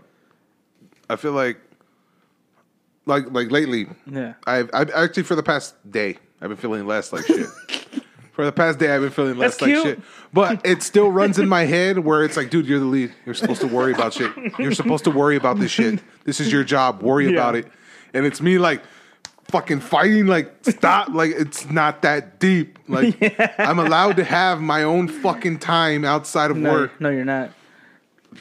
I 1.10 1.16
feel 1.16 1.32
like, 1.34 1.58
like, 3.06 3.26
like 3.32 3.52
lately, 3.52 3.88
Yeah. 4.10 4.34
I've, 4.48 4.70
I've 4.74 4.90
actually 4.92 5.24
for 5.24 5.36
the 5.36 5.44
past 5.44 5.76
day, 5.90 6.18
I've 6.42 6.50
been 6.50 6.58
feeling 6.58 6.86
less 6.88 7.14
like 7.14 7.26
shit. 7.26 7.48
for 8.32 8.46
the 8.46 8.52
past 8.52 8.80
day, 8.80 8.94
I've 8.94 9.02
been 9.02 9.12
feeling 9.12 9.38
less 9.38 9.52
That's 9.58 9.62
like 9.62 9.72
cute. 9.72 9.84
shit. 9.84 10.00
But 10.34 10.62
it 10.66 10.82
still 10.84 11.12
runs 11.12 11.38
in 11.40 11.48
my 11.48 11.64
head 11.66 12.00
where 12.00 12.24
it's 12.24 12.36
like, 12.38 12.50
dude, 12.50 12.66
you're 12.66 12.80
the 12.80 12.86
lead. 12.86 13.14
You're 13.26 13.36
supposed 13.36 13.62
to 13.62 13.68
worry 13.68 13.94
about 13.94 14.14
shit. 14.14 14.32
You're 14.60 14.72
supposed 14.74 15.04
to 15.06 15.12
worry 15.12 15.36
about 15.36 15.60
this 15.60 15.72
shit. 15.72 16.00
This 16.24 16.40
is 16.40 16.52
your 16.52 16.64
job. 16.64 17.02
Worry 17.04 17.26
Yeah. 17.26 17.32
about 17.34 17.56
it. 17.56 17.68
And 18.14 18.26
it's 18.26 18.42
me 18.42 18.58
like 18.58 18.82
fucking 19.50 19.82
fighting. 19.82 20.26
Like 20.26 20.52
stop. 20.64 21.10
Like 21.10 21.32
it's 21.32 21.70
not 21.70 22.02
that 22.02 22.40
deep. 22.40 22.80
Like 22.88 23.16
I'm 23.60 23.78
allowed 23.80 24.16
to 24.18 24.24
have 24.24 24.60
my 24.62 24.84
own 24.84 25.08
fucking 25.08 25.60
time 25.60 26.04
outside 26.04 26.50
of 26.52 26.58
No, 26.58 26.72
work. 26.72 27.00
no, 27.00 27.10
you're 27.10 27.24
not. 27.26 27.52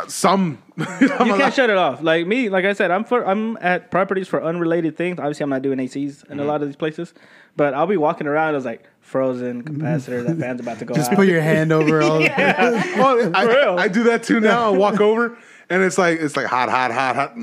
Some. 0.09 0.59
I'm 0.78 1.26
You 1.26 1.36
can't 1.36 1.55
shut 1.55 1.70
it 1.70 1.76
off. 1.76 2.03
Like 2.03 2.26
me, 2.26 2.49
like 2.49 2.64
I 2.64 2.72
said, 2.72 2.90
I'm 2.90 3.05
for 3.05 3.24
I'm 3.26 3.57
at 3.59 3.90
properties 3.90 4.28
for 4.28 4.42
unrelated 4.42 4.97
things. 4.97 5.18
Obviously, 5.18 5.45
I'm 5.45 5.51
not 5.51 5.62
doing 5.62 5.78
ACs 5.78 5.97
in 5.97 6.38
a 6.38 6.42
mm-hmm. 6.42 6.49
lot 6.49 6.62
of 6.62 6.68
these 6.68 6.76
places, 6.76 7.14
but 7.57 7.74
I'll 7.74 7.86
be 7.86 7.97
walking 7.97 8.26
around. 8.26 8.49
I 8.49 8.53
was 8.53 8.64
like 8.64 8.84
frozen 9.01 9.62
capacitor. 9.62 10.26
that 10.26 10.38
fan's 10.38 10.61
about 10.61 10.78
to 10.78 10.84
go 10.84 10.95
Just 10.95 11.12
out. 11.12 11.16
put 11.16 11.28
your 11.28 11.42
hand 11.42 11.72
over 11.72 12.03
all. 12.03 12.22
Oh, 12.22 13.32
I, 13.34 13.45
real. 13.45 13.78
I 13.78 13.88
do 13.88 14.05
that 14.05 14.22
too 14.22 14.40
now. 14.40 14.72
I 14.72 14.76
walk 14.76 15.01
over 15.01 15.38
and 15.70 15.82
it's 15.82 15.99
like 15.99 16.18
it's 16.20 16.36
like 16.36 16.47
hot, 16.47 16.68
hot, 16.68 16.90
hot, 16.92 17.16
hot. 17.16 17.36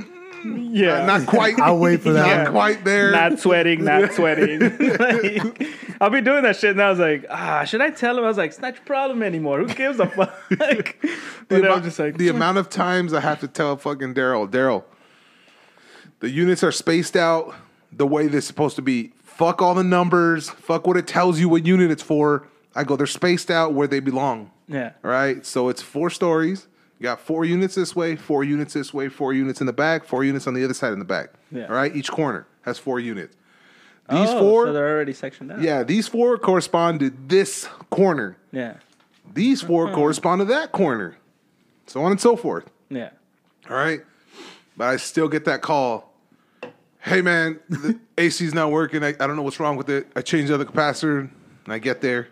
Yeah, 0.44 1.06
Not 1.06 1.26
quite. 1.28 1.60
I'll 1.60 1.78
wait 1.78 2.02
for 2.02 2.14
that. 2.14 2.26
Not 2.26 2.44
one. 2.46 2.52
quite 2.54 2.84
there. 2.86 3.12
not 3.12 3.40
sweating, 3.40 3.84
not 3.84 4.12
sweating. 4.14 4.60
Like, 4.98 5.68
I'll 6.02 6.10
be 6.10 6.22
doing 6.22 6.44
that 6.44 6.56
shit, 6.58 6.72
and 6.72 6.82
I 6.82 6.90
was 6.90 7.00
like, 7.00 7.26
ah, 7.30 7.64
should 7.64 7.82
I 7.82 7.90
tell 7.92 8.18
him? 8.18 8.24
I 8.24 8.28
was 8.28 8.38
like, 8.38 8.50
it's 8.52 8.60
not 8.60 8.76
your 8.76 8.84
problem 8.86 9.22
anymore. 9.24 9.60
Who 9.60 9.68
gives 9.68 10.00
a 10.00 10.08
fuck? 10.08 10.34
the, 10.50 10.58
but 11.48 11.66
I 11.66 11.68
amou- 11.68 11.76
was 11.76 11.82
just 11.84 12.00
like, 12.00 12.18
the 12.18 12.30
amount 12.30 12.58
of 12.58 12.70
times 12.70 13.14
I 13.14 13.20
have 13.20 13.40
to 13.42 13.48
tell 13.48 13.76
fucking 13.78 14.14
Daryl, 14.14 14.50
Daryl, 14.50 14.84
the 16.20 16.30
units 16.30 16.64
are 16.64 16.72
spaced 16.72 17.16
out 17.16 17.54
the 17.92 18.08
way 18.08 18.28
they're 18.28 18.42
supposed 18.42 18.76
to 18.78 18.82
be. 18.82 19.12
Fuck 19.24 19.62
all 19.62 19.74
the 19.74 19.84
numbers. 19.84 20.50
Fuck 20.50 20.86
what 20.88 20.98
it 20.98 21.08
tells 21.08 21.40
you 21.40 21.50
what 21.50 21.66
unit 21.66 21.90
it's 21.92 22.04
for. 22.04 22.48
I 22.76 22.84
go, 22.84 22.96
they're 22.96 23.08
spaced 23.08 23.50
out 23.52 23.74
where 23.74 23.88
they 23.88 24.00
belong. 24.00 24.52
yeah, 24.68 24.92
Right. 25.02 25.46
So 25.46 25.68
it's 25.70 25.82
four 25.82 26.10
stories. 26.10 26.68
You 27.02 27.06
got 27.06 27.20
four 27.20 27.46
units 27.46 27.74
this 27.74 27.96
way, 27.96 28.16
four 28.16 28.44
units 28.44 28.76
this 28.76 28.94
way, 28.94 29.10
four 29.10 29.34
units 29.34 29.60
in 29.60 29.66
the 29.66 29.74
back, 29.74 30.06
four 30.06 30.24
units 30.24 30.46
on 30.46 30.54
the 30.54 30.64
other 30.64 30.76
side 30.76 30.94
in 30.94 31.00
the 31.00 31.06
back. 31.06 31.32
Yeah. 31.52 31.66
All 31.66 31.74
right. 31.74 31.96
Each 31.96 32.12
corner 32.12 32.46
has 32.62 32.78
four 32.78 33.00
units. 33.00 33.36
These 34.08 34.30
oh, 34.30 34.40
four, 34.40 34.66
so 34.68 34.74
they're 34.74 34.94
already 34.96 35.14
sectioned 35.14 35.52
out. 35.52 35.62
yeah, 35.62 35.82
these 35.82 36.08
four 36.08 36.38
correspond 36.38 37.00
to 37.00 37.10
this 37.10 37.68
corner. 37.90 38.38
yeah, 38.52 38.76
These 39.34 39.64
4 39.64 39.88
Uh-huh. 39.88 39.96
correspond 39.96 40.42
to 40.42 40.46
that 40.46 40.72
corner. 40.74 41.18
So 41.88 42.04
on 42.04 42.12
and 42.12 42.22
so 42.22 42.36
forth. 42.36 42.70
yeah. 42.90 43.10
All 43.68 43.76
right. 43.78 44.02
But 44.78 44.90
I 44.90 44.98
still 44.98 45.28
get 45.28 45.46
that 45.46 45.64
call. 45.64 46.14
Hey 47.00 47.24
man, 47.24 47.60
the 47.68 47.98
AC's 48.20 48.54
not 48.54 48.70
working. 48.70 49.04
I, 49.04 49.10
I 49.20 49.26
don't 49.26 49.36
know 49.36 49.42
what's 49.42 49.60
wrong 49.60 49.76
with 49.76 49.90
it. 49.90 50.06
I 50.16 50.22
changed 50.22 50.52
the 50.52 50.54
other 50.56 50.66
capacitor 50.66 51.22
and 51.66 51.74
I 51.74 51.80
get 51.80 52.02
there. 52.02 52.28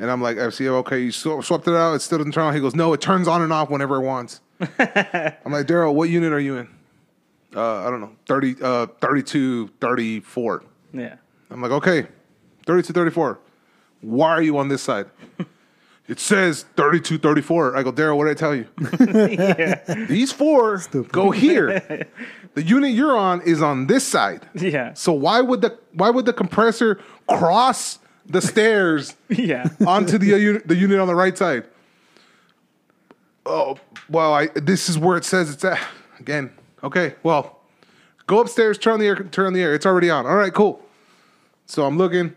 And 0.00 0.10
I'm 0.10 0.22
like, 0.22 0.38
I 0.38 0.48
see, 0.48 0.66
okay, 0.68 0.98
you 0.98 1.12
sw- 1.12 1.44
swapped 1.44 1.68
it 1.68 1.74
out. 1.74 1.92
It 1.92 2.00
still 2.00 2.18
doesn't 2.18 2.32
turn 2.32 2.44
on. 2.44 2.54
He 2.54 2.60
goes, 2.60 2.74
no, 2.74 2.94
it 2.94 3.02
turns 3.02 3.28
on 3.28 3.42
and 3.42 3.52
off 3.52 3.68
whenever 3.68 3.96
it 3.96 4.00
wants. 4.00 4.40
I'm 4.60 5.52
like, 5.52 5.66
Daryl, 5.66 5.94
what 5.94 6.08
unit 6.08 6.32
are 6.32 6.40
you 6.40 6.56
in? 6.56 6.68
Uh, 7.54 7.86
I 7.86 7.90
don't 7.90 8.00
know, 8.00 8.12
30, 8.26 8.56
uh, 8.62 8.86
32, 9.00 9.68
34. 9.80 10.64
Yeah. 10.94 11.16
I'm 11.50 11.60
like, 11.60 11.72
okay, 11.72 12.06
32, 12.64 12.92
34. 12.92 13.38
Why 14.00 14.30
are 14.30 14.42
you 14.42 14.56
on 14.58 14.68
this 14.68 14.82
side? 14.82 15.06
It 16.10 16.18
says 16.18 16.64
32, 16.74 17.18
34. 17.18 17.76
I 17.76 17.84
go, 17.84 17.92
Daryl, 17.92 18.16
what 18.16 18.24
did 18.24 18.32
I 18.32 18.34
tell 18.34 18.52
you? 18.52 20.06
These 20.08 20.32
four 20.32 20.82
go 21.12 21.30
here. 21.30 22.08
The 22.54 22.64
unit 22.64 22.90
you're 22.90 23.16
on 23.16 23.42
is 23.42 23.62
on 23.62 23.86
this 23.86 24.04
side. 24.04 24.48
Yeah. 24.52 24.92
So 24.94 25.12
why 25.12 25.40
would 25.40 25.60
the 25.60 25.78
why 25.92 26.10
would 26.10 26.26
the 26.26 26.32
compressor 26.32 26.98
cross 27.28 28.00
the 28.26 28.40
stairs 28.40 29.14
Yeah. 29.28 29.68
onto 29.86 30.18
the 30.18 30.34
uh, 30.34 30.36
unit 30.36 30.68
the 30.68 30.76
unit 30.76 30.98
on 31.00 31.06
the 31.08 31.14
right 31.14 31.36
side? 31.36 31.64
Oh, 33.46 33.78
well, 34.08 34.32
I 34.34 34.46
this 34.48 34.88
is 34.88 34.98
where 34.98 35.16
it 35.16 35.24
says 35.24 35.50
it's 35.50 35.64
at. 35.64 35.80
Again, 36.18 36.50
okay. 36.84 37.14
Well, 37.22 37.56
Go 38.26 38.38
upstairs, 38.38 38.78
turn 38.78 38.92
on 38.94 39.00
the 39.00 39.06
air, 39.08 39.16
turn 39.16 39.46
on 39.46 39.52
the 39.54 39.60
air. 39.60 39.74
It's 39.74 39.84
already 39.86 40.08
on. 40.08 40.24
All 40.24 40.36
right, 40.36 40.54
cool. 40.54 40.80
So 41.66 41.84
I'm 41.84 41.98
looking. 41.98 42.36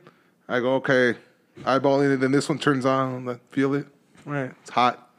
I 0.50 0.60
go, 0.60 0.74
okay, 0.78 1.14
eyeballing 1.60 2.16
it. 2.16 2.18
Then 2.20 2.32
this 2.32 2.50
one 2.50 2.58
turns 2.58 2.84
on. 2.84 3.28
I'm 3.30 3.40
feel 3.52 3.76
it? 3.76 3.86
All 4.26 4.34
right, 4.34 4.52
it's 4.62 4.72
hot. 4.72 5.12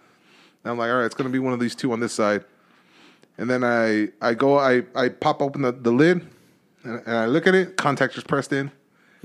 And 0.64 0.72
I'm 0.72 0.76
like, 0.78 0.90
all 0.90 0.96
right, 0.96 1.04
it's 1.04 1.14
gonna 1.14 1.28
be 1.30 1.38
one 1.38 1.52
of 1.52 1.60
these 1.60 1.76
two 1.76 1.92
on 1.92 2.00
this 2.00 2.12
side. 2.12 2.44
And 3.38 3.48
then 3.48 3.62
I 3.62 4.08
I 4.20 4.34
go, 4.34 4.58
I 4.58 4.82
I 4.96 5.10
pop 5.10 5.40
open 5.40 5.62
the, 5.62 5.70
the 5.70 5.92
lid, 5.92 6.26
and, 6.82 7.00
and 7.06 7.16
I 7.18 7.26
look 7.26 7.46
at 7.46 7.54
it. 7.54 7.76
Contactors 7.76 8.26
pressed 8.26 8.52
in. 8.52 8.72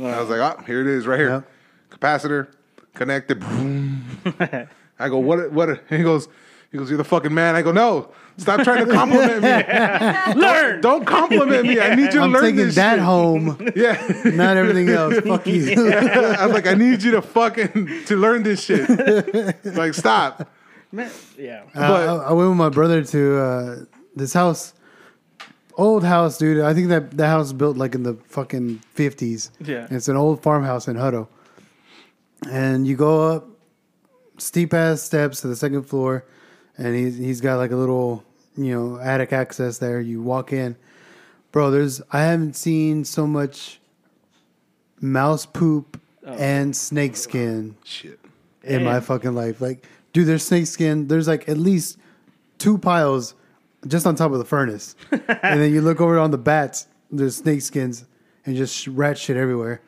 And 0.06 0.08
I 0.16 0.22
was 0.22 0.30
like, 0.30 0.39
oh, 0.39 0.64
here 0.64 0.82
it 0.82 0.88
is, 0.88 1.06
right 1.06 1.20
here. 1.20 1.30
Yep. 1.30 2.00
Capacitor 2.00 2.47
connected. 2.93 3.43
I 5.00 5.10
go, 5.10 5.18
what? 5.20 5.52
What? 5.52 5.84
He 5.89 6.04
goes, 6.04 6.28
he 6.72 6.78
goes, 6.78 6.89
you're 6.89 6.97
the 6.97 7.04
fucking 7.04 7.34
man. 7.34 7.56
I 7.56 7.62
go, 7.62 7.72
no, 7.72 8.12
stop 8.38 8.62
trying 8.64 8.86
to 8.86 8.91
compliment 8.93 9.41
me. 9.41 9.50
Learn. 10.41 10.82
Don't 10.82 11.06
compliment 11.06 11.66
me. 11.68 11.80
I 11.80 11.95
need 11.95 12.06
you 12.06 12.12
to 12.12 12.22
I'm 12.22 12.32
learn 12.32 12.41
taking 12.43 12.58
this 12.58 12.76
that 12.76 12.95
shit. 12.95 13.04
home, 13.04 13.72
Yeah. 13.76 14.22
not 14.26 14.56
everything 14.58 14.89
else. 14.89 15.20
Fuck 15.20 15.47
you. 15.47 15.74
I'm 15.91 16.52
like, 16.52 16.68
I 16.68 16.74
need 16.76 17.02
you 17.04 17.12
to 17.12 17.22
fucking 17.22 18.06
to 18.06 18.16
learn 18.18 18.43
this 18.43 18.64
shit. 18.64 18.88
like, 19.66 19.93
stop. 19.93 20.50
Man, 20.91 21.12
yeah. 21.38 21.64
Uh, 21.76 22.22
I, 22.26 22.30
I 22.30 22.34
went 22.34 22.50
with 22.50 22.58
my 22.58 22.70
brother 22.70 23.04
to 23.04 23.38
uh, 23.38 23.76
this 24.16 24.34
house, 24.34 24.74
old 25.80 26.03
house, 26.03 26.38
dude. 26.38 26.61
I 26.61 26.73
think 26.73 26.89
that 26.89 27.11
that 27.11 27.27
house 27.27 27.45
was 27.45 27.53
built 27.53 27.77
like 27.77 27.95
in 27.95 28.03
the 28.03 28.15
fucking 28.27 28.80
fifties. 28.91 29.51
Yeah. 29.59 29.88
it's 29.89 30.07
an 30.07 30.17
old 30.17 30.43
farmhouse 30.43 30.88
in 30.88 30.95
Hutto, 30.95 31.27
and 32.49 32.86
you 32.86 32.95
go 32.95 33.32
up 33.32 33.47
steep 34.38 34.73
ass 34.73 35.01
steps 35.01 35.41
to 35.41 35.47
the 35.47 35.55
second 35.55 35.84
floor, 35.84 36.25
and 36.77 36.95
he's 36.95 37.17
he's 37.17 37.41
got 37.41 37.57
like 37.57 37.71
a 37.71 37.75
little 37.75 38.23
you 38.57 38.75
know 38.75 38.99
attic 38.99 39.34
access 39.34 39.77
there. 39.77 40.01
You 40.01 40.21
walk 40.21 40.51
in, 40.51 40.75
bro. 41.51 41.71
There's 41.71 42.01
I 42.11 42.23
haven't 42.23 42.55
seen 42.55 43.05
so 43.05 43.25
much 43.25 43.80
mouse 45.01 45.45
poop 45.45 45.99
oh. 46.25 46.34
and 46.34 46.75
snake 46.75 47.15
skin 47.15 47.75
Shit. 47.86 48.19
in 48.63 48.84
my 48.84 48.99
fucking 48.99 49.34
life. 49.34 49.61
Like, 49.61 49.88
dude, 50.11 50.27
there's 50.27 50.43
snake 50.43 50.67
skin. 50.67 51.07
There's 51.07 51.27
like 51.27 51.47
at 51.47 51.57
least 51.57 51.97
two 52.57 52.77
piles 52.77 53.34
just 53.88 54.05
on 54.05 54.15
top 54.15 54.32
of 54.32 54.38
the 54.39 54.45
furnace, 54.45 54.95
and 55.11 55.61
then 55.61 55.71
you 55.73 55.82
look 55.82 56.01
over 56.01 56.19
on 56.19 56.32
the 56.32 56.38
bats. 56.38 56.88
There's 57.11 57.38
snake 57.38 57.61
skins 57.61 58.05
and 58.45 58.55
just 58.55 58.88
rat 58.88 59.17
shit 59.17 59.36
everywhere. 59.38 59.82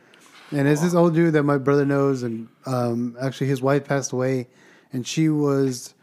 And 0.51 0.67
it's 0.67 0.81
this 0.81 0.93
old 0.93 1.13
dude 1.13 1.33
that 1.33 1.43
my 1.43 1.57
brother 1.57 1.85
knows, 1.85 2.23
and 2.23 2.47
um, 2.65 3.15
actually 3.21 3.47
his 3.47 3.61
wife 3.61 3.85
passed 3.85 4.11
away, 4.11 4.47
and 4.91 5.05
she 5.07 5.29
was 5.29 5.93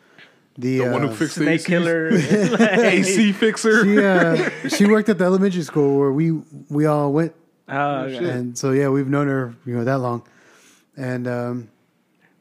the, 0.56 0.78
The 0.78 0.90
one 0.90 1.02
who 1.02 1.08
uh, 1.08 1.14
fixed 1.14 1.36
the 1.36 1.42
Snake 1.44 1.60
ACs. 1.60 1.66
killer. 1.66 2.08
AC 2.12 3.32
fixer. 3.32 3.84
She 3.84 4.04
uh, 4.04 4.68
she 4.68 4.86
worked 4.86 5.08
at 5.08 5.18
the 5.18 5.24
elementary 5.24 5.62
school 5.62 5.98
where 5.98 6.12
we 6.12 6.32
we 6.70 6.86
all 6.86 7.12
went, 7.12 7.34
Oh, 7.68 8.00
okay. 8.04 8.30
and 8.30 8.56
so 8.56 8.72
yeah, 8.72 8.88
we've 8.88 9.08
known 9.08 9.28
her 9.28 9.54
you 9.66 9.74
know 9.76 9.84
that 9.84 9.98
long, 9.98 10.22
and 10.96 11.28
um, 11.28 11.68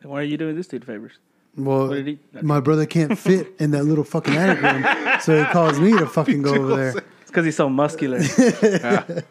Why 0.03 0.21
are 0.21 0.23
you 0.23 0.37
doing 0.37 0.55
this 0.55 0.67
dude 0.67 0.85
favors? 0.85 1.13
Well, 1.57 1.87
What 1.87 1.95
did 1.95 2.07
he- 2.07 2.19
my 2.41 2.59
brother 2.59 2.85
can't 2.85 3.17
fit 3.17 3.53
in 3.59 3.71
that 3.71 3.83
little 3.83 4.03
fucking 4.03 4.35
attic 4.35 4.61
room, 4.61 5.19
so 5.21 5.37
he 5.37 5.45
calls 5.51 5.79
me 5.79 5.97
to 5.97 6.05
fucking 6.05 6.43
go 6.43 6.53
over 6.53 6.75
there. 6.75 6.89
It's 7.21 7.27
because 7.31 7.45
he's 7.45 7.55
so 7.55 7.67
muscular. 7.69 8.19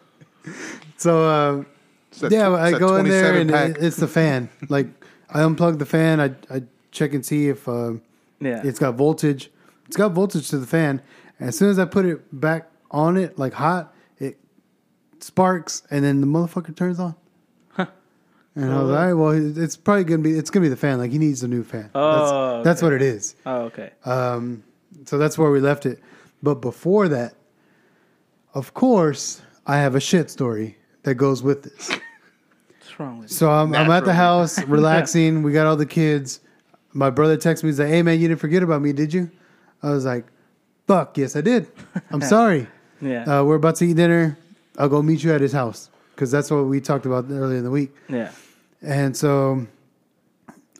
So 0.97 1.23
uh, 1.29 1.63
It's 2.11 2.21
yeah, 2.33 2.49
tw- 2.49 2.53
I 2.53 2.71
go 2.79 2.95
in 2.95 3.07
there 3.07 3.31
27 3.33 3.53
and 3.53 3.77
it, 3.77 3.83
it's 3.83 3.97
the 3.97 4.07
fan. 4.07 4.49
Like 4.69 4.87
I 5.29 5.39
unplug 5.41 5.77
the 5.79 5.85
fan, 5.85 6.19
I 6.19 6.31
I 6.49 6.63
check 6.91 7.13
and 7.13 7.25
see 7.25 7.49
if 7.49 7.67
uh, 7.67 7.93
Yeah. 8.39 8.61
it's 8.63 8.79
got 8.79 8.95
voltage. 8.95 9.51
It's 9.85 9.95
got 9.97 10.13
voltage 10.13 10.49
to 10.49 10.57
the 10.57 10.65
fan. 10.67 11.01
And 11.39 11.49
as 11.49 11.57
soon 11.57 11.69
as 11.69 11.77
I 11.79 11.85
put 11.85 12.05
it 12.05 12.21
back 12.39 12.69
on 12.89 13.17
it, 13.17 13.37
like 13.37 13.53
hot, 13.53 13.93
it 14.17 14.39
sparks, 15.19 15.83
and 15.91 16.03
then 16.03 16.21
the 16.21 16.27
motherfucker 16.27 16.75
turns 16.75 16.99
on. 16.99 17.15
And 18.57 18.73
I 18.73 18.81
was 18.81 18.89
like, 18.89 18.99
all 18.99 19.05
right, 19.05 19.13
well, 19.13 19.57
it's 19.63 19.77
probably 19.77 20.03
gonna 20.03 20.23
be 20.23 20.31
it's 20.31 20.49
gonna 20.49 20.63
be 20.63 20.69
the 20.69 20.75
fan. 20.75 20.97
Like 20.97 21.11
he 21.11 21.19
needs 21.19 21.43
a 21.43 21.47
new 21.47 21.63
fan. 21.63 21.91
Oh, 21.93 22.55
that's, 22.55 22.63
that's 22.65 22.81
what 22.81 22.91
it 22.93 23.01
is. 23.03 23.35
oh, 23.45 23.61
okay. 23.65 23.91
Um, 24.03 24.63
so 25.05 25.17
that's 25.19 25.37
where 25.37 25.51
we 25.51 25.59
left 25.59 25.85
it. 25.85 25.99
But 26.41 26.55
before 26.55 27.07
that, 27.09 27.35
of 28.55 28.73
course, 28.73 29.41
I 29.67 29.77
have 29.77 29.93
a 29.93 29.99
shit 29.99 30.31
story 30.31 30.77
that 31.03 31.15
goes 31.15 31.43
with 31.43 31.63
this. 31.63 31.89
What's 32.79 32.99
wrong 32.99 33.19
with 33.19 33.29
you? 33.29 33.35
So 33.35 33.51
I'm, 33.51 33.75
I'm 33.75 33.91
at 33.91 34.05
the 34.05 34.13
house 34.13 34.59
relaxing. 34.67 35.43
We 35.43 35.51
got 35.53 35.67
all 35.67 35.75
the 35.75 35.85
kids. 35.85 36.39
My 36.93 37.11
brother 37.11 37.37
texts 37.37 37.63
me. 37.63 37.69
He's 37.69 37.79
like, 37.79 37.89
"Hey 37.89 38.01
man, 38.01 38.19
you 38.19 38.27
didn't 38.27 38.39
forget 38.41 38.63
about 38.63 38.81
me, 38.81 38.91
did 38.91 39.13
you?" 39.13 39.29
I 39.83 39.91
was 39.91 40.03
like, 40.05 40.25
"Fuck, 40.87 41.15
yes, 41.19 41.35
I 41.35 41.41
did. 41.41 41.67
I'm 42.09 42.21
sorry. 42.35 42.67
Yeah. 43.01 43.23
Uh, 43.41 43.43
we're 43.43 43.55
about 43.55 43.75
to 43.77 43.85
eat 43.85 43.97
dinner. 43.97 44.35
I'll 44.79 44.89
go 44.89 45.03
meet 45.03 45.23
you 45.23 45.31
at 45.31 45.41
his 45.41 45.51
house 45.53 45.91
because 46.15 46.31
that's 46.31 46.49
what 46.49 46.65
we 46.65 46.81
talked 46.81 47.05
about 47.05 47.25
earlier 47.29 47.59
in 47.59 47.63
the 47.63 47.69
week." 47.71 47.91
yeah. 48.09 48.31
And 48.81 49.15
so 49.17 49.65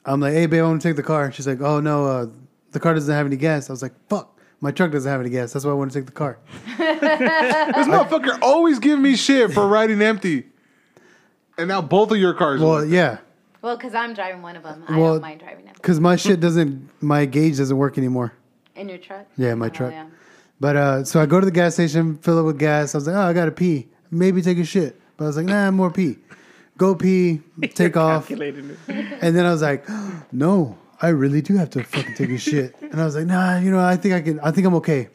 I'm 0.05 0.19
like, 0.19 0.33
hey, 0.33 0.45
babe, 0.45 0.61
I 0.63 0.67
want 0.67 0.81
to 0.81 0.87
take 0.87 0.95
the 0.95 1.03
car. 1.03 1.31
She's 1.31 1.47
like, 1.47 1.61
oh, 1.61 1.79
no, 1.79 2.05
uh, 2.05 2.27
the 2.71 2.79
car 2.79 2.93
doesn't 2.93 3.13
have 3.13 3.25
any 3.25 3.37
gas. 3.37 3.69
I 3.69 3.73
was 3.73 3.81
like, 3.81 3.93
fuck, 4.09 4.39
my 4.61 4.71
truck 4.71 4.91
doesn't 4.91 5.09
have 5.11 5.19
any 5.21 5.29
gas. 5.29 5.53
That's 5.53 5.65
why 5.65 5.71
I 5.71 5.75
want 5.75 5.91
to 5.91 5.99
take 5.99 6.05
the 6.05 6.11
car. 6.11 6.37
This 6.77 7.87
motherfucker 7.87 8.39
always 8.41 8.79
give 8.79 8.99
me 8.99 9.15
shit 9.15 9.51
for 9.51 9.67
riding 9.67 10.01
empty. 10.01 10.45
And 11.57 11.67
now 11.67 11.81
both 11.81 12.11
of 12.11 12.17
your 12.17 12.33
cars. 12.33 12.61
Well, 12.61 12.69
work. 12.81 12.87
yeah, 12.89 13.17
Well, 13.61 13.75
because 13.77 13.93
I'm 13.95 14.13
driving 14.13 14.41
one 14.41 14.55
of 14.55 14.63
them. 14.63 14.83
I 14.87 14.97
Well, 14.97 15.13
don't 15.13 15.21
mind 15.21 15.39
driving 15.39 15.65
them. 15.65 15.73
because 15.75 15.99
my 15.99 16.15
shit 16.15 16.39
doesn't, 16.39 16.89
my 17.01 17.25
gauge 17.25 17.57
doesn't 17.57 17.75
work 17.77 17.97
anymore. 17.97 18.33
In 18.75 18.87
your 18.89 18.99
truck? 18.99 19.25
Yeah, 19.37 19.55
my 19.55 19.65
Oh, 19.67 19.69
truck. 19.69 19.91
yeah. 19.91 20.05
But 20.59 20.75
uh, 20.75 21.03
so 21.03 21.19
I 21.21 21.25
go 21.25 21.39
to 21.39 21.45
the 21.45 21.51
gas 21.51 21.73
station, 21.73 22.17
fill 22.19 22.39
it 22.39 22.43
with 22.43 22.57
gas. 22.59 22.93
I 22.95 22.97
was 22.99 23.07
like, 23.07 23.15
oh, 23.15 23.21
I 23.21 23.33
got 23.33 23.45
to 23.45 23.51
pee. 23.51 23.87
Maybe 24.11 24.41
take 24.41 24.57
a 24.59 24.63
shit. 24.65 24.99
But 25.17 25.25
I 25.25 25.27
was 25.27 25.37
like, 25.37 25.45
nah, 25.47 25.69
more 25.71 25.91
pee. 25.91 26.17
Go 26.77 26.95
pee, 26.95 27.41
take 27.73 27.97
off. 27.97 28.29
And 29.19 29.35
then 29.35 29.45
I 29.45 29.51
was 29.51 29.61
like, 29.61 29.85
no, 30.31 30.77
I 31.01 31.09
really 31.09 31.41
do 31.41 31.57
have 31.57 31.69
to 31.71 31.83
fucking 31.83 32.13
take 32.15 32.29
a 32.29 32.37
shit. 32.37 32.75
And 32.81 33.01
I 33.01 33.05
was 33.05 33.15
like, 33.15 33.25
nah, 33.25 33.57
you 33.59 33.71
know, 33.71 33.79
I 33.79 33.95
think 33.97 34.13
I 34.13 34.21
can, 34.21 34.39
I 34.41 34.51
think 34.51 34.65
I'm 34.67 34.75
okay. 34.75 35.09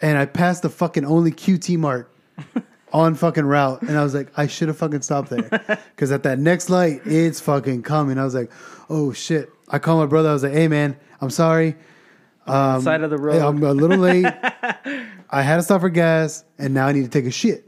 And 0.00 0.16
I 0.16 0.26
passed 0.26 0.62
the 0.62 0.68
fucking 0.70 1.04
only 1.04 1.32
QT 1.32 1.76
Mart 1.78 2.12
on 2.92 3.14
fucking 3.14 3.44
route. 3.44 3.82
And 3.82 3.98
I 3.98 4.02
was 4.04 4.14
like, 4.14 4.28
I 4.36 4.46
should 4.46 4.68
have 4.68 4.78
fucking 4.78 5.02
stopped 5.02 5.30
there. 5.30 5.78
Because 5.94 6.12
at 6.12 6.22
that 6.22 6.38
next 6.38 6.70
light, 6.70 7.00
it's 7.04 7.40
fucking 7.40 7.82
coming. 7.82 8.18
I 8.18 8.24
was 8.24 8.34
like, 8.34 8.50
oh 8.88 9.12
shit. 9.12 9.50
I 9.68 9.78
called 9.78 9.98
my 10.00 10.06
brother. 10.06 10.30
I 10.30 10.32
was 10.32 10.44
like, 10.44 10.52
hey 10.52 10.68
man, 10.68 10.96
I'm 11.20 11.30
sorry. 11.30 11.76
Um, 12.46 12.80
Side 12.80 13.02
of 13.02 13.10
the 13.10 13.18
road. 13.18 13.42
I'm 13.42 13.62
a 13.62 13.72
little 13.74 13.98
late. 13.98 14.24
I 15.30 15.42
had 15.42 15.56
to 15.56 15.62
stop 15.62 15.82
for 15.82 15.90
gas, 15.90 16.44
and 16.58 16.72
now 16.72 16.86
I 16.86 16.92
need 16.92 17.02
to 17.02 17.10
take 17.10 17.26
a 17.26 17.30
shit. 17.30 17.67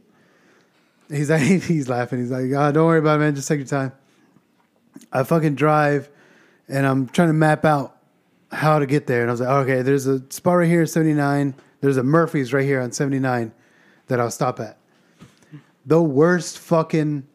He's 1.10 1.30
like, 1.30 1.42
he's 1.62 1.88
laughing. 1.88 2.20
He's 2.20 2.30
like, 2.30 2.44
oh, 2.44 2.72
don't 2.72 2.86
worry 2.86 2.98
about 2.98 3.16
it, 3.16 3.24
man. 3.24 3.34
Just 3.34 3.48
take 3.48 3.58
your 3.58 3.66
time. 3.66 3.92
I 5.12 5.22
fucking 5.22 5.54
drive, 5.54 6.08
and 6.68 6.86
I'm 6.86 7.08
trying 7.08 7.28
to 7.28 7.34
map 7.34 7.64
out 7.64 7.96
how 8.52 8.78
to 8.78 8.86
get 8.86 9.06
there. 9.06 9.22
And 9.22 9.30
I 9.30 9.32
was 9.32 9.40
like, 9.40 9.48
oh, 9.48 9.58
okay, 9.58 9.82
there's 9.82 10.06
a 10.06 10.22
spot 10.30 10.58
right 10.58 10.68
here, 10.68 10.84
79. 10.86 11.54
There's 11.80 11.96
a 11.96 12.02
Murphy's 12.02 12.52
right 12.52 12.64
here 12.64 12.80
on 12.80 12.92
79 12.92 13.52
that 14.08 14.20
I'll 14.20 14.30
stop 14.30 14.60
at. 14.60 14.76
The 15.86 16.02
worst 16.02 16.58
fucking 16.58 17.26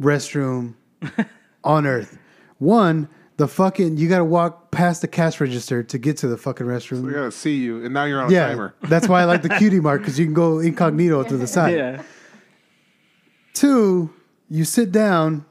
restroom 0.00 0.74
on 1.64 1.86
earth. 1.86 2.18
One, 2.58 3.08
the 3.36 3.48
fucking 3.48 3.96
you 3.96 4.08
got 4.08 4.18
to 4.18 4.24
walk 4.24 4.70
past 4.70 5.00
the 5.00 5.08
cash 5.08 5.40
register 5.40 5.82
to 5.82 5.98
get 5.98 6.16
to 6.18 6.28
the 6.28 6.36
fucking 6.36 6.66
restroom. 6.66 7.02
We 7.02 7.12
gotta 7.12 7.32
see 7.32 7.56
you, 7.56 7.84
and 7.84 7.92
now 7.92 8.04
you're 8.04 8.20
on 8.20 8.30
a 8.30 8.32
yeah, 8.32 8.48
timer. 8.48 8.74
that's 8.82 9.08
why 9.08 9.22
I 9.22 9.24
like 9.24 9.42
the 9.42 9.48
QT 9.48 9.82
Mart 9.82 10.00
because 10.00 10.18
you 10.18 10.24
can 10.24 10.34
go 10.34 10.58
incognito 10.60 11.22
to 11.24 11.36
the 11.36 11.46
side. 11.46 11.74
yeah. 11.74 12.02
Two, 13.52 14.12
you 14.48 14.64
sit 14.64 14.90
down, 14.92 15.44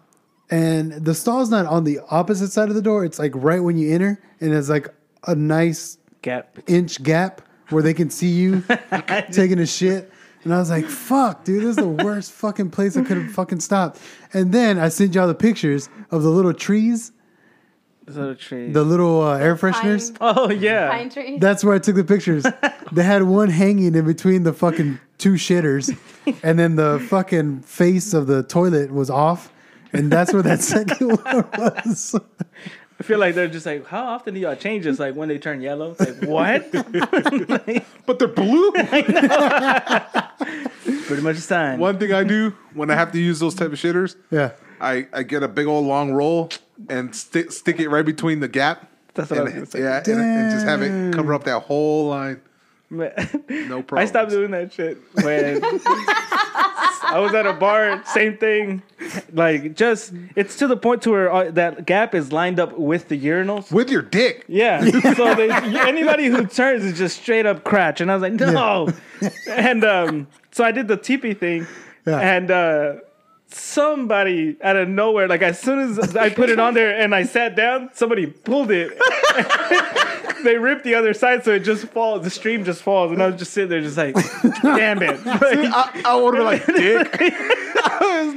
and 0.49 0.91
the 0.91 1.13
stall's 1.13 1.49
not 1.49 1.65
on 1.65 1.83
the 1.83 1.99
opposite 2.09 2.51
side 2.51 2.69
of 2.69 2.75
the 2.75 2.81
door. 2.81 3.05
It's 3.05 3.19
like 3.19 3.31
right 3.35 3.61
when 3.61 3.77
you 3.77 3.93
enter, 3.93 4.21
and 4.39 4.51
there's 4.51 4.69
like 4.69 4.89
a 5.25 5.35
nice 5.35 5.97
Gap. 6.21 6.59
inch 6.67 7.01
gap 7.03 7.41
where 7.69 7.83
they 7.83 7.93
can 7.93 8.09
see 8.09 8.29
you 8.29 8.63
taking 9.31 9.59
a 9.59 9.65
shit. 9.65 10.11
And 10.43 10.53
I 10.53 10.59
was 10.59 10.69
like, 10.69 10.85
fuck, 10.85 11.45
dude, 11.45 11.61
this 11.63 11.69
is 11.71 11.75
the 11.77 11.87
worst 11.87 12.33
fucking 12.33 12.71
place 12.71 12.97
I 12.97 13.03
could 13.03 13.17
have 13.17 13.31
fucking 13.31 13.61
stopped. 13.61 13.99
And 14.33 14.51
then 14.51 14.77
I 14.77 14.89
sent 14.89 15.15
y'all 15.15 15.27
the 15.27 15.33
pictures 15.33 15.89
of 16.11 16.23
the 16.23 16.29
little 16.29 16.53
trees, 16.53 17.13
This 18.05 18.17
other 18.17 18.35
tree. 18.35 18.71
the 18.71 18.83
little 18.83 19.21
uh, 19.21 19.37
air 19.37 19.55
fresheners. 19.55 20.17
Pine, 20.19 20.33
oh 20.37 20.51
yeah. 20.51 20.89
pine 20.89 21.09
trees. 21.09 21.39
That's 21.39 21.63
where 21.63 21.75
I 21.75 21.79
took 21.79 21.95
the 21.95 22.03
pictures. 22.03 22.45
they 22.91 23.03
had 23.03 23.23
one 23.23 23.49
hanging 23.49 23.95
in 23.95 24.05
between 24.05 24.43
the 24.43 24.53
fucking 24.53 24.99
two 25.17 25.33
shitters, 25.33 25.95
and 26.43 26.59
then 26.59 26.75
the 26.75 26.99
fucking 27.09 27.61
face 27.61 28.13
of 28.13 28.27
the 28.27 28.43
toilet 28.43 28.91
was 28.91 29.09
off. 29.09 29.51
And 29.93 30.11
that's 30.11 30.33
where 30.33 30.41
that 30.41 30.61
second 30.61 31.11
one 31.23 31.45
was. 31.57 32.15
I 32.99 33.03
feel 33.03 33.19
like 33.19 33.35
they're 33.35 33.47
just 33.47 33.65
like, 33.65 33.85
how 33.85 34.03
often 34.05 34.33
do 34.33 34.39
y'all 34.39 34.55
change 34.55 34.85
this? 34.85 34.99
Like 34.99 35.15
when 35.15 35.29
they 35.29 35.37
turn 35.37 35.61
yellow? 35.61 35.95
Like 35.99 36.23
what? 36.23 36.69
But 38.05 38.19
they're 38.19 38.27
blue. 38.27 38.71
Pretty 38.73 39.13
much 41.21 41.37
a 41.37 41.41
sign. 41.41 41.79
One 41.79 41.97
thing 41.99 42.11
I 42.11 42.23
do 42.23 42.53
when 42.73 42.89
I 42.91 42.95
have 42.95 43.11
to 43.13 43.19
use 43.19 43.39
those 43.39 43.55
type 43.55 43.71
of 43.71 43.79
shitters, 43.79 44.15
Yeah. 44.31 44.51
I, 44.81 45.07
I 45.13 45.23
get 45.23 45.43
a 45.43 45.47
big 45.47 45.67
old 45.67 45.85
long 45.85 46.11
roll 46.11 46.49
and 46.89 47.15
stick 47.15 47.51
stick 47.51 47.79
it 47.79 47.89
right 47.89 48.05
between 48.05 48.39
the 48.39 48.47
gap. 48.47 48.89
That's 49.13 49.29
what 49.29 49.39
I 49.39 49.43
was 49.43 49.53
and, 49.53 49.61
gonna 49.61 49.71
say. 49.71 49.79
Yeah, 49.81 49.97
and, 49.97 50.21
and 50.21 50.51
just 50.51 50.65
have 50.65 50.81
it 50.81 51.13
cover 51.13 51.33
up 51.33 51.43
that 51.43 51.59
whole 51.61 52.07
line. 52.09 52.41
No 52.89 53.09
problem. 53.81 53.87
I 53.97 54.05
stopped 54.05 54.29
doing 54.31 54.51
that 54.51 54.71
shit 54.71 54.97
when 55.21 55.59
I 55.63 57.19
was 57.19 57.33
at 57.33 57.45
a 57.45 57.53
bar. 57.53 58.03
Same 58.05 58.37
thing. 58.37 58.81
Like, 59.33 59.75
just 59.75 60.13
it's 60.35 60.57
to 60.57 60.67
the 60.67 60.77
point 60.77 61.01
to 61.03 61.11
where 61.11 61.31
uh, 61.31 61.51
that 61.51 61.85
gap 61.85 62.13
is 62.15 62.31
lined 62.31 62.59
up 62.59 62.77
with 62.77 63.07
the 63.09 63.19
urinals. 63.19 63.71
with 63.71 63.89
your 63.89 64.01
dick. 64.01 64.45
Yeah. 64.47 64.83
So 65.13 65.35
they, 65.35 65.51
anybody 65.51 66.25
who 66.25 66.45
turns 66.47 66.83
is 66.83 66.97
just 66.97 67.21
straight 67.21 67.45
up 67.45 67.63
crotch, 67.63 68.01
and 68.01 68.11
I 68.11 68.15
was 68.15 68.21
like, 68.21 68.33
no. 68.33 68.89
And 69.49 69.83
um, 69.83 70.27
so 70.51 70.63
I 70.63 70.71
did 70.71 70.87
the 70.87 70.97
teepee 70.97 71.33
thing, 71.33 71.67
Yeah. 72.07 72.19
and 72.19 72.49
uh, 72.51 72.95
somebody 73.53 74.57
out 74.61 74.75
of 74.75 74.87
nowhere, 74.89 75.27
like 75.27 75.41
as 75.41 75.59
soon 75.59 75.79
as 75.79 76.15
I 76.15 76.29
put 76.29 76.49
it 76.49 76.59
on 76.59 76.73
there 76.73 76.97
and 76.99 77.13
I 77.13 77.23
sat 77.23 77.55
down, 77.55 77.89
somebody 77.93 78.25
pulled 78.27 78.71
it. 78.71 78.97
they 80.43 80.57
ripped 80.57 80.83
the 80.83 80.95
other 80.95 81.13
side, 81.13 81.43
so 81.43 81.51
it 81.51 81.59
just 81.59 81.85
falls. 81.87 82.23
The 82.23 82.29
stream 82.29 82.63
just 82.65 82.81
falls, 82.81 83.11
and 83.11 83.21
I 83.23 83.27
was 83.27 83.35
just 83.37 83.53
sitting 83.53 83.69
there, 83.69 83.81
just 83.81 83.97
like, 83.97 84.15
damn 84.61 85.01
it. 85.01 85.19
Like, 85.25 85.41
I, 85.43 86.01
I 86.05 86.15
would 86.15 86.35
have 86.35 86.45
like 86.45 86.65
dick. 86.67 87.11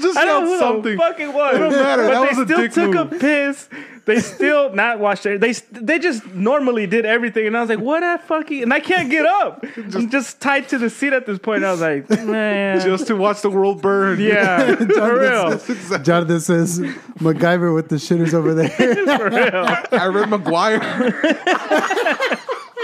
Just 0.01 0.17
I 0.19 0.25
don't 0.25 0.45
know 0.45 0.59
felt 0.59 0.77
who 0.77 0.93
something. 0.93 0.93
the 0.93 0.97
fuck 0.99 1.21
it 1.21 1.33
was. 1.33 1.59
don't 1.59 1.73
matter. 1.73 2.03
But 2.03 2.11
That 2.11 2.21
they 2.23 2.29
was 2.29 2.39
a 2.39 2.45
still 2.45 2.59
dick 2.61 2.73
took 2.73 2.95
move. 2.95 3.13
a 3.13 3.19
piss. 3.19 3.69
They 4.07 4.21
still 4.21 4.73
not 4.73 5.01
washed 5.01 5.25
their. 5.25 5.37
They 5.37 5.53
they 5.73 5.99
just 5.99 6.25
normally 6.29 6.87
did 6.87 7.05
everything, 7.05 7.47
and 7.49 7.57
I 7.57 7.61
was 7.61 7.69
like, 7.69 7.81
"What 7.81 8.05
a 8.05 8.19
fucking!" 8.19 8.63
And 8.63 8.73
I 8.73 8.79
can't 8.79 9.11
get 9.11 9.27
up. 9.27 9.65
I'm 9.77 10.09
just 10.11 10.41
tied 10.41 10.69
to 10.69 10.79
the 10.79 10.89
seat 10.89 11.13
at 11.13 11.27
this 11.27 11.41
point. 11.41 11.57
And 11.59 11.67
I 11.67 11.73
was 11.73 11.81
like, 11.81 12.09
"Man, 12.25 12.81
Just 12.81 13.09
to 13.09 13.17
watch 13.17 13.43
the 13.43 13.51
world 13.51 13.83
burn. 13.83 14.21
yeah, 14.21 14.75
for 14.77 15.19
real, 15.19 15.59
Jonathan 16.03 16.39
says 16.41 16.79
MacGyver 17.19 17.75
with 17.75 17.89
the 17.89 17.97
shitters 17.97 18.33
over 18.33 18.55
there. 18.55 18.69
for 19.19 19.29
real." 19.29 20.01
I 20.01 20.07
read 20.07 20.29
McGwire. 20.29 20.81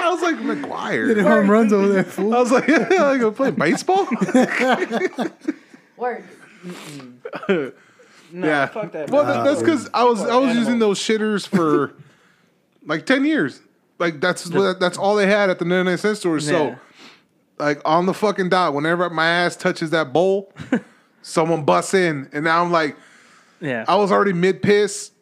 I 0.04 0.10
was 0.10 0.22
like 0.22 0.36
McGwire. 0.38 1.22
home 1.22 1.48
runs 1.48 1.72
over 1.72 1.86
there. 1.88 2.02
Fool. 2.04 2.34
I 2.34 2.40
was 2.40 2.50
like, 2.50 2.66
yeah, 2.68 3.04
I 3.04 3.16
go 3.18 3.30
play 3.30 3.52
baseball. 3.52 4.08
Words. 5.96 6.26
No, 8.32 8.46
yeah, 8.46 8.66
fuck 8.66 8.92
that. 8.92 9.10
Well, 9.10 9.24
man. 9.24 9.36
that- 9.38 9.44
that's 9.44 9.60
because 9.60 9.88
I 9.94 10.04
was 10.04 10.20
I 10.20 10.36
was 10.36 10.50
Animal. 10.50 10.54
using 10.54 10.78
those 10.78 10.98
shitters 10.98 11.46
for 11.46 11.94
like 12.86 13.06
ten 13.06 13.24
years. 13.24 13.60
Like 13.98 14.20
that's 14.20 14.48
what 14.50 14.80
that's 14.80 14.98
all 14.98 15.14
they 15.16 15.26
had 15.26 15.50
at 15.50 15.58
the 15.58 15.64
ninety 15.64 15.90
nine 15.90 15.98
cent 15.98 16.16
store. 16.18 16.40
So, 16.40 16.68
Yeah. 16.68 16.76
like 17.58 17.80
on 17.84 18.06
the 18.06 18.14
fucking 18.14 18.48
dot, 18.48 18.74
whenever 18.74 19.08
my 19.10 19.26
ass 19.26 19.54
touches 19.56 19.90
that 19.90 20.12
bowl, 20.12 20.52
someone 21.22 21.64
busts 21.64 21.94
in, 21.94 22.28
and 22.32 22.44
now 22.44 22.62
I'm 22.64 22.72
like, 22.72 22.96
yeah, 23.60 23.84
I 23.86 23.94
was 23.96 24.10
already 24.10 24.32
mid 24.32 24.60
piss, 24.62 25.12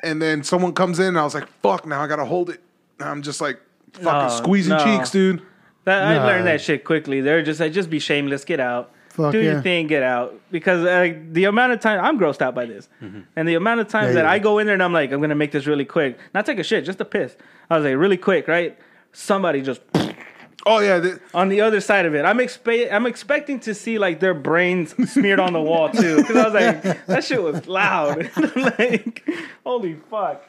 and 0.00 0.22
then 0.22 0.44
someone 0.44 0.72
comes 0.72 0.98
in, 1.00 1.06
and 1.08 1.18
I 1.18 1.24
was 1.24 1.34
like, 1.34 1.48
fuck, 1.62 1.84
now 1.86 2.00
I 2.00 2.06
gotta 2.06 2.24
hold 2.24 2.50
it. 2.50 2.60
And 3.00 3.08
I'm 3.08 3.22
just 3.22 3.40
like 3.40 3.60
fucking 3.94 4.08
Oh, 4.08 4.28
squeezing 4.28 4.76
no. 4.76 4.84
cheeks, 4.84 5.10
dude. 5.10 5.42
That, 5.84 6.04
I 6.04 6.24
learned 6.24 6.46
that 6.46 6.60
shit 6.60 6.84
quickly. 6.84 7.20
They're 7.22 7.42
just 7.42 7.58
like, 7.58 7.72
just 7.72 7.90
be 7.90 7.98
shameless, 7.98 8.44
get 8.44 8.60
out, 8.60 8.91
Fuck 9.12 9.32
do 9.32 9.38
yeah. 9.38 9.52
your 9.52 9.62
thing, 9.62 9.88
get 9.88 10.02
out. 10.02 10.40
Because 10.50 10.86
uh, 10.86 11.14
the 11.32 11.44
amount 11.44 11.72
of 11.72 11.80
time 11.80 12.02
I'm 12.02 12.18
grossed 12.18 12.40
out 12.40 12.54
by 12.54 12.64
this, 12.64 12.88
and 13.36 13.46
the 13.48 13.54
amount 13.54 13.80
of 13.80 13.88
times 13.88 14.08
Yeah, 14.08 14.14
that 14.14 14.24
yeah. 14.24 14.30
I 14.30 14.38
go 14.38 14.58
in 14.58 14.66
there 14.66 14.74
and 14.74 14.82
I'm 14.82 14.92
like, 14.94 15.12
I'm 15.12 15.20
gonna 15.20 15.34
make 15.34 15.52
this 15.52 15.66
really 15.66 15.84
quick, 15.84 16.18
not 16.34 16.46
take 16.46 16.58
a 16.58 16.64
shit, 16.64 16.84
just 16.84 17.00
a 17.00 17.04
piss. 17.04 17.36
I 17.68 17.76
was 17.76 17.84
like, 17.84 17.96
really 17.96 18.16
quick, 18.16 18.48
right? 18.48 18.78
Somebody 19.12 19.60
just 19.60 19.82
Oh 20.64 20.78
yeah, 20.78 21.00
th- 21.00 21.18
on 21.34 21.48
the 21.48 21.60
other 21.60 21.80
side 21.80 22.06
of 22.06 22.14
it. 22.14 22.24
I'm 22.24 22.38
expe- 22.38 22.90
I'm 22.90 23.04
expecting 23.04 23.60
to 23.60 23.74
see 23.74 23.98
like 23.98 24.20
their 24.20 24.34
brains 24.34 24.94
smeared 25.10 25.40
on 25.40 25.52
the 25.52 25.60
wall 25.60 25.90
too, 25.90 26.16
because 26.16 26.36
I 26.36 26.44
was 26.44 26.54
like, 26.54 27.06
that 27.06 27.24
shit 27.24 27.42
was 27.42 27.66
loud. 27.66 28.30
like, 28.56 29.28
holy 29.66 29.94
fuck. 30.08 30.48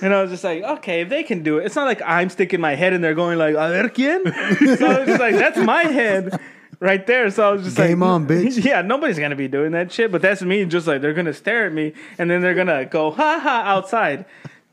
And 0.00 0.12
I 0.12 0.22
was 0.22 0.30
just 0.32 0.42
like, 0.42 0.62
okay, 0.64 1.02
if 1.02 1.08
they 1.08 1.22
can 1.22 1.42
do 1.42 1.58
it, 1.58 1.66
it's 1.66 1.76
not 1.76 1.84
like 1.84 2.02
I'm 2.04 2.28
sticking 2.30 2.60
my 2.60 2.74
head 2.74 2.92
in 2.92 3.02
there 3.02 3.14
going 3.14 3.38
like, 3.38 3.54
a 3.54 3.68
ver 3.68 3.88
quién? 3.88 4.24
so 4.78 4.86
I 4.86 4.98
was 4.98 5.08
just 5.08 5.20
like, 5.20 5.36
that's 5.36 5.58
my 5.58 5.84
head 5.84 6.40
right 6.80 7.06
there. 7.06 7.30
So 7.30 7.48
I 7.48 7.52
was 7.52 7.62
just 7.64 7.76
Game 7.76 8.00
like, 8.00 8.08
on, 8.10 8.26
bitch. 8.26 8.64
Yeah, 8.64 8.82
nobody's 8.82 9.18
gonna 9.18 9.36
be 9.36 9.48
doing 9.48 9.72
that 9.72 9.92
shit, 9.92 10.10
but 10.12 10.22
that's 10.22 10.42
me. 10.42 10.64
Just 10.64 10.86
like 10.86 11.00
they're 11.00 11.14
gonna 11.14 11.34
stare 11.34 11.66
at 11.66 11.72
me, 11.72 11.92
and 12.18 12.30
then 12.30 12.40
they're 12.42 12.54
gonna 12.54 12.84
go 12.84 13.10
ha 13.10 13.38
ha 13.40 13.62
outside. 13.64 14.24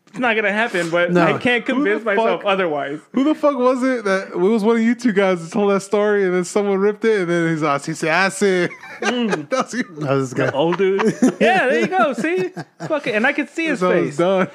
It's 0.07 0.19
not 0.19 0.35
gonna 0.35 0.51
happen, 0.51 0.89
but 0.89 1.13
No. 1.13 1.21
I 1.21 1.37
can't 1.37 1.65
convince 1.65 2.03
myself 2.03 2.41
fuck? 2.41 2.45
otherwise. 2.51 2.99
who 3.13 3.23
the 3.23 3.33
fuck 3.33 3.55
was 3.57 3.81
it 3.81 4.03
that 4.03 4.27
it 4.31 4.37
was 4.37 4.61
one 4.61 4.75
of 4.75 4.81
you 4.81 4.93
two 4.93 5.13
guys 5.13 5.41
that 5.41 5.53
told 5.53 5.71
that 5.71 5.79
story, 5.83 6.25
and 6.25 6.33
then 6.33 6.43
someone 6.43 6.79
ripped 6.79 7.05
it, 7.05 7.21
and 7.21 7.29
then 7.29 7.49
he's 7.49 7.61
like, 7.61 7.85
he 7.85 7.93
said, 7.93 8.09
I 8.09 8.27
said, 8.27 8.69
mm. 9.01 9.49
that's 9.49 9.73
you. 9.73 9.83
That 9.99 10.11
was 10.11 10.31
this 10.33 10.37
guy. 10.37 10.51
Old 10.53 10.77
dude. 10.77 11.01
Yeah, 11.39 11.67
there 11.69 11.79
you 11.79 11.87
go. 11.87 12.11
See, 12.11 12.49
fuck 12.89 13.07
it, 13.07 13.15
and 13.15 13.25
I 13.25 13.31
could 13.31 13.47
see 13.47 13.67
his 13.67 13.79
So 13.79 13.89
face. 13.89 14.17
done. 14.17 14.49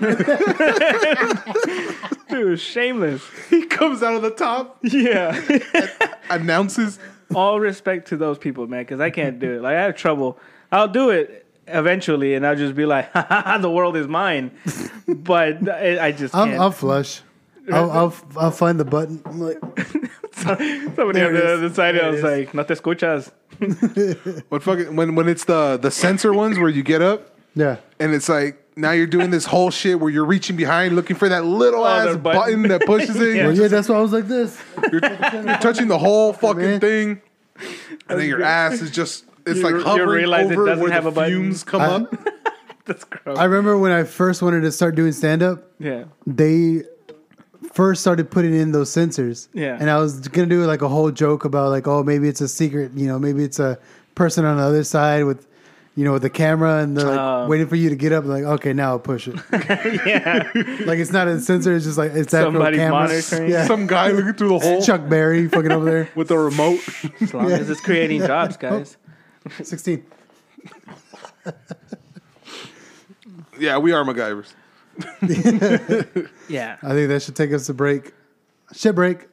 Dude, 2.29 2.61
shameless. 2.61 3.23
he 3.49 3.65
comes 3.67 4.03
out 4.03 4.15
of 4.15 4.21
the 4.23 4.33
top, 4.33 4.79
Yeah. 4.83 5.41
announces. 6.29 6.99
All 7.35 7.59
respect 7.61 8.09
to 8.09 8.17
those 8.17 8.39
people, 8.39 8.67
man, 8.67 8.83
because 8.83 9.01
I 9.01 9.11
can't 9.11 9.39
do 9.39 9.57
it. 9.57 9.63
Like 9.63 9.77
I 9.77 9.83
have 9.83 9.97
trouble. 9.97 10.39
I'll 10.71 10.89
do 10.89 11.11
it 11.11 11.45
eventually, 11.67 12.35
and 12.35 12.47
I'll 12.47 12.57
just 12.57 12.75
be 12.75 12.87
like, 12.87 13.11
ha, 13.13 13.27
ha, 13.29 13.43
ha, 13.45 13.59
"The 13.59 13.71
world 13.71 13.97
is 13.97 14.07
mine," 14.07 14.53
but 15.07 15.69
I, 15.69 16.07
I 16.07 16.13
just 16.13 16.35
I'll, 16.35 16.47
can't. 16.47 16.61
I'll 16.61 16.71
flush. 16.71 17.23
I'll, 17.73 17.91
I'll 17.91 18.15
I'll 18.37 18.51
find 18.53 18.79
the 18.79 18.85
button. 18.85 19.21
I'm 19.25 19.41
like, 19.41 19.59
Somebody 20.33 21.21
on 21.23 21.33
the 21.33 21.55
other 21.55 21.75
side, 21.75 21.95
There 21.97 22.05
I 22.05 22.09
it 22.09 22.11
was 22.11 22.19
is. 22.19 22.25
like, 22.25 22.55
"No 22.55 22.63
te 22.63 22.75
escuchas." 22.75 23.33
When 24.51 24.61
fucking 24.61 24.95
when 24.95 25.15
when 25.15 25.29
it's 25.29 25.45
the 25.47 25.79
the 25.79 25.91
sensor 25.91 26.33
ones 26.33 26.59
where 26.59 26.69
you 26.69 26.83
get 26.83 27.01
up 27.03 27.35
yeah. 27.55 27.79
and 27.99 28.15
it's 28.15 28.29
like 28.29 28.63
now 28.77 28.93
you're 28.93 29.07
doing 29.07 29.31
this 29.31 29.47
whole 29.47 29.71
shit 29.71 29.99
where 29.99 30.11
you're 30.11 30.25
reaching 30.25 30.55
behind 30.57 30.95
looking 30.95 31.17
for 31.17 31.29
that 31.31 31.45
little 31.45 31.85
Oh, 31.85 31.87
ass 31.87 32.17
button. 32.17 32.23
button. 32.23 32.63
that 32.69 32.83
pushes 32.87 33.17
it. 33.17 33.37
Yeah. 33.37 33.47
Well, 33.47 33.57
yeah, 33.57 33.69
that's 33.69 33.89
why 33.89 33.97
I 33.97 34.01
was 34.01 34.13
like 34.13 34.29
this. 34.29 34.61
you're 34.93 35.01
touching 35.01 35.89
the 35.89 35.99
whole 35.99 36.33
fucking 36.33 36.61
Man. 36.63 36.81
thing, 36.81 37.21
and 38.09 38.21
then 38.21 38.29
your 38.29 38.43
ass 38.43 38.81
is 38.83 38.91
just 38.91 39.25
it's 39.47 39.59
You- 39.59 39.65
like 39.65 39.75
you 39.75 39.83
hovering 39.83 40.09
realize 40.09 40.51
it 40.51 40.55
over 40.55 40.67
doesn't 40.67 40.83
where 40.83 40.93
have 40.93 41.05
the 41.05 41.11
a 41.11 41.13
button. 41.13 41.33
fumes 41.33 41.65
come 41.65 41.81
I- 41.81 41.87
up. 41.87 42.29
That's 42.85 43.03
gross. 43.05 43.37
I 43.39 43.45
remember 43.45 43.77
when 43.79 43.91
I 43.93 44.05
first 44.05 44.43
wanted 44.43 44.61
to 44.61 44.71
start 44.71 44.95
doing 44.95 45.11
stand 45.13 45.43
up, 45.43 45.65
yeah. 45.81 46.05
they 46.25 46.83
first 47.73 48.01
started 48.01 48.31
putting 48.31 48.55
in 48.55 48.71
those 48.73 48.91
sensors. 48.91 49.49
Yeah. 49.55 49.77
And 49.81 49.91
I 49.91 49.99
was 49.99 50.29
gonna 50.29 50.47
do 50.47 50.65
like 50.65 50.83
a 50.83 50.89
whole 50.89 51.11
joke 51.11 51.45
about 51.45 51.71
like, 51.71 51.89
oh, 51.89 52.05
maybe 52.05 52.29
it's 52.29 52.41
a 52.41 52.47
secret, 52.49 52.93
you 52.95 53.07
know, 53.09 53.19
maybe 53.19 53.43
it's 53.43 53.59
a 53.59 53.77
person 54.15 54.45
on 54.45 54.57
the 54.59 54.63
other 54.63 54.85
side 54.85 55.25
with, 55.25 55.47
you 55.97 56.05
know, 56.05 56.13
with 56.13 56.23
the 56.23 56.31
camera 56.31 56.83
and 56.83 56.97
they're 56.97 57.07
like 57.09 57.19
Oh. 57.19 57.47
waiting 57.49 57.67
for 57.67 57.75
you 57.77 57.89
to 57.89 57.97
get 57.97 58.13
up. 58.13 58.25
Like, 58.27 58.45
okay, 58.45 58.73
now 58.75 58.91
I'll 58.91 58.99
push 58.99 59.27
it. 59.29 59.35
yeah. 59.53 60.49
like 60.87 60.99
it's 60.99 61.11
not 61.11 61.27
a 61.27 61.41
sensor. 61.41 61.75
It's 61.75 61.87
just 61.87 61.97
like 61.99 62.13
it's 62.13 62.33
actual 62.35 62.53
Somebody's 62.53 62.79
camera. 62.81 63.09
monitoring. 63.09 63.51
Yeah. 63.51 63.67
Some 63.67 63.87
guy 63.87 64.11
looking 64.11 64.35
through 64.35 64.51
the 64.51 64.59
hole 64.67 64.83
Chuck 64.83 65.09
Berry 65.09 65.49
fucking 65.49 65.73
over 65.73 65.85
there. 65.85 66.09
with 66.15 66.29
the 66.29 66.37
remote. 66.39 66.81
As 67.21 67.33
long 67.35 67.51
as 67.51 67.69
it's 67.71 67.81
creating 67.81 68.21
jobs, 68.27 68.57
oh. 68.57 68.61
guys. 68.61 68.97
Sixteen. 69.63 70.05
yeah, 73.59 73.79
we 73.79 73.93
are 73.93 74.05
MacGyvers. 74.05 74.53
Yeah. 76.49 76.77
I 76.83 76.89
think 76.91 77.09
that 77.09 77.23
should 77.23 77.37
take 77.37 77.53
us 77.53 77.69
a 77.69 77.75
break. 77.75 78.13
Shit 78.73 78.95
break. 78.95 79.29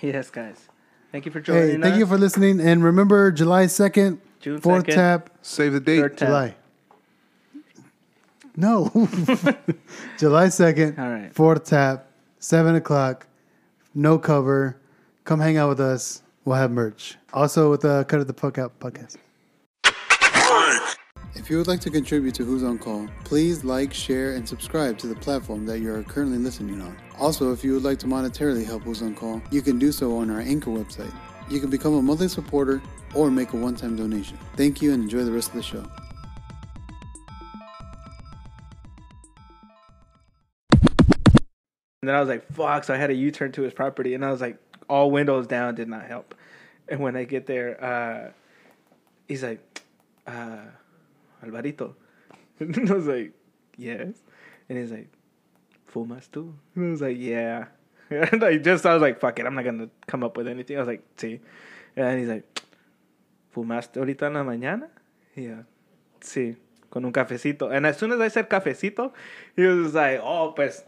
Yes, 0.00 0.30
guys. 0.30 0.68
Thank 1.12 1.26
you 1.26 1.32
for 1.32 1.40
joining 1.40 1.62
Hey, 1.76 1.80
thank 1.80 1.94
us. 1.94 1.98
you 1.98 2.06
for 2.06 2.18
listening. 2.18 2.60
And 2.60 2.82
remember, 2.84 3.30
July 3.32 3.66
second, 3.66 4.20
June 4.46 4.60
fourth 4.60 4.84
2nd. 4.84 4.94
tap, 4.94 5.30
Save 5.42 5.72
the 5.72 5.80
date. 5.80 5.98
Third 6.00 6.18
tap. 6.18 6.28
July. 6.28 6.54
No, 8.56 8.92
July 10.18 10.50
second. 10.50 10.96
All 11.00 11.10
right. 11.10 11.34
Fourth 11.34 11.64
tap, 11.64 12.06
seven 12.38 12.76
o'clock. 12.76 13.26
No 13.92 14.20
cover. 14.20 14.76
Come 15.24 15.40
hang 15.40 15.56
out 15.56 15.68
with 15.70 15.80
us. 15.80 16.22
We'll 16.44 16.54
have 16.54 16.70
merch. 16.70 17.16
Also 17.32 17.72
with 17.72 17.80
the 17.80 18.04
Cut 18.04 18.20
of 18.20 18.28
the 18.28 18.34
Fuck 18.34 18.56
Out 18.58 18.78
podcast. 18.78 19.16
If 21.34 21.50
you 21.50 21.58
would 21.58 21.66
like 21.66 21.80
to 21.80 21.90
contribute 21.90 22.36
to 22.36 22.44
Who's 22.44 22.62
on 22.62 22.78
Call, 22.78 23.08
please 23.24 23.64
like, 23.64 23.92
share, 23.92 24.34
and 24.36 24.48
subscribe 24.48 24.96
to 24.98 25.08
the 25.08 25.16
platform 25.16 25.66
that 25.66 25.80
you 25.80 25.92
are 25.92 26.04
currently 26.04 26.38
listening 26.38 26.80
on. 26.80 26.96
Also, 27.18 27.52
if 27.52 27.64
you 27.64 27.74
would 27.74 27.82
like 27.82 27.98
to 27.98 28.06
monetarily 28.06 28.64
help 28.64 28.84
Who's 28.84 29.02
on 29.02 29.16
Call, 29.16 29.42
you 29.50 29.60
can 29.60 29.76
do 29.80 29.90
so 29.90 30.16
on 30.18 30.30
our 30.30 30.40
Anchor 30.40 30.70
website. 30.70 31.12
You 31.50 31.58
can 31.58 31.68
become 31.68 31.94
a 31.94 32.02
monthly 32.02 32.28
supporter 32.28 32.80
or 33.16 33.30
make 33.30 33.52
a 33.52 33.56
one-time 33.56 33.96
donation. 33.96 34.38
Thank 34.56 34.82
you 34.82 34.92
and 34.92 35.02
enjoy 35.02 35.24
the 35.24 35.32
rest 35.32 35.48
of 35.48 35.54
the 35.54 35.62
show. 35.62 35.84
And 42.06 42.10
then 42.10 42.14
I 42.14 42.20
was 42.20 42.28
like, 42.28 42.46
fuck. 42.52 42.84
So 42.84 42.94
I 42.94 42.98
had 42.98 43.10
a 43.10 43.14
U 43.14 43.32
turn 43.32 43.50
to 43.52 43.62
his 43.62 43.72
property. 43.72 44.14
And 44.14 44.24
I 44.24 44.30
was 44.30 44.40
like, 44.40 44.58
all 44.88 45.10
windows 45.10 45.48
down 45.48 45.74
did 45.74 45.88
not 45.88 46.06
help. 46.06 46.36
And 46.88 47.00
when 47.00 47.16
I 47.16 47.24
get 47.24 47.46
there, 47.46 47.82
uh, 47.82 48.30
he's 49.26 49.42
like, 49.42 49.82
uh, 50.26 50.58
Alvarito. 51.44 51.94
And 52.60 52.90
I 52.90 52.94
was 52.94 53.06
like, 53.06 53.32
yes. 53.76 54.14
And 54.68 54.78
he's 54.78 54.92
like, 54.92 55.08
fumas 55.92 56.28
tú? 56.30 56.52
And 56.76 56.86
I 56.86 56.90
was 56.90 57.00
like, 57.00 57.18
yeah. 57.18 57.66
And 58.10 58.44
I 58.44 58.58
just, 58.58 58.86
I 58.86 58.92
was 58.92 59.02
like, 59.02 59.18
fuck 59.18 59.40
it. 59.40 59.46
I'm 59.46 59.54
not 59.56 59.64
going 59.64 59.80
to 59.80 59.90
come 60.06 60.22
up 60.22 60.36
with 60.36 60.46
anything. 60.46 60.76
I 60.76 60.80
was 60.80 60.88
like, 60.88 61.02
sí. 61.16 61.40
And 61.96 62.20
he's 62.20 62.28
like, 62.28 62.44
¿fumaste 63.56 63.98
ahorita 63.98 64.26
en 64.26 64.34
la 64.34 64.44
mañana? 64.44 64.88
Yeah. 65.34 65.64
Sí. 66.20 66.56
Con 66.90 67.04
un 67.06 67.12
cafecito. 67.12 67.70
And 67.74 67.86
as 67.86 67.96
soon 67.98 68.12
as 68.12 68.20
I 68.20 68.28
said 68.28 68.48
cafecito, 68.50 69.12
he 69.56 69.64
was 69.66 69.94
like, 69.94 70.20
oh, 70.22 70.52
pues, 70.54 70.82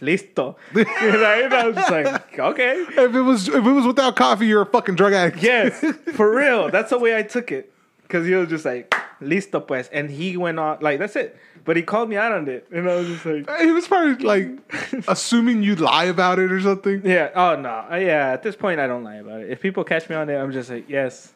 listo. 0.00 0.56
right? 0.74 1.44
And 1.44 1.54
I 1.54 1.66
was 1.66 1.76
just 1.76 1.90
like, 1.90 2.38
okay. 2.38 2.84
If 2.88 3.14
it 3.14 3.20
was 3.20 3.48
if 3.48 3.54
it 3.66 3.72
was 3.72 3.86
without 3.86 4.14
coffee, 4.16 4.46
you're 4.46 4.62
a 4.62 4.66
fucking 4.66 4.94
drug 4.94 5.12
addict. 5.12 5.42
Yes, 5.42 5.84
for 6.14 6.34
real. 6.34 6.70
That's 6.70 6.90
the 6.90 6.98
way 6.98 7.16
I 7.16 7.22
took 7.22 7.50
it. 7.52 7.72
Because 8.02 8.26
he 8.26 8.34
was 8.34 8.48
just 8.48 8.64
like, 8.64 8.94
listo 9.20 9.66
pues. 9.66 9.88
And 9.92 10.10
he 10.10 10.36
went 10.36 10.58
on, 10.58 10.78
like, 10.80 10.98
that's 10.98 11.16
it. 11.16 11.36
But 11.64 11.76
he 11.76 11.82
called 11.82 12.08
me 12.10 12.16
out 12.16 12.32
on 12.32 12.46
it. 12.48 12.66
And 12.70 12.88
I 12.88 12.96
was 12.96 13.08
just 13.08 13.24
like, 13.24 13.48
He 13.60 13.70
was 13.72 13.86
probably 13.88 14.16
like 14.24 14.48
assuming 15.08 15.62
you'd 15.62 15.80
lie 15.80 16.04
about 16.04 16.38
it 16.38 16.50
or 16.52 16.60
something. 16.60 17.02
yeah, 17.04 17.30
oh 17.34 17.56
no. 17.60 17.86
Yeah, 17.96 18.32
at 18.32 18.42
this 18.42 18.56
point, 18.56 18.80
I 18.80 18.86
don't 18.86 19.04
lie 19.04 19.16
about 19.16 19.40
it. 19.40 19.50
If 19.50 19.60
people 19.60 19.84
catch 19.84 20.08
me 20.08 20.16
on 20.16 20.28
it, 20.30 20.36
I'm 20.36 20.52
just 20.52 20.68
like, 20.70 20.88
yes, 20.88 21.32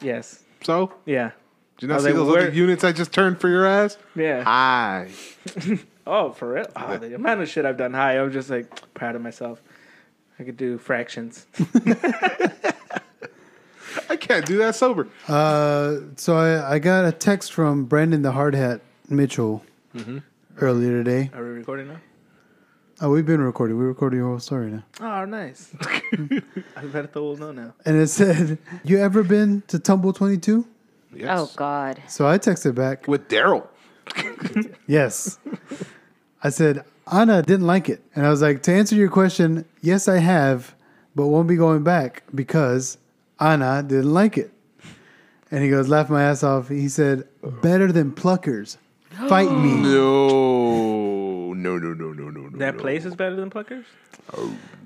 yes, 0.00 0.42
So, 0.62 0.92
yeah, 1.04 1.30
did 1.78 1.82
you 1.82 1.88
not 1.88 1.96
I 1.96 1.98
see 1.98 2.04
like, 2.06 2.14
those 2.14 2.28
where- 2.32 2.42
other 2.48 2.50
units 2.52 2.84
I 2.84 2.92
just 2.92 3.12
turned 3.12 3.40
for 3.40 3.48
your 3.48 3.66
ass? 3.66 3.96
yeah. 4.14 4.42
Hi. 4.44 5.10
Oh, 6.08 6.30
for 6.30 6.52
real? 6.52 6.66
Oh, 6.76 6.96
the 6.98 7.16
amount 7.16 7.40
of 7.40 7.48
shit 7.48 7.64
I've 7.66 7.76
done 7.76 7.92
high, 7.92 8.20
I'm 8.20 8.30
just 8.30 8.48
like 8.48 8.94
proud 8.94 9.16
of 9.16 9.22
myself. 9.22 9.60
I 10.38 10.44
could 10.44 10.56
do 10.56 10.78
fractions. 10.78 11.46
I 14.08 14.14
can't 14.16 14.46
do 14.46 14.58
that 14.58 14.76
sober. 14.76 15.08
Uh, 15.26 15.96
so 16.16 16.36
I, 16.36 16.74
I 16.74 16.78
got 16.78 17.04
a 17.06 17.12
text 17.12 17.52
from 17.52 17.86
Brandon 17.86 18.22
the 18.22 18.30
Hard 18.32 18.54
Hat 18.54 18.80
Mitchell 19.08 19.64
earlier 20.58 21.02
today. 21.02 21.30
Are 21.34 21.42
we 21.42 21.48
recording 21.50 21.88
now? 21.88 21.96
Oh, 23.00 23.10
we've 23.10 23.26
been 23.26 23.42
recording. 23.42 23.76
We 23.76 23.84
recorded 23.84 24.16
your 24.16 24.28
whole 24.28 24.38
story 24.38 24.70
now. 24.70 24.82
Oh, 25.00 25.24
nice. 25.26 25.70
Alberto 26.76 27.22
will 27.22 27.36
know 27.36 27.52
now. 27.52 27.74
And 27.84 27.96
it 28.00 28.08
said, 28.08 28.58
"You 28.84 28.98
ever 28.98 29.22
been 29.22 29.62
to 29.68 29.78
Tumble 29.78 30.14
22?" 30.14 30.66
Yes. 31.14 31.38
Oh 31.38 31.50
God. 31.56 32.02
So 32.08 32.26
I 32.26 32.38
texted 32.38 32.74
back, 32.74 33.06
With 33.06 33.28
Daryl. 33.28 33.66
"Yes." 34.86 35.38
I 36.42 36.48
said, 36.48 36.84
"Anna 37.10 37.42
didn't 37.42 37.66
like 37.66 37.88
it," 37.90 38.02
and 38.14 38.24
I 38.24 38.30
was 38.30 38.40
like, 38.40 38.62
"To 38.62 38.72
answer 38.72 38.94
your 38.94 39.10
question, 39.10 39.66
yes, 39.82 40.08
I 40.08 40.18
have, 40.18 40.74
but 41.14 41.26
won't 41.26 41.48
be 41.48 41.56
going 41.56 41.82
back 41.84 42.22
because 42.34 42.96
Anna 43.38 43.82
didn't 43.82 44.12
like 44.14 44.38
it." 44.38 44.52
And 45.50 45.62
he 45.62 45.70
goes, 45.70 45.86
laugh 45.88 46.08
my 46.10 46.22
ass 46.24 46.42
off. 46.42 46.68
He 46.70 46.88
said, 46.88 47.28
"Better 47.42 47.92
than 47.92 48.12
Pluckers, 48.12 48.78
fight 49.28 49.50
me." 49.50 49.74
No. 49.82 51.52
No, 51.56 51.78
no, 51.78 51.94
no, 51.94 52.12
no, 52.12 52.28
no, 52.28 52.28
no. 52.30 52.35
That 52.56 52.78
place 52.78 53.04
is 53.04 53.14
better 53.14 53.36
than 53.36 53.50
Pluckers? 53.50 53.84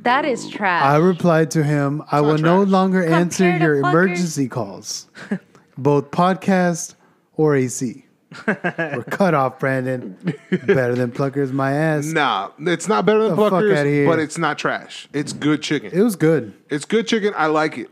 That 0.02 0.24
is 0.24 0.48
trash. 0.48 0.82
I 0.82 0.96
replied 0.96 1.50
to 1.52 1.62
him, 1.64 2.02
I 2.10 2.20
will 2.20 2.38
no 2.38 2.62
longer 2.62 3.04
answer 3.04 3.44
Compared 3.50 3.60
to 3.60 3.64
your 3.66 3.76
Pluckers? 3.82 3.90
emergency 3.90 4.48
calls, 4.48 5.08
both 5.78 6.10
podcast 6.10 6.94
or 7.36 7.54
AC. 7.56 8.04
We're 8.46 9.04
cut 9.10 9.34
off, 9.34 9.58
Brandon. 9.58 10.16
Better 10.50 10.94
than 10.94 11.10
Pluckers, 11.10 11.52
my 11.52 11.72
ass. 11.72 12.06
Nah, 12.06 12.50
it's 12.60 12.86
not 12.88 13.04
better 13.06 13.22
than 13.22 13.30
The 13.30 13.36
fuck 13.36 13.52
outta 13.52 13.66
Pluckers, 13.66 13.84
here. 13.86 14.06
but 14.06 14.18
it's 14.20 14.38
not 14.38 14.56
trash. 14.58 15.08
It's 15.12 15.32
good 15.32 15.62
chicken. 15.62 15.90
It 15.92 16.02
was 16.02 16.14
good. 16.16 16.52
It's 16.68 16.84
good 16.84 17.06
chicken. 17.08 17.32
I 17.36 17.46
like 17.46 17.76
it. 17.78 17.90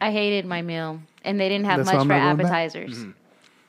I 0.00 0.10
hated 0.12 0.44
my 0.46 0.60
meal, 0.62 1.00
and 1.24 1.38
they 1.40 1.48
didn't 1.48 1.66
have 1.66 1.78
That's 1.78 1.88
why 1.88 1.94
much 1.94 2.00
I'm 2.02 2.08
for 2.08 2.14
not 2.14 2.24
going 2.24 2.36
back? 2.38 2.46
appetizers. 2.46 2.98
Mm-hmm. 2.98 3.10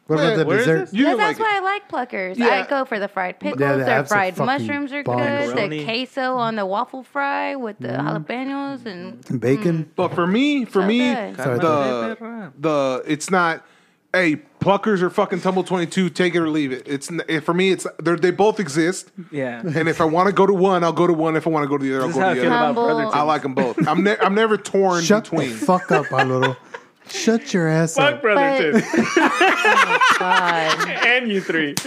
What 0.07 0.17
Wait, 0.19 0.25
about 0.25 0.37
the 0.39 0.45
where 0.45 0.57
is 0.59 0.65
dessert? 0.65 0.79
this? 0.85 0.93
You 0.93 1.03
Yeah, 1.03 1.09
didn't 1.11 1.19
that's 1.19 1.39
like 1.39 1.47
why 1.47 1.55
it. 1.55 1.59
I 1.59 1.63
like 1.63 1.89
Pluckers. 1.89 2.37
Yeah. 2.37 2.47
I 2.47 2.67
go 2.67 2.83
for 2.85 2.99
the 2.99 3.07
fried 3.07 3.39
pickles. 3.39 3.61
Yeah, 3.61 3.75
the 3.77 3.83
Their 3.85 4.03
abso- 4.03 4.07
fried 4.09 4.35
fucking 4.35 4.45
mushrooms 4.45 4.91
are 4.91 5.03
bomb. 5.03 5.17
good. 5.19 5.71
The 5.71 5.83
queso 5.85 6.35
on 6.35 6.55
the 6.57 6.65
waffle 6.65 7.03
fry 7.03 7.55
with 7.55 7.77
the 7.79 7.89
Mm-hmm. 7.89 8.07
jalapenos 8.33 8.85
and 8.85 9.39
Bacon? 9.41 9.89
But 9.95 10.13
for 10.13 10.27
me, 10.27 10.65
for 10.65 10.81
So 10.81 10.87
me, 10.87 10.99
good. 11.13 11.37
Sorry, 11.37 11.59
the 11.59 12.51
the 12.59 13.03
it's 13.07 13.29
not. 13.29 13.65
Hey, 14.13 14.41
Pluckers 14.59 15.01
or 15.01 15.09
fucking 15.09 15.39
Tumble 15.39 15.63
Twenty 15.63 15.85
Two, 15.85 16.09
take 16.09 16.35
it 16.35 16.39
or 16.39 16.49
leave 16.49 16.73
it. 16.73 16.85
It's 16.85 17.09
n- 17.09 17.21
for 17.41 17.53
me. 17.53 17.71
It's 17.71 17.87
they're, 17.99 18.17
they 18.17 18.31
both 18.31 18.59
exist, 18.59 19.09
Yeah. 19.31 19.61
and 19.61 19.87
if 19.87 20.01
I 20.01 20.03
want 20.03 20.27
to 20.27 20.33
go 20.33 20.45
to 20.45 20.53
one, 20.53 20.83
I'll 20.83 20.91
go 20.91 21.07
to 21.07 21.13
one. 21.13 21.37
If 21.37 21.47
I 21.47 21.49
want 21.49 21.63
to 21.63 21.69
go 21.69 21.77
to 21.77 21.83
the 21.85 21.95
other, 21.95 22.03
I'll 22.03 22.09
is 22.09 22.15
go 22.15 22.19
how 22.21 22.29
I 22.31 22.33
to 22.33 22.41
the 22.41 22.47
other. 22.47 22.55
about 22.55 22.65
Humble. 22.65 22.85
Brotherton. 22.87 23.11
I 23.13 23.21
like 23.21 23.41
them 23.43 23.53
both. 23.53 23.87
I'm 23.87 24.03
ne- 24.03 24.17
I'm 24.17 24.35
never 24.35 24.57
torn 24.57 25.01
Shut 25.05 25.23
between. 25.29 25.51
the 25.51 25.55
fuck 25.55 25.89
up, 25.93 26.11
Alvaro. 26.11 26.57
Shut 27.11 27.53
your 27.53 27.67
ass 27.67 27.95
Fuck 27.95 28.15
up. 28.15 28.21
Brotherton. 28.21 28.81
Oh, 28.83 29.99
God. 30.19 30.89
and 31.05 31.29
you 31.31 31.41
three. 31.41 31.75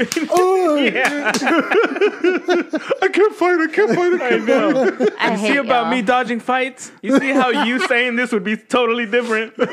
Yeah. 0.84 1.32
I 1.34 3.08
can't 3.12 3.34
fight. 3.34 3.58
I 3.60 3.66
can't 3.72 3.94
fight. 3.94 4.12
I 4.20 4.26
I 4.26 4.28
can't 4.28 4.46
know. 4.46 5.08
I 5.18 5.36
hate 5.36 5.52
See 5.52 5.56
about 5.56 5.82
y'all. 5.84 5.90
me 5.90 6.02
dodging 6.02 6.40
fights? 6.40 6.90
You 7.02 7.18
see 7.18 7.30
how 7.32 7.50
you 7.64 7.78
saying 7.86 8.16
this 8.16 8.32
would 8.32 8.44
be 8.44 8.56
totally 8.56 9.06
different? 9.06 9.54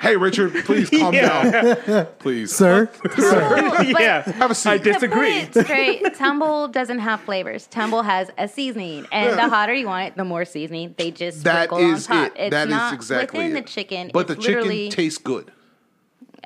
Hey, 0.00 0.16
Richard, 0.16 0.52
please 0.64 0.88
calm 0.98 1.14
Yeah. 1.14 1.74
down. 1.84 2.06
Please. 2.18 2.54
Sir, 2.54 2.88
Sir. 3.16 3.82
yeah. 3.98 4.22
Have 4.32 4.50
a 4.50 4.54
seat. 4.54 4.70
I 4.70 4.78
disagree. 4.78 5.44
straight, 5.52 6.14
Tumble 6.14 6.68
doesn't 6.68 7.00
have 7.00 7.20
flavors. 7.20 7.66
Tumble 7.66 8.02
has 8.02 8.30
a 8.38 8.48
seasoning, 8.48 9.06
and 9.12 9.36
the 9.38 9.48
hotter 9.48 9.74
you 9.74 9.86
want 9.86 10.08
it, 10.08 10.16
the 10.16 10.24
more 10.24 10.44
seasoning 10.46 10.94
they 10.96 11.10
just 11.10 11.44
That 11.44 11.68
sprinkle 11.68 11.92
is 11.92 12.08
on 12.10 12.16
top. 12.16 12.26
it. 12.36 12.40
It's 12.40 12.50
That 12.50 12.68
is 12.68 12.70
not 12.74 12.94
exactly 12.94 13.38
within 13.40 13.56
it. 13.56 13.66
the 13.66 13.70
chicken. 13.70 14.10
But 14.12 14.28
the 14.28 14.36
chicken 14.36 14.59
literally- 14.62 14.88
tastes 14.90 15.18
good. 15.18 15.50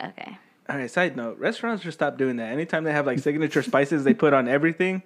Okay. 0.03 0.39
All 0.69 0.77
right, 0.77 0.91
side 0.91 1.17
note. 1.17 1.39
Restaurants 1.39 1.83
should 1.83 1.93
stop 1.93 2.17
doing 2.17 2.37
that. 2.37 2.51
Anytime 2.51 2.85
they 2.85 2.93
have 2.93 3.07
like 3.07 3.19
signature 3.19 3.63
spices 3.63 4.03
they 4.05 4.15
put 4.15 4.33
on 4.33 4.49
everything, 4.49 5.03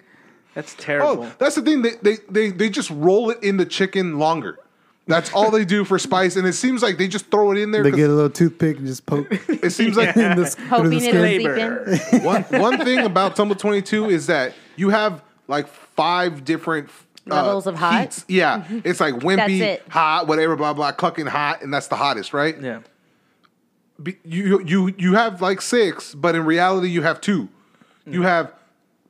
that's 0.55 0.73
terrible. 0.75 1.25
Oh, 1.25 1.31
that's 1.37 1.55
the 1.55 1.61
thing. 1.61 1.81
They, 1.81 1.91
they 2.01 2.15
they 2.29 2.49
they 2.51 2.69
just 2.69 2.89
roll 2.91 3.29
it 3.29 3.43
in 3.43 3.57
the 3.57 3.65
chicken 3.65 4.17
longer. 4.19 4.57
That's 5.05 5.33
all 5.33 5.49
they 5.51 5.65
do 5.65 5.83
for 5.85 5.97
spice, 5.99 6.35
and 6.35 6.47
it 6.47 6.53
seems 6.53 6.81
like 6.83 6.97
they 6.99 7.07
just 7.07 7.29
throw 7.31 7.51
it 7.51 7.57
in 7.57 7.71
there. 7.71 7.81
They 7.83 7.89
get 7.91 8.09
a 8.09 8.13
little 8.13 8.29
toothpick 8.29 8.77
and 8.77 8.85
just 8.87 9.05
poke 9.07 9.27
It 9.49 9.71
seems 9.71 9.97
like 9.97 10.09
in 10.15 10.37
the, 10.37 10.55
Hoping 10.69 10.91
the 10.91 10.97
it'll 10.97 11.09
skin. 11.09 11.39
seep 11.39 11.41
Flavor. 11.41 12.15
in. 12.17 12.23
one 12.23 12.43
one 12.61 12.77
thing 12.85 12.99
about 12.99 13.35
Tumble 13.35 13.55
Twenty 13.55 13.81
Two 13.81 14.09
is 14.09 14.27
that 14.27 14.53
you 14.75 14.89
have 14.89 15.21
like 15.47 15.67
five 15.67 16.45
different 16.45 16.89
uh, 17.29 17.35
Levels 17.35 17.67
of 17.67 17.75
hot? 17.75 18.01
heats. 18.01 18.23
Yeah, 18.29 18.63
it's 18.85 18.99
like 19.01 19.15
wimpy, 19.15 19.59
it. 19.61 19.83
hot, 19.89 20.27
whatever, 20.27 20.55
blah 20.55 20.73
blah, 20.73 20.91
clucking 20.93 21.25
hot, 21.25 21.63
and 21.63 21.73
that's 21.73 21.87
the 21.87 21.95
hottest, 21.97 22.33
right? 22.33 22.59
yeah. 22.61 22.79
You 24.23 24.61
you 24.65 24.93
you 24.97 25.13
have 25.15 25.41
like 25.41 25.61
six, 25.61 26.13
but 26.15 26.35
in 26.35 26.45
reality 26.45 26.89
you 26.89 27.01
have 27.01 27.19
two. 27.21 27.49
You 28.05 28.23
have 28.23 28.53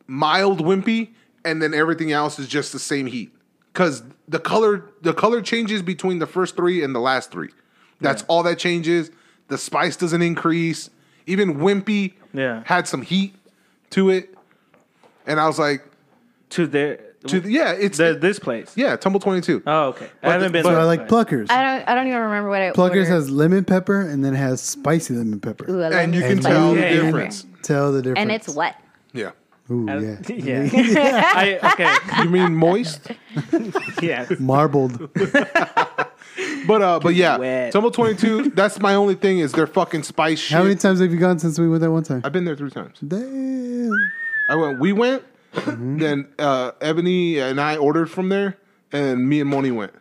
mild 0.07 0.59
wimpy, 0.59 1.09
and 1.45 1.61
then 1.61 1.73
everything 1.73 2.11
else 2.11 2.39
is 2.39 2.47
just 2.47 2.73
the 2.73 2.79
same 2.79 3.05
heat. 3.07 3.31
Because 3.71 4.03
the 4.27 4.39
color 4.39 4.89
the 5.01 5.13
color 5.13 5.41
changes 5.41 5.81
between 5.81 6.19
the 6.19 6.27
first 6.27 6.55
three 6.55 6.83
and 6.83 6.93
the 6.95 6.99
last 6.99 7.31
three. 7.31 7.49
That's 8.01 8.23
all 8.27 8.43
that 8.43 8.57
changes. 8.57 9.11
The 9.49 9.57
spice 9.57 9.95
doesn't 9.97 10.21
increase. 10.21 10.89
Even 11.27 11.55
wimpy 11.57 12.13
Yeah. 12.33 12.63
had 12.65 12.87
some 12.87 13.01
heat 13.01 13.35
to 13.91 14.09
it, 14.09 14.33
and 15.27 15.39
I 15.39 15.47
was 15.47 15.59
like, 15.59 15.83
To 16.51 16.65
their 16.65 16.99
to 17.27 17.39
the, 17.41 17.51
yeah, 17.51 17.73
it's 17.73 17.97
the, 17.97 18.17
this 18.19 18.39
place. 18.39 18.71
yeah, 18.77 18.95
Tumble 18.95 19.19
Twenty 19.19 19.41
Two. 19.41 19.61
Oh, 19.67 19.87
okay. 19.89 20.09
I 20.23 20.31
haven't 20.31 20.51
been. 20.53 20.63
So 20.63 20.69
there, 20.71 20.79
I 20.79 20.83
like 20.85 21.07
Pluckers. 21.07 21.49
I 21.51 21.61
don't. 21.77 21.87
I 21.89 21.95
don't 21.95 22.07
even 22.07 22.19
remember 22.19 22.49
what 22.49 22.61
I 22.61 22.71
Pluckers 22.71 22.89
ordered. 22.89 23.05
has 23.07 23.29
lemon 23.29 23.65
pepper 23.65 24.01
and 24.01 24.23
then 24.23 24.33
it 24.33 24.37
has 24.37 24.61
spicy 24.61 25.13
lemon 25.15 25.39
pepper. 25.39 25.69
Ooh, 25.69 25.79
I 25.83 25.89
love 25.89 25.93
and 25.93 26.15
you 26.15 26.21
can 26.21 26.39
tell 26.39 26.73
the 26.73 26.79
Yeah, 26.79 26.89
pepper. 26.91 27.03
difference. 27.05 27.45
Tell 27.63 27.91
the 27.91 28.01
difference. 28.01 28.19
And 28.21 28.31
it's 28.31 28.47
wet. 28.55 28.75
Yeah, 29.11 29.31
Ooh, 29.69 29.89
I- 29.89 29.97
yeah. 29.97 30.17
yeah. 30.29 31.31
I, 31.35 31.59
okay. 31.73 32.23
you 32.23 32.29
mean 32.29 32.55
moist? 32.55 33.11
Yeah. 34.01 34.25
Marbled. 34.39 35.09
But 36.67 36.81
uh, 36.81 36.99
but 37.01 37.15
yeah, 37.15 37.37
Wet. 37.37 37.73
Tumble 37.73 37.91
Twenty 37.91 38.15
Two. 38.15 38.49
That's 38.51 38.79
my 38.79 38.95
only 38.95 39.15
thing 39.15 39.39
is 39.39 39.51
their 39.51 39.67
fucking 39.67 40.03
spice 40.03 40.39
shit. 40.39 40.55
How 40.55 40.63
many 40.63 40.75
times 40.75 40.99
have 41.01 41.11
you 41.11 41.19
gone 41.19 41.37
since 41.39 41.59
we 41.59 41.67
went 41.67 41.81
that 41.81 41.91
one 41.91 42.03
time? 42.03 42.21
I've 42.23 42.31
been 42.31 42.45
there 42.45 42.55
three 42.55 42.69
times. 42.69 42.97
Damn. 43.05 43.91
I 44.49 44.55
went. 44.55 44.79
We 44.79 44.93
went. 44.93 45.23
Mm-hmm. 45.53 45.97
Then 45.97 46.27
uh, 46.37 46.71
Ebony 46.81 47.39
and 47.39 47.59
I 47.59 47.77
ordered 47.77 48.09
from 48.09 48.29
there, 48.29 48.57
and 48.91 49.27
me 49.27 49.41
and 49.41 49.49
Moni 49.49 49.71
went. 49.71 49.93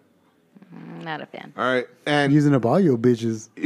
Not 1.03 1.23
a 1.23 1.27
fan. 1.27 1.53
All 1.57 1.65
right, 1.65 1.87
and 2.05 2.33
Using 2.33 2.55
up 2.55 2.67
all 2.67 2.79
your 2.79 2.99
bitches. 2.99 3.49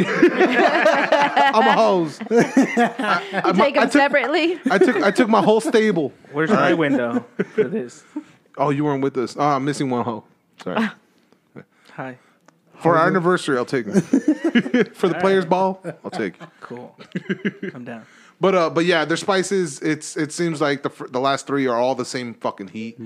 I'm 1.54 1.66
a 1.66 1.72
hose. 1.72 2.20
I, 2.30 3.42
I, 3.44 3.52
Take 3.52 3.76
I 3.76 3.80
them 3.80 3.82
took, 3.82 3.92
separately. 3.92 4.60
I 4.70 4.78
took 4.78 4.96
I 4.96 5.10
took 5.10 5.28
my 5.28 5.42
whole 5.42 5.60
stable. 5.60 6.12
Where's 6.30 6.50
my 6.50 6.72
window 6.72 7.26
for 7.54 7.64
this? 7.64 8.04
Oh, 8.56 8.70
you 8.70 8.84
weren't 8.84 9.02
with 9.02 9.16
us. 9.16 9.36
Oh, 9.36 9.42
I'm 9.42 9.64
missing 9.64 9.90
one 9.90 10.04
hoe. 10.04 10.24
Sorry. 10.62 10.88
Hi. 11.94 12.18
For 12.82 12.96
our 12.96 13.06
anniversary, 13.06 13.56
I'll 13.56 13.64
take 13.64 13.86
it. 13.86 14.00
For 14.96 15.08
the 15.08 15.14
players' 15.14 15.44
ball, 15.44 15.80
I'll 16.04 16.10
take 16.10 16.34
it. 16.40 16.48
Cool. 16.60 16.96
I'm 17.74 17.84
down. 17.84 18.04
But 18.42 18.54
uh, 18.56 18.70
but 18.70 18.84
yeah, 18.84 19.04
their 19.04 19.16
spices. 19.16 19.80
It's 19.80 20.16
it 20.16 20.32
seems 20.32 20.60
like 20.60 20.82
the 20.82 20.90
fir- 20.90 21.06
the 21.08 21.20
last 21.20 21.46
three 21.46 21.68
are 21.68 21.76
all 21.78 21.94
the 21.94 22.04
same 22.04 22.34
fucking 22.34 22.68
heat. 22.68 22.98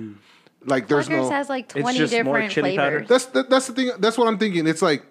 Like 0.65 0.89
there's 0.89 1.09
Pluckers 1.09 1.11
no. 1.11 1.31
has 1.31 1.49
like 1.51 1.65
It's 1.77 1.83
20 1.83 1.99
just 1.99 2.13
more 2.15 2.23
different 2.25 2.53
chili 2.53 2.77
powder? 2.77 2.91
flavors. 3.01 3.09
That's 3.09 3.25
that, 3.27 3.51
that's 3.51 3.67
the 3.69 3.73
thing. 3.75 3.91
That's 3.99 4.17
what 4.17 4.29
I'm 4.29 4.39
thinking. 4.39 4.67
It's 4.67 4.81
like 4.81 5.05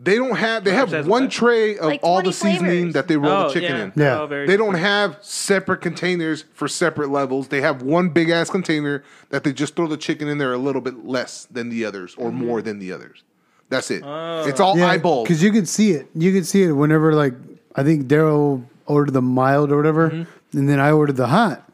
they 0.00 0.16
don't 0.16 0.36
have. 0.36 0.62
They 0.62 0.72
Perhaps 0.72 0.92
have 0.92 0.98
that's 1.04 1.08
one 1.08 1.22
what- 1.24 1.30
tray 1.32 1.78
of 1.78 1.86
Like 1.86 2.00
all 2.02 2.20
20 2.20 2.28
the 2.28 2.32
seasoning 2.34 2.60
flavors. 2.70 2.94
that 2.94 3.08
they 3.08 3.16
roll 3.16 3.32
oh, 3.32 3.48
the 3.48 3.54
chicken 3.54 3.76
yeah. 3.76 3.82
in. 3.84 3.92
Yeah. 3.96 4.20
Oh, 4.20 4.26
very 4.26 4.46
They 4.46 4.58
don't 4.58 4.74
have 4.74 5.16
separate 5.22 5.80
containers 5.80 6.44
for 6.52 6.68
separate 6.68 7.08
levels. 7.08 7.48
They 7.48 7.62
have 7.62 7.80
one 7.80 8.10
big 8.10 8.28
ass 8.28 8.50
container 8.50 9.02
that 9.30 9.42
they 9.42 9.54
just 9.54 9.74
throw 9.74 9.86
the 9.88 9.96
chicken 9.96 10.28
in 10.28 10.36
there 10.36 10.52
a 10.52 10.58
little 10.58 10.82
bit 10.82 11.06
less 11.06 11.46
than 11.46 11.70
the 11.70 11.86
others 11.86 12.14
or 12.18 12.28
Mm-hmm. 12.28 12.44
more 12.46 12.60
than 12.62 12.78
the 12.78 12.92
others. 12.92 13.22
That's 13.70 13.90
it. 13.90 14.02
Oh. 14.04 14.44
It's 14.46 14.60
all 14.60 14.76
Yeah, 14.78 14.86
eyeball. 14.88 15.24
because 15.24 15.42
you 15.42 15.50
could 15.50 15.66
see 15.66 15.92
it. 15.92 16.08
You 16.14 16.30
could 16.32 16.46
see 16.46 16.62
it 16.64 16.72
whenever, 16.72 17.14
like, 17.14 17.32
I 17.74 17.82
think 17.82 18.06
Daryl 18.06 18.62
ordered 18.86 19.12
the 19.12 19.22
mild 19.22 19.70
or 19.72 19.76
whatever, 19.76 20.10
Mm-hmm. 20.10 20.58
and 20.58 20.68
then 20.68 20.80
I 20.80 20.90
ordered 20.92 21.16
the 21.16 21.26
hot, 21.28 21.68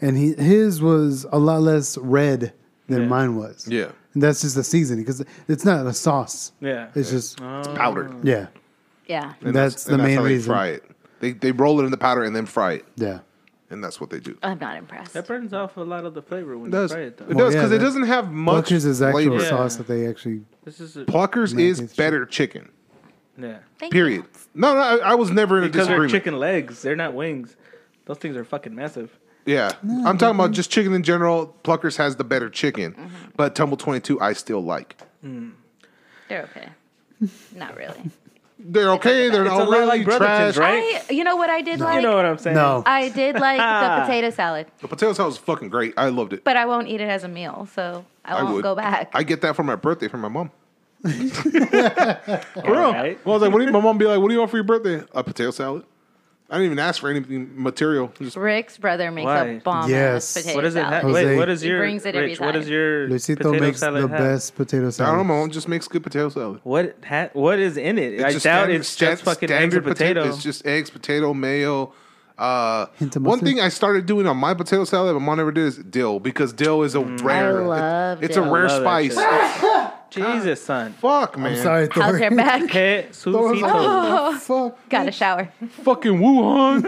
and 0.00 0.16
he 0.16 0.32
his 0.34 0.80
was 0.80 1.26
a 1.32 1.38
lot 1.38 1.62
less 1.62 1.96
red 1.98 2.52
than 2.88 3.02
Yeah. 3.02 3.08
mine 3.08 3.36
was. 3.36 3.66
Yeah. 3.68 3.90
And 4.14 4.22
that's 4.22 4.42
just 4.42 4.54
the 4.56 4.64
seasoning 4.64 5.04
because 5.04 5.24
it's 5.48 5.64
not 5.64 5.86
a 5.86 5.92
sauce. 5.94 6.52
Yeah. 6.60 6.88
It's 6.94 7.10
just 7.10 7.40
it's 7.40 7.68
powdered. 7.68 8.12
yeah, 8.24 8.48
Yeah. 9.06 9.32
And 9.40 9.54
That's 9.54 9.84
the 9.84 9.94
and 9.94 10.02
main 10.02 10.18
how 10.18 10.24
reason. 10.24 10.48
They 10.50 10.54
fry 10.54 10.66
it. 10.68 10.84
They 11.20 11.32
they 11.32 11.52
roll 11.52 11.80
it 11.80 11.84
in 11.84 11.90
the 11.90 11.96
powder 11.96 12.22
and 12.24 12.34
then 12.36 12.44
fry 12.46 12.72
it, 12.74 12.84
yeah. 12.96 13.20
and 13.70 13.82
that's 13.82 14.00
what 14.00 14.10
they 14.10 14.20
do. 14.20 14.36
I'm 14.42 14.58
not 14.58 14.76
impressed. 14.76 15.14
That 15.14 15.26
burns 15.26 15.54
off 15.54 15.76
a 15.76 15.80
lot 15.80 16.04
of 16.04 16.12
the 16.14 16.20
flavor 16.22 16.58
when 16.58 16.68
It 16.68 16.72
does. 16.72 16.90
you 16.90 16.96
fry 16.96 17.04
it, 17.04 17.16
though. 17.16 17.24
It 17.26 17.34
Well, 17.34 17.46
does 17.46 17.54
yeah, 17.54 17.60
because 17.60 17.72
it 17.72 17.78
doesn't 17.78 18.02
have 18.02 18.30
much 18.32 18.66
Pluckers 18.66 18.84
is 18.84 19.00
actual 19.00 19.20
flavor. 19.20 19.42
Yeah. 19.42 19.48
sauce 19.48 19.76
that 19.76 19.86
they 19.86 20.06
actually. 20.06 20.42
This 20.64 20.80
is 20.80 20.96
a, 20.96 21.04
Pluckers 21.06 21.58
is 21.58 21.80
it- 21.80 21.96
better 21.96 22.26
chicken. 22.26 22.68
Yeah. 23.38 23.58
Thank 23.78 23.92
Period. 23.92 24.24
No, 24.54 24.74
no, 24.74 24.80
I, 24.80 24.96
I 25.12 25.14
was 25.14 25.30
never 25.30 25.58
in 25.58 25.64
a 25.64 25.66
Because 25.68 25.86
they're 25.88 25.96
disagreement. 25.96 26.12
chicken 26.12 26.38
legs. 26.38 26.82
They're 26.82 26.96
not 26.96 27.14
wings. 27.14 27.56
Those 28.06 28.18
things 28.18 28.36
are 28.36 28.44
fucking 28.44 28.74
massive. 28.74 29.16
Yeah, 29.46 29.72
I'm 29.82 30.18
talking 30.18 30.36
about 30.38 30.52
just 30.52 30.70
chicken 30.70 30.92
in 30.94 31.02
general. 31.02 31.56
Pluckers 31.64 31.96
has 31.96 32.14
the 32.16 32.22
better 32.24 32.48
chicken, 32.48 32.92
Mm-hmm. 32.92 33.08
but 33.36 33.54
Tumble 33.56 33.76
22 33.76 34.20
I 34.20 34.34
still 34.34 34.62
like. 34.62 34.96
You. 35.22 35.52
They're 36.28 36.42
okay. 36.44 36.68
Not 37.56 37.76
really. 37.76 38.10
They're 38.64 38.92
okay. 38.92 39.28
They're 39.28 39.44
It's 39.44 39.52
a 39.52 39.58
not 39.58 39.68
lot 39.68 39.70
really 39.78 39.86
like 39.86 40.04
Brotherton's, 40.04 40.54
trash. 40.54 40.70
right? 40.70 41.02
I, 41.10 41.12
you 41.12 41.24
know 41.24 41.34
what 41.34 41.50
I 41.50 41.62
did 41.62 41.80
like? 41.80 41.96
You 41.96 42.02
know 42.02 42.14
what 42.14 42.24
I'm 42.24 42.38
saying? 42.38 42.54
No, 42.54 42.84
I 42.86 43.08
did 43.08 43.34
like 43.40 43.58
the 43.58 44.02
potato 44.06 44.30
salad, 44.30 44.68
The 44.80 44.86
potato 44.86 45.12
salad 45.14 45.30
was 45.30 45.38
fucking 45.38 45.68
great. 45.68 45.94
I 45.96 46.10
loved 46.10 46.32
it. 46.32 46.44
but 46.44 46.56
I 46.56 46.64
won't 46.66 46.86
eat 46.86 47.00
it 47.00 47.08
as 47.08 47.24
a 47.24 47.28
meal, 47.28 47.68
so 47.74 48.04
I 48.24 48.34
I 48.36 48.42
won't 48.44 48.54
would 48.54 48.62
go 48.62 48.76
back. 48.76 49.10
I 49.14 49.24
get 49.24 49.40
that 49.40 49.56
for 49.56 49.64
my 49.64 49.74
birthday 49.74 50.06
from 50.06 50.20
my 50.20 50.28
mom. 50.28 50.52
All 51.04 52.62
Real. 52.72 52.92
right. 52.92 53.18
Well, 53.24 53.34
I 53.34 53.38
was 53.38 53.42
like, 53.42 53.52
what 53.52 53.58
do 53.58 53.64
you, 53.64 53.72
my 53.72 53.80
mom 53.80 53.98
be 53.98 54.06
like, 54.06 54.20
what 54.20 54.28
do 54.28 54.34
you 54.34 54.38
want 54.40 54.50
for 54.50 54.56
your 54.56 54.64
birthday? 54.64 55.02
A 55.14 55.24
potato 55.24 55.50
salad. 55.50 55.84
I 56.50 56.56
didn't 56.56 56.66
even 56.66 56.78
ask 56.80 57.00
for 57.00 57.08
anything 57.08 57.50
material. 57.62 58.12
Just 58.18 58.36
Rick's 58.36 58.76
brother 58.76 59.10
makes 59.10 59.24
Why? 59.24 59.44
a 59.46 59.60
bomb 59.60 59.88
Yes. 59.88 60.36
ass 60.36 60.42
potato 60.42 60.56
What 60.56 60.62
does 60.62 60.76
it 60.76 60.80
have? 60.84 60.90
salad. 60.90 61.02
Jose. 61.04 61.24
Wait, 61.24 61.36
what 61.38 61.48
is 61.48 61.64
your 61.64 61.78
brings 61.78 62.04
it 62.04 62.14
Rich, 62.14 62.40
What 62.40 62.66
your 62.66 63.08
Luisito 63.08 63.38
potato 63.38 63.60
makes 63.64 63.80
salad 63.80 64.02
the 64.04 64.08
have? 64.08 64.18
best 64.18 64.54
potato 64.54 64.90
salad? 64.90 64.90
I 64.90 64.90
salad. 64.90 65.10
don't 65.18 65.26
know. 65.28 65.34
My 65.34 65.40
mom 65.40 65.50
just 65.50 65.66
makes 65.66 65.88
good 65.88 66.02
potato 66.02 66.28
salad. 66.28 66.60
What 66.62 66.96
ha- 67.08 67.30
What 67.32 67.58
is 67.58 67.78
in 67.78 67.96
it? 67.98 68.22
I 68.22 68.32
just 68.32 68.44
doubt 68.44 68.64
standard- 68.64 68.80
it's 68.80 68.88
stan- 68.88 69.12
just 69.12 69.22
fucking 69.24 69.50
eggs 69.50 69.74
and 69.74 69.82
potato- 69.84 70.20
potato. 70.20 70.34
It's 70.34 70.42
just 70.42 70.66
eggs, 70.66 70.90
potato, 70.90 71.32
mayo. 71.32 71.94
Uh, 72.42 72.86
Hint 72.98 73.14
of 73.14 73.22
one 73.22 73.38
thing 73.38 73.60
I 73.60 73.68
started 73.68 74.04
doing 74.04 74.26
on 74.26 74.36
my 74.36 74.52
potato 74.52 74.84
salad, 74.84 75.14
my 75.14 75.20
mom 75.20 75.36
never 75.36 75.52
did, 75.52 75.64
is 75.64 75.76
dill 75.76 76.18
because 76.18 76.52
dill 76.52 76.82
is 76.82 76.96
a 76.96 77.00
rare. 77.00 77.60
Mm. 77.60 77.68
love 77.68 78.20
it's 78.24 78.34
dill. 78.34 78.44
a 78.44 78.50
rare 78.50 78.66
Love 78.66 78.82
spice. 78.82 79.92
Jesus, 80.10 80.60
son. 80.64 80.92
Fuck 80.94 81.38
man. 81.38 81.52
I'm 81.52 81.62
sorry, 81.62 81.88
How's 81.92 82.18
your 82.18 82.32
back? 82.32 82.68
Hey, 82.70 83.06
Susito. 83.12 83.60
Oh, 83.64 84.36
fuck. 84.38 84.88
Got 84.88 85.06
a 85.06 85.12
shower. 85.12 85.52
Fucking 85.84 86.14
Wuhan. 86.14 86.82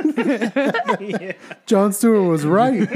Jon 1.66 1.92
Stewart 1.92 2.28
was 2.28 2.44
right. 2.44 2.88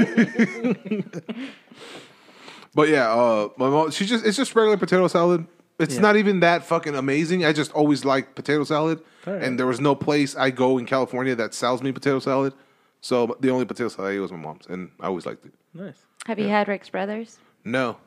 but 2.75 2.89
yeah, 2.89 3.09
uh, 3.09 3.47
my 3.55 3.69
mom. 3.69 3.91
She 3.91 4.05
just 4.05 4.25
it's 4.25 4.35
just 4.35 4.53
regular 4.53 4.75
potato 4.75 5.07
salad. 5.07 5.47
It's 5.79 5.95
Yeah. 5.95 6.01
not 6.01 6.15
even 6.17 6.41
that 6.41 6.65
fucking 6.65 6.95
amazing. 6.95 7.45
I 7.45 7.53
just 7.53 7.71
always 7.71 8.03
liked 8.05 8.35
potato 8.35 8.63
salad, 8.65 8.99
Alright. 9.25 9.43
and 9.43 9.57
there 9.57 9.65
was 9.67 9.79
no 9.79 9.95
place 9.95 10.35
I 10.35 10.49
go 10.51 10.77
in 10.77 10.85
California 10.85 11.35
that 11.35 11.53
sells 11.53 11.81
me 11.81 11.91
potato 11.91 12.19
salad. 12.19 12.53
So 13.01 13.37
the 13.39 13.49
only 13.49 13.65
potato 13.65 13.87
salad 13.89 14.11
I 14.11 14.15
ate 14.15 14.19
was 14.19 14.31
my 14.31 14.37
mom's, 14.37 14.65
and 14.67 14.91
I 14.99 15.07
always 15.07 15.25
liked 15.25 15.45
it. 15.45 15.53
Nice. 15.73 15.95
Have 16.25 16.37
you 16.37 16.49
had 16.49 16.67
Rick's 16.67 16.89
brothers? 16.89 17.37
No, 17.63 17.97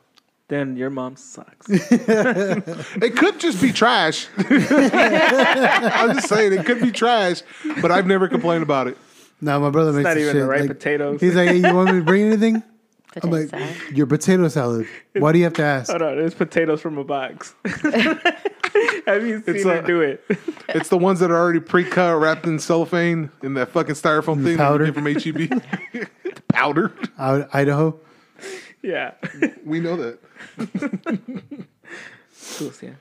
Then 0.49 0.75
your 0.77 0.89
mom 0.91 1.15
sucks. 1.15 1.67
It 1.69 3.15
could 3.17 3.39
just 3.39 3.59
be 3.61 3.71
trash. 3.71 4.27
I'm 4.37 6.13
just 6.15 6.27
saying 6.29 6.53
it 6.53 6.65
could 6.65 6.81
be 6.81 6.91
trash, 6.91 7.41
but 7.81 7.91
I've 7.91 8.05
never 8.05 8.27
complained 8.27 8.61
about 8.63 8.87
it. 8.87 8.97
No, 9.41 9.59
my 9.59 9.69
brother 9.71 9.91
makes 9.93 10.07
sense. 10.07 10.17
It's 10.17 10.25
not 10.25 10.29
even 10.29 10.33
shit. 10.35 10.41
the 10.41 10.47
right 10.47 10.61
like, 10.61 10.69
potatoes. 10.69 11.21
He's 11.21 11.35
like, 11.35 11.49
hey, 11.49 11.57
you 11.57 11.73
want 11.75 11.91
me 11.91 11.99
to 11.99 12.05
bring 12.05 12.23
anything? 12.27 12.61
I'm 13.21 13.29
like, 13.31 13.49
salad. 13.49 13.75
your 13.91 14.07
potato 14.07 14.47
salad. 14.47 14.87
Why 15.13 15.31
do 15.31 15.37
you 15.37 15.43
have 15.43 15.53
to 15.53 15.63
ask? 15.63 15.89
Hold 15.89 16.01
on, 16.01 16.17
there's 16.17 16.33
potatoes 16.33 16.81
from 16.81 16.97
a 16.97 17.03
box. 17.03 17.53
Have 19.05 19.25
you 19.27 19.43
seen 19.43 19.55
It's 19.55 19.63
her 19.65 19.79
a- 19.79 19.85
do 19.85 20.01
it? 20.01 20.23
It's 20.69 20.89
the 20.89 20.97
ones 20.97 21.19
that 21.19 21.29
are 21.29 21.37
already 21.37 21.59
pre-cut, 21.59 22.17
wrapped 22.19 22.45
in 22.45 22.57
cellophane 22.57 23.29
in 23.43 23.53
that 23.55 23.69
fucking 23.69 23.95
styrofoam 23.95 24.43
thing 24.43 24.57
powder. 24.57 24.85
you 24.85 24.91
get 24.93 25.21
from 25.21 25.51
HEB. 26.01 26.07
powder. 26.47 26.93
Out 27.19 27.49
Idaho. 27.53 27.99
Yeah. 28.81 29.11
We 29.65 29.79
know 29.79 29.95
that. 29.97 30.19
Cool, 32.57 32.71
yeah. 32.81 32.91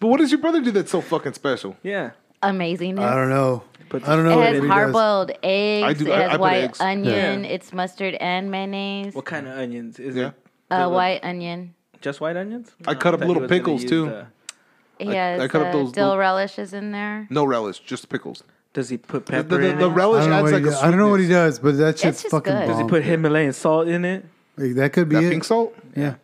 But 0.00 0.06
what 0.06 0.18
does 0.18 0.30
your 0.30 0.40
brother 0.40 0.60
do 0.60 0.70
that's 0.70 0.90
so 0.92 1.00
fucking 1.00 1.32
special? 1.32 1.76
Yeah. 1.82 2.10
Amazingness. 2.42 3.00
I 3.00 3.14
don't 3.14 3.30
know. 3.30 3.64
Put 3.88 4.06
I 4.08 4.16
don't 4.16 4.24
know 4.24 4.32
It 4.32 4.36
what 4.36 4.44
has 4.46 4.54
he 4.54 4.60
does. 4.60 4.70
hard 4.70 4.92
boiled 4.92 5.30
eggs. 5.42 5.84
I 5.86 5.92
do- 5.94 6.06
it 6.06 6.12
I- 6.12 6.20
has 6.22 6.28
I 6.28 6.32
put 6.32 6.40
white 6.40 6.56
eggs. 6.64 6.80
onion. 6.80 7.44
Yeah. 7.44 7.50
It's 7.50 7.72
mustard 7.72 8.14
and 8.14 8.50
mayonnaise. 8.50 9.14
What 9.14 9.24
kind 9.24 9.46
of 9.48 9.56
onions? 9.58 9.98
Is 9.98 10.14
Yeah. 10.16 10.28
it 10.28 10.34
Uh, 10.70 10.88
white 10.90 11.20
onion. 11.24 11.74
just 12.00 12.20
white 12.20 12.36
onions? 12.36 12.70
I 12.86 12.94
cut 12.94 13.14
up 13.14 13.20
thought 13.20 13.24
he 13.24 13.28
little 13.28 13.42
was 13.42 13.50
gonna 13.50 13.60
pickles, 13.60 13.82
use 13.82 13.90
too. 13.90 14.06
the- 14.06 14.26
He 14.98 15.10
I- 15.10 15.14
has 15.14 15.40
I 15.40 15.48
cut 15.48 15.62
up 15.62 15.68
uh, 15.68 15.72
those 15.72 15.92
dill 15.92 16.06
little- 16.08 16.18
relishes 16.18 16.72
in 16.74 16.92
there. 16.92 17.26
No 17.30 17.44
relish, 17.44 17.78
just 17.80 18.08
pickles. 18.08 18.42
does 18.74 18.88
he 18.90 18.96
put 18.98 19.26
The, 19.26 19.32
pepper 19.32 19.56
the, 19.58 19.68
in 19.70 19.78
the 19.78 19.86
it? 19.86 19.90
I 19.90 19.94
relish 19.94 20.20
don't, 20.22 20.30
know 20.30 20.36
adds 20.36 20.42
what 20.44 20.52
like 20.52 20.62
he 20.62 20.68
a 20.68 20.70
does. 20.72 20.82
I 20.82 20.90
don't 20.90 20.98
know 20.98 21.08
what 21.08 21.20
he 21.20 21.26
sweetness. 21.26 21.54
does, 21.54 21.58
but 21.60 21.76
that 21.78 21.98
shit's 21.98 22.22
just 22.22 22.30
fucking 22.30 22.52
good. 22.52 22.58
bomb. 22.60 22.68
Does 22.68 22.76
Does 22.76 22.84
he 22.84 22.88
put 22.88 23.02
Himalayan 23.04 23.52
salt 23.52 23.88
in 23.88 24.04
it? 24.04 24.24
Like, 24.56 24.74
that 24.74 24.92
could 24.92 25.08
be 25.08 25.16
That 25.16 25.24
it. 25.24 25.30
pink 25.30 25.44
salt? 25.44 25.74
Yeah, 25.96 26.14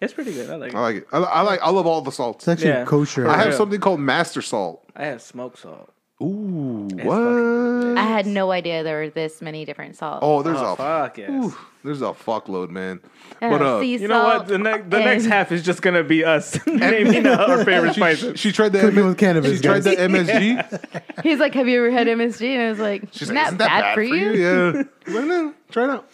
It's 0.00 0.12
pretty 0.12 0.32
good. 0.32 0.50
I 0.50 0.56
like 0.56 0.72
it. 0.72 0.76
I 0.76 0.80
like 0.80 0.96
it. 0.96 1.06
I, 1.12 1.18
I 1.18 1.40
like. 1.42 1.60
I 1.62 1.70
love 1.70 1.86
all 1.86 2.00
the 2.02 2.10
salts. 2.12 2.44
it's 2.44 2.48
actually 2.48 2.70
Yeah. 2.70 2.84
kosher. 2.84 3.28
I 3.28 3.36
have 3.36 3.48
real. 3.48 3.56
something 3.56 3.80
called 3.80 4.00
Master 4.00 4.42
Salt. 4.42 4.82
I 4.96 5.04
have 5.04 5.20
smoked 5.22 5.58
salt. 5.58 5.92
Ooh, 6.22 6.86
It's 6.92 7.04
what? 7.04 7.98
I 7.98 8.02
had 8.02 8.26
no 8.26 8.50
idea 8.50 8.82
there 8.82 8.98
were 9.00 9.08
this 9.10 9.40
many 9.40 9.64
different 9.64 9.96
salts. 9.96 10.20
Oh, 10.22 10.42
there's 10.42 10.58
Oh, 10.60 10.74
a 10.74 10.76
fuck 10.76 11.16
yes. 11.18 11.30
Ooh, 11.30 11.54
there's 11.82 12.02
a 12.02 12.12
fuckload, 12.12 12.68
man. 12.68 13.00
Uh, 13.40 13.48
But 13.50 13.62
uh, 13.62 13.80
sea 13.80 13.96
You 13.96 14.08
know 14.08 14.22
what? 14.24 14.46
The, 14.48 14.54
salt 14.54 14.62
ne- 14.64 14.82
the 14.88 14.98
next 14.98 15.24
and- 15.24 15.32
half 15.32 15.50
is 15.52 15.62
just 15.62 15.80
gonna 15.80 16.04
be 16.04 16.22
us 16.24 16.58
naming 16.66 17.26
our 17.26 17.64
favorite 17.64 17.94
she, 17.94 18.00
spices. 18.00 18.38
she 18.40 18.52
tried 18.52 18.72
the 18.74 18.80
Cooking 18.80 18.98
M- 18.98 19.06
with 19.06 19.18
cannabis, 19.18 19.56
She 19.56 19.62
tried 19.62 19.82
guys. 19.82 19.96
the 19.96 20.02
MSG. 20.02 21.22
He's 21.22 21.38
like, 21.38 21.54
"Have 21.54 21.68
you 21.68 21.78
ever 21.78 21.90
had 21.90 22.06
MSG?" 22.06 22.46
And 22.54 22.62
I 22.62 22.68
was 22.70 22.78
like, 22.78 23.02
She's 23.12 23.22
"Isn't 23.22 23.34
like, 23.34 23.44
that, 23.44 23.46
"Isn't 23.48 23.58
that 23.58 23.80
bad, 23.80 23.94
for 23.94 24.02
you?" 24.02 24.32
Yeah. 24.32 24.82
I'm 25.06 25.14
like, 25.14 25.24
no, 25.24 25.54
try 25.70 25.84
it 25.84 25.90
out. 25.90 26.10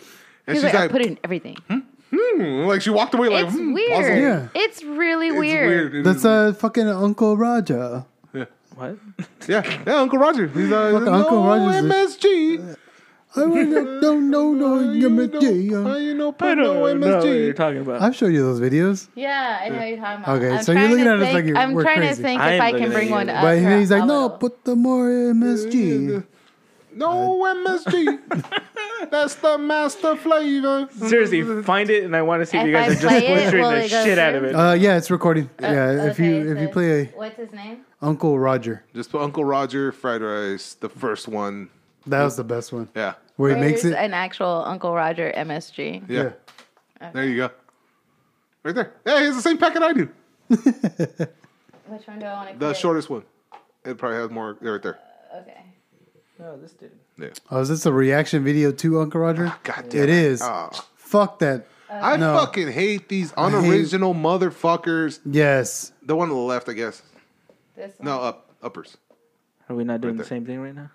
And 0.46 0.54
He's 0.56 0.62
she's 0.62 0.64
like, 0.72 0.74
"I 0.74 0.82
like, 0.82 0.90
put 0.92 1.00
it 1.00 1.06
in 1.08 1.18
everything." 1.24 1.56
hmm, 2.12 2.66
like 2.66 2.80
she 2.82 2.90
walked 2.90 3.14
away 3.14 3.28
like, 3.28 3.46
It's 3.46 3.54
hmm, 3.56 3.72
weird. 3.72 3.90
puzzled. 3.90 4.18
Yeah. 4.18 4.48
It's 4.54 4.84
really 4.84 5.28
It's 5.28 5.36
weird. 5.38 5.94
It 5.96 6.04
That's 6.04 6.18
is- 6.18 6.24
uh, 6.26 6.52
fucking 6.56 6.86
Uncle 6.88 7.36
Raja. 7.36 8.06
What? 8.76 8.96
yeah, 9.48 9.62
yeah, 9.86 9.94
Uncle 9.96 10.18
Roger. 10.18 10.46
He's 10.48 10.70
uh, 10.70 10.92
Fuck, 10.92 11.02
no 11.04 11.12
Uncle 11.12 11.42
Roger's 11.44 11.76
a- 11.84 11.88
MSG. 11.88 12.76
I 13.38 13.44
wanna- 13.44 14.00
don't 14.00 14.30
know 14.30 14.52
no 14.54 14.80
You 14.92 15.10
know, 15.10 15.26
MSG. 15.28 15.84
how 15.84 15.90
uh, 15.90 15.96
you 15.96 16.14
know 16.14 16.28
I 16.28 16.32
put 16.32 16.54
no 16.56 16.64
don't 16.64 16.74
know 16.74 16.80
what 16.80 16.96
you're 17.26 17.52
MSG? 17.52 17.56
talking 17.56 17.80
about. 17.82 18.00
I've 18.00 18.16
showed 18.16 18.32
you 18.32 18.42
those 18.42 18.60
videos. 18.60 19.08
Yeah, 19.14 19.58
I 19.62 19.68
know 19.68 19.76
what 19.78 19.88
you're 19.88 19.96
talking 19.98 20.22
about. 20.24 20.36
Okay, 20.38 20.50
I'm 20.56 20.62
so 20.62 20.72
you're 20.72 20.80
trying 20.80 20.90
looking 20.92 21.04
to 21.04 21.10
at 21.10 21.16
us 21.18 21.22
think- 21.24 21.34
like 21.34 21.44
you're- 21.44 21.58
I'm 21.60 21.72
we're 21.74 21.82
trying 21.82 21.96
crazy. 21.98 22.16
to 22.16 22.22
think 22.22 22.40
I 22.40 22.52
if 22.52 22.54
am 22.54 22.62
I 22.62 22.70
looking 22.70 22.82
can 22.84 22.92
at 22.92 22.94
bring 22.94 23.08
you. 23.08 23.14
one 23.14 23.28
up. 23.30 23.42
But 23.42 23.58
he's 23.58 23.90
like, 23.90 24.04
no, 24.06 24.28
put 24.30 24.64
the 24.64 24.76
more 24.76 25.06
MSG. 25.08 26.24
No 26.96 27.38
MSG. 27.44 28.20
That's 29.10 29.34
the 29.36 29.58
master 29.58 30.16
flavor. 30.16 30.88
Seriously, 31.08 31.62
find 31.62 31.90
it, 31.90 32.04
and 32.04 32.16
I 32.16 32.22
want 32.22 32.40
to 32.42 32.46
see 32.46 32.56
if, 32.56 32.62
If 32.62 32.66
you 32.68 32.72
guys 32.72 32.82
I 32.82 32.90
are 32.90 32.94
just 32.94 33.06
play 33.06 33.26
it, 33.26 33.44
butchering 33.44 33.62
will 33.62 33.70
the 33.70 33.84
it 33.84 33.90
go 33.90 34.04
shit 34.04 34.18
out 34.18 34.34
of 34.34 34.40
through? 34.40 34.48
it. 34.50 34.54
Uh, 34.54 34.72
yeah, 34.72 34.96
it's 34.96 35.10
recording. 35.10 35.50
yeah, 35.60 36.06
if 36.06 36.18
you 36.18 36.36
Okay, 36.36 36.50
if 36.50 36.58
you 36.60 36.68
play 36.68 37.00
a 37.02 37.04
what's 37.16 37.36
his 37.36 37.52
name? 37.52 37.84
Uncle 38.02 38.38
Roger, 38.38 38.84
Just 38.94 39.10
put 39.12 39.20
Uncle 39.22 39.44
Roger 39.44 39.92
fried 39.92 40.22
rice, 40.22 40.74
the 40.74 40.88
first 40.88 41.28
one. 41.28 41.68
that 42.06 42.22
was 42.24 42.36
the 42.36 42.44
best 42.44 42.72
one. 42.72 42.88
Yeah, 42.96 43.14
Where 43.36 43.54
he 43.54 43.60
makes 43.60 43.82
There's 43.82 43.94
it. 43.94 43.98
an 43.98 44.14
actual 44.14 44.64
Uncle 44.66 44.94
Roger 44.94 45.32
MSG. 45.36 46.04
yeah. 46.08 46.30
Yeah. 47.00 47.10
There 47.12 47.24
you 47.24 47.36
go. 47.36 47.50
Right 48.62 48.74
there. 48.74 48.92
Hey, 49.04 49.26
it's 49.26 49.36
the 49.36 49.42
same 49.42 49.58
packet 49.58 49.82
I 49.82 49.92
do. 49.92 50.08
Which 50.48 52.06
one 52.06 52.18
do 52.18 52.24
I 52.26 52.32
want 52.32 52.52
to 52.52 52.58
The 52.58 52.72
shortest 52.74 53.10
one. 53.10 53.22
It 53.84 53.98
probably 53.98 54.16
has 54.18 54.30
more 54.30 54.56
right 54.60 54.82
there. 54.82 54.98
Okay. 55.42 55.60
No, 56.38 56.56
this 56.56 56.72
didn't. 56.72 57.00
Yeah. 57.18 57.28
Oh, 57.50 57.60
is 57.60 57.68
this 57.68 57.86
a 57.86 57.92
reaction 57.92 58.44
video 58.44 58.70
to 58.72 59.00
Uncle 59.00 59.20
Roger? 59.20 59.46
Ah, 59.46 59.58
God 59.62 59.88
damn 59.88 60.02
It 60.02 60.08
is. 60.10 60.42
Oh. 60.42 60.70
Fuck 60.96 61.38
that. 61.38 61.66
I 61.88 62.16
No. 62.16 62.36
fucking 62.36 62.72
hate 62.72 63.08
these 63.08 63.32
unoriginal 63.36 64.12
motherfuckers. 64.14 65.20
Yes. 65.24 65.92
The 66.02 66.14
one 66.16 66.28
on 66.30 66.36
the 66.36 66.40
left, 66.42 66.68
I 66.68 66.72
guess. 66.74 67.00
This 67.76 67.98
one. 67.98 68.06
No, 68.06 68.20
up 68.20 68.50
uppers. 68.62 68.96
Are 69.68 69.76
we 69.76 69.84
not 69.84 70.00
doing 70.00 70.14
Right 70.16 70.22
the 70.24 70.28
same 70.28 70.44
thing 70.44 70.60
right 70.60 70.74
now? 70.74 70.90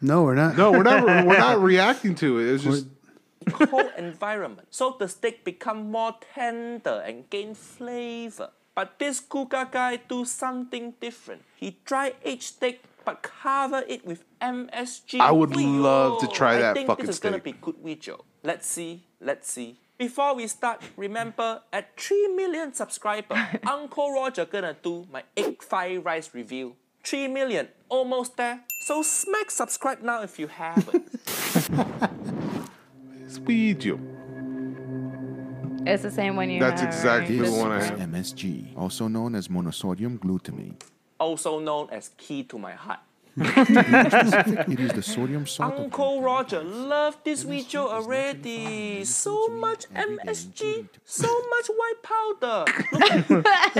No, 0.00 0.22
we're 0.22 0.34
not. 0.34 0.56
No, 0.56 0.70
we're 0.72 0.82
not. 0.82 1.04
we're 1.04 1.38
not 1.38 1.60
reacting 1.72 2.14
to 2.16 2.38
it. 2.40 2.54
It's 2.54 2.64
just 2.64 2.86
cold 3.52 3.90
environment, 3.96 4.68
so 4.70 4.96
the 4.98 5.08
steak 5.08 5.44
become 5.44 5.90
more 5.90 6.14
tender 6.34 7.02
and 7.06 7.28
gain 7.30 7.54
flavor. 7.54 8.50
But 8.74 8.98
this 8.98 9.20
Guga 9.20 9.70
guy 9.70 9.96
do 10.08 10.24
something 10.24 10.94
different. 11.00 11.42
He 11.56 11.78
dry 11.84 12.14
aged 12.24 12.42
steak 12.42 12.82
but 13.04 13.22
cover 13.22 13.82
it 13.88 14.04
with 14.06 14.24
MSG. 14.40 15.20
I 15.20 15.30
would 15.30 15.54
Wee-yo. 15.54 15.68
love 15.68 16.20
to 16.20 16.26
try 16.28 16.58
that 16.58 16.70
I 16.70 16.74
think 16.74 16.86
fucking 16.86 17.06
this 17.06 17.16
is 17.16 17.20
gonna 17.20 17.38
be 17.38 17.52
good 17.52 17.76
video. 17.82 18.24
Let's 18.42 18.66
see, 18.66 19.04
let's 19.20 19.50
see. 19.50 19.78
Before 19.96 20.34
we 20.34 20.46
start, 20.48 20.82
remember 20.96 21.62
at 21.72 21.96
3 22.00 22.28
million 22.34 22.72
subscriber, 22.74 23.36
Uncle 23.66 24.12
Roger 24.12 24.44
gonna 24.44 24.76
do 24.82 25.06
my 25.12 25.22
egg 25.36 25.62
fried 25.62 26.04
rice 26.04 26.34
review. 26.34 26.76
3 27.04 27.28
million, 27.28 27.68
almost 27.88 28.36
there. 28.36 28.60
So 28.86 29.02
smack 29.02 29.50
subscribe 29.50 30.00
now 30.02 30.22
if 30.22 30.38
you 30.38 30.46
haven't. 30.48 31.08
sweet 33.28 33.84
you. 33.84 34.00
It's 35.86 36.02
the 36.02 36.10
same 36.10 36.36
one 36.36 36.48
you 36.48 36.60
That's 36.60 36.80
have, 36.80 36.88
exactly 36.88 37.36
right? 37.38 37.44
the 37.44 37.50
Just- 37.50 37.60
one 37.60 37.72
I 37.72 37.78
is 37.78 37.88
have. 37.90 37.98
MSG, 38.00 38.76
also 38.76 39.06
known 39.08 39.34
as 39.34 39.48
monosodium 39.48 40.18
glutamate. 40.18 40.80
Also 41.24 41.58
known 41.58 41.88
as 41.90 42.10
key 42.18 42.42
to 42.44 42.58
my 42.58 42.72
heart. 42.84 43.00
It 43.36 44.78
is 44.78 44.92
the 44.92 45.02
sodium 45.02 45.44
salt 45.46 45.74
Uncle 45.74 46.22
Roger, 46.22 46.62
love 46.62 47.16
this 47.24 47.42
video 47.42 47.88
already. 47.88 49.04
So 49.04 49.48
much 49.48 49.88
MSG, 49.90 50.86
so 51.04 51.30
much 51.54 51.66
white 51.80 52.00
powder. 52.10 52.60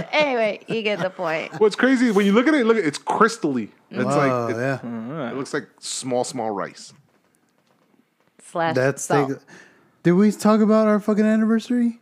Anyway, 0.10 0.60
you 0.66 0.82
get 0.82 0.98
the 1.00 1.10
point. 1.10 1.52
What's 1.60 1.76
crazy 1.76 2.10
when 2.10 2.24
you 2.26 2.32
look 2.32 2.48
at 2.48 2.54
it, 2.54 2.64
look 2.66 2.78
at 2.78 2.84
it's 2.84 2.98
crystally. 2.98 3.68
It's 3.90 4.16
like 4.22 4.50
it, 4.50 4.56
yeah, 4.56 5.30
it 5.30 5.36
looks 5.36 5.52
like 5.54 5.68
small, 5.78 6.24
small 6.24 6.50
rice. 6.50 6.92
Slash 8.42 8.74
that's 8.74 9.04
salt. 9.04 9.28
the. 9.28 9.40
Did 10.02 10.12
we 10.12 10.32
talk 10.32 10.60
about 10.60 10.88
our 10.88 10.98
fucking 10.98 11.24
anniversary 11.24 12.00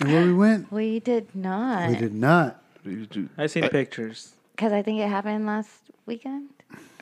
and 0.00 0.12
where 0.12 0.24
we 0.24 0.32
went? 0.32 0.70
We 0.72 1.00
did 1.00 1.34
not. 1.34 1.90
We 1.90 1.96
did 1.96 2.14
not. 2.14 2.62
You 2.84 3.04
do- 3.06 3.28
I 3.36 3.46
seen 3.48 3.68
pictures. 3.68 4.35
Because 4.56 4.72
I 4.72 4.80
think 4.82 5.00
it 5.00 5.08
happened 5.08 5.44
last 5.44 5.68
weekend, 6.06 6.48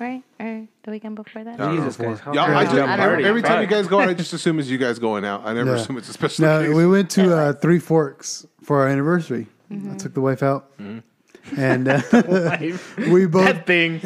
right? 0.01 0.23
Or 0.41 0.67
the 0.83 0.91
weekend 0.91 1.15
before 1.15 1.45
that? 1.45 1.57
Jesus, 1.57 1.97
guys. 1.97 2.19
Y'all, 2.27 2.39
I 2.41 2.55
I 2.63 2.65
just, 2.65 2.75
I 2.77 2.99
every, 2.99 3.25
every 3.25 3.43
time 3.43 3.61
you 3.63 3.69
guys 3.69 3.87
go 3.87 4.01
out, 4.01 4.09
I 4.09 4.15
just 4.15 4.33
assume 4.39 4.59
it's 4.59 4.69
you 4.69 4.77
guys 4.77 4.99
going 4.99 5.25
out. 5.25 5.43
I 5.47 5.53
never 5.55 5.71
Yeah. 5.71 5.77
assume 5.77 5.97
it's 5.99 6.09
a 6.09 6.13
special 6.13 6.45
No, 6.47 6.67
case. 6.67 6.75
we 6.75 6.85
went 6.89 7.11
to 7.13 7.33
uh, 7.37 7.53
Three 7.53 7.79
Forks 7.79 8.45
for 8.63 8.81
our 8.81 8.89
anniversary. 8.89 9.47
I 9.71 9.95
took 9.97 10.15
the 10.15 10.21
wife 10.21 10.43
out, 10.43 10.71
and 11.57 11.89
uh, 11.89 12.01
we 13.09 13.27
both. 13.27 13.45
that 13.47 13.67
thing. 13.67 14.01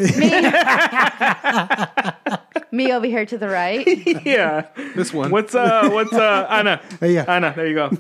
Me 2.71 2.93
over 2.93 3.07
here 3.07 3.25
to 3.25 3.39
the 3.39 3.49
right. 3.49 3.87
yeah. 4.27 4.67
this 4.95 5.13
one. 5.13 5.31
What's 5.31 5.55
uh? 5.55 5.89
What's 5.91 6.13
uh? 6.13 6.47
Anna. 6.51 6.83
Hey, 7.01 7.15
yeah. 7.15 7.25
Anna. 7.27 7.53
There 7.57 7.67
you 7.67 7.75
go. 7.75 7.91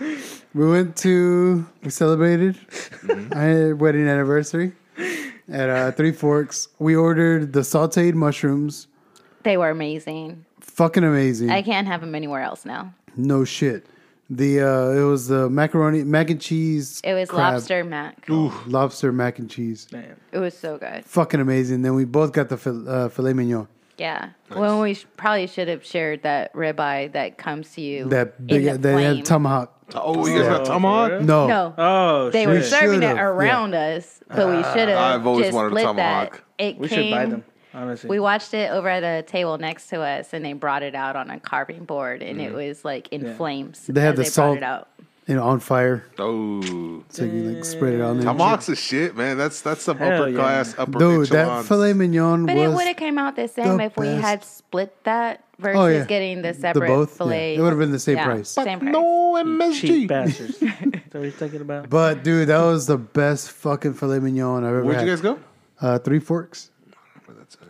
We 0.54 0.68
went 0.68 0.96
to 0.98 1.66
we 1.82 1.88
celebrated 1.90 2.58
our 3.34 3.74
wedding 3.74 4.06
anniversary 4.06 4.72
at 5.50 5.70
uh, 5.70 5.92
Three 5.92 6.12
Forks. 6.12 6.68
We 6.78 6.94
ordered 6.94 7.52
the 7.54 7.60
sautéed 7.60 8.14
mushrooms. 8.14 8.86
they 9.44 9.56
were 9.56 9.70
amazing. 9.70 10.44
Fucking 10.60 11.04
amazing. 11.04 11.50
I 11.50 11.62
can't 11.62 11.86
have 11.86 12.00
them 12.02 12.14
anywhere 12.14 12.42
else 12.42 12.64
now. 12.66 12.92
no 13.16 13.44
shit. 13.44 13.86
The 14.30 14.60
uh, 14.60 14.90
it 14.90 15.04
was 15.04 15.28
the 15.28 15.48
macaroni 15.50 16.04
mac 16.04 16.30
and 16.30 16.40
cheese. 16.40 17.00
It 17.04 17.14
was 17.14 17.28
crab- 17.28 17.54
lobster 17.54 17.82
mac. 17.84 18.28
Ooh, 18.30 18.52
lobster 18.66 19.10
mac 19.12 19.38
and 19.38 19.50
cheese. 19.50 19.86
Damn. 19.90 20.16
It 20.32 20.38
was 20.38 20.56
so 20.56 20.78
good. 20.78 21.04
Fucking 21.04 21.40
amazing. 21.40 21.82
Then 21.82 21.94
we 21.94 22.04
both 22.06 22.32
got 22.32 22.48
the 22.50 22.56
fil- 22.56 22.88
uh, 22.88 23.08
filet 23.10 23.32
mignon. 23.34 23.68
Yeah. 23.98 24.30
Well, 24.50 24.80
we 24.80 24.94
sh- 24.94 25.06
probably 25.18 25.46
should 25.46 25.68
have 25.68 25.84
shared 25.84 26.22
that 26.22 26.52
ribeye 26.54 27.12
that 27.12 27.36
comes 27.36 27.72
to 27.74 27.80
you. 27.82 28.08
That 28.08 28.46
big. 28.46 28.64
in 28.66 28.80
the 28.80 28.88
They 28.88 29.02
had 29.04 29.24
tomahawk. 29.24 29.78
Oh, 29.94 30.26
you 30.26 30.38
guys 30.38 30.48
got 30.48 30.66
tomahawk? 30.66 31.20
No. 31.22 31.46
No. 31.46 31.74
Oh, 31.78 32.30
They 32.30 32.42
shit. 32.44 32.48
were 32.48 32.62
serving 32.62 33.02
it 33.02 33.06
should've, 33.06 33.16
yeah. 33.16 33.22
around 33.22 33.74
us, 33.74 34.20
but 34.28 34.48
we 34.48 34.62
should 34.62 34.88
have. 34.88 34.98
I've 35.20 35.26
always 35.26 35.46
just 35.46 35.54
wanted 35.54 35.68
a 35.68 35.70
split 35.70 35.84
tomahawk. 35.84 36.32
That. 36.58 36.64
It 36.64 36.78
We 36.78 36.88
came, 36.88 36.98
should 37.04 37.10
buy 37.10 37.26
them. 37.26 37.44
Honestly. 37.74 38.10
We 38.10 38.20
watched 38.20 38.52
it 38.52 38.70
over 38.70 38.88
at 38.88 39.02
a 39.02 39.22
table 39.22 39.56
next 39.58 39.88
to 39.88 40.00
us, 40.02 40.34
and 40.34 40.44
they 40.44 40.52
brought 40.52 40.82
it 40.82 40.94
out 40.94 41.16
on 41.16 41.30
a 41.30 41.40
carving 41.40 41.84
board, 41.84 42.22
and 42.22 42.38
Mm. 42.38 42.44
it 42.44 42.52
was 42.52 42.84
like 42.84 43.08
in 43.08 43.24
Yeah. 43.24 43.34
flames. 43.34 43.86
They 43.88 44.00
had 44.00 44.18
as 44.18 44.26
the 44.30 44.40
brought 44.40 44.46
salt. 44.48 44.56
it 44.58 44.62
out. 44.62 44.88
You 45.26 45.36
know, 45.36 45.44
on 45.44 45.60
fire. 45.60 46.04
Oh, 46.18 47.04
So 47.08 47.24
you 47.24 47.44
like 47.52 47.64
spread 47.64 47.94
it 47.94 48.00
on 48.00 48.16
there. 48.18 48.24
tomahawk's 48.26 48.68
a 48.68 48.74
shit, 48.76 49.16
man. 49.16 49.38
That's 49.38 49.60
that's 49.60 49.82
some 49.82 49.96
Hell 49.96 50.22
upper 50.22 50.28
yeah. 50.30 50.36
class, 50.38 50.74
upper 50.76 50.98
Dude, 50.98 51.28
that 51.28 51.42
echelon. 51.46 51.64
filet 51.64 51.92
mignon 51.92 52.44
But 52.44 52.56
it 52.56 52.66
was 52.66 52.76
would 52.76 52.86
have 52.88 52.96
came 52.96 53.18
out 53.18 53.36
the 53.36 53.46
same 53.48 53.78
the 53.78 53.84
if 53.84 53.96
we 53.96 54.06
best. 54.08 54.20
had 54.22 54.44
split 54.44 54.92
that 55.04 55.44
versus 55.62 55.78
Oh, 55.80 55.86
yeah. 55.86 56.04
getting 56.04 56.42
the 56.42 56.52
separate 56.54 56.88
both, 56.88 57.10
yeah. 57.12 57.16
fillet. 57.16 57.54
It 57.56 57.60
would've 57.60 57.78
been 57.78 57.92
the 57.92 57.98
same 57.98 58.16
Yeah, 58.16 58.24
price. 58.26 58.48
Same 58.50 58.80
price. 58.80 58.92
no 58.92 59.70
cheap 59.72 59.90
MSG. 59.92 60.08
bastards. 60.08 60.50
Is 60.62 60.70
that 60.70 60.94
what 61.12 61.22
you're 61.22 61.30
thinking 61.30 61.60
about? 61.62 61.88
But 61.90 62.22
dude, 62.24 62.48
that 62.48 62.60
was 62.62 62.86
the 62.86 62.98
best 62.98 63.50
fucking 63.52 63.94
filet 63.94 64.18
mignon 64.20 64.64
I've 64.64 64.70
ever 64.70 64.76
had. 64.78 64.84
Where'd 64.84 64.96
had. 64.98 65.06
you 65.06 65.12
guys 65.12 65.20
go? 65.20 65.38
Uh, 65.80 65.98
Three 65.98 66.18
Forks. 66.20 66.70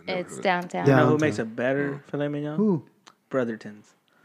It's 0.08 0.38
downtown. 0.38 0.86
You 0.86 0.96
know 0.96 1.06
who 1.08 1.18
makes 1.18 1.38
a 1.38 1.44
better 1.44 2.02
filet 2.08 2.28
mignon? 2.28 2.56
Who? 2.56 2.84
Brotherton's. 3.30 3.94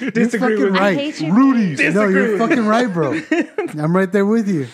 You're 0.00 0.10
Disagree 0.10 0.56
fucking 0.56 0.62
with 0.64 0.72
me. 0.72 0.78
I 0.78 0.94
hate 0.94 1.20
you. 1.20 1.32
Rudy's. 1.34 1.94
No, 1.94 2.06
you're 2.08 2.38
fucking 2.38 2.64
right, 2.64 2.90
bro. 2.92 3.20
I'm 3.78 3.94
right 3.94 4.10
there 4.10 4.24
with 4.24 4.48
you. 4.48 4.68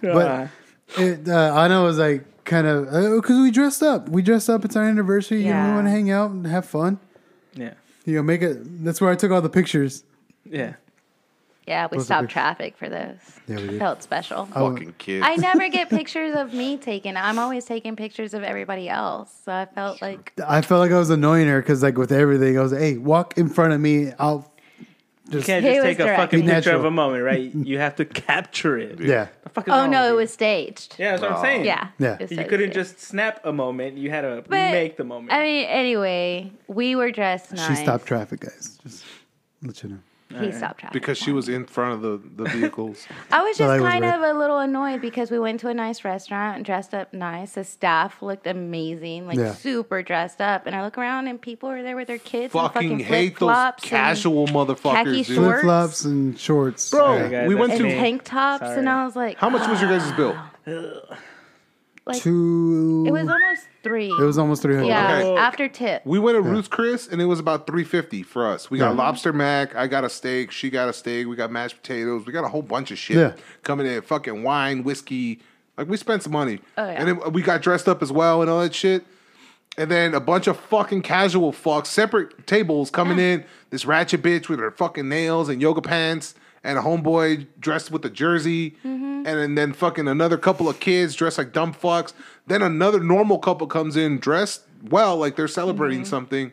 But 0.00 0.48
it, 0.96 1.28
uh, 1.28 1.54
Anna 1.54 1.82
was 1.82 1.98
like, 1.98 2.44
kind 2.44 2.66
of, 2.66 2.86
because 3.20 3.38
we 3.40 3.50
dressed 3.50 3.82
up. 3.82 4.08
We 4.08 4.22
dressed 4.22 4.48
up. 4.48 4.64
It's 4.64 4.74
our 4.76 4.84
anniversary. 4.84 5.42
You 5.44 5.52
know, 5.52 5.64
we 5.66 5.72
want 5.74 5.86
to 5.88 5.90
hang 5.90 6.10
out 6.10 6.30
and 6.30 6.46
have 6.46 6.64
fun. 6.64 6.98
Yeah. 7.56 7.74
You 8.04 8.14
know, 8.16 8.22
make 8.22 8.42
it. 8.42 8.84
That's 8.84 9.00
where 9.00 9.10
I 9.10 9.16
took 9.16 9.32
all 9.32 9.40
the 9.42 9.48
pictures. 9.50 10.04
Yeah. 10.44 10.74
Yeah, 11.66 11.88
we 11.90 11.96
Those 11.96 12.04
are 12.04 12.06
stopped 12.06 12.22
big- 12.24 12.30
traffic 12.30 12.76
for 12.76 12.88
this. 12.88 13.20
Yeah, 13.48 13.56
we 13.56 13.66
did. 13.66 13.78
Felt 13.80 14.00
special. 14.00 14.48
Oh, 14.54 14.70
Fucking 14.70 14.94
kid. 14.98 15.22
I 15.24 15.34
never 15.34 15.68
get 15.78 15.88
pictures 15.90 16.36
of 16.36 16.54
me 16.54 16.76
taken. 16.76 17.16
I'm 17.16 17.40
always 17.40 17.64
taking 17.64 17.96
pictures 17.96 18.34
of 18.34 18.44
everybody 18.44 18.88
else. 18.88 19.34
So 19.44 19.50
I 19.52 19.64
felt 19.66 20.00
like 20.00 20.32
I 20.46 20.60
felt 20.60 20.78
like 20.80 20.92
I 20.92 20.98
was 20.98 21.10
annoying 21.10 21.48
her 21.48 21.60
because, 21.60 21.82
like, 21.82 21.98
with 21.98 22.12
everything, 22.12 22.56
I 22.56 22.62
was 22.62 22.70
like, 22.70 22.80
hey, 22.82 22.98
walk 22.98 23.36
in 23.36 23.48
front 23.48 23.72
of 23.72 23.80
me. 23.80 24.12
I'll 24.20 24.48
You 24.78 25.32
just. 25.32 25.46
can't 25.48 25.64
He 25.64 25.70
just 25.72 25.78
was 25.80 25.84
take 25.90 25.98
a 25.98 26.04
direct. 26.04 26.20
fucking 26.20 26.40
Be 26.42 26.46
picture 26.46 26.54
natural. 26.70 26.78
of 26.78 26.84
a 26.84 26.90
moment, 26.92 27.24
right? 27.24 27.52
You 27.52 27.78
have 27.78 27.96
to 27.96 28.04
capture 28.04 28.78
it. 28.78 29.00
Yeah. 29.00 29.26
The 29.56 29.62
fuck 29.62 29.68
is 29.68 29.74
Oh 29.74 29.78
wrong 29.82 29.90
no, 29.90 30.00
with 30.02 30.08
it 30.08 30.10
you? 30.10 30.16
was 30.16 30.32
staged. 30.32 30.96
Yeah, 30.98 31.10
that's 31.12 31.22
what 31.22 31.30
I'm 31.32 31.38
oh. 31.38 31.42
saying. 31.42 31.64
Yeah. 31.64 31.88
Yeah. 31.98 32.18
You 32.20 32.26
so 32.28 32.44
couldn't 32.44 32.72
staged. 32.72 32.74
just 32.74 33.00
snap 33.00 33.40
a 33.44 33.52
moment. 33.52 33.96
You 33.96 34.10
had 34.10 34.20
to 34.22 34.44
But, 34.46 34.70
make 34.70 34.96
the 34.96 35.04
moment. 35.04 35.32
I 35.32 35.40
mean, 35.42 35.64
anyway, 35.66 36.52
we 36.68 36.94
were 36.94 37.10
dressed 37.10 37.52
nice. 37.52 37.66
She 37.68 37.82
stopped 37.82 38.06
traffic, 38.06 38.40
guys. 38.40 38.78
Just 38.82 39.04
let 39.62 39.82
you 39.82 39.88
know. 39.90 39.98
He 40.28 40.50
stopped 40.50 40.80
traffic. 40.80 40.92
because 40.92 41.16
she 41.18 41.30
was 41.30 41.48
in 41.48 41.66
front 41.66 41.94
of 41.94 42.00
the, 42.02 42.42
the 42.44 42.50
vehicles. 42.56 43.06
I 43.30 43.42
was 43.44 43.56
just 43.56 43.70
I 43.70 43.80
was 43.80 43.88
kind 43.88 44.04
right. 44.04 44.14
of 44.14 44.22
a 44.22 44.38
little 44.38 44.58
annoyed 44.58 45.00
because 45.00 45.30
we 45.30 45.38
went 45.38 45.60
to 45.60 45.68
a 45.68 45.74
nice 45.74 46.04
restaurant 46.04 46.56
and 46.56 46.64
dressed 46.64 46.94
up 46.94 47.14
nice. 47.14 47.52
The 47.52 47.62
staff 47.62 48.20
looked 48.22 48.46
amazing, 48.48 49.28
like 49.28 49.38
Yeah. 49.38 49.54
super 49.54 50.02
dressed 50.02 50.40
up. 50.40 50.66
And 50.66 50.74
I 50.74 50.82
look 50.84 50.98
around 50.98 51.28
and 51.28 51.40
people 51.40 51.68
are 51.70 51.82
there 51.82 51.94
with 51.94 52.08
their 52.08 52.18
kids. 52.18 52.52
in 52.54 52.60
fucking 52.60 52.72
fucking 52.72 52.98
hate 53.00 53.34
those 53.34 53.38
flip-flops 53.38 53.82
and- 53.84 53.90
casual 53.90 54.46
motherfuckers, 54.48 54.92
khaki 55.04 55.22
dude. 55.22 55.26
shorts. 55.26 55.36
Flip 55.36 55.60
flops 55.62 56.04
and 56.04 56.38
shorts. 56.38 56.90
Bro, 56.90 57.28
Yeah. 57.28 57.46
we 57.46 57.54
went 57.54 57.72
to. 57.76 57.82
me. 57.84 57.90
tank 57.92 58.24
tops, 58.24 58.64
and 58.64 58.88
I 58.88 59.04
was 59.04 59.14
like, 59.14 59.38
How 59.38 59.48
much 59.48 59.68
was 59.68 59.80
your 59.80 59.90
guys' 59.96 60.10
bill? 60.12 60.36
Like 62.06 62.22
Two. 62.22 63.04
it 63.06 63.10
was 63.10 63.28
almost 63.28 63.66
three. 63.82 64.08
It 64.10 64.22
was 64.22 64.38
almost 64.38 64.62
300. 64.62 64.86
yeah, 64.86 65.16
Okay. 65.18 65.36
after 65.36 65.68
tip. 65.68 66.02
We 66.06 66.18
went 66.18 66.36
to 66.36 66.42
Ruth's 66.42 66.68
Chris 66.68 67.08
and 67.08 67.20
it 67.20 67.24
was 67.24 67.40
about 67.40 67.66
three 67.66 67.84
fifty 67.84 68.22
for 68.22 68.46
us. 68.46 68.70
We 68.70 68.78
got 68.78 68.90
Yeah. 68.92 68.96
lobster 69.02 69.32
mac. 69.32 69.74
I 69.74 69.86
got 69.88 70.04
a 70.04 70.08
steak. 70.08 70.50
She 70.52 70.70
got 70.70 70.88
a 70.88 70.92
steak. 70.92 71.26
We 71.26 71.34
got 71.36 71.50
mashed 71.50 71.82
potatoes. 71.82 72.24
We 72.24 72.32
got 72.32 72.44
a 72.44 72.48
whole 72.48 72.62
bunch 72.62 72.90
of 72.92 72.98
shit 72.98 73.16
Yeah. 73.16 73.32
coming 73.64 73.86
in. 73.86 74.02
Fucking 74.02 74.42
wine, 74.44 74.84
whiskey. 74.84 75.40
Like 75.76 75.88
we 75.88 75.96
spent 75.96 76.22
some 76.22 76.32
money. 76.32 76.60
Oh, 76.78 76.84
yeah. 76.84 76.92
And 76.92 77.08
then 77.08 77.32
we 77.32 77.42
got 77.42 77.60
dressed 77.60 77.88
up 77.88 78.02
as 78.02 78.12
well 78.12 78.40
and 78.40 78.50
all 78.50 78.60
that 78.60 78.74
shit. 78.74 79.04
And 79.78 79.90
then 79.90 80.14
a 80.14 80.20
bunch 80.20 80.46
of 80.46 80.56
fucking 80.58 81.02
casual 81.02 81.52
fucks, 81.52 81.86
separate 81.88 82.46
tables 82.46 82.90
coming 82.90 83.18
in. 83.18 83.44
This 83.70 83.84
ratchet 83.84 84.22
bitch 84.22 84.48
with 84.48 84.58
her 84.58 84.70
fucking 84.70 85.06
nails 85.08 85.48
and 85.50 85.60
yoga 85.60 85.82
pants, 85.82 86.34
and 86.66 86.78
a 86.78 86.82
homeboy 86.82 87.46
dressed 87.58 87.90
with 87.90 88.04
a 88.04 88.10
jersey, 88.10 88.72
Mm-hmm. 88.84 89.22
and 89.26 89.38
then, 89.40 89.54
then 89.54 89.72
fucking 89.72 90.06
another 90.08 90.36
couple 90.36 90.68
of 90.68 90.78
kids 90.80 91.14
dressed 91.14 91.38
like 91.38 91.52
dumb 91.52 91.72
fucks. 91.72 92.12
Then 92.46 92.60
another 92.62 93.00
normal 93.00 93.38
couple 93.38 93.66
comes 93.66 93.96
in 93.96 94.18
dressed 94.18 94.62
well, 94.82 95.16
like 95.16 95.36
they're 95.36 95.48
celebrating 95.48 96.00
Mm-hmm. 96.00 96.08
something. 96.10 96.52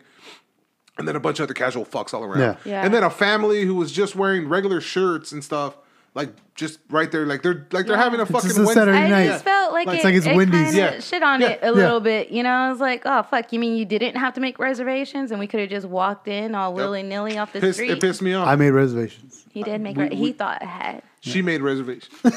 And 0.97 1.07
then 1.07 1.15
a 1.15 1.19
bunch 1.19 1.39
of 1.39 1.45
other 1.45 1.55
casual 1.55 1.85
fucks 1.85 2.13
all 2.13 2.23
around. 2.23 2.39
Yeah. 2.39 2.55
Yeah. 2.65 2.85
And 2.85 2.93
then 2.93 3.03
a 3.03 3.09
family 3.09 3.65
who 3.65 3.73
was 3.75 3.91
just 3.91 4.15
wearing 4.15 4.47
regular 4.47 4.79
shirts 4.79 5.31
and 5.31 5.43
stuff, 5.43 5.75
like 6.15 6.29
just 6.55 6.79
right 6.89 7.11
there, 7.11 7.25
like 7.25 7.41
they're 7.41 7.65
like 7.71 7.87
they're 7.87 7.97
having 7.97 8.19
a 8.19 8.25
fucking 8.25 8.47
just 8.49 8.57
a 8.59 8.61
Wednesday- 8.61 8.81
Saturday 8.81 8.97
I 8.99 9.09
night. 9.09 9.25
just 9.27 9.43
felt 9.43 9.73
like 9.73 9.87
Like- 9.87 9.95
it, 9.95 9.97
it's 9.97 10.05
like 10.05 10.15
it's 10.15 10.25
it 10.27 10.35
Wendy's. 10.35 10.61
kinda 10.71 10.77
Yeah. 10.77 10.99
shit 10.99 11.23
on 11.23 11.41
Yeah. 11.41 11.47
it 11.49 11.59
a 11.63 11.71
little 11.71 11.99
bit. 11.99 12.29
You 12.29 12.43
know, 12.43 12.51
I 12.51 12.69
was 12.69 12.79
like, 12.79 13.01
oh 13.05 13.23
fuck, 13.23 13.51
you 13.51 13.59
mean 13.59 13.75
you 13.75 13.85
didn't 13.85 14.15
have 14.17 14.33
to 14.35 14.41
make 14.41 14.59
reservations 14.59 15.31
and 15.31 15.39
we 15.39 15.47
could 15.47 15.59
have 15.61 15.69
just 15.69 15.87
walked 15.87 16.27
in 16.27 16.53
all 16.53 16.73
willy 16.73 17.01
nilly 17.03 17.37
off 17.39 17.51
the 17.53 17.59
Pissed, 17.61 17.79
street? 17.79 17.91
it 17.91 17.99
pissed 18.01 18.21
me 18.21 18.33
off. 18.35 18.47
I 18.47 18.55
made 18.55 18.71
reservations. 18.71 19.43
he 19.51 19.63
did 19.63 19.81
make. 19.81 19.97
re- 19.97 20.13
he 20.15 20.31
thought 20.33 20.61
ahead. 20.61 21.01
She 21.23 21.41
made 21.41 21.61
reservations. 21.61 22.09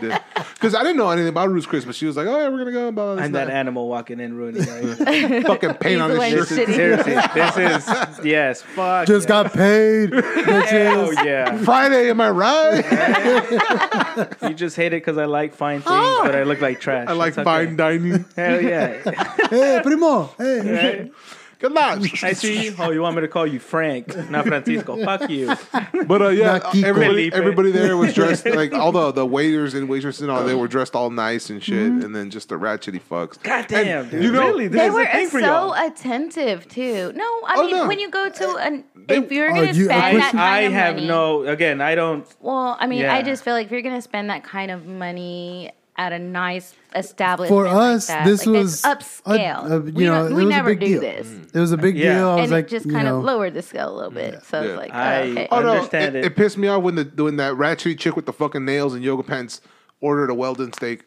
Because 0.00 0.74
I 0.74 0.82
didn't 0.82 0.96
know 0.96 1.10
anything 1.10 1.28
about 1.28 1.48
Ruth's 1.48 1.66
Chris, 1.66 1.84
but 1.84 1.94
she 1.94 2.06
was 2.06 2.16
like, 2.16 2.26
"Oh 2.26 2.38
yeah, 2.38 2.48
we're 2.48 2.58
gonna 2.58 2.72
go." 2.72 2.92
Blah, 2.92 3.14
blah, 3.14 3.24
I'm 3.24 3.32
that 3.32 3.50
animal 3.50 3.88
walking 3.88 4.20
in 4.20 4.34
ruining 4.34 4.68
everything. 4.68 5.42
fucking 5.44 5.74
paint 5.74 6.00
on 6.00 6.10
He's 6.10 6.10
his 6.10 6.18
like 6.18 6.32
shirt. 6.32 6.48
shitty. 6.48 6.74
Seriously, 6.74 7.14
this 7.34 8.18
is 8.18 8.24
yes. 8.24 8.62
Fuck. 8.62 9.06
Just 9.06 9.28
yeah. 9.28 9.42
got 9.42 9.52
paid. 9.52 10.12
Hell 10.12 10.22
bitches. 10.22 11.24
yeah. 11.24 11.58
Friday, 11.64 12.10
am 12.10 12.20
I 12.20 12.30
right? 12.30 14.32
You 14.42 14.54
just 14.54 14.76
hate 14.76 14.92
it 14.92 15.02
because 15.02 15.16
I 15.16 15.24
like 15.24 15.54
fine 15.54 15.80
things, 15.80 16.18
but 16.22 16.34
I 16.34 16.42
look 16.42 16.60
like 16.60 16.80
trash. 16.80 17.08
I 17.08 17.12
like 17.12 17.30
It's 17.30 17.38
okay. 17.38 17.44
fine 17.44 17.76
dining. 17.76 18.24
Hell 18.36 18.60
yeah. 18.60 19.02
hey, 19.48 19.80
primo. 19.82 20.24
Hey. 20.38 21.00
Right? 21.00 21.12
Good 21.58 21.72
luck. 21.72 22.00
I 22.22 22.34
see 22.34 22.66
you. 22.66 22.74
Oh, 22.78 22.90
you 22.90 23.00
want 23.02 23.16
me 23.16 23.22
to 23.22 23.28
call 23.28 23.44
you 23.46 23.58
Frank, 23.58 24.16
not 24.30 24.46
Francisco? 24.46 24.96
Fuck 25.04 25.28
you. 25.28 25.52
But 26.06 26.22
uh, 26.22 26.28
yeah, 26.28 26.46
Not 26.58 26.62
Kiko. 26.64 26.84
everybody, 26.84 27.30
Felipe. 27.30 27.34
everybody 27.34 27.70
there 27.72 27.96
was 27.96 28.14
dressed 28.14 28.46
like 28.62 28.72
all 28.72 28.92
the, 28.92 29.10
the 29.12 29.26
waiters 29.26 29.74
and 29.74 29.88
waitresses 29.88 30.22
and 30.22 30.30
all. 30.30 30.44
They 30.44 30.54
were 30.54 30.68
dressed 30.68 30.94
all 30.94 31.10
nice 31.10 31.50
and 31.50 31.62
shit, 31.62 31.90
Mm-hmm. 31.90 32.04
and 32.04 32.14
then 32.14 32.30
just 32.30 32.48
the 32.48 32.54
ratchety 32.54 33.00
fucks. 33.02 33.42
God 33.42 33.66
damn, 33.66 34.02
And, 34.02 34.10
dude. 34.12 34.22
you 34.22 34.32
know, 34.32 34.46
really? 34.48 34.68
This 34.68 34.80
They 34.80 34.86
is 34.86 34.94
were 34.94 35.02
a 35.02 35.12
thing 35.12 35.28
for 35.28 35.40
so 35.40 35.46
y'all. 35.46 35.74
attentive 35.86 36.68
too. 36.68 37.12
No, 37.14 37.24
I 37.44 37.54
Oh, 37.56 37.62
mean 37.66 37.76
no. 37.76 37.88
when 37.88 37.98
you 37.98 38.08
go 38.08 38.28
to 38.28 38.56
an 38.56 38.84
if 39.08 39.32
you're 39.32 39.48
gonna 39.48 39.72
you- 39.72 39.84
spend 39.86 40.20
that 40.20 40.30
kind 40.32 40.40
I 40.40 40.58
of 40.60 40.72
have 40.72 40.94
money, 40.94 41.06
no. 41.08 41.42
Again, 41.46 41.80
I 41.80 41.94
don't. 41.96 42.26
Well, 42.40 42.76
I 42.78 42.86
mean, 42.86 43.00
Yeah. 43.00 43.14
I 43.14 43.22
just 43.22 43.42
feel 43.42 43.54
like 43.54 43.66
if 43.66 43.72
you're 43.72 43.82
gonna 43.82 44.00
spend 44.02 44.30
that 44.30 44.44
kind 44.44 44.70
of 44.70 44.86
money 44.86 45.72
at 45.98 46.12
a 46.12 46.18
nice 46.18 46.74
establishment 46.94 47.50
For 47.60 47.66
us, 47.66 48.06
that, 48.06 48.24
this 48.24 48.46
like, 48.46 48.54
was 48.62 48.82
upscale. 48.82 49.68
a- 49.70 49.74
a- 49.76 49.80
we 49.80 50.04
you 50.04 50.10
know, 50.10 50.30
we 50.32 50.44
never 50.46 50.74
do 50.74 50.86
deal. 50.86 51.00
this, 51.00 51.26
It 51.52 51.58
was 51.58 51.72
a 51.72 51.76
big 51.76 51.96
Yeah. 51.98 52.14
deal. 52.14 52.28
I 52.28 52.34
was 52.36 52.42
and 52.44 52.52
like, 52.52 52.64
it 52.66 52.70
just 52.70 52.88
kind 52.90 53.04
know, 53.04 53.18
of 53.18 53.24
lowered 53.24 53.52
the 53.54 53.62
scale 53.62 53.92
a 53.92 53.96
little 53.96 54.10
bit. 54.12 54.42
So 54.44 54.62
Yeah. 54.62 54.68
it's 54.68 54.76
like, 54.78 54.94
I- 54.94 55.22
oh, 55.22 55.30
okay. 55.32 55.48
Oh 55.50 55.60
no! 55.60 55.68
Understand 55.72 56.16
it, 56.16 56.20
it. 56.20 56.24
it 56.26 56.36
pissed 56.36 56.56
me 56.56 56.68
off 56.68 56.82
when 56.82 56.94
the 56.94 57.10
when 57.22 57.36
that 57.36 57.56
ratchet 57.56 57.98
chick 57.98 58.16
with 58.16 58.26
the 58.26 58.32
fucking 58.32 58.64
nails 58.64 58.94
and 58.94 59.02
yoga 59.04 59.22
pants 59.24 59.60
ordered 60.00 60.30
a 60.30 60.34
well 60.34 60.54
done 60.54 60.72
steak. 60.72 61.02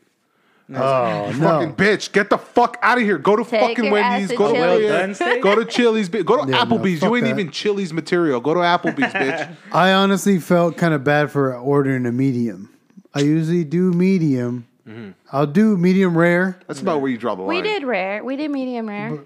oh 0.73 1.31
Fucking 1.31 1.39
no, 1.69 1.73
bitch, 1.73 2.11
get 2.11 2.29
the 2.29 2.37
fuck 2.37 2.77
out 2.81 2.97
of 2.97 3.03
here. 3.03 3.17
Go 3.17 3.35
to 3.35 3.43
Take 3.43 3.77
fucking 3.77 3.91
Wendy's. 3.91 4.37
Go 4.37 4.53
to 4.53 4.59
Chili's. 4.59 5.19
Well-done? 5.19 5.41
Go 5.41 5.55
to 5.55 5.65
Chili's. 5.65 6.09
Go 6.09 6.45
to 6.45 6.51
Yeah, 6.51 6.63
Applebee's. 6.65 6.99
fuck 6.99 7.09
you 7.09 7.15
ain't 7.15 7.25
that. 7.25 7.29
even 7.31 7.49
Chili's 7.51 7.91
material. 7.93 8.39
Go 8.39 8.53
to 8.53 8.59
Applebee's, 8.61 9.13
bitch. 9.13 9.49
I 9.71 9.91
honestly 9.93 10.39
felt 10.39 10.77
kind 10.77 10.93
of 10.93 11.03
bad 11.03 11.31
for 11.31 11.53
ordering 11.55 12.05
a 12.05 12.11
medium. 12.11 12.69
I 13.13 13.19
usually 13.21 13.63
do 13.65 13.91
medium. 13.91 14.65
Mm-hmm. 14.87 15.11
I'll 15.31 15.45
do 15.47 15.77
medium 15.77 16.17
rare. 16.17 16.59
That's 16.67 16.81
about 16.81 17.01
where 17.01 17.11
you 17.11 17.17
draw 17.17 17.35
the 17.35 17.43
line. 17.43 17.55
we 17.55 17.61
did 17.61 17.83
rare. 17.83 18.23
We 18.23 18.35
did 18.35 18.49
medium 18.51 18.89
rare. 18.89 19.19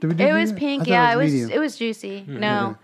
Did 0.00 0.06
we 0.08 0.14
do 0.14 0.24
It 0.26 0.32
was 0.32 0.52
medium? 0.52 0.56
I 0.56 0.58
pink. 0.58 0.80
thought 0.84 0.88
Yeah, 0.88 1.12
it 1.12 1.16
was. 1.16 1.32
medium. 1.32 1.50
It 1.50 1.58
was 1.58 1.76
juicy. 1.76 2.20
Hmm. 2.22 2.40
No. 2.40 2.76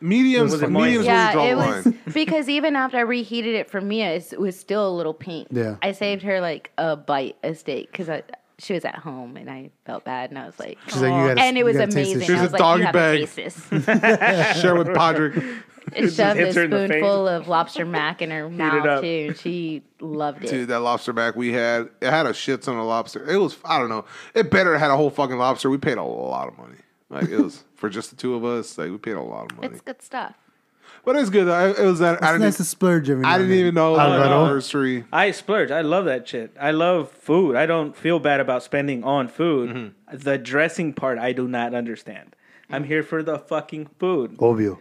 mediums. 0.00 0.52
Was 0.52 0.62
it 0.62 0.70
mediums 0.70 0.72
moist? 0.72 0.80
where 0.80 0.90
you 0.90 1.02
Yeah, 1.04 1.32
draw 1.32 1.44
it 1.44 1.50
the 1.50 1.56
was 1.56 1.86
line. 1.86 1.98
because 2.14 2.48
even 2.48 2.76
after 2.76 2.98
I 2.98 3.00
reheated 3.02 3.54
it 3.54 3.70
for 3.70 3.80
Mia, 3.80 4.06
it's- 4.10 4.32
it 4.32 4.40
was 4.40 4.58
still 4.58 4.88
a 4.88 4.94
little 4.94 5.14
pink. 5.14 5.48
Yeah. 5.50 5.76
I 5.82 5.92
saved 5.92 6.22
her 6.22 6.40
like 6.40 6.70
a 6.78 6.96
bite 6.96 7.36
of 7.42 7.56
steak 7.58 7.90
because 7.92 8.08
she 8.58 8.74
was 8.74 8.84
at 8.84 8.96
home 8.96 9.36
and 9.38 9.50
I 9.50 9.70
felt 9.86 10.04
bad 10.04 10.28
and 10.30 10.38
I 10.38 10.44
was 10.46 10.58
like, 10.60 10.78
She's 10.86 10.96
like, 11.00 11.04
you 11.12 11.28
gotta- 11.28 11.40
and 11.40 11.56
it 11.56 11.60
you 11.60 11.64
was 11.64 11.76
gotta 11.78 11.92
taste 11.92 12.14
amazing. 12.14 12.18
this 12.18 12.28
Here's 12.28 12.38
I 12.38 12.42
a 12.42 12.44
was 12.44 12.52
like, 12.52 12.58
doggy 12.60 12.80
you 12.80 12.86
haven't 12.86 13.00
bag. 13.00 13.18
tasted 13.34 13.82
this. 13.86 14.60
Share 14.60 14.74
with 14.76 14.94
Padre. 14.94 15.32
It 15.96 16.10
shoved 16.10 16.38
a 16.38 16.44
hits 16.44 16.54
her 16.56 16.64
in 16.64 16.70
the 16.70 16.78
face. 16.78 16.88
spoonful 16.88 17.28
of 17.28 17.48
lobster 17.48 17.84
mac 17.84 18.22
in 18.22 18.30
her 18.30 18.48
mouth 18.62 19.00
too, 19.02 19.26
and 19.28 19.36
she 19.36 19.82
loved 20.00 20.44
it. 20.44 20.50
Dude, 20.50 20.68
that 20.68 20.80
lobster 20.80 21.12
mac 21.12 21.34
we 21.36 21.52
had, 21.52 21.88
it 22.00 22.10
had 22.10 22.26
a 22.26 22.34
shit 22.34 22.62
ton 22.62 22.76
of 22.76 22.84
lobster. 22.86 23.28
It 23.28 23.36
was, 23.38 23.56
I 23.64 23.78
don't 23.78 23.88
know, 23.88 24.04
it 24.34 24.50
better 24.50 24.76
had 24.78 24.90
a 24.90 24.96
whole 24.96 25.10
fucking 25.10 25.36
lobster. 25.38 25.68
We 25.70 25.78
paid 25.78 25.98
a 25.98 26.02
lot 26.04 26.48
of 26.48 26.56
money. 26.58 26.76
Like 27.08 27.28
it 27.28 27.38
was 27.40 27.64
for 27.74 27.88
just 27.90 28.10
the 28.10 28.16
two 28.16 28.34
of 28.34 28.44
us. 28.44 28.76
Like 28.78 28.90
we 28.90 28.98
paid 28.98 29.14
a 29.16 29.20
lot 29.22 29.50
of 29.50 29.56
money, 29.58 29.72
It's 29.72 29.80
good 29.80 30.00
stuff. 30.00 30.34
but 31.04 31.16
it's 31.16 31.30
good. 31.30 31.48
I, 31.48 31.70
it 31.70 31.84
was 31.86 31.98
that 31.98 32.22
I 32.22 32.26
didn't, 32.32 32.42
nice 32.42 32.58
to 32.58 32.64
splurge 32.64 33.10
every 33.10 33.24
I 33.24 33.38
didn't 33.38 33.54
even 33.54 33.74
know 33.74 33.96
the 33.96 34.02
Alvaro. 34.02 34.42
anniversary. 34.44 35.04
I 35.12 35.32
splurge. 35.32 35.70
I 35.72 35.80
love 35.80 36.04
that 36.04 36.28
shit. 36.28 36.54
I 36.60 36.70
love 36.70 37.10
food. 37.10 37.56
I 37.56 37.66
don't 37.66 37.96
feel 37.96 38.20
bad 38.20 38.38
about 38.38 38.62
spending 38.62 39.02
on 39.02 39.26
food. 39.26 39.70
Mm-hmm. 39.70 40.16
The 40.18 40.38
dressing 40.38 40.92
part, 40.92 41.18
I 41.18 41.32
do 41.32 41.48
not 41.48 41.74
understand. 41.74 42.36
I'm 42.72 42.84
here 42.84 43.02
for 43.02 43.22
the 43.24 43.38
fucking 43.38 43.88
food. 43.98 44.36
Obvio. 44.38 44.78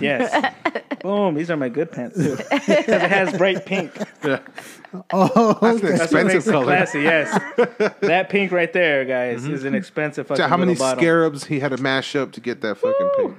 Yes. 0.00 0.54
Boom. 1.02 1.34
These 1.34 1.50
are 1.50 1.56
my 1.56 1.68
good 1.68 1.92
pants 1.92 2.16
too. 2.16 2.36
'Cause 2.36 2.68
it 2.68 3.00
has 3.02 3.36
bright 3.38 3.64
pink. 3.66 3.92
Yeah. 4.24 4.40
Oh, 5.12 5.58
That's 5.60 5.82
an 5.82 5.96
That's 5.98 6.12
what 6.12 6.24
makes 6.24 6.34
expensive 6.34 6.46
it 6.48 6.50
color. 6.52 6.64
classy. 6.64 7.00
Yes. 7.02 7.92
that 8.00 8.28
pink 8.28 8.50
right 8.52 8.72
there, 8.72 9.04
guys, 9.04 9.44
is 9.46 9.64
an 9.64 9.74
expensive 9.74 10.26
fucking 10.26 10.42
So 10.42 10.48
how 10.48 10.56
many 10.56 10.74
bottle. 10.74 10.98
scarabs 11.00 11.44
he 11.44 11.60
had 11.60 11.70
to 11.72 11.76
mash 11.82 12.16
up 12.16 12.32
to 12.32 12.40
get 12.40 12.60
that 12.62 12.76
fucking 12.78 13.10
pink? 13.18 13.36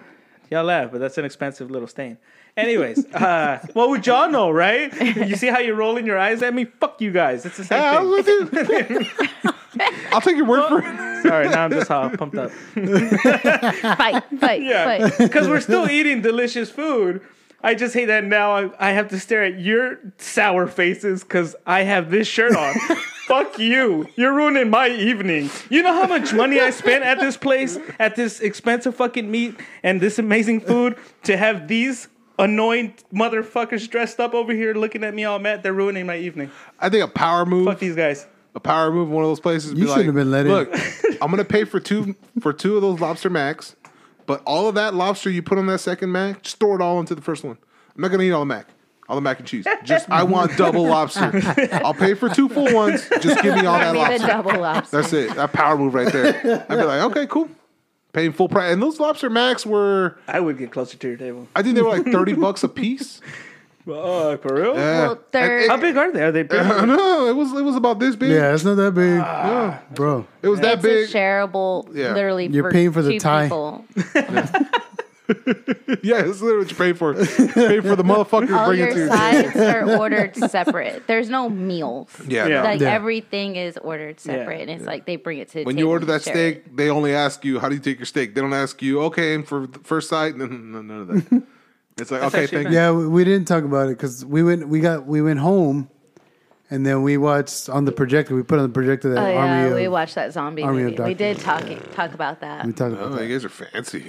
Y'all 0.49 0.63
laugh, 0.63 0.91
but 0.91 0.99
that's 1.01 1.17
an 1.17 1.25
expensive 1.25 1.69
little 1.69 1.87
stain. 1.87 2.17
Anyways, 2.55 3.05
uh, 3.13 3.59
what 3.73 3.89
would 3.89 4.07
y'all 4.07 4.29
know, 4.31 4.49
right? 4.49 4.93
You 5.01 5.35
see 5.35 5.47
how 5.47 5.59
you're 5.59 5.75
rolling 5.75 6.05
your 6.05 6.17
eyes 6.17 6.41
at 6.41 6.53
me? 6.53 6.65
Fuck 6.65 7.01
you 7.01 7.11
guys. 7.11 7.45
It's 7.45 7.57
the 7.57 7.63
same 7.65 7.81
Yeah, 7.81 7.99
I 8.01 8.65
thing. 8.65 9.07
was 10.11 10.11
with 10.11 10.11
you. 10.11 10.15
I'll 10.15 10.21
take 10.21 10.35
your 10.37 10.45
word 10.45 10.67
for 10.67 10.79
it. 10.79 11.23
Sorry, 11.27 11.49
now 11.49 11.65
I'm 11.65 11.71
just 11.71 11.89
all 11.91 12.09
pumped 12.11 12.37
up. 12.37 12.51
Fight, 13.97 14.23
fight, 14.39 14.61
Yeah, 14.61 15.07
fight. 15.07 15.17
because 15.17 15.47
we're 15.47 15.61
still 15.61 15.89
eating 15.89 16.21
delicious 16.21 16.69
food. 16.69 17.21
I 17.63 17.73
just 17.73 17.95
hate 17.95 18.05
that 18.05 18.23
now 18.23 18.51
I, 18.51 18.89
I 18.89 18.91
have 18.91 19.09
to 19.09 19.19
stare 19.19 19.43
at 19.43 19.59
your 19.59 19.99
sour 20.19 20.67
faces 20.67 21.23
because 21.23 21.55
I 21.65 21.81
have 21.81 22.11
this 22.11 22.27
shirt 22.27 22.55
on. 22.55 22.75
Fuck 23.27 23.57
you. 23.57 24.07
You're 24.15 24.33
ruining 24.33 24.69
my 24.69 24.87
evening. 24.89 25.49
You 25.69 25.81
know 25.83 25.91
how 25.91 26.05
much 26.07 26.33
money 26.33 26.59
I 26.61 26.69
spent 26.69 27.03
at 27.03 27.19
this 27.19 27.35
place, 27.35 27.77
at 27.99 28.15
this 28.15 28.39
expensive 28.41 28.95
fucking 28.95 29.29
meat 29.29 29.55
and 29.83 29.99
this 29.99 30.19
amazing 30.19 30.61
food 30.61 30.97
to 31.23 31.35
have 31.35 31.67
these 31.67 32.07
annoying 32.39 32.93
motherfuckers 33.11 33.89
dressed 33.89 34.19
up 34.19 34.33
over 34.35 34.53
here 34.53 34.75
looking 34.75 35.03
at 35.03 35.13
me 35.15 35.25
all 35.25 35.39
mad? 35.39 35.63
They're 35.63 35.73
ruining 35.73 36.05
my 36.05 36.17
evening. 36.17 36.51
I 36.79 36.89
think 36.89 37.03
a 37.03 37.07
power 37.07 37.43
move. 37.45 37.65
Fuck 37.65 37.79
these 37.79 37.95
guys. 37.95 38.27
A 38.57 38.59
power 38.59 38.91
move 38.91 39.07
in 39.09 39.13
one 39.13 39.23
of 39.23 39.29
those 39.29 39.39
places. 39.39 39.69
You 39.71 39.75
be 39.75 39.81
shouldn't 39.81 39.97
like, 39.97 40.05
have 40.07 40.15
been 40.15 40.31
let 40.31 40.45
in. 40.47 40.51
Look, 40.51 40.73
I'm 41.21 41.29
gonna 41.29 41.45
pay 41.45 41.63
for 41.63 41.79
two 41.79 42.15
for 42.41 42.51
two 42.51 42.75
of 42.75 42.81
those 42.81 42.99
lobster 42.99 43.29
macs, 43.29 43.75
but 44.25 44.41
all 44.45 44.67
of 44.67 44.75
that 44.75 44.95
lobster 44.95 45.29
you 45.29 45.41
put 45.43 45.57
on 45.59 45.67
that 45.67 45.79
second 45.79 46.11
mac, 46.11 46.45
store 46.45 46.75
it 46.75 46.81
all 46.81 46.99
into 46.99 47.13
the 47.15 47.21
first 47.21 47.43
one. 47.43 47.57
I'm 47.95 48.01
not 48.01 48.09
gonna 48.09 48.23
eat 48.23 48.31
all 48.31 48.41
the 48.41 48.45
mac, 48.47 48.67
all 49.07 49.15
the 49.15 49.21
mac 49.21 49.37
and 49.39 49.47
cheese. 49.47 49.65
Just 49.83 50.09
I 50.09 50.23
want 50.23 50.57
double 50.57 50.85
lobster. 50.89 51.31
I'll 51.83 51.93
pay 51.93 52.15
for 52.15 52.29
two 52.29 52.49
full 52.49 52.73
ones. 52.73 53.07
Just 53.21 53.43
give 53.43 53.55
me 53.55 53.65
all 53.67 53.77
that 53.77 53.93
Give 53.93 54.09
me 54.09 54.17
the 54.17 54.27
lobster. 54.27 54.27
double 54.27 54.61
lobster. 54.61 54.97
That's 55.01 55.13
it. 55.13 55.35
That 55.35 55.53
power 55.53 55.77
move 55.77 55.93
right 55.93 56.11
there. 56.11 56.65
I'd 56.67 56.77
be 56.77 56.83
like, 56.83 57.01
okay, 57.11 57.27
cool. 57.27 57.49
Paying 58.13 58.31
full 58.31 58.49
price, 58.49 58.73
and 58.73 58.81
those 58.81 58.99
lobster 58.99 59.29
macs 59.29 59.65
were, 59.65 60.17
I 60.27 60.39
would 60.39 60.57
get 60.57 60.71
closer 60.71 60.97
to 60.97 61.07
your 61.07 61.17
table. 61.17 61.47
I 61.55 61.61
think 61.61 61.75
they 61.75 61.83
were 61.83 61.89
like 61.89 62.05
thirty 62.05 62.33
bucks 62.33 62.63
a 62.63 62.69
piece. 62.69 63.21
Oh, 63.89 64.35
for 64.37 64.55
real? 64.55 64.75
Yeah. 64.75 65.07
Well, 65.07 65.19
they're- 65.31 65.67
How 65.69 65.77
big 65.77 65.95
are 65.97 66.11
they? 66.11 66.23
Are 66.23 66.31
they 66.31 66.43
big? 66.43 66.59
Uh, 66.59 66.85
no, 66.85 67.27
it 67.27 67.35
was 67.35 67.51
it 67.53 67.61
was 67.63 67.75
about 67.75 67.99
this 67.99 68.15
big. 68.15 68.31
Yeah, 68.31 68.53
it's 68.53 68.63
not 68.63 68.75
that 68.75 68.93
big, 68.93 69.15
Yeah. 69.17 69.79
Ah. 69.79 69.81
bro. 69.93 70.25
It 70.41 70.49
was 70.49 70.59
that 70.59 70.75
it's 70.75 70.83
big. 70.83 71.09
a 71.09 71.11
shareable, 71.17 71.87
Yeah. 71.93 72.13
literally. 72.13 72.47
You're 72.47 72.65
for 72.65 72.71
paying 72.71 72.91
for 72.91 73.01
the 73.01 73.11
two 73.13 73.19
tie. 73.19 73.45
people. 73.45 73.85
Yeah, 76.03 76.21
it's 76.23 76.39
literally 76.41 76.59
what 76.63 76.71
you 76.71 76.77
pay 76.77 76.93
for. 76.93 77.13
pay 77.25 77.81
for 77.81 77.97
the 77.97 78.03
motherfucker 78.03 78.47
to 78.47 78.57
All 78.57 78.67
bring 78.67 78.79
it 78.79 78.83
your 78.83 78.93
to 78.93 78.99
you. 79.01 79.07
sides 79.09 79.55
are 79.57 79.97
ordered 79.99 80.35
separate. 80.37 81.05
There's 81.07 81.29
no 81.29 81.49
meals. 81.49 82.07
Yeah, 82.27 82.47
Yeah. 82.47 82.63
Like 82.63 82.79
Yeah. 82.79 82.93
everything 82.93 83.57
is 83.57 83.77
ordered 83.77 84.21
separate, 84.21 84.61
and 84.61 84.69
it's 84.69 84.85
like 84.85 85.05
they 85.05 85.17
bring 85.17 85.39
it 85.39 85.49
to 85.49 85.53
the 85.59 85.63
When 85.65 85.75
table 85.75 85.79
you 85.85 85.89
order 85.91 86.03
and 86.03 86.13
that 86.13 86.21
share 86.23 86.33
steak, 86.33 86.55
it. 86.67 86.77
they 86.77 86.89
only 86.89 87.13
ask 87.13 87.43
you, 87.43 87.59
"How 87.59 87.67
do 87.67 87.75
you 87.75 87.81
take 87.81 87.99
your 87.99 88.05
steak?" 88.05 88.35
They 88.35 88.41
don't 88.41 88.53
ask 88.53 88.81
you, 88.81 89.01
"Okay," 89.03 89.33
and 89.35 89.45
for 89.45 89.67
the 89.67 89.79
first 89.79 90.07
sight, 90.07 90.37
no, 90.37 90.45
no, 90.45 90.81
none 90.81 91.01
of 91.01 91.07
that. 91.29 91.43
It's 91.97 92.11
like, 92.11 92.21
okay, 92.23 92.43
actually 92.43 92.63
thank 92.63 92.69
you. 92.69 92.75
Yeah, 92.75 92.91
we, 92.91 93.07
we 93.07 93.23
didn't 93.23 93.47
talk 93.47 93.63
about 93.63 93.87
it 93.87 93.97
because 93.97 94.23
we 94.25 94.43
went 94.43 94.67
we 94.69 94.79
got 94.79 95.05
we 95.07 95.21
went 95.21 95.39
home, 95.39 95.89
and 96.69 96.85
then 96.85 97.01
we 97.01 97.17
watched 97.17 97.69
on 97.69 97.85
the 97.85 97.91
projector. 97.91 98.35
We 98.35 98.43
put 98.43 98.59
on 98.59 98.67
the 98.67 98.73
projector 98.73 99.09
that 99.13 99.23
Oh 99.25 99.27
yeah, 99.29 99.63
Army. 99.63 99.73
we 99.75 99.85
of, 99.85 99.91
watched 99.91 100.15
that 100.15 100.31
zombie 100.33 100.63
Army 100.63 100.83
of 100.83 100.91
movie. 100.91 101.03
We 101.03 101.13
did 101.15 101.39
talk 101.39 101.63
talk 101.93 102.13
about 102.13 102.41
that, 102.41 102.65
we 102.65 102.73
talked 102.73 102.93
about 102.93 103.11
Oh, 103.11 103.15
that. 103.15 103.25
you 103.25 103.33
guys 103.33 103.45
are 103.45 103.49
fancy. 103.49 104.03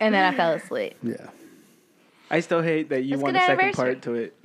and 0.00 0.14
then 0.14 0.32
I 0.32 0.36
fell 0.36 0.52
asleep. 0.52 0.96
Yeah, 1.02 1.28
I 2.30 2.40
still 2.40 2.62
hate 2.62 2.88
that 2.88 3.02
you 3.02 3.14
It's 3.14 3.22
want 3.22 3.34
good 3.34 3.42
a 3.42 3.46
second 3.46 3.74
part 3.74 4.02
to 4.02 4.14
it. 4.14 4.36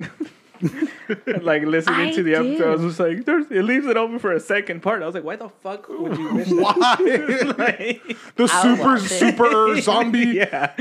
like 1.42 1.62
listening 1.64 2.08
I 2.08 2.12
to 2.12 2.22
the 2.22 2.34
episode, 2.34 2.66
I 2.66 2.70
was 2.76 2.82
just 2.82 3.00
like, 3.00 3.24
There's, 3.24 3.46
it 3.50 3.62
leaves 3.64 3.86
it 3.86 3.96
open 3.96 4.18
for 4.18 4.32
a 4.32 4.40
second 4.40 4.80
part. 4.82 5.02
I 5.02 5.06
was 5.06 5.14
like, 5.14 5.24
why 5.24 5.36
the 5.36 5.48
fuck 5.48 5.88
would 5.88 6.16
you 6.16 6.34
wish 6.34 6.48
that? 6.48 6.56
Why? 6.56 7.54
Like, 7.64 8.16
the 8.36 8.48
I'll 8.52 8.76
super 8.76 8.98
super 8.98 9.80
zombie. 9.80 10.20
yeah, 10.28 10.72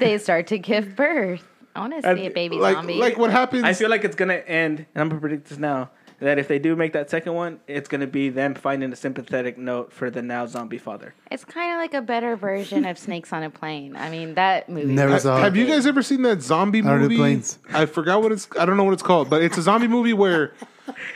They 0.00 0.18
start 0.18 0.46
to 0.48 0.58
give 0.58 0.94
birth. 0.96 1.42
I 1.74 1.80
want 1.80 1.94
to 1.94 2.02
see 2.02 2.08
And, 2.08 2.18
a 2.18 2.28
baby 2.30 2.56
Like 2.56 2.74
zombie. 2.76 2.94
like 2.94 3.16
what 3.18 3.30
happens? 3.30 3.62
I 3.64 3.72
feel 3.72 3.88
like 3.90 4.04
it's 4.04 4.16
gonna 4.16 4.34
end, 4.34 4.86
and 4.94 5.02
I'm 5.02 5.08
gonna 5.08 5.20
predict 5.20 5.48
this 5.48 5.58
now. 5.58 5.90
That 6.20 6.36
if 6.40 6.48
they 6.48 6.58
do 6.58 6.74
make 6.74 6.94
that 6.94 7.08
second 7.10 7.34
one, 7.34 7.60
it's 7.68 7.88
gonna 7.88 8.08
be 8.08 8.28
them 8.28 8.54
finding 8.56 8.92
a 8.92 8.96
sympathetic 8.96 9.56
note 9.56 9.92
for 9.92 10.10
the 10.10 10.20
now 10.20 10.46
zombie 10.46 10.76
father. 10.78 11.14
it's 11.30 11.44
kind 11.44 11.72
of 11.72 11.78
like 11.78 11.94
a 11.94 12.02
better 12.02 12.34
version 12.34 12.84
of 12.86 12.98
Snakes 12.98 13.32
on 13.32 13.44
a 13.44 13.50
Plane. 13.50 13.94
I 13.94 14.10
mean, 14.10 14.34
that 14.34 14.68
movie. 14.68 14.92
Never 14.92 15.12
was 15.14 15.22
saw 15.22 15.38
have 15.38 15.56
you 15.56 15.64
guys 15.66 15.86
ever 15.86 16.02
seen 16.02 16.22
that 16.22 16.42
zombie 16.42 16.80
I 16.80 16.82
don't 16.82 16.96
do 16.98 17.02
movie? 17.04 17.16
planes. 17.18 17.58
I 17.72 17.86
forgot 17.86 18.20
what 18.20 18.32
it's. 18.32 18.48
I 18.58 18.66
don't 18.66 18.76
know 18.76 18.82
what 18.84 18.94
it's 18.94 19.02
called, 19.02 19.30
but 19.30 19.42
it's 19.42 19.56
a 19.58 19.62
zombie 19.62 19.86
movie 19.86 20.12
where, 20.12 20.54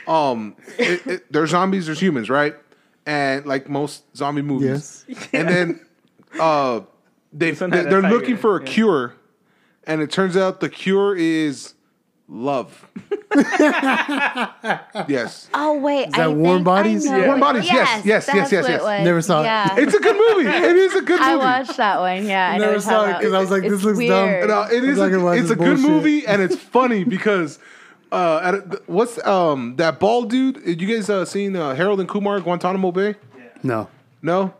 um, 0.07 0.55
it, 0.77 1.05
it, 1.05 1.33
there's 1.33 1.49
zombies, 1.49 1.85
there's 1.85 1.99
humans, 1.99 2.29
right? 2.29 2.55
And 3.05 3.45
like 3.45 3.67
most 3.67 4.03
zombie 4.15 4.41
movies, 4.41 5.03
Yes. 5.09 5.27
and 5.33 5.49
then 5.49 5.85
uh, 6.39 6.79
they 7.33 7.51
one 7.51 7.71
they- 7.71 7.77
had 7.77 7.87
a 7.87 7.89
they're 7.89 8.01
tiger, 8.01 8.15
looking 8.15 8.37
for 8.37 8.55
a 8.57 8.61
yeah. 8.61 8.67
cure, 8.71 9.15
and 9.85 10.01
it 10.01 10.09
turns 10.11 10.37
out 10.37 10.61
the 10.61 10.69
cure 10.69 11.13
is 11.13 11.73
love. 12.33 12.87
yes. 15.07 15.49
Oh 15.53 15.77
wait, 15.79 16.07
is 16.07 16.13
that 16.13 16.21
I 16.21 16.27
Warm 16.27 16.57
think 16.57 16.65
Bodies? 16.65 17.07
I 17.07 17.11
know 17.11 17.17
Yeah. 17.21 17.27
Warm 17.27 17.39
Bodies, 17.39 17.65
yes, 17.65 18.05
yes, 18.05 18.25
that's 18.25 18.35
yes, 18.37 18.51
yes, 18.51 18.65
yes. 18.67 18.81
it. 18.81 19.03
Never 19.03 19.21
saw 19.21 19.43
it. 19.43 19.83
It's 19.83 19.93
a 19.93 19.99
good 19.99 20.15
movie. 20.15 20.49
It 20.49 20.75
is 20.75 20.95
a 20.95 21.01
good 21.01 21.19
movie. 21.19 21.31
I 21.31 21.35
watched 21.35 21.77
that 21.77 21.99
one. 21.99 22.25
Yeah, 22.25 22.51
I 22.51 22.57
know 22.57 22.65
Never 22.67 22.81
saw 22.81 23.05
talking 23.05 23.15
it 23.15 23.21
'cause 23.23 23.33
I 23.33 23.39
was 23.39 23.49
about. 23.49 23.61
like, 23.61 23.63
this 23.69 23.73
It's 23.73 23.83
looks 23.83 23.99
dumb. 23.99 24.27
weird. 24.27 24.47
No, 24.49 24.61
it 24.63 24.83
isn't. 24.83 25.13
A, 25.13 25.31
it's 25.33 25.49
a 25.51 25.55
this 25.55 25.57
good 25.57 25.79
movie, 25.79 26.27
and 26.27 26.41
it's 26.41 26.55
funny 26.55 27.03
because 27.03 27.59
uh, 28.11 28.39
at 28.43 28.53
a, 28.55 28.81
what's 28.87 29.23
um 29.25 29.75
that 29.77 29.99
bald 29.99 30.29
dude? 30.29 30.61
You 30.65 30.87
guys 30.95 31.09
uh, 31.09 31.25
seen 31.25 31.55
uh, 31.55 31.75
Harold 31.75 31.99
and 31.99 32.09
Kumar 32.09 32.39
Guantanamo 32.39 32.91
Bay? 32.91 33.15
No, 33.63 33.87
No. 34.21 34.53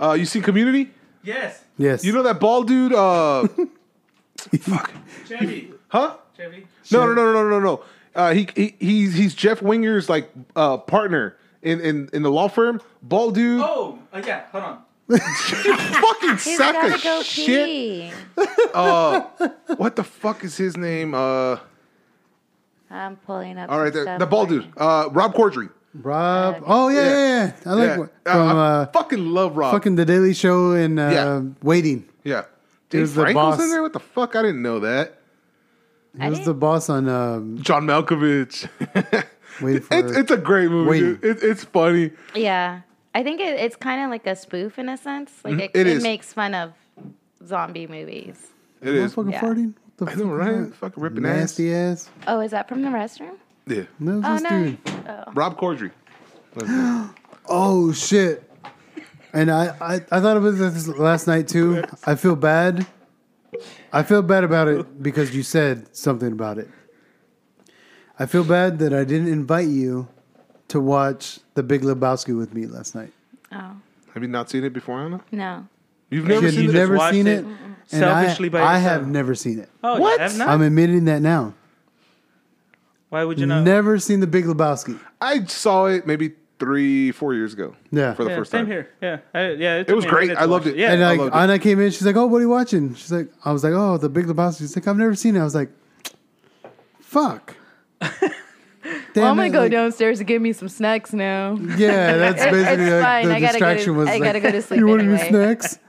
Uh, 0.00 0.14
you 0.18 0.24
seen 0.24 0.42
Community? 0.42 0.90
Yes. 1.22 1.62
Yes. 1.76 2.02
You 2.04 2.12
know 2.14 2.22
that 2.22 2.40
bald 2.40 2.66
dude? 2.66 2.94
Uh, 2.94 3.46
Chevy. 5.28 5.70
huh? 5.88 6.16
Chevy. 6.36 6.66
No, 6.92 7.06
no, 7.06 7.14
no, 7.14 7.32
no, 7.32 7.48
no, 7.48 7.60
no. 7.60 7.82
Uh, 8.14 8.32
he, 8.34 8.48
he 8.56 8.74
he's 8.80 9.14
he's 9.14 9.34
Jeff 9.34 9.62
Winger's 9.62 10.08
like 10.08 10.30
uh, 10.56 10.76
partner 10.78 11.36
in, 11.62 11.80
in 11.80 12.08
in 12.12 12.22
the 12.22 12.30
law 12.30 12.48
firm. 12.48 12.80
Bald 13.02 13.34
dude, 13.34 13.62
Oh, 13.64 13.98
uh, 14.12 14.22
yeah. 14.26 14.46
Hold 14.52 14.64
on. 14.64 14.82
fucking 15.18 16.30
He's 16.30 16.56
sack 16.56 16.74
gotta 16.74 16.94
of 16.94 17.02
go 17.02 17.22
shit. 17.22 17.66
pee. 17.66 18.12
What 19.76 19.96
the 19.96 20.04
fuck 20.04 20.44
is 20.44 20.56
his 20.56 20.76
name? 20.76 21.14
Uh, 21.14 21.58
I'm 22.90 23.16
pulling 23.16 23.58
up. 23.58 23.70
all 23.70 23.80
right, 23.80 23.92
some 23.92 24.00
the, 24.00 24.02
stuff 24.04 24.18
the 24.18 24.26
bald 24.26 24.48
for 24.48 24.54
dude, 24.60 24.72
uh, 24.76 25.08
Rob 25.12 25.34
Corddry. 25.34 25.70
Rob. 25.94 26.62
Oh 26.66 26.88
yeah, 26.88 27.02
yeah, 27.02 27.10
yeah. 27.64 27.70
I 27.70 27.74
like 27.74 27.86
Yeah. 27.88 27.98
what- 27.98 28.12
Uh, 28.26 28.32
from 28.32 28.48
I 28.58 28.60
uh, 28.82 28.86
fucking 28.86 29.26
love 29.26 29.56
Rob. 29.56 29.72
fucking 29.72 29.96
The 29.96 30.04
Daily 30.04 30.34
Show 30.34 30.72
and 30.72 30.98
uh, 31.00 31.08
Yeah. 31.12 31.42
Waiting. 31.62 32.08
yeah. 32.24 32.42
He 32.90 32.96
Dave 32.98 33.00
was 33.02 33.14
the 33.14 33.22
Franco's 33.22 33.56
boss. 33.56 33.62
in 33.62 33.70
there. 33.70 33.82
What 33.82 33.92
the 33.92 34.00
fuck? 34.00 34.34
I 34.36 34.42
didn't 34.42 34.62
know 34.62 34.80
that. 34.80 35.19
He 36.18 36.28
was 36.28 36.44
the 36.44 36.54
boss 36.54 36.88
on 36.88 37.08
um, 37.08 37.58
John 37.62 37.84
Malkovich. 37.86 38.68
Waiting 39.60 39.82
for. 39.82 39.94
it's 39.98 40.12
it's 40.16 40.30
a 40.30 40.36
great 40.38 40.70
movie. 40.70 40.98
Dude. 41.00 41.24
It, 41.24 41.42
it's 41.42 41.64
funny. 41.64 42.12
Yeah, 42.34 42.80
I 43.14 43.22
think 43.22 43.40
it, 43.40 43.60
it's 43.60 43.76
kind 43.76 44.02
of 44.02 44.10
like 44.10 44.26
a 44.26 44.34
spoof 44.34 44.78
in 44.78 44.88
a 44.88 44.96
sense. 44.96 45.32
Like 45.44 45.54
it, 45.54 45.72
Mm-hmm. 45.72 45.78
It 45.80 45.86
it, 45.86 45.96
is. 45.98 46.02
makes 46.02 46.32
fun 46.32 46.54
of 46.54 46.72
zombie 47.46 47.86
movies. 47.86 48.48
It 48.82 48.94
is. 48.94 49.14
fucking 49.14 49.32
Yeah. 49.32 49.40
farting. 49.40 49.74
What 49.98 50.08
the 50.08 50.12
I 50.12 50.14
know, 50.14 50.32
is 50.32 50.38
right? 50.38 50.52
that? 50.70 50.74
Fucking 50.76 51.02
ripping 51.02 51.22
Nasty 51.24 51.74
ass. 51.74 52.08
Oh, 52.26 52.40
is 52.40 52.52
that 52.52 52.68
from 52.68 52.80
the 52.82 52.88
restroom? 52.88 53.36
Yeah. 53.66 53.82
No, 53.98 54.22
Oh 54.24 54.32
this 54.34 54.42
no. 54.42 54.64
dude. 54.64 54.78
Rob 55.36 55.58
Corddry. 55.58 55.90
Oh 57.52 57.92
shit! 57.92 58.48
And 59.32 59.50
I, 59.50 59.74
I, 59.80 59.94
I 59.94 60.20
thought 60.20 60.36
about 60.36 60.50
this 60.52 60.86
last 60.88 61.26
night 61.26 61.48
too. 61.48 61.82
I 62.06 62.14
feel 62.14 62.36
bad. 62.36 62.86
I 63.92 64.02
feel 64.02 64.22
bad 64.22 64.44
about 64.44 64.68
it 64.68 65.02
because 65.02 65.34
you 65.34 65.42
said 65.42 65.94
something 65.96 66.32
about 66.32 66.58
it. 66.58 66.68
I 68.18 68.26
feel 68.26 68.44
bad 68.44 68.78
that 68.80 68.92
I 68.92 69.04
didn't 69.04 69.28
invite 69.28 69.68
you 69.68 70.08
to 70.68 70.78
watch 70.80 71.40
The 71.54 71.62
Big 71.62 71.82
Lebowski 71.82 72.36
with 72.36 72.54
me 72.54 72.66
last 72.66 72.94
night. 72.94 73.12
Oh 73.52 73.72
Have 74.14 74.22
you 74.22 74.28
not 74.28 74.50
seen 74.50 74.62
it 74.64 74.72
before, 74.72 75.00
Anna? 75.00 75.20
no. 75.32 75.66
You've 76.12 76.26
never 76.26 76.46
had 76.46 76.54
seen 76.54 76.70
it? 76.70 76.72
never 76.72 76.98
seen 77.12 77.26
it 77.28 77.38
it, 77.38 77.44
and 77.92 78.04
I, 78.04 78.24
selfishly 78.24 78.48
by 78.48 78.58
I 78.58 78.78
yourself. 78.78 78.82
have 79.00 79.08
never 79.08 79.34
seen 79.36 79.60
it. 79.60 79.68
Oh, 79.84 80.00
What? 80.00 80.18
You 80.18 80.22
have 80.24 80.36
not? 80.38 80.48
I'm 80.48 80.60
admitting 80.62 81.04
that 81.04 81.22
now. 81.22 81.54
Why 83.10 83.22
would 83.24 83.38
you 83.38 83.46
not? 83.46 83.62
Never 83.62 83.98
seen 84.00 84.18
The 84.18 84.26
Big 84.26 84.44
Lebowski. 84.44 84.98
I 85.20 85.44
saw 85.44 85.86
it 85.86 86.08
maybe 86.08 86.32
three, 86.60 87.10
four 87.10 87.34
years 87.34 87.54
ago. 87.54 87.74
Yeah. 87.90 88.14
For 88.14 88.22
the 88.22 88.30
yeah, 88.30 88.36
first 88.36 88.52
same 88.52 88.66
time. 88.66 88.70
here. 88.70 88.90
Yeah, 89.02 89.18
I, 89.34 89.50
yeah. 89.54 89.76
It 89.78 89.90
was 89.92 90.04
took 90.04 90.12
me 90.12 90.22
a 90.22 90.26
great. 90.28 90.38
I 90.38 90.44
loved 90.44 90.66
watch 90.66 90.74
it. 90.74 90.78
Yeah, 90.78 90.92
and 90.92 91.02
I 91.02 91.08
like 91.08 91.18
loved 91.18 91.34
it. 91.34 91.38
Anna 91.38 91.58
came 91.58 91.80
in, 91.80 91.90
she's 91.90 92.06
like, 92.06 92.14
"Oh, 92.16 92.26
what 92.26 92.38
are 92.38 92.42
you 92.42 92.48
watching?" 92.48 92.94
She's 92.94 93.10
like, 93.10 93.28
"I 93.44 93.50
was 93.52 93.64
like, 93.64 93.72
oh, 93.74 93.96
The 93.96 94.08
Big 94.08 94.26
Lebowski." 94.26 94.58
She's 94.58 94.76
like, 94.76 94.86
"I've 94.86 94.96
never 94.96 95.16
seen 95.16 95.34
it." 95.34 95.40
I 95.40 95.44
was 95.44 95.54
like, 95.56 95.70
"Fuck." 97.00 97.56
Damn 98.00 99.22
Well, 99.22 99.26
I'm 99.32 99.36
gonna 99.36 99.48
it, 99.48 99.52
go 99.52 99.60
like- 99.62 99.72
downstairs 99.72 100.20
and 100.20 100.26
get 100.28 100.40
me 100.40 100.52
some 100.52 100.68
snacks 100.68 101.12
now. 101.12 101.54
Yeah, 101.76 102.16
that's 102.16 102.42
basically 102.44 102.84
it's 102.84 102.92
like, 102.92 103.02
fine. 103.02 103.28
the 103.28 103.34
I 103.34 103.40
gotta 103.40 103.40
go 103.40 103.46
to- 103.46 103.52
distraction 103.74 103.96
was. 103.96 104.08
I 104.08 104.12
like, 104.14 104.22
gotta 104.22 104.40
go 104.40 104.50
to 104.52 104.62
sleep 104.62 104.80
You 104.80 104.86
want 104.86 105.02
any 105.02 105.12
anyway." 105.14 105.28
snacks? 105.28 105.78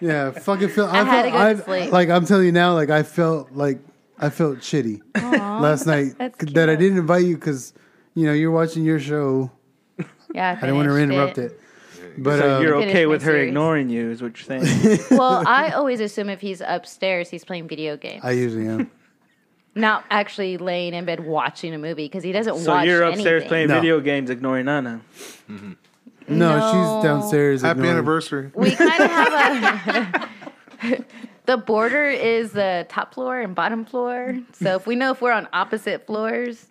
Yeah, 0.00 0.32
fucking 0.32 0.70
feel. 0.70 0.86
I, 0.86 1.00
I 1.00 1.04
had 1.04 1.06
felt, 1.06 1.24
to 1.26 1.30
go 1.30 1.38
to 1.38 1.44
I- 1.44 1.54
sleep. 1.80 1.92
Like 1.92 2.08
I'm 2.10 2.26
telling 2.26 2.46
you 2.46 2.52
now, 2.52 2.74
like 2.74 2.90
I 2.90 3.04
felt 3.04 3.52
like 3.52 3.78
I 4.18 4.30
felt 4.30 4.58
shitty 4.58 5.00
last 5.14 5.86
night 5.86 6.18
that 6.18 6.68
I 6.68 6.74
didn't 6.74 6.98
invite 6.98 7.24
you 7.24 7.36
because 7.36 7.72
you 8.14 8.26
know 8.26 8.32
you're 8.32 8.50
watching 8.50 8.84
your 8.84 8.98
show. 8.98 9.50
Yeah, 10.34 10.56
I 10.56 10.60
didn't 10.60 10.76
want 10.76 10.88
to 10.88 10.96
interrupt 10.96 11.38
it. 11.38 11.60
But 12.18 12.38
So 12.40 12.56
um, 12.56 12.62
you're 12.62 12.76
okay 12.76 13.06
with 13.06 13.22
her 13.22 13.32
series. 13.32 13.48
ignoring 13.48 13.90
you, 13.90 14.10
is 14.10 14.22
what 14.22 14.36
you're 14.38 14.60
saying? 14.60 14.98
Well, 15.10 15.42
I 15.46 15.70
always 15.70 16.00
assume 16.00 16.28
if 16.30 16.40
he's 16.40 16.62
upstairs, 16.66 17.28
he's 17.30 17.44
playing 17.44 17.68
video 17.68 17.96
games, 17.96 18.22
I 18.24 18.32
usually 18.32 18.66
am. 18.68 18.90
not 19.74 20.04
actually 20.10 20.56
laying 20.56 20.94
in 20.94 21.04
bed 21.04 21.20
watching 21.20 21.74
a 21.74 21.78
movie 21.78 22.06
because 22.06 22.24
he 22.24 22.32
doesn't 22.32 22.54
watch 22.54 22.58
anything. 22.60 22.64
so 22.66 22.72
watch 22.74 22.86
you're 22.86 23.02
upstairs 23.02 23.42
anything. 23.42 23.48
playing 23.48 23.68
No. 23.68 23.74
video 23.74 24.00
games, 24.00 24.30
ignoring 24.30 24.68
Anna. 24.68 25.00
No, 25.48 25.74
No. 26.28 26.56
she's 27.00 27.04
downstairs. 27.04 27.62
Happy 27.62 27.80
ignoring- 27.80 27.92
anniversary. 27.98 28.50
We 28.54 28.70
kind 28.74 29.02
of 29.02 29.10
have 29.10 30.30
a. 30.82 31.04
the 31.44 31.56
border 31.58 32.06
is 32.06 32.52
the 32.52 32.86
top 32.88 33.12
floor 33.14 33.40
and 33.40 33.54
bottom 33.54 33.84
floor. 33.84 34.38
So 34.54 34.76
if 34.76 34.86
we 34.86 34.96
know 34.96 35.12
if 35.12 35.20
we're 35.20 35.32
on 35.32 35.46
opposite 35.52 36.06
floors, 36.06 36.66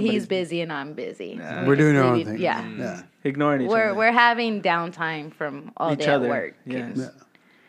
he's 0.00 0.26
busy 0.26 0.60
and 0.60 0.72
I'm 0.72 0.94
busy. 0.94 1.38
We're 1.66 1.76
doing 1.76 1.96
our 1.96 2.04
own 2.04 2.12
Maybe- 2.18 2.30
thing. 2.30 2.38
Yeah. 2.40 2.62
Mm. 2.62 2.78
Yeah. 2.78 3.02
Ignoring 3.24 3.62
each 3.62 3.68
We're 3.68 3.90
other. 3.90 3.94
we're 3.98 4.12
having 4.12 4.62
downtime 4.62 5.32
from 5.32 5.70
all 5.76 5.92
each 5.92 6.00
day 6.00 6.06
other. 6.06 6.26
at 6.26 6.30
work. 6.30 6.54
Yes. 6.66 7.00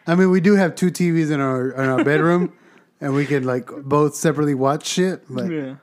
I 0.07 0.15
mean, 0.15 0.31
we 0.31 0.41
do 0.41 0.55
have 0.55 0.75
two 0.75 0.87
TVs 0.91 1.31
in 1.31 1.39
our 1.39 1.71
in 1.71 1.89
our 1.89 2.03
bedroom, 2.03 2.53
and 3.01 3.13
we 3.13 3.25
can 3.25 3.43
like 3.43 3.67
both 3.83 4.15
separately 4.15 4.55
watch 4.55 4.85
shit. 4.87 5.23
But 5.29 5.51
Yeah. 5.51 5.75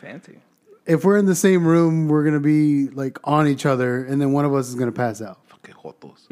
Fancy. 0.00 0.38
if 0.86 1.04
we're 1.04 1.16
in 1.18 1.26
the 1.26 1.34
same 1.34 1.66
room, 1.66 2.08
we're 2.08 2.24
gonna 2.24 2.40
be 2.40 2.88
like 2.88 3.18
on 3.24 3.46
each 3.48 3.66
other, 3.66 4.04
and 4.04 4.20
then 4.20 4.32
one 4.32 4.44
of 4.44 4.54
us 4.54 4.68
is 4.68 4.74
gonna 4.74 4.92
pass 4.92 5.20
out. 5.20 5.40
Fucking 5.66 5.74
jotos. 5.82 6.26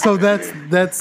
So 0.02 0.16
that's 0.16 0.50
that's 0.70 1.00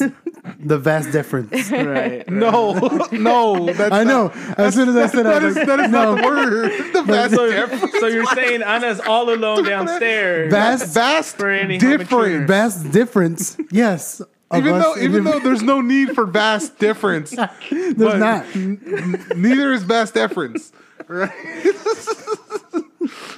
the 0.59 0.77
vast 0.77 1.11
difference. 1.11 1.71
Right. 1.71 2.27
No, 2.29 2.73
no. 3.11 3.71
That's 3.73 3.91
I 3.93 4.03
know. 4.03 4.29
As 4.57 4.73
soon 4.75 4.89
as 4.89 4.95
I 4.95 5.07
said, 5.07 5.25
I 5.25 5.39
That 5.39 5.43
was 5.43 5.55
like, 5.55 5.67
that 5.67 5.79
is 5.81 5.91
no, 5.91 6.15
not 6.15 6.21
the 6.21 6.27
word. 6.27 6.71
The 6.93 7.03
vast 7.03 7.33
So, 7.35 7.49
difference. 7.49 7.99
so 7.99 8.07
you're 8.07 8.25
saying 8.27 8.61
Anna's 8.63 8.99
all 8.99 9.29
alone 9.33 9.63
downstairs. 9.63 10.51
vast, 10.51 10.93
Vast 10.93 11.37
For 11.37 11.49
any 11.49 11.77
home 11.79 11.97
difference. 11.97 12.47
vast 12.47 12.91
difference. 12.91 13.57
Yes. 13.71 14.21
Even 14.55 14.75
us 14.75 14.83
though, 14.83 14.97
even 15.01 15.23
though 15.23 15.39
there's 15.39 15.63
no 15.63 15.81
need 15.81 16.13
for 16.15 16.25
vast 16.25 16.77
difference, 16.79 17.31
there's 17.71 17.93
but 17.95 18.17
not. 18.19 18.45
neither 18.55 19.73
is 19.73 19.83
vast 19.83 20.13
difference. 20.13 20.71
Right? 21.07 21.29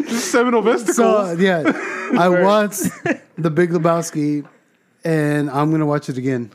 Just 0.08 0.32
seminal 0.32 0.62
vesicles. 0.62 0.96
So 0.96 1.32
yeah, 1.34 1.64
I 2.18 2.30
watched 2.30 2.84
The 3.38 3.50
Big 3.50 3.72
Lebowski, 3.72 4.46
and 5.04 5.50
I'm 5.50 5.72
gonna 5.72 5.86
watch 5.86 6.10
it 6.10 6.18
again. 6.18 6.52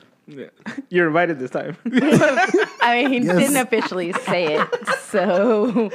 You're 0.89 1.09
invited 1.09 1.39
this 1.39 1.51
time. 1.51 1.77
I 2.81 3.03
mean, 3.09 3.11
he 3.23 3.27
Yes. 3.27 3.37
didn't 3.39 3.57
officially 3.57 4.13
say 4.25 4.55
it, 4.57 4.69
so 5.01 5.91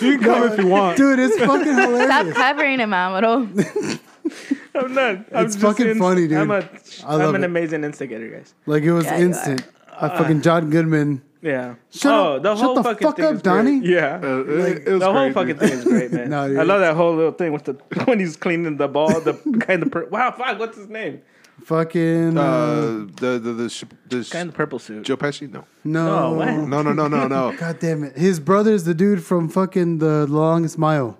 you 0.00 0.18
can 0.18 0.20
come 0.22 0.52
if 0.52 0.58
you 0.58 0.68
want. 0.68 0.96
Dude, 0.96 1.18
it's 1.18 1.36
fucking 1.38 1.74
hilarious. 1.74 2.04
stop 2.06 2.26
hilarious. 2.26 2.36
covering 2.36 2.78
him, 2.80 2.90
Amaro. 2.90 4.00
I'm 4.74 4.94
not. 4.94 5.16
I'm 5.34 5.44
It's 5.46 5.54
just 5.56 5.58
fucking 5.60 5.86
ins- 5.88 5.98
funny, 5.98 6.26
dude. 6.28 6.38
I'm, 6.38 6.50
a, 6.50 6.68
I 7.04 7.14
I'm 7.16 7.34
an 7.34 7.42
it. 7.42 7.46
amazing 7.46 7.84
instigator, 7.84 8.28
guys. 8.30 8.54
Like 8.66 8.84
it 8.84 8.92
was 8.92 9.04
Yeah, 9.04 9.18
instant. 9.18 9.64
I 10.00 10.08
fucking 10.08 10.40
John 10.42 10.70
Goodman. 10.70 11.20
Yeah. 11.44 11.74
Shut 11.90 12.10
oh, 12.12 12.36
up- 12.36 12.42
the 12.42 12.56
shut 12.56 12.64
whole 12.64 12.74
the 12.76 12.82
fucking 12.82 13.06
fuck 13.06 13.16
thing 13.16 13.24
up, 13.26 13.34
is 13.34 13.42
great. 13.42 13.84
Yeah. 13.84 14.18
Uh, 14.22 14.38
it, 14.46 14.88
it 14.88 14.92
was 14.92 15.00
the 15.00 15.12
whole 15.12 15.30
crazy. 15.30 15.32
fucking 15.34 15.56
thing 15.58 15.72
is 15.78 15.84
great, 15.84 16.10
man. 16.12 16.30
No, 16.34 16.48
dude. 16.48 16.58
I 16.58 16.62
love 16.62 16.80
that 16.80 16.96
whole 16.96 17.14
little 17.14 17.32
thing 17.32 17.52
with 17.52 17.64
the 17.64 17.74
when 18.06 18.18
he's 18.18 18.34
cleaning 18.34 18.78
the 18.78 18.88
ball, 18.88 19.20
the 19.20 19.34
kind 19.60 19.82
of 19.82 19.90
per- 19.92 20.06
wow, 20.06 20.30
fuck, 20.30 20.58
what's 20.58 20.78
his 20.78 20.88
name? 20.88 21.20
Fucking 21.64 22.38
uh, 22.38 22.42
Uh, 22.42 22.84
the 23.20 23.38
the 23.42 23.52
the, 23.52 23.68
sh- 23.68 23.84
the 24.08 24.24
sh- 24.24 24.30
Kind 24.30 24.48
of 24.48 24.54
purple 24.54 24.78
suit. 24.78 25.04
Joe 25.04 25.16
Pesci. 25.18 25.52
No, 25.52 25.64
no. 25.84 26.18
Oh, 26.18 26.32
what? 26.32 26.46
no, 26.46 26.80
no, 26.82 26.92
no, 26.94 27.08
no, 27.08 27.28
no. 27.28 27.54
God 27.58 27.78
damn 27.78 28.04
it. 28.04 28.16
His 28.16 28.40
brother's 28.40 28.84
the 28.84 28.94
dude 28.94 29.22
from 29.22 29.48
fucking 29.50 29.98
The 29.98 30.26
Longest 30.26 30.78
Mile. 30.78 31.18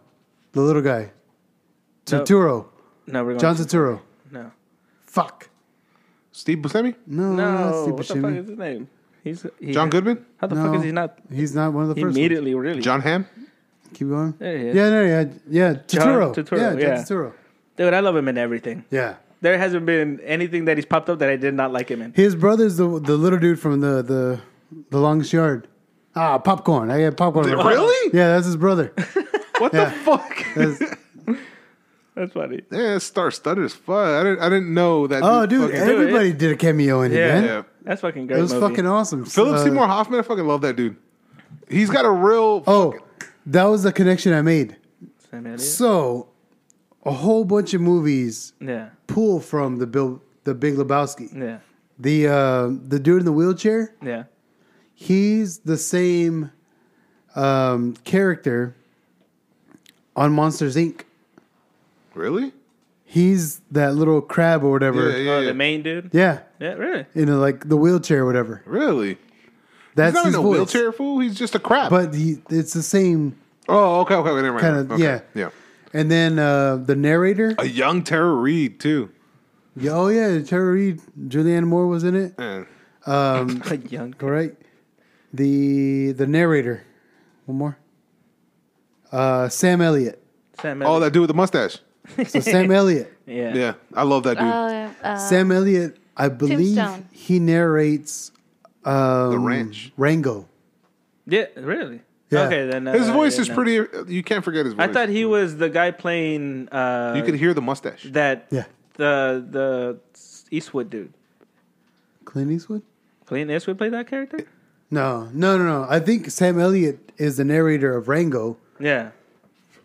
The 0.52 0.60
little 0.62 0.82
guy. 0.82 1.12
No. 2.10 2.20
Turturro. 2.22 2.66
No, 3.06 3.22
we're 3.24 3.30
going. 3.30 3.40
John 3.40 3.56
to, 3.56 3.62
Turturro. 3.62 4.00
no, 4.30 4.50
Fuck. 5.06 5.50
Steve 6.32 6.58
Buscemi, 6.58 6.94
No, 7.06 7.32
no. 7.32 7.36
not 7.36 7.86
What 7.92 7.96
the 8.08 8.14
fuck 8.16 8.32
is 8.32 8.48
his 8.48 8.58
name? 8.58 8.88
He's 9.24 9.44
he, 9.58 9.72
John 9.72 9.88
Goodman, 9.90 10.24
How 10.36 10.46
the 10.46 10.54
No. 10.54 10.66
fuck 10.66 10.76
is 10.76 10.84
he 10.84 10.92
not 10.92 11.18
He's 11.32 11.54
not 11.54 11.72
one 11.72 11.82
of 11.84 11.88
the 11.88 11.94
first 11.96 12.04
ones. 12.04 12.16
immediately? 12.16 12.54
Really, 12.54 12.80
John 12.82 13.00
Hamm. 13.00 13.26
Keep 13.94 14.08
going. 14.10 14.34
There 14.38 14.58
he 14.58 14.66
is. 14.68 14.74
Yeah, 14.76 14.90
no, 14.90 15.02
yeah, 15.04 15.24
yeah. 15.48 15.74
Turturro. 15.86 16.34
Turturro, 16.34 16.58
yeah, 16.58 16.70
John 16.70 16.78
yeah. 16.80 16.96
Turturro. 17.02 17.32
dude, 17.76 17.94
I 17.94 18.00
love 18.00 18.14
him 18.16 18.28
in 18.28 18.36
everything. 18.38 18.84
Yeah. 18.90 19.14
There 19.40 19.56
hasn't 19.58 19.84
been 19.86 20.20
anything 20.20 20.64
that 20.66 20.76
he's 20.78 20.86
popped 20.86 21.08
up 21.10 21.18
that 21.20 21.28
I 21.30 21.36
did 21.36 21.54
not 21.54 21.72
like 21.72 21.88
him 21.90 22.00
in. 22.02 22.12
His 22.12 22.34
brother's 22.34 22.76
the 22.76 22.86
the 23.00 23.16
little 23.16 23.38
dude 23.38 23.58
from 23.60 23.80
the 23.80 24.02
the 24.02 24.40
the 24.90 24.98
longest 25.00 25.32
yard. 25.32 25.68
Ah, 26.16 26.38
popcorn. 26.38 26.90
I 26.90 26.98
had 26.98 27.16
popcorn. 27.16 27.48
in. 27.48 27.56
Really? 27.56 28.10
Yeah, 28.12 28.28
that's 28.34 28.46
his 28.46 28.56
brother. 28.56 28.92
What 29.58 29.72
Yeah. 29.72 29.84
the 29.84 29.90
fuck? 29.92 30.44
That's- 30.56 30.96
That's 32.16 32.32
funny. 32.32 32.60
Yeah, 32.70 32.98
star 32.98 33.30
studded 33.32 33.64
as 33.64 33.74
fuck. 33.74 33.96
I 34.20 34.22
didn't 34.22 34.38
I 34.40 34.48
didn't 34.48 34.72
know 34.74 35.06
that. 35.08 35.22
oh, 35.24 35.46
dude, 35.46 35.70
fucking- 35.70 35.76
everybody 35.76 36.32
did 36.32 36.52
a 36.52 36.56
cameo 36.56 37.02
in 37.02 37.12
it, 37.12 37.16
Yeah. 37.16 37.28
man. 37.40 37.44
yeah. 37.44 37.62
That's 37.84 38.00
fucking 38.00 38.26
great. 38.26 38.38
It 38.38 38.42
was 38.42 38.52
movie. 38.52 38.66
fucking 38.68 38.86
awesome. 38.86 39.24
Philip 39.26 39.56
Uh, 39.56 39.64
Seymour 39.64 39.86
Hoffman, 39.86 40.18
I 40.18 40.22
fucking 40.22 40.46
love 40.46 40.62
that 40.62 40.74
dude. 40.76 40.96
He's 41.68 41.90
got 41.90 42.04
a 42.04 42.10
real. 42.10 42.64
Oh, 42.66 42.94
that 43.46 43.64
was 43.64 43.82
the 43.82 43.92
connection 43.92 44.32
I 44.32 44.42
made. 44.42 44.76
Sam 45.30 45.46
Elliott. 45.46 45.60
So, 45.60 46.28
a 47.04 47.12
whole 47.12 47.44
bunch 47.44 47.74
of 47.74 47.80
movies 47.80 48.54
Yeah, 48.60 48.88
pull 49.06 49.38
from 49.40 49.78
the 49.78 49.86
Bill, 49.86 50.22
the 50.44 50.54
Big 50.54 50.74
Lebowski. 50.76 51.32
yeah, 51.36 51.58
The 51.98 52.26
uh, 52.28 52.68
the 52.88 52.98
dude 52.98 53.20
in 53.20 53.24
the 53.26 53.32
wheelchair, 53.32 53.94
yeah. 54.02 54.24
he's 54.94 55.58
the 55.58 55.76
same 55.76 56.50
um, 57.36 57.94
character 58.04 58.74
on 60.16 60.32
Monsters 60.32 60.76
Inc. 60.76 61.02
really? 62.14 62.52
He's 63.14 63.60
that 63.70 63.94
little 63.94 64.20
crab 64.20 64.64
or 64.64 64.72
whatever. 64.72 65.08
Yeah, 65.10 65.16
Yeah, 65.18 65.30
Oh, 65.32 65.44
the 65.44 65.54
main 65.54 65.82
dude. 65.84 66.10
yeah. 66.12 66.40
Yeah, 66.58 66.72
really. 66.72 67.06
in 67.14 67.28
a, 67.28 67.36
like 67.36 67.68
the 67.68 67.76
wheelchair 67.76 68.22
or 68.22 68.26
whatever. 68.26 68.60
Really? 68.66 69.18
That's 69.94 70.08
He's 70.08 70.14
not 70.14 70.26
his 70.26 70.34
in 70.34 70.40
a 70.40 70.42
voice. 70.42 70.56
wheelchair 70.56 70.90
fool. 70.92 71.20
He's 71.20 71.36
just 71.36 71.54
a 71.54 71.60
crab. 71.60 71.90
but 71.90 72.12
he 72.12 72.38
it's 72.50 72.72
the 72.72 72.82
same 72.82 73.36
oh, 73.68 74.00
okay, 74.00 74.14
okay, 74.16 74.30
never 74.34 74.48
mind. 74.50 74.60
kind 74.60 74.76
of 74.78 74.92
Okay, 74.92 75.02
yeah 75.04 75.20
yeah. 75.34 75.50
And 75.92 76.10
then 76.10 76.40
uh, 76.40 76.76
the 76.76 76.96
narrator. 76.96 77.54
A 77.58 77.66
young 77.68 78.02
Tara 78.02 78.34
Reid 78.34 78.80
too. 78.80 79.10
Yeah, 79.76 79.92
oh 79.92 80.08
yeah, 80.08 80.42
Tara 80.42 80.72
Reid, 80.72 81.00
Julianne 81.28 81.66
Moore 81.68 81.86
was 81.86 82.02
in 82.02 82.16
it. 82.16 82.36
Man. 82.36 82.66
Um, 83.06 83.62
A 83.70 83.76
young. 83.76 84.12
all 84.20 84.30
right. 84.30 84.56
The 85.32 86.10
the 86.12 86.26
narrator. 86.26 86.82
One 87.46 87.58
more. 87.58 87.78
Uh, 89.12 89.48
Sam 89.48 89.80
Elliott. 89.80 90.20
Sam 90.60 90.82
Elliott. 90.82 90.88
Oh, 90.90 90.94
Elliott. 90.96 91.02
that 91.06 91.12
dude 91.14 91.20
with 91.22 91.28
the 91.28 91.34
mustache. 91.34 91.78
So 92.28 92.40
Sam 92.40 92.70
Elliott. 92.70 93.10
Yeah. 93.26 93.54
Yeah, 93.54 93.74
I 93.94 94.02
love 94.02 94.24
that 94.24 94.34
dude. 94.34 94.46
Uh, 94.46 94.90
uh, 95.02 95.16
Sam 95.16 95.50
Elliott. 95.50 95.96
I 96.14 96.28
believe 96.28 96.76
Tombstone. 96.76 97.08
he 97.10 97.38
narrates 97.38 98.30
um, 98.84 99.30
The 99.30 99.38
Ranch. 99.38 99.92
Rango. 99.96 100.46
Yeah, 101.26 101.46
really. 101.56 102.02
Yeah. 102.30 102.40
Okay, 102.42 102.66
then 102.68 102.86
uh, 102.86 102.92
His 102.92 103.08
voice 103.08 103.36
yeah, 103.36 103.40
is 103.42 103.48
no. 103.48 103.54
pretty. 103.54 104.12
You 104.12 104.22
can't 104.22 104.44
forget 104.44 104.66
his 104.66 104.74
voice. 104.74 104.90
I 104.90 104.92
thought 104.92 105.08
he 105.08 105.24
was 105.24 105.56
the 105.56 105.70
guy 105.70 105.90
playing. 105.90 106.68
Uh, 106.68 107.14
You 107.16 107.22
could 107.22 107.34
hear 107.36 107.54
the 107.54 107.62
mustache. 107.62 108.02
that. 108.10 108.46
Yeah. 108.50 108.64
The 108.98 109.42
the 109.50 109.98
Eastwood 110.50 110.90
dude. 110.90 111.14
Clint 112.26 112.50
Eastwood. 112.50 112.82
Clint 113.24 113.50
Eastwood 113.50 113.78
played 113.78 113.94
that 113.94 114.06
character. 114.06 114.46
No, 114.90 115.30
no, 115.32 115.56
no, 115.56 115.64
no. 115.64 115.86
I 115.88 115.98
think 115.98 116.30
Sam 116.30 116.60
Elliott 116.60 117.10
is 117.16 117.38
the 117.38 117.44
narrator 117.44 117.96
of 117.96 118.08
Rango, 118.08 118.58
Yeah. 118.78 119.10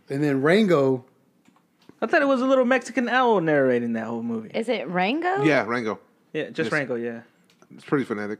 and 0.10 0.22
then 0.24 0.41
Rango. 0.41 1.06
I 2.02 2.08
thought 2.08 2.22
it 2.22 2.28
was 2.28 2.42
a 2.42 2.46
little 2.46 2.66
Mexican 2.66 3.10
owl 3.10 3.42
narrating 3.42 3.94
that 3.94 4.06
whole 4.06 4.24
movie. 4.24 4.50
is 4.54 4.70
it 4.70 4.88
Rango? 4.88 5.44
Yeah, 5.44 5.66
Rango. 5.66 6.00
Yeah, 6.34 6.50
just 6.50 6.68
Yes. 6.68 6.72
Rango. 6.74 6.96
Yeah. 6.96 7.22
It's 7.76 7.84
pretty 7.86 8.06
phonetic. 8.06 8.40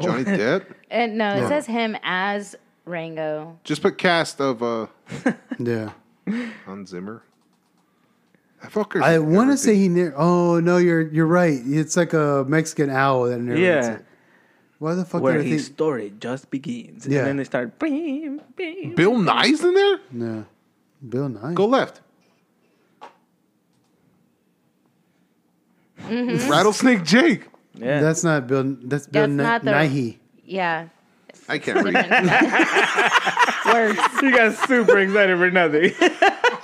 Johnny 0.00 0.24
Depp. 0.24 0.66
And 0.90 1.18
no, 1.18 1.34
it 1.34 1.40
Yeah. 1.42 1.48
says 1.48 1.66
him 1.66 1.96
as 2.02 2.56
Rango. 2.84 3.58
Just 3.64 3.82
put 3.82 3.98
cast 3.98 4.40
of 4.40 4.62
uh, 4.62 4.86
Yeah, 5.58 5.90
Hans 6.66 6.90
Zimmer. 6.90 7.22
That 8.62 8.70
fucker's 8.72 9.02
I 9.02 9.18
want 9.18 9.50
to 9.50 9.56
say 9.56 9.74
he. 9.76 9.88
Nar- 9.88 10.14
oh 10.16 10.60
no, 10.60 10.76
you're 10.78 11.02
you're 11.02 11.26
right. 11.26 11.60
It's 11.64 11.96
like 11.96 12.12
a 12.12 12.44
Mexican 12.48 12.90
owl 12.90 13.24
that 13.24 13.38
narrates 13.38 13.60
Yeah. 13.86 13.92
it. 13.94 14.04
Why 14.78 14.94
the 14.94 15.04
fuck 15.04 15.22
Where 15.22 15.34
did 15.34 15.42
I 15.46 15.48
his 15.48 15.66
think? 15.66 15.74
story 15.76 16.12
just 16.18 16.50
begins. 16.50 17.06
Yeah. 17.06 17.20
And 17.20 17.28
then 17.28 17.36
they 17.38 17.44
start. 17.44 17.78
Bing, 17.78 18.40
bing. 18.56 18.94
Bill 18.94 19.18
Nye's 19.18 19.62
in 19.62 19.74
there. 19.74 20.00
No, 20.10 20.44
Bill 21.08 21.28
Nye. 21.28 21.54
Go 21.54 21.66
left. 21.66 22.00
Rattlesnake 26.08 27.04
Jake. 27.04 27.46
Yeah. 27.74 28.00
That's 28.00 28.24
not 28.24 28.46
Bill. 28.46 28.76
That's 28.82 29.06
Bill 29.06 29.22
That's 29.22 29.32
Nye. 29.32 29.42
not 29.42 29.64
the- 29.64 29.70
Nighy. 29.70 30.18
Yeah. 30.44 30.88
I 31.48 31.58
can't 31.58 31.82
read. 31.84 31.94
Words. 33.66 33.98
you 34.22 34.30
got 34.30 34.54
super 34.68 34.98
excited 34.98 35.36
for 35.38 35.50
nothing. 35.50 35.92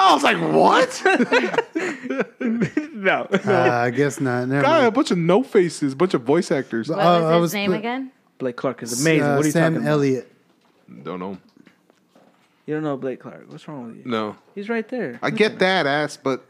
I 0.00 0.14
was 0.14 0.22
like, 0.22 0.36
what? 0.38 1.02
no. 2.94 3.26
Uh, 3.32 3.70
I 3.82 3.90
guess 3.90 4.20
not. 4.20 4.46
Never 4.48 4.62
God, 4.62 4.84
a 4.84 4.90
bunch 4.92 5.10
of 5.10 5.18
no 5.18 5.42
faces, 5.42 5.94
bunch 5.94 6.14
of 6.14 6.22
voice 6.22 6.50
actors. 6.52 6.88
What 6.88 6.98
Uh, 7.00 7.02
I 7.02 7.20
was 7.20 7.32
his 7.32 7.40
was 7.40 7.54
name 7.54 7.70
put- 7.72 7.78
again? 7.80 8.12
Blake 8.38 8.56
Clark 8.56 8.82
is 8.84 9.00
amazing. 9.00 9.22
Uh, 9.24 9.34
what 9.36 9.42
are 9.44 9.46
you 9.48 9.52
Sam 9.52 9.72
talking 9.74 9.86
about? 9.86 9.92
Elliott. 9.94 10.32
Don't 11.02 11.18
know. 11.18 11.38
You 12.68 12.74
don't 12.74 12.82
know 12.82 12.98
Blake 12.98 13.20
Clark. 13.20 13.46
What's 13.50 13.66
wrong 13.66 13.86
with 13.86 13.96
you? 13.96 14.02
No. 14.04 14.36
He's 14.54 14.68
right 14.68 14.86
there. 14.90 15.18
I 15.22 15.30
get 15.30 15.58
that 15.60 15.86
ass, 15.86 16.18
but 16.18 16.44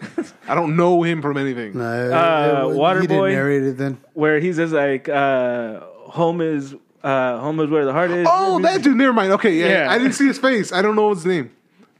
I 0.48 0.56
don't 0.56 0.74
know 0.76 1.04
him 1.04 1.22
from 1.22 1.36
anything. 1.36 1.78
No, 1.78 1.84
Uh, 1.84 1.94
it- 1.94 2.70
it- 2.70 2.72
he 2.74 2.78
Waterboy? 2.80 3.00
didn't 3.02 3.30
narrate 3.30 3.62
it 3.62 3.78
then. 3.78 3.98
Where 4.14 4.40
he 4.40 4.52
says 4.52 4.72
like, 4.72 5.08
uh, 5.08 5.78
"Home 6.10 6.40
is 6.40 6.74
uh, 7.04 7.38
home 7.38 7.60
is 7.60 7.70
where 7.70 7.84
the 7.84 7.92
heart 7.92 8.10
is." 8.10 8.26
Oh, 8.28 8.58
that 8.62 8.82
dude. 8.82 8.96
Never 8.96 9.12
mind. 9.12 9.30
Okay, 9.34 9.54
yeah, 9.60 9.68
Yeah. 9.84 9.92
I 9.92 9.98
didn't 9.98 10.14
see 10.14 10.26
his 10.26 10.38
face. 10.40 10.72
I 10.72 10.82
don't 10.82 10.96
know 10.96 11.10
his 11.10 11.24
name. 11.24 11.52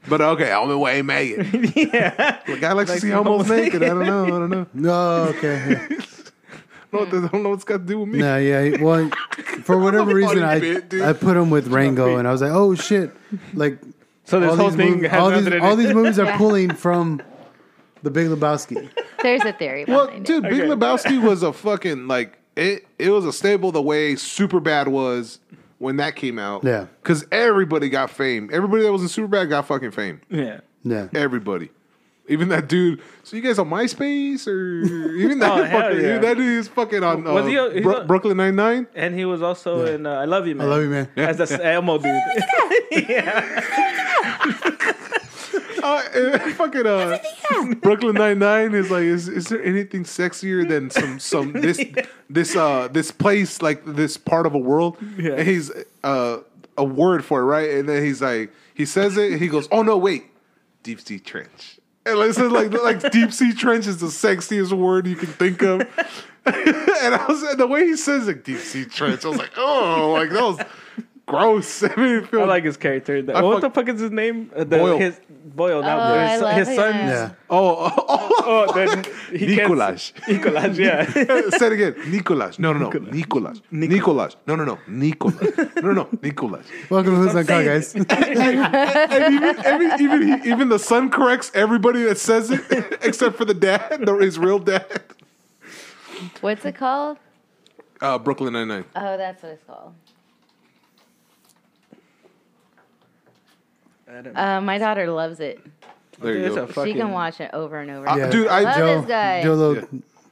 But 0.09 0.19
okay, 0.19 0.51
I'm 0.51 0.77
way 0.81 1.01
Megan. 1.01 1.71
yeah. 1.77 2.39
The 2.45 2.57
guy 2.59 2.73
likes 2.73 2.91
to 2.91 2.99
see 2.99 3.11
homos 3.11 3.47
homos 3.47 3.49
naked. 3.49 3.83
I 3.83 3.87
don't 3.87 4.05
know. 4.05 4.25
I 4.25 4.29
don't 4.31 4.49
know. 4.49 4.65
No, 4.73 4.99
okay. 5.29 5.47
yeah. 5.69 5.87
I 6.91 6.97
don't 6.97 7.13
know 7.13 7.19
what, 7.19 7.23
I 7.23 7.27
don't 7.31 7.43
know 7.43 7.49
what's 7.51 7.63
got 7.63 7.77
to 7.77 7.83
do 7.85 7.99
with 7.99 8.09
me. 8.09 8.19
No, 8.19 8.35
yeah. 8.37 8.63
he- 8.65 8.83
Well, 8.83 9.09
for 9.63 9.77
whatever 9.79 10.11
Funny 10.11 10.13
reason, 10.25 10.43
I 10.43 10.59
bit, 10.59 10.89
dude. 10.89 11.03
I 11.03 11.13
put 11.13 11.37
him 11.37 11.49
with 11.49 11.67
Rango, 11.67 12.17
and 12.17 12.27
I 12.27 12.33
was 12.33 12.41
like, 12.41 12.51
oh 12.51 12.75
shit! 12.75 13.11
Like 13.53 13.79
So 14.29 14.39
this 14.39 14.49
all 14.49 14.55
whole 14.57 14.67
these, 14.69 14.75
thing 14.77 14.99
mov- 15.01 15.09
has 15.09 15.19
all 15.21 15.29
nothing 15.29 15.45
these 15.45 15.53
to 15.53 15.59
do. 15.59 15.65
all 15.65 15.75
these 15.75 15.93
movies 15.93 16.19
are 16.19 16.31
pulling 16.37 16.73
from 16.73 17.21
the 18.03 18.11
Big 18.11 18.27
Lebowski. 18.27 18.89
There's 19.21 19.43
a 19.43 19.51
theory 19.53 19.85
Well, 19.85 20.05
behind 20.07 20.25
dude, 20.25 20.43
Big 20.43 20.53
Okay. 20.61 20.67
Lebowski 20.69 21.21
was 21.21 21.43
a 21.43 21.51
fucking 21.51 22.07
like 22.07 22.37
it. 22.55 22.85
It 22.97 23.09
was 23.09 23.25
a 23.25 23.33
staple 23.33 23.71
the 23.71 23.81
way 23.81 24.13
Superbad 24.13 24.87
was 24.87 25.39
when 25.79 25.97
that 25.97 26.15
came 26.15 26.37
out. 26.39 26.63
Yeah. 26.63 26.85
because 27.01 27.25
everybody 27.31 27.89
got 27.89 28.09
fame. 28.09 28.49
Everybody 28.53 28.83
that 28.83 28.91
was 28.91 29.01
in 29.01 29.07
Superbad 29.07 29.49
got 29.49 29.65
fucking 29.67 29.91
fame. 29.91 30.21
yeah. 30.29 30.59
Yeah, 30.83 31.07
Everybody. 31.13 31.71
Even 32.29 32.47
that 32.49 32.67
dude. 32.69 33.01
So 33.23 33.35
you 33.35 33.41
guys 33.41 33.59
on 33.59 33.69
MySpace 33.69 34.47
or 34.47 34.81
even 35.17 35.39
that 35.39 35.51
Oh, 35.51 35.65
fucking 35.65 35.99
yeah. 36.01 36.17
that 36.19 36.37
dude 36.37 36.59
is 36.59 36.67
fucking 36.67 37.03
on 37.03 37.25
uh, 37.27 37.33
Was 37.33 37.47
he 37.47 37.55
a- 37.55 37.71
he's 37.73 37.83
Bro- 37.83 38.01
a- 38.01 38.05
Brooklyn 38.05 38.37
Nine 38.37 38.55
Nine. 38.55 38.87
And 38.95 39.15
he 39.15 39.25
was 39.25 39.41
also 39.41 39.85
in 39.85 40.05
uh, 40.05 40.11
"I 40.11 40.25
Love 40.25 40.47
You, 40.47 40.55
Man. 40.55 40.67
I 40.67 40.69
love 40.69 40.81
you, 40.83 40.89
man. 40.89 41.09
As 41.17 41.37
the 41.37 41.65
Elmo 41.73 41.97
dude. 41.97 42.21
Uh, 45.81 46.39
fucking 46.55 46.85
uh, 46.85 47.17
Brooklyn 47.81 48.15
Nine 48.15 48.39
Nine 48.39 48.73
is 48.73 48.91
like, 48.91 49.03
is, 49.03 49.29
is 49.29 49.47
there 49.47 49.63
anything 49.63 50.03
sexier 50.03 50.67
than 50.67 50.89
some 50.89 51.19
some 51.19 51.53
this 51.53 51.81
this 52.29 52.55
uh 52.55 52.89
this 52.89 53.11
place 53.11 53.61
like 53.61 53.83
this 53.85 54.17
part 54.17 54.45
of 54.45 54.53
a 54.53 54.57
world? 54.57 54.97
Yeah. 55.17 55.33
And 55.33 55.47
he's 55.47 55.71
uh 56.03 56.39
a 56.77 56.83
word 56.83 57.23
for 57.23 57.41
it, 57.41 57.45
right? 57.45 57.69
And 57.71 57.87
then 57.87 58.03
he's 58.03 58.21
like, 58.21 58.51
he 58.73 58.85
says 58.85 59.17
it, 59.17 59.31
and 59.31 59.41
he 59.41 59.47
goes, 59.47 59.67
"Oh 59.71 59.81
no, 59.81 59.97
wait, 59.97 60.25
deep 60.83 60.99
sea 60.99 61.19
trench." 61.19 61.79
And 62.09 62.19
like, 62.19 62.33
so 62.33 62.47
like 62.47 62.73
like 62.73 63.11
deep 63.11 63.31
sea 63.31 63.53
trench 63.53 63.87
is 63.87 63.97
the 63.97 64.07
sexiest 64.07 64.73
word 64.73 65.07
you 65.07 65.15
can 65.15 65.27
think 65.27 65.61
of. 65.61 65.81
and 66.45 67.15
I 67.15 67.25
was 67.27 67.57
the 67.57 67.67
way 67.67 67.85
he 67.85 67.95
says 67.95 68.27
like 68.27 68.43
deep 68.43 68.59
sea 68.59 68.85
trench, 68.85 69.25
I 69.25 69.29
was 69.29 69.37
like, 69.37 69.51
oh, 69.57 70.11
like 70.13 70.29
that 70.31 70.41
was 70.41 70.59
gross. 71.29 71.83
I 71.83 71.95
mean, 71.95 72.15
it 72.23 72.33
I 72.33 72.43
like 72.45 72.63
his 72.65 72.75
character. 72.75 73.21
The- 73.21 73.35
I 73.35 73.41
what 73.41 73.61
fuck- 73.61 73.73
the 73.73 73.81
fuck 73.85 73.93
is 73.93 74.01
his 74.01 74.11
name? 74.11 74.51
Uh, 74.55 74.63
the, 74.65 74.77
Boyle. 74.77 74.97
His 74.97 75.19
Boyle. 75.29 75.81
Not 75.81 75.97
Oh, 75.99 76.13
Boyle. 76.15 76.27
His, 76.27 76.41
love 76.41 76.55
his 76.57 76.67
him. 76.69 76.75
son's. 76.75 76.95
Yeah. 76.95 77.31
oh, 77.49 77.93
oh, 78.07 78.25
Oh, 78.51 78.73
then 78.75 79.03
he 79.31 79.45
Nicolás. 79.57 80.11
Nicolás. 80.27 80.75
Yeah. 80.77 81.05
Say 81.57 81.67
it 81.67 81.73
again. 81.73 81.93
Nicolás. 82.11 82.57
No, 82.57 82.73
no, 82.73 82.79
no. 82.79 82.89
Nicolás. 82.89 83.61
Nicolás. 83.71 84.35
No, 84.47 84.55
no, 84.55 84.65
no. 84.65 84.79
Nicolás. 84.89 85.75
No, 85.75 85.91
no, 85.91 85.93
no. 85.93 86.05
Nicolás. 86.21 86.65
Welcome 86.89 87.13
to 87.13 87.19
Who's 87.21 87.35
on 87.35 87.45
Call, 87.45 87.63
guys. 87.63 87.93
And 87.93 88.11
even, 88.11 89.65
every, 89.65 89.87
even, 90.03 90.41
he, 90.41 90.49
even 90.49 90.69
the 90.69 90.79
son 90.79 91.11
corrects 91.11 91.51
everybody 91.53 92.01
that 92.03 92.17
says 92.17 92.49
it 92.49 92.63
except 93.03 93.35
for 93.37 93.45
the 93.45 93.53
dad, 93.53 94.01
the, 94.03 94.15
his 94.15 94.39
real 94.39 94.57
dad. 94.59 95.03
What's 96.41 96.65
it 96.65 96.75
called? 96.75 97.17
Uh, 98.01 98.17
Brooklyn 98.17 98.53
Nine-Nine. 98.53 98.85
Oh, 98.95 99.17
that's 99.17 99.43
what 99.43 99.51
it's 99.53 99.63
called. 99.65 99.93
Uh, 104.35 104.61
my 104.61 104.77
daughter 104.77 105.09
loves 105.11 105.39
it. 105.39 105.59
There 106.21 106.35
you 106.37 106.49
go. 106.53 106.67
fucking, 106.67 106.93
She 106.93 106.99
can 106.99 107.11
watch 107.11 107.39
it 107.39 107.51
over 107.53 107.77
and 107.79 107.91
over. 107.91 108.09
Uh, 108.09 108.15
Yeah. 108.17 108.29
Dude, 108.29 108.47
I 108.47 108.61
Love 108.61 108.75
Joe, 108.75 108.97
this 109.01 109.07
guy. 109.09 109.43
Joe 109.43 109.73
Yeah. 109.73 109.81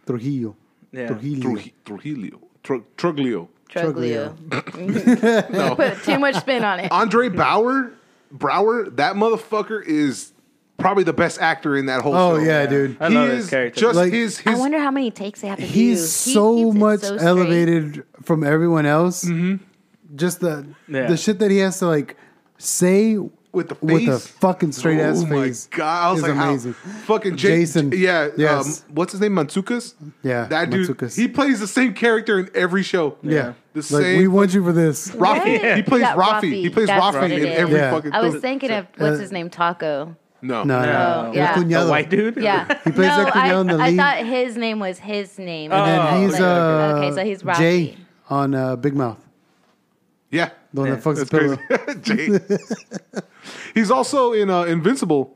Trujillo. 0.06 0.56
Yeah. 0.92 1.08
Trujillo. 1.08 1.62
Trujillo. 1.86 2.40
Tru- 2.64 2.86
Truglio. 2.98 3.48
Truglio. 3.70 4.36
Put 5.76 6.04
too 6.04 6.20
much 6.20 6.36
spin 6.36 6.64
on 6.64 6.80
it. 6.80 6.92
Andre 6.92 7.30
Bauer, 7.30 7.94
Braugher, 8.36 8.96
that 8.98 9.16
motherfucker 9.16 9.84
is 9.86 10.34
probably 10.78 11.04
the 11.04 11.14
best 11.14 11.40
actor 11.42 11.76
in 11.78 11.86
that 11.88 12.02
whole 12.02 12.16
Oh 12.16 12.38
show. 12.38 12.44
yeah, 12.44 12.66
dude. 12.66 12.98
I 13.00 13.10
he 13.10 13.16
love 13.16 13.30
is 13.30 13.38
his 13.44 13.50
character. 13.50 13.82
just 13.82 13.96
Like- 13.96 14.12
his, 14.14 14.42
I 14.46 14.56
wonder 14.56 14.80
how 14.80 14.92
many 14.92 15.12
takes 15.12 15.42
they 15.42 15.48
have 15.48 15.58
to 15.60 15.64
do. 15.66 15.70
He's 15.72 16.24
He 16.26 16.34
so 16.34 16.56
keeps 16.56 16.76
it 16.76 16.80
much 16.80 17.00
so 17.02 17.16
elevated 17.16 18.04
from 18.24 18.44
everyone 18.44 18.86
else. 18.86 19.28
Just 20.16 20.40
the 20.40 20.66
Yeah. 20.88 21.08
the 21.08 21.18
shit 21.18 21.40
that 21.40 21.52
he 21.52 21.58
has 21.60 21.80
to 21.80 21.88
like 21.88 22.16
say 22.58 23.18
with 23.58 23.68
the 23.70 23.76
face? 23.76 24.08
with 24.08 24.08
a 24.08 24.20
fucking 24.20 24.72
straight 24.72 25.00
ass 25.02 25.18
oh 25.22 25.26
my 25.26 25.48
face. 25.48 25.68
god! 25.68 25.84
I 26.08 26.12
was 26.12 26.20
is 26.20 26.24
like, 26.28 26.34
how- 26.38 26.50
amazing. 26.50 26.74
fucking 26.74 27.36
Jay- 27.36 27.60
Jason. 27.60 27.92
Yeah. 27.94 28.30
Yes. 28.38 28.84
Um, 28.88 28.96
what's 28.96 29.12
his 29.12 29.20
name? 29.20 29.34
Mantzoukas. 29.34 29.94
Yeah, 30.24 30.46
That 30.46 30.70
dude. 30.70 30.88
Mantzoukas. 30.88 31.18
He 31.18 31.28
plays 31.28 31.60
the 31.60 31.68
same 31.68 31.94
character 31.94 32.40
in 32.40 32.50
every 32.56 32.84
show. 32.84 33.18
Yeah, 33.22 33.54
The 33.74 33.80
like 33.80 33.84
same. 33.86 34.18
we 34.20 34.28
want 34.30 34.54
you 34.54 34.64
for 34.64 34.72
this. 34.72 35.10
Rafi. 35.12 35.62
What? 35.62 35.76
He 35.78 35.84
plays 35.84 36.02
Yeah, 36.02 36.16
Rafi. 36.16 36.54
He 36.62 36.70
plays 36.70 36.88
That's 36.88 37.16
Rafi 37.18 37.26
in 37.26 37.32
is. 37.32 37.46
every 37.60 37.76
Yeah. 37.76 37.92
fucking. 37.92 38.14
I 38.14 38.22
was 38.22 38.34
thing. 38.34 38.42
thinking 38.42 38.72
of 38.72 38.88
what's 38.98 39.18
Uh, 39.18 39.22
his 39.22 39.32
name, 39.34 39.50
Taco. 39.50 40.16
No. 40.42 40.64
No, 40.64 40.86
no, 40.86 41.26
Oh, 41.30 41.32
yeah. 41.34 41.58
The 41.84 41.90
white 41.90 42.10
dude. 42.12 42.38
Yeah, 42.38 42.68
He 42.84 42.92
plays 42.92 43.10
no, 43.10 43.24
that 43.26 43.36
I, 43.36 43.60
in 43.60 43.68
the 43.68 43.74
I 43.74 43.90
lead. 43.90 43.98
thought 43.98 44.18
his 44.26 44.56
name 44.56 44.80
was 44.80 45.00
his 45.00 45.40
name. 45.40 45.72
Oh, 45.74 45.84
then 45.84 46.22
he's 46.22 46.36
okay, 46.36 46.44
uh, 46.44 46.98
okay, 46.98 47.12
so 47.16 47.26
he's 47.26 47.42
Rafi. 47.42 47.58
Jay 47.58 47.98
on 48.30 48.54
uh, 48.54 48.76
Big 48.76 48.94
Mouth, 48.96 49.18
Yeah. 50.30 50.50
The 50.78 50.82
one 50.82 50.90
that 50.92 51.04
fucks 51.04 51.30
the 51.30 51.58
That's 51.98 52.40
pillow. 52.40 52.40
crazy. 52.48 53.24
He's 53.74 53.92
also 53.92 54.34
in 54.34 54.50
uh, 54.50 54.64
Invincible 54.64 55.36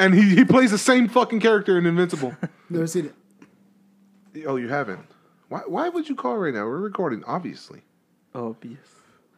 and 0.00 0.14
he, 0.14 0.34
he 0.34 0.44
plays 0.44 0.70
the 0.70 0.78
same 0.78 1.08
fucking 1.08 1.40
character 1.40 1.78
in 1.78 1.86
Invincible. 1.86 2.34
Never 2.70 2.86
seen 2.86 3.12
it. 4.34 4.46
oh, 4.46 4.56
you 4.56 4.68
haven't? 4.68 5.04
Why? 5.48 5.60
Why 5.66 5.88
would 5.88 6.08
you 6.08 6.14
call 6.14 6.36
right 6.38 6.54
now? 6.54 6.64
We're 6.64 6.78
recording, 6.78 7.22
obviously. 7.24 7.82
Obvious. 8.34 8.78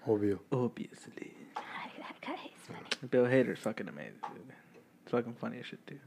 Obvio. 0.06 0.38
Obviously. 0.52 1.32
Bill 3.10 3.24
Hader's 3.24 3.58
fucking 3.58 3.88
amazing. 3.88 4.12
Dude. 4.32 4.42
It's 5.02 5.10
fucking 5.10 5.34
funny 5.34 5.58
as 5.58 5.66
shit 5.66 5.84
too. 5.86 5.98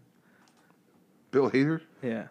Bill 1.31 1.51
Hader. 1.51 1.81
Yeah. 2.01 2.27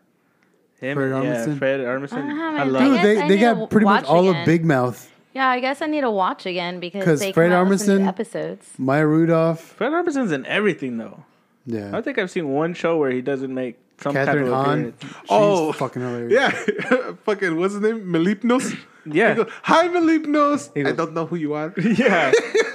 Him, 0.81 0.97
Fred 0.97 1.11
yeah, 1.11 1.17
Armisen? 1.17 1.59
Fred 1.59 1.81
Armisen. 1.81 2.33
I 2.33 2.61
I 2.61 2.65
love. 2.65 2.83
I 2.83 2.85
Dude, 2.85 2.95
guess 2.95 3.05
they, 3.05 3.21
I 3.21 3.29
they 3.29 3.35
need 3.37 3.41
got 3.41 3.71
pretty 3.71 3.85
much 3.85 4.03
watch 4.05 4.11
all 4.11 4.29
again. 4.29 4.41
of 4.41 4.47
Big 4.47 4.65
Mouth. 4.65 5.11
Yeah, 5.35 5.49
I 5.49 5.61
guess 5.61 5.83
I 5.83 5.87
need 5.87 6.03
to 6.03 6.11
watch 6.11 6.47
again 6.47 6.81
because 6.81 7.05
'Cause 7.05 7.21
they 7.21 7.33
Fred 7.33 7.51
come 7.51 7.67
out 7.67 7.69
with 7.69 7.81
some 7.81 7.99
Armisen- 7.99 8.07
episodes. 8.09 8.69
Maya 8.79 9.07
Rudolph. 9.07 9.61
Fred 9.61 9.93
Armisen's 9.93 10.33
in 10.33 10.47
everything 10.47 10.97
though. 10.99 11.25
Yeah. 11.67 11.91
I 11.97 12.01
think 12.01 12.19
I've 12.19 12.31
seen 12.31 12.49
one 12.51 12.73
show 12.75 12.97
where 12.99 13.11
he 13.11 13.21
doesn't 13.21 13.53
make 13.53 13.79
some 13.99 14.15
Kathryn 14.15 14.27
type 14.27 14.37
of 14.47 14.49
Hahn. 14.49 14.67
appearance. 14.67 15.03
She's 15.03 15.11
Oh, 15.31 15.73
fucking 15.73 16.03
hilarious. 16.03 16.33
Yeah, 16.91 17.13
fucking 17.25 17.57
what's 17.57 17.75
his 17.75 17.83
name? 17.83 18.01
Melipnos. 18.07 18.77
Yeah. 19.07 19.31
He 19.35 19.43
goes, 19.43 19.53
Hi, 19.65 19.89
Melipnos. 19.89 20.71
He 20.75 20.81
I 20.81 20.85
goes- 20.85 20.97
don't 20.97 21.15
know 21.15 21.27
who 21.27 21.37
you 21.37 21.55
are. 21.55 21.73
Yeah. 21.81 22.33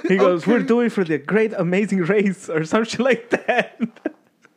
He 0.08 0.16
goes, 0.16 0.46
We're 0.46 0.62
doing 0.62 0.90
for 0.90 1.02
the 1.04 1.18
great 1.18 1.52
amazing 1.56 2.00
race 2.02 2.48
or 2.50 2.64
some 2.64 2.84
shit 2.84 3.00
like 3.00 3.30
that. 3.30 3.80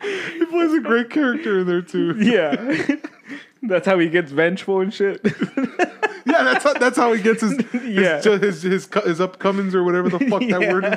he 0.02 0.46
plays 0.48 0.74
a 0.74 0.80
great 0.82 1.10
character 1.10 1.60
in 1.60 1.68
there 1.68 1.82
too. 1.82 2.16
yeah. 2.18 2.56
That's 3.68 3.86
how 3.86 3.98
he 4.00 4.10
gets 4.10 4.32
vengeful 4.32 4.82
and 4.82 4.94
shit. 4.94 5.22
Yeah, 6.26 6.42
that's 6.46 6.64
how, 6.64 6.74
that's 6.74 6.98
how 6.98 7.12
he 7.14 7.22
gets 7.22 7.42
his 7.42 7.54
Yeah. 7.84 8.16
his, 8.22 8.26
his 8.26 8.42
his 8.64 8.64
his, 8.64 9.04
his 9.04 9.20
upcomings 9.20 9.74
or 9.76 9.84
whatever 9.84 10.08
the 10.10 10.20
fuck 10.20 10.40
that 10.40 10.62
Yeah. 10.62 10.72
word 10.74 10.86
is. 10.86 10.94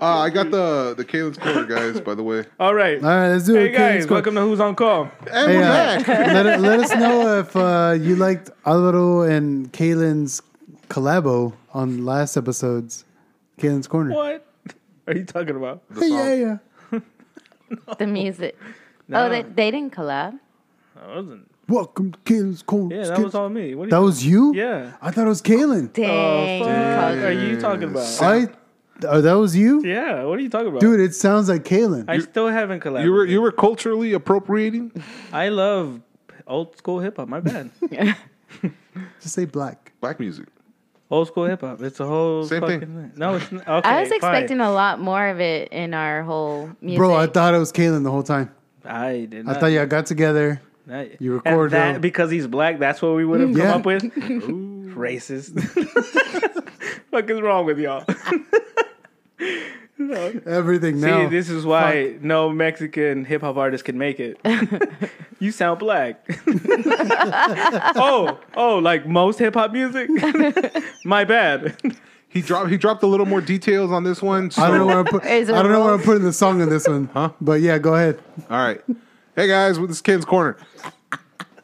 Uh, 0.00 0.04
I 0.18 0.30
got 0.30 0.50
the 0.50 0.94
the 0.96 1.04
Kalen's 1.04 1.36
corner 1.38 1.64
guys, 1.66 2.00
by 2.00 2.14
the 2.14 2.22
way. 2.22 2.46
All 2.58 2.74
right. 2.74 2.96
All 2.96 3.08
right, 3.08 3.28
let's 3.28 3.44
do 3.44 3.54
it. 3.54 3.74
Okay, 3.74 3.94
let's 3.94 4.06
guys, 4.06 4.10
welcome 4.10 4.34
to 4.34 4.40
Who's 4.40 4.58
on 4.58 4.74
Call. 4.74 5.10
And 5.30 5.50
Hey, 5.52 5.58
we're 5.58 5.62
uh, 5.62 6.02
back. 6.02 6.08
let, 6.08 6.60
let 6.60 6.80
us 6.80 6.90
know 6.96 7.38
if 7.38 7.54
uh, 7.54 7.96
you 8.00 8.16
liked 8.16 8.50
Alvaro 8.64 9.20
and 9.22 9.70
Kaylin's 9.72 10.42
collabo 10.88 11.52
on 11.74 12.04
last 12.06 12.36
episode's 12.38 13.04
Kaylin's 13.58 13.86
Corner. 13.86 14.14
What 14.14 14.42
are 15.06 15.16
you 15.16 15.24
talking 15.26 15.54
about? 15.54 15.82
Hey, 15.96 16.08
yeah, 16.08 16.58
yeah. 16.92 17.00
The 17.98 18.06
music. 18.06 18.58
No. 19.06 19.26
Oh, 19.26 19.28
they, 19.28 19.42
they 19.42 19.70
didn't 19.70 19.94
collab. 19.94 20.40
I 21.00 21.14
wasn't. 21.14 21.48
Welcome 21.68 22.12
to 22.12 22.18
Kaylin's 22.20 22.62
Corner. 22.62 22.94
Yeah, 22.94 23.06
that 23.08 23.18
was 23.18 23.34
all 23.34 23.48
me. 23.48 23.74
What 23.74 23.84
are 23.84 23.86
you 23.86 23.90
That 23.90 24.00
was 24.00 24.24
you? 24.24 24.54
Yeah. 24.54 24.92
I 25.02 25.10
thought 25.10 25.26
it 25.26 25.28
was 25.28 25.42
Kaylin. 25.42 25.92
Dang. 25.92 26.08
Oh, 26.08 26.64
fuck 26.64 26.68
cousin. 26.68 27.24
are 27.24 27.32
you 27.32 27.60
talking 27.60 27.82
about? 27.84 28.22
I. 28.22 28.48
Oh, 29.02 29.20
that 29.20 29.32
was 29.32 29.56
you? 29.56 29.82
Yeah, 29.84 30.22
what 30.24 30.38
are 30.38 30.42
you 30.42 30.48
talking 30.48 30.68
about? 30.68 30.80
Dude, 30.80 31.00
it 31.00 31.12
sounds 31.14 31.48
like 31.48 31.64
Kalen. 31.64 32.08
I 32.08 32.20
still 32.20 32.46
haven't 32.46 32.80
collaborated. 32.80 33.06
You 33.06 33.12
were 33.12 33.24
you 33.26 33.42
were 33.42 33.50
culturally 33.50 34.12
appropriating. 34.12 34.92
I 35.32 35.48
love 35.48 36.00
old 36.46 36.78
school 36.78 37.00
hip 37.00 37.16
hop. 37.16 37.28
My 37.28 37.40
bad. 37.40 37.70
Just 39.20 39.34
say 39.34 39.44
black. 39.44 39.92
Black 40.00 40.20
music. 40.20 40.46
old 41.10 41.26
school 41.26 41.46
hip 41.46 41.62
hop. 41.62 41.82
It's 41.82 41.98
a 41.98 42.06
whole 42.06 42.44
Same 42.44 42.60
fucking 42.60 42.80
thing. 42.80 43.12
No, 43.16 43.34
it's 43.34 43.50
not. 43.50 43.66
Okay, 43.66 43.88
I 43.88 44.00
was 44.00 44.08
fine. 44.08 44.16
expecting 44.16 44.60
a 44.60 44.70
lot 44.70 45.00
more 45.00 45.26
of 45.26 45.40
it 45.40 45.72
in 45.72 45.94
our 45.94 46.22
whole 46.22 46.70
music. 46.80 46.98
Bro, 46.98 47.16
I 47.16 47.26
thought 47.26 47.54
it 47.54 47.58
was 47.58 47.72
Kalen 47.72 48.04
the 48.04 48.10
whole 48.12 48.22
time. 48.22 48.54
I 48.84 49.26
did 49.28 49.44
not. 49.44 49.50
I 49.50 49.52
not. 49.54 49.60
thought 49.60 49.66
y'all 49.72 49.86
got 49.86 50.06
together. 50.06 50.62
Not- 50.86 51.20
you 51.20 51.32
and 51.32 51.44
recorded 51.44 51.72
that 51.72 51.92
them. 51.94 52.00
because 52.00 52.30
he's 52.30 52.46
black. 52.46 52.78
That's 52.78 53.02
what 53.02 53.14
we 53.16 53.24
would 53.24 53.40
have 53.40 53.50
Yeah. 53.56 53.72
come 53.72 53.80
up 53.80 53.86
with. 53.86 54.04
Ooh, 54.18 54.94
racist. 54.96 55.60
Fuck 57.10 57.28
is 57.30 57.40
wrong 57.40 57.66
with 57.66 57.78
y'all? 57.78 58.04
Everything 60.46 61.00
See, 61.00 61.06
now. 61.06 61.28
this 61.28 61.48
is 61.48 61.64
why 61.64 62.16
no 62.20 62.50
Mexican 62.50 63.24
hip 63.24 63.40
hop 63.40 63.56
artist 63.56 63.84
can 63.84 63.96
make 63.96 64.20
it. 64.20 64.38
you 65.38 65.50
sound 65.50 65.78
black. 65.78 66.22
oh, 67.96 68.38
oh, 68.56 68.78
like 68.78 69.06
most 69.06 69.38
hip 69.38 69.54
hop 69.54 69.72
music. 69.72 70.10
My 71.04 71.24
bad. 71.24 71.76
He 72.28 72.42
dropped 72.42 72.68
he 72.70 72.76
dropped 72.76 73.02
a 73.02 73.06
little 73.06 73.24
more 73.24 73.40
details 73.40 73.90
on 73.90 74.04
this 74.04 74.20
one. 74.20 74.50
So, 74.50 74.62
I 74.62 74.68
don't 74.68 74.78
know 74.78 74.86
where 74.86 74.98
I'm 74.98 75.06
put, 75.06 75.24
I 75.24 75.42
don't 75.44 75.72
know 75.72 75.84
where 75.84 75.94
I'm 75.94 76.02
putting 76.02 76.24
the 76.24 76.32
song 76.32 76.60
in 76.60 76.68
this 76.68 76.86
one. 76.86 77.08
Huh? 77.14 77.30
But 77.40 77.62
yeah, 77.62 77.78
go 77.78 77.94
ahead. 77.94 78.20
All 78.50 78.58
right. 78.58 78.82
Hey 79.36 79.48
guys, 79.48 79.78
with 79.78 79.90
this 79.90 80.00
Ken's 80.00 80.24
corner. 80.24 80.56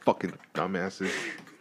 Fucking 0.00 0.34
dumbasses. 0.52 1.10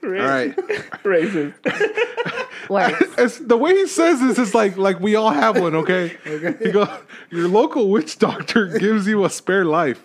All 0.04 0.10
right. 0.10 0.54
Racist. 1.06 1.54
Works. 2.70 3.06
It's, 3.18 3.38
the 3.38 3.56
way 3.56 3.74
he 3.74 3.88
says 3.88 4.20
this 4.20 4.38
is 4.38 4.54
like 4.54 4.76
like 4.76 5.00
we 5.00 5.16
all 5.16 5.30
have 5.30 5.58
one, 5.58 5.74
okay? 5.74 6.18
He 6.26 6.72
goes, 6.72 6.90
Your 7.30 7.48
local 7.48 7.90
witch 7.90 8.20
doctor 8.20 8.78
gives 8.78 9.08
you 9.08 9.24
a 9.24 9.30
spare 9.30 9.64
life. 9.64 10.04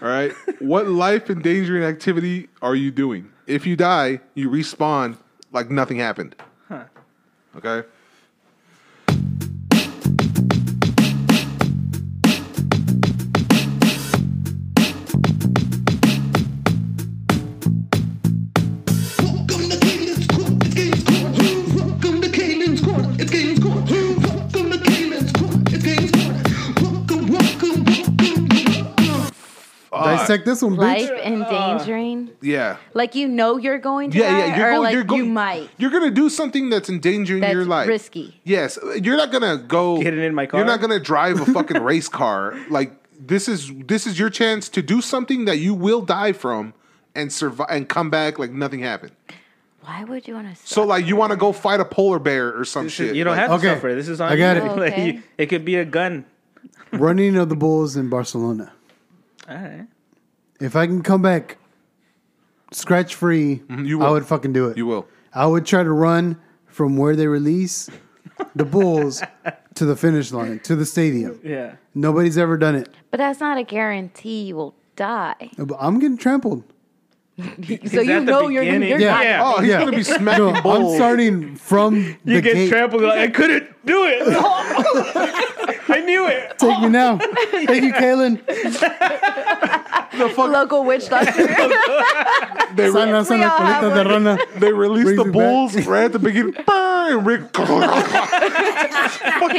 All 0.00 0.08
right. 0.08 0.32
What 0.60 0.86
life 0.86 1.28
endangering 1.28 1.82
activity 1.82 2.48
are 2.62 2.76
you 2.76 2.92
doing? 2.92 3.28
If 3.48 3.66
you 3.66 3.74
die, 3.74 4.20
you 4.34 4.48
respawn 4.48 5.16
like 5.50 5.70
nothing 5.70 5.98
happened. 5.98 6.36
Huh. 6.68 6.84
Okay. 7.56 7.88
Welcome. 30.28 30.44
Dissect 30.44 30.44
this 30.46 30.62
one, 30.62 30.76
bitch. 30.76 31.08
Life 31.08 31.10
endangering. 31.24 32.30
Yeah. 32.40 32.76
Like 32.94 33.14
you 33.14 33.28
know 33.28 33.56
you're 33.56 33.78
going 33.78 34.10
to 34.12 34.18
Yeah, 34.18 34.30
die, 34.30 34.38
yeah. 34.46 34.56
You're 34.56 34.66
or 34.66 34.70
going, 34.72 34.82
like 34.82 34.92
you're 34.94 35.04
going, 35.04 35.24
you 35.24 35.30
might. 35.30 35.70
You're 35.78 35.90
gonna 35.90 36.10
do 36.10 36.28
something 36.28 36.70
that's 36.70 36.88
endangering 36.88 37.40
That's 37.40 37.52
your 37.54 37.64
life. 37.64 37.88
risky. 37.88 38.40
Yes, 38.44 38.78
you're 39.02 39.16
not 39.16 39.32
gonna 39.32 39.56
go 39.58 40.00
Get 40.02 40.14
it 40.14 40.20
in 40.20 40.34
my 40.34 40.46
car? 40.46 40.60
You're 40.60 40.66
not 40.66 40.80
gonna 40.80 41.00
drive 41.00 41.40
a 41.40 41.46
fucking 41.52 41.82
race 41.82 42.08
car. 42.08 42.56
Like 42.70 42.92
this 43.18 43.48
is 43.48 43.72
this 43.86 44.06
is 44.06 44.18
your 44.18 44.30
chance 44.30 44.68
to 44.70 44.82
do 44.82 45.00
something 45.00 45.44
that 45.46 45.58
you 45.58 45.74
will 45.74 46.02
die 46.02 46.32
from 46.32 46.74
and 47.14 47.32
survive 47.32 47.68
and 47.70 47.88
come 47.88 48.10
back 48.10 48.38
like 48.38 48.50
nothing 48.50 48.80
happened. 48.80 49.12
Why 49.82 50.02
would 50.04 50.26
you 50.26 50.34
want 50.34 50.54
to? 50.54 50.66
So 50.66 50.84
like 50.84 51.06
you 51.06 51.14
want 51.16 51.30
to 51.30 51.36
go 51.36 51.52
fight 51.52 51.78
a 51.80 51.84
polar 51.84 52.18
bear 52.18 52.48
or 52.58 52.64
some 52.64 52.84
This 52.86 52.92
is- 52.92 52.96
shit. 53.08 53.16
you 53.16 53.22
don't 53.24 53.36
like, 53.36 53.48
have 53.48 53.60
to 53.60 53.66
Okay. 53.68 53.74
suffer. 53.76 53.94
This 53.94 54.08
is 54.08 54.20
on 54.20 54.32
I 54.32 54.36
got 54.36 54.56
you. 54.56 54.62
it. 54.64 54.68
Oh, 54.72 54.74
Like, 54.80 54.92
okay. 54.92 55.06
you- 55.12 55.22
it 55.38 55.46
could 55.46 55.64
be 55.64 55.76
a 55.76 55.84
gun. 55.84 56.24
Running 56.92 57.36
of 57.36 57.48
the 57.48 57.56
Bulls 57.56 57.96
in 57.96 58.08
Barcelona. 58.08 58.72
All 59.48 59.54
right. 59.56 59.86
If 60.60 60.74
I 60.76 60.86
can 60.86 61.02
come 61.02 61.22
back 61.22 61.58
scratch 62.72 63.14
free, 63.14 63.56
Mm-hmm, 63.68 63.84
you 63.84 63.98
will. 63.98 64.06
I 64.06 64.10
would 64.10 64.26
fucking 64.26 64.52
do 64.52 64.68
it. 64.68 64.76
You 64.76 64.86
will. 64.86 65.06
I 65.34 65.46
would 65.46 65.66
try 65.66 65.82
to 65.82 65.90
run 65.92 66.38
from 66.66 66.96
where 66.96 67.14
they 67.16 67.26
release 67.26 67.90
the 68.54 68.64
Bulls 68.64 69.22
to 69.74 69.84
the 69.84 69.96
finish 69.96 70.32
line, 70.32 70.58
to 70.60 70.74
the 70.76 70.86
stadium. 70.86 71.40
Yeah. 71.44 71.76
Nobody's 71.94 72.38
ever 72.38 72.56
done 72.56 72.74
it. 72.74 72.88
But 73.10 73.18
that's 73.18 73.40
not 73.40 73.58
a 73.58 73.62
guarantee 73.64 74.44
you 74.46 74.56
will 74.56 74.74
die. 74.96 75.50
But 75.58 75.76
I'm 75.80 75.98
getting 75.98 76.16
trampled. 76.18 76.64
so 77.38 78.00
you 78.00 78.20
know 78.20 78.48
you're, 78.48 78.62
you're 78.62 78.98
Yeah. 78.98 79.10
not. 79.10 79.24
Yeah. 79.24 79.42
Oh, 79.44 79.60
he's 79.60 79.68
Yeah. 79.70 79.78
gonna 79.84 79.96
be 79.96 80.02
smacking 80.02 80.44
No, 80.46 80.54
I'm 80.64 80.94
starting 80.96 81.54
from 81.56 81.96
You 81.96 82.16
the 82.36 82.40
get 82.40 82.54
gate. 82.54 82.68
trampled. 82.70 83.02
Like, 83.02 83.18
I 83.18 83.28
couldn't 83.28 83.68
do 83.84 84.04
it. 84.08 85.75
I 85.88 86.00
knew 86.00 86.26
it. 86.26 86.58
Take 86.58 86.80
me 86.80 86.88
now. 86.88 87.18
Thank 87.18 87.84
you, 87.84 87.92
Kaylin. 87.92 88.44
The 90.18 90.34
local 90.48 90.82
witch 90.84 91.08
doctor. 91.08 91.32
They, 92.76 92.86
re- 92.86 92.92
Sana, 92.92 93.24
sana, 93.24 93.44
all 93.44 93.50
have 93.58 93.84
colita 93.84 94.04
de 94.04 94.10
rana. 94.10 94.38
they 94.58 94.72
released 94.72 95.04
Brings 95.04 95.18
the 95.18 95.24
me 95.26 95.30
back. 95.30 95.40
bulls 95.40 95.86
right 95.86 96.04
at 96.04 96.12
the 96.12 96.18
beginning. 96.18 96.54
Burr, 96.66 97.18
Rick 97.20 97.56
he 97.56 97.64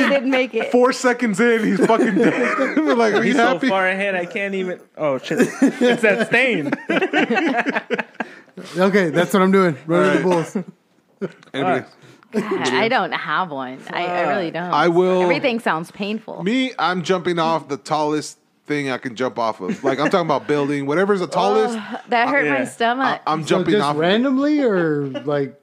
didn't 0.08 0.30
make 0.30 0.54
it. 0.54 0.72
four 0.72 0.92
seconds 0.94 1.40
in, 1.40 1.64
he's 1.64 1.80
fucking 1.84 2.14
dead. 2.16 2.78
We're 2.78 2.94
like, 2.96 3.14
are 3.16 3.18
you 3.18 3.24
He's 3.24 3.36
so 3.38 3.48
happy? 3.54 3.70
far 3.70 3.88
ahead, 3.88 4.14
I 4.14 4.26
can't 4.28 4.54
even. 4.54 4.80
Oh 4.98 5.18
shit! 5.18 5.40
It's 5.62 6.02
that 6.04 6.28
stain. 6.28 6.72
Okay, 8.78 9.10
that's 9.10 9.34
what 9.34 9.42
I'm 9.42 9.52
doing. 9.52 9.76
Running 9.88 10.18
the 10.18 10.24
Bulls. 10.24 10.56
Anybody? 12.34 12.72
I 12.72 12.88
don't 12.90 13.12
have 13.14 13.52
one. 13.52 13.80
I, 13.90 14.06
I 14.06 14.22
really 14.36 14.52
don't. 14.52 14.64
I 14.72 14.88
will- 14.90 15.22
Everything 15.22 15.60
sounds 15.60 15.92
painful. 15.92 16.44
Me, 16.44 16.74
I'm 16.78 17.04
jumping 17.04 17.40
off 17.40 17.68
the 17.70 17.78
tallest 17.78 18.38
thing 18.66 18.90
I 18.92 18.98
can 18.98 19.16
jump 19.16 19.40
off 19.40 19.62
of. 19.62 19.82
Like 19.84 19.98
I'm 20.00 20.10
talking 20.10 20.28
about 20.28 20.46
building, 20.48 20.86
whatever's 20.86 21.22
the 21.22 21.28
tallest. 21.28 21.76
that 22.10 22.28
hurt 22.30 22.46
my 22.48 22.60
yeah. 22.60 22.66
stomach. 22.66 23.22
I'm 23.26 23.44
So 23.44 23.48
jumping 23.50 23.74
just 23.76 23.84
off. 23.86 23.98
randomly, 23.98 24.60
or 24.62 25.06
like, 25.08 25.58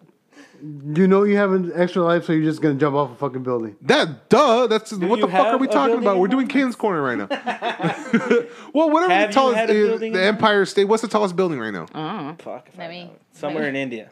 you 0.62 1.06
know, 1.06 1.24
you 1.24 1.36
have 1.36 1.52
an 1.52 1.70
extra 1.74 2.02
life, 2.02 2.24
so 2.24 2.32
you're 2.32 2.44
just 2.44 2.62
gonna 2.62 2.76
jump 2.76 2.96
off 2.96 3.10
a 3.10 3.14
fucking 3.16 3.42
building. 3.42 3.76
That 3.82 4.30
duh. 4.30 4.66
That's 4.66 4.90
what 4.90 5.02
you 5.18 5.26
the 5.26 5.28
fuck 5.30 5.46
are 5.48 5.58
we 5.58 5.66
a 5.66 5.70
talking 5.70 5.90
building 5.96 6.08
about? 6.08 6.18
We're 6.18 6.28
doing 6.28 6.44
mind? 6.46 6.50
Kane's 6.52 6.76
Corner 6.76 7.02
right 7.02 7.18
now. 7.18 7.26
well, 8.72 8.88
whatever 8.88 9.12
Have 9.12 9.28
the 9.28 9.34
tallest 9.34 9.56
had 9.58 9.68
a 9.68 9.74
is, 9.74 9.88
building 9.90 10.12
the 10.14 10.18
mind? 10.20 10.28
Empire 10.36 10.64
State. 10.64 10.84
What's 10.86 11.02
the 11.02 11.08
tallest 11.08 11.36
building 11.36 11.58
right 11.60 11.74
now? 11.74 11.86
Oh, 11.94 12.34
fuck. 12.42 12.68
if 12.72 12.78
Let 12.78 12.86
I 12.86 12.88
me- 12.88 13.04
know. 13.04 13.10
Somewhere 13.32 13.68
in 13.68 13.76
India. 13.76 14.08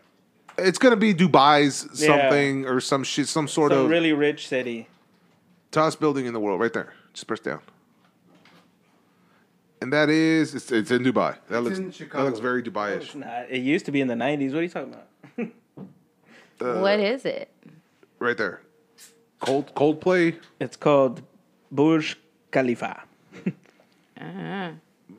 It's 0.59 0.79
gonna 0.79 0.97
be 0.97 1.15
Dubai's 1.15 1.87
Yeah. 1.95 2.07
something 2.09 2.67
or 2.67 2.81
some 2.81 3.05
shit, 3.05 3.29
some 3.29 3.49
sort 3.49 3.73
Some 3.73 3.85
of 3.87 3.91
really 3.91 4.13
rich 4.13 4.47
city. 4.49 4.89
tallest 5.71 5.99
building 6.01 6.27
in 6.27 6.33
the 6.33 6.41
world. 6.41 6.61
Right 6.61 6.73
there. 6.73 6.93
Just 7.13 7.27
press 7.27 7.41
down. 7.41 7.61
and 9.81 9.93
that 9.93 10.09
is 10.09 10.55
it's, 10.55 10.71
it's 10.71 10.91
in 10.93 11.03
Dubai. 11.03 11.37
That 11.49 11.63
looks 11.63 11.79
in 11.79 11.91
that 11.91 12.23
looks 12.25 12.39
very 12.39 12.63
Dubai-ish. 12.63 13.15
Nah, 13.17 13.41
it 13.49 13.63
used 13.63 13.85
to 13.87 13.91
be 13.93 14.01
in 14.01 14.07
the 14.09 14.15
'90s. 14.15 14.53
What 14.53 14.61
are 14.61 14.63
you 14.63 14.69
talking 14.69 14.95
about? 14.95 15.09
what 16.83 17.01
is 17.01 17.25
it? 17.25 17.49
Right 18.21 18.37
there. 18.37 18.61
Cold 19.41 19.75
Coldplay. 19.75 20.37
It's 20.61 20.77
called 20.77 21.23
Burj 21.71 22.17
Khalifa. 22.51 23.03
Uh-huh. 24.23 24.71
Is 25.11 25.17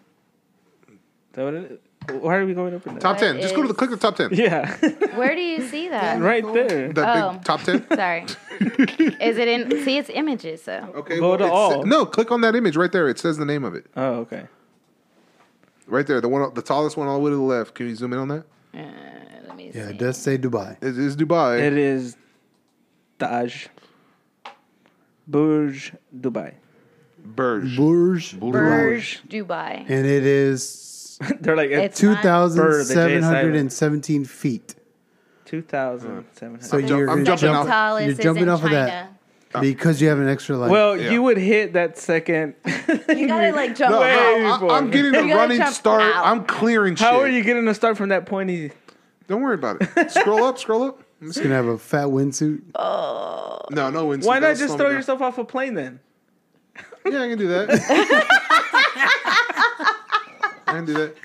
that 1.33 1.43
what 1.43 1.53
it 1.55 1.71
is? 1.73 1.79
Why 2.09 2.35
are 2.37 2.45
we 2.45 2.53
going 2.53 2.73
up 2.75 2.85
in 2.87 2.93
there? 2.93 3.01
Top 3.01 3.17
ten. 3.17 3.39
Just 3.41 3.55
go 3.55 3.61
to 3.61 3.67
the 3.67 3.73
is- 3.73 3.77
click 3.77 3.89
the 3.91 3.97
top 3.97 4.15
ten. 4.15 4.29
Yeah, 4.33 4.75
Where 5.15 5.35
do 5.35 5.41
you 5.41 5.61
see 5.67 5.89
that? 5.95 6.21
right 6.21 6.43
there. 6.53 6.91
That 6.93 7.23
Oh. 7.23 7.31
big 7.33 7.43
top 7.43 7.61
ten. 7.61 7.85
Sorry. 7.95 8.23
is 8.59 9.37
it 9.37 9.47
in? 9.47 9.83
See, 9.83 9.97
it's 9.97 10.09
images. 10.09 10.63
So 10.63 10.91
Okay. 10.95 11.19
Go 11.19 11.37
to 11.37 11.43
it's- 11.45 11.51
all. 11.57 11.83
No, 11.85 12.05
click 12.05 12.31
on 12.31 12.41
that 12.41 12.55
image 12.55 12.75
right 12.75 12.91
there. 12.91 13.07
It 13.07 13.19
says 13.19 13.37
the 13.37 13.45
name 13.45 13.63
of 13.63 13.73
it. 13.75 13.85
Oh, 13.95 14.15
okay. 14.25 14.47
Right 15.87 16.05
there. 16.07 16.19
The 16.21 16.29
one 16.29 16.53
the 16.53 16.61
tallest 16.61 16.97
one 16.97 17.07
all 17.07 17.17
the 17.17 17.23
way 17.23 17.29
to 17.31 17.35
the 17.35 17.41
left. 17.41 17.75
Can 17.75 17.87
you 17.87 17.95
zoom 17.95 18.13
in 18.13 18.19
on 18.19 18.27
that? 18.29 18.45
uh, 18.73 18.79
let 19.47 19.55
me 19.55 19.71
see. 19.71 19.77
Yeah, 19.79 19.89
it 19.89 19.97
does 19.97 20.17
say 20.17 20.37
Dubai. 20.37 20.77
It 20.81 20.97
is 20.97 21.15
Dubai. 21.15 21.59
It 21.59 21.73
is 21.77 22.15
Taj 23.19 23.67
Burj 25.27 25.93
Dubai. 26.15 26.53
Burj. 27.25 27.77
Burj. 27.77 28.39
Burj 28.39 29.21
Dubai. 29.29 29.79
And 29.87 30.05
it 30.05 30.25
is 30.25 30.67
They're 31.39 31.55
like 31.55 31.69
It's 31.71 32.01
it's 32.01 32.01
2,717 32.01 34.25
feet. 34.25 34.75
two 35.45 35.61
thousand 35.61 36.25
seven 36.33 36.61
So 36.61 36.71
hundred. 36.77 36.87
jump- 36.87 36.99
you're, 36.99 37.09
I'm 37.09 37.25
jumping 37.25 37.37
Second 37.39 37.55
out. 37.55 37.67
tallest 37.67 38.05
You're 38.07 38.15
jumping 38.17 38.43
in 38.43 38.49
off 38.49 38.63
of 38.63 38.71
that. 38.71 39.09
Ah. 39.55 39.61
because 39.61 40.01
you 40.01 40.09
have 40.09 40.19
an 40.19 40.27
extra 40.27 40.57
life. 40.57 40.71
Well, 40.71 40.97
Yeah. 40.97 41.11
you 41.11 41.21
would 41.21 41.37
hit 41.37 41.73
that 41.73 41.97
second. 41.97 42.55
You 43.09 43.27
gotta 43.27 43.51
like 43.55 43.75
jump 43.75 43.91
No, 43.91 43.99
no, 44.01 44.53
before. 44.53 44.71
I, 44.71 44.77
am 44.79 44.89
getting 44.91 45.31
a 45.31 45.35
running 45.35 45.63
start. 45.67 46.01
out. 46.01 46.25
I'm 46.25 46.45
clearing 46.45 46.95
shit. 46.95 47.07
How 47.07 47.19
are 47.19 47.27
you 47.27 47.43
getting 47.43 47.67
a 47.67 47.73
start 47.73 47.97
from 47.97 48.09
that 48.09 48.25
pointy? 48.25 48.71
Don't 49.27 49.41
worry 49.41 49.55
about 49.55 49.77
it. 49.81 50.11
scroll 50.11 50.43
up, 50.43 50.57
scroll 50.59 50.83
up. 50.83 51.03
it's 51.21 51.39
gonna 51.39 51.55
have 51.55 51.67
a 51.67 51.77
fat 51.77 52.07
windsuit. 52.07 52.61
Oh 52.75 53.59
No, 53.71 53.89
no 53.89 54.07
windsuit. 54.07 54.25
Why 54.25 54.35
not 54.39 54.53
That'll 54.53 54.67
just 54.67 54.77
throw 54.77 54.89
yourself 54.89 55.21
off 55.21 55.37
a 55.37 55.45
plane 55.45 55.75
then? 55.75 55.99
Yeah, 57.05 57.21
I 57.21 57.29
can 57.29 57.37
do 57.37 57.47
that. 57.49 57.69
I 60.73 60.77
can 60.77 60.85
do 60.85 60.93
that. 60.93 61.15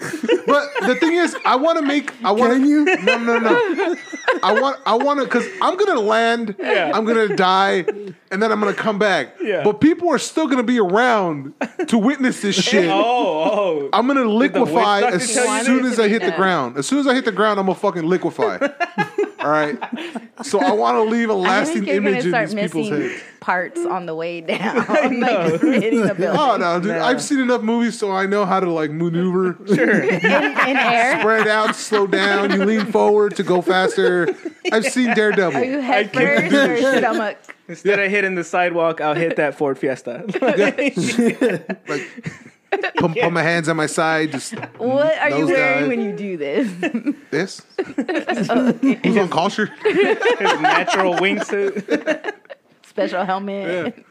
But 0.46 0.86
the 0.86 0.94
thing 0.96 1.14
is, 1.14 1.36
I 1.44 1.56
want 1.56 1.78
to 1.78 1.84
make. 1.84 2.12
I 2.24 2.32
want. 2.32 2.52
Can 2.52 2.66
you? 2.66 2.84
No, 2.84 3.18
no, 3.18 3.38
no. 3.38 3.96
I 4.42 4.60
want. 4.60 4.80
I 4.86 4.94
want 4.94 5.20
to 5.20 5.24
because 5.24 5.46
I'm 5.62 5.76
gonna 5.76 6.00
land. 6.00 6.54
Yeah. 6.58 6.92
I'm 6.94 7.04
gonna 7.04 7.34
die, 7.34 7.84
and 8.30 8.42
then 8.42 8.52
I'm 8.52 8.60
gonna 8.60 8.74
come 8.74 8.98
back. 8.98 9.36
Yeah. 9.42 9.64
But 9.64 9.80
people 9.80 10.08
are 10.10 10.18
still 10.18 10.46
gonna 10.46 10.62
be 10.62 10.78
around 10.78 11.54
to 11.88 11.98
witness 11.98 12.40
this 12.42 12.56
shit. 12.62 12.88
Oh, 12.88 13.02
oh. 13.02 13.88
I'm 13.92 14.06
gonna 14.06 14.24
liquefy 14.24 15.02
as 15.02 15.28
soon 15.28 15.84
as 15.84 15.98
I 15.98 16.08
hit 16.08 16.22
the 16.22 16.32
ground. 16.32 16.76
As 16.76 16.86
soon 16.86 16.98
as 16.98 17.06
I 17.06 17.14
hit 17.14 17.24
the 17.24 17.32
ground, 17.32 17.58
I'm 17.58 17.66
gonna 17.66 17.78
fucking 17.78 18.04
liquefy. 18.04 18.58
All 19.40 19.48
right. 19.50 19.78
So 20.42 20.60
I 20.60 20.72
want 20.72 20.96
to 20.96 21.02
leave 21.02 21.30
a 21.30 21.34
lasting 21.34 21.84
think 21.84 21.86
you're 21.86 21.96
image 21.96 22.24
in 22.24 22.30
start 22.30 22.50
these 22.50 22.60
people's 22.60 22.90
missing 22.90 23.10
heads. 23.10 23.22
parts 23.40 23.80
on 23.86 24.06
the 24.06 24.14
way 24.14 24.40
down, 24.42 24.76
know. 25.20 25.26
like 25.26 25.60
hitting 25.60 26.06
the 26.06 26.14
building 26.14 26.40
Oh 26.40 26.56
no, 26.56 26.80
dude! 26.80 26.92
Nah. 26.92 27.06
I've 27.06 27.22
seen 27.22 27.38
enough 27.40 27.62
movies, 27.62 27.98
so 27.98 28.10
I 28.12 28.26
know 28.26 28.44
how 28.44 28.60
to 28.60 28.70
like 28.70 28.90
maneuver, 28.90 29.56
Sure. 29.66 30.00
in, 30.02 30.14
in 30.24 30.76
air. 30.76 31.20
spread 31.20 31.46
out, 31.48 31.76
slow 31.76 32.06
down. 32.06 32.50
You 32.52 32.64
lean 32.64 32.86
forward 32.86 33.36
to 33.36 33.42
go 33.42 33.62
faster. 33.62 34.28
I've 34.72 34.86
seen 34.86 35.14
Daredevil. 35.14 35.60
Are 35.60 35.64
you 35.64 35.80
head 35.80 36.12
can't 36.12 36.50
first 36.50 36.82
or 36.84 36.98
stomach? 36.98 37.38
Instead 37.68 37.98
of 38.00 38.10
hitting 38.10 38.34
the 38.34 38.44
sidewalk, 38.44 39.00
I'll 39.00 39.14
hit 39.14 39.36
that 39.36 39.54
Ford 39.56 39.78
Fiesta. 39.78 40.24
like, 40.40 42.08
put, 42.96 43.12
put 43.14 43.32
my 43.32 43.42
hands 43.42 43.68
on 43.68 43.76
my 43.76 43.86
side. 43.86 44.32
Just 44.32 44.54
What 44.78 45.16
are 45.18 45.30
you 45.30 45.46
Those 45.46 45.50
wearing 45.50 45.80
guys. 45.80 45.88
when 45.88 46.00
you 46.02 46.12
do 46.16 46.36
this? 46.36 47.14
this. 47.30 47.62
Who's 49.04 49.16
on 49.16 49.28
culture? 49.30 49.66
His 49.82 50.60
natural 50.60 51.14
wingsuit. 51.14 52.34
Special 52.82 53.24
helmet. 53.24 54.04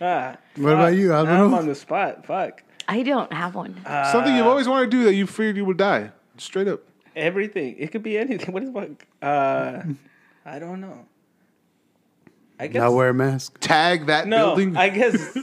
Ah, 0.00 0.36
What 0.56 0.72
about 0.74 0.94
you, 0.94 1.12
I'm 1.12 1.54
on 1.54 1.66
the 1.66 1.74
spot. 1.74 2.26
Fuck. 2.26 2.62
I 2.88 3.02
don't 3.02 3.32
have 3.32 3.54
one. 3.54 3.80
Something 4.12 4.36
you've 4.36 4.46
always 4.46 4.68
wanted 4.68 4.90
to 4.90 4.96
do 4.96 5.04
that 5.04 5.14
you 5.14 5.26
feared 5.26 5.56
you 5.56 5.64
would 5.64 5.76
die. 5.78 6.10
Straight 6.38 6.68
up. 6.68 6.80
Everything. 7.14 7.76
It 7.78 7.92
could 7.92 8.02
be 8.02 8.18
anything. 8.18 8.52
What 8.52 8.62
is 8.62 8.70
fuck? 8.70 9.06
Uh, 9.22 9.82
I 10.44 10.58
don't 10.58 10.80
know. 10.80 11.06
I 12.58 12.68
guess 12.68 12.80
Not 12.80 12.92
wear 12.94 13.08
a 13.10 13.14
mask. 13.14 13.58
Tag 13.60 14.06
that 14.06 14.26
no. 14.28 14.48
building. 14.54 14.76
I 14.76 14.88
guess. 14.90 15.36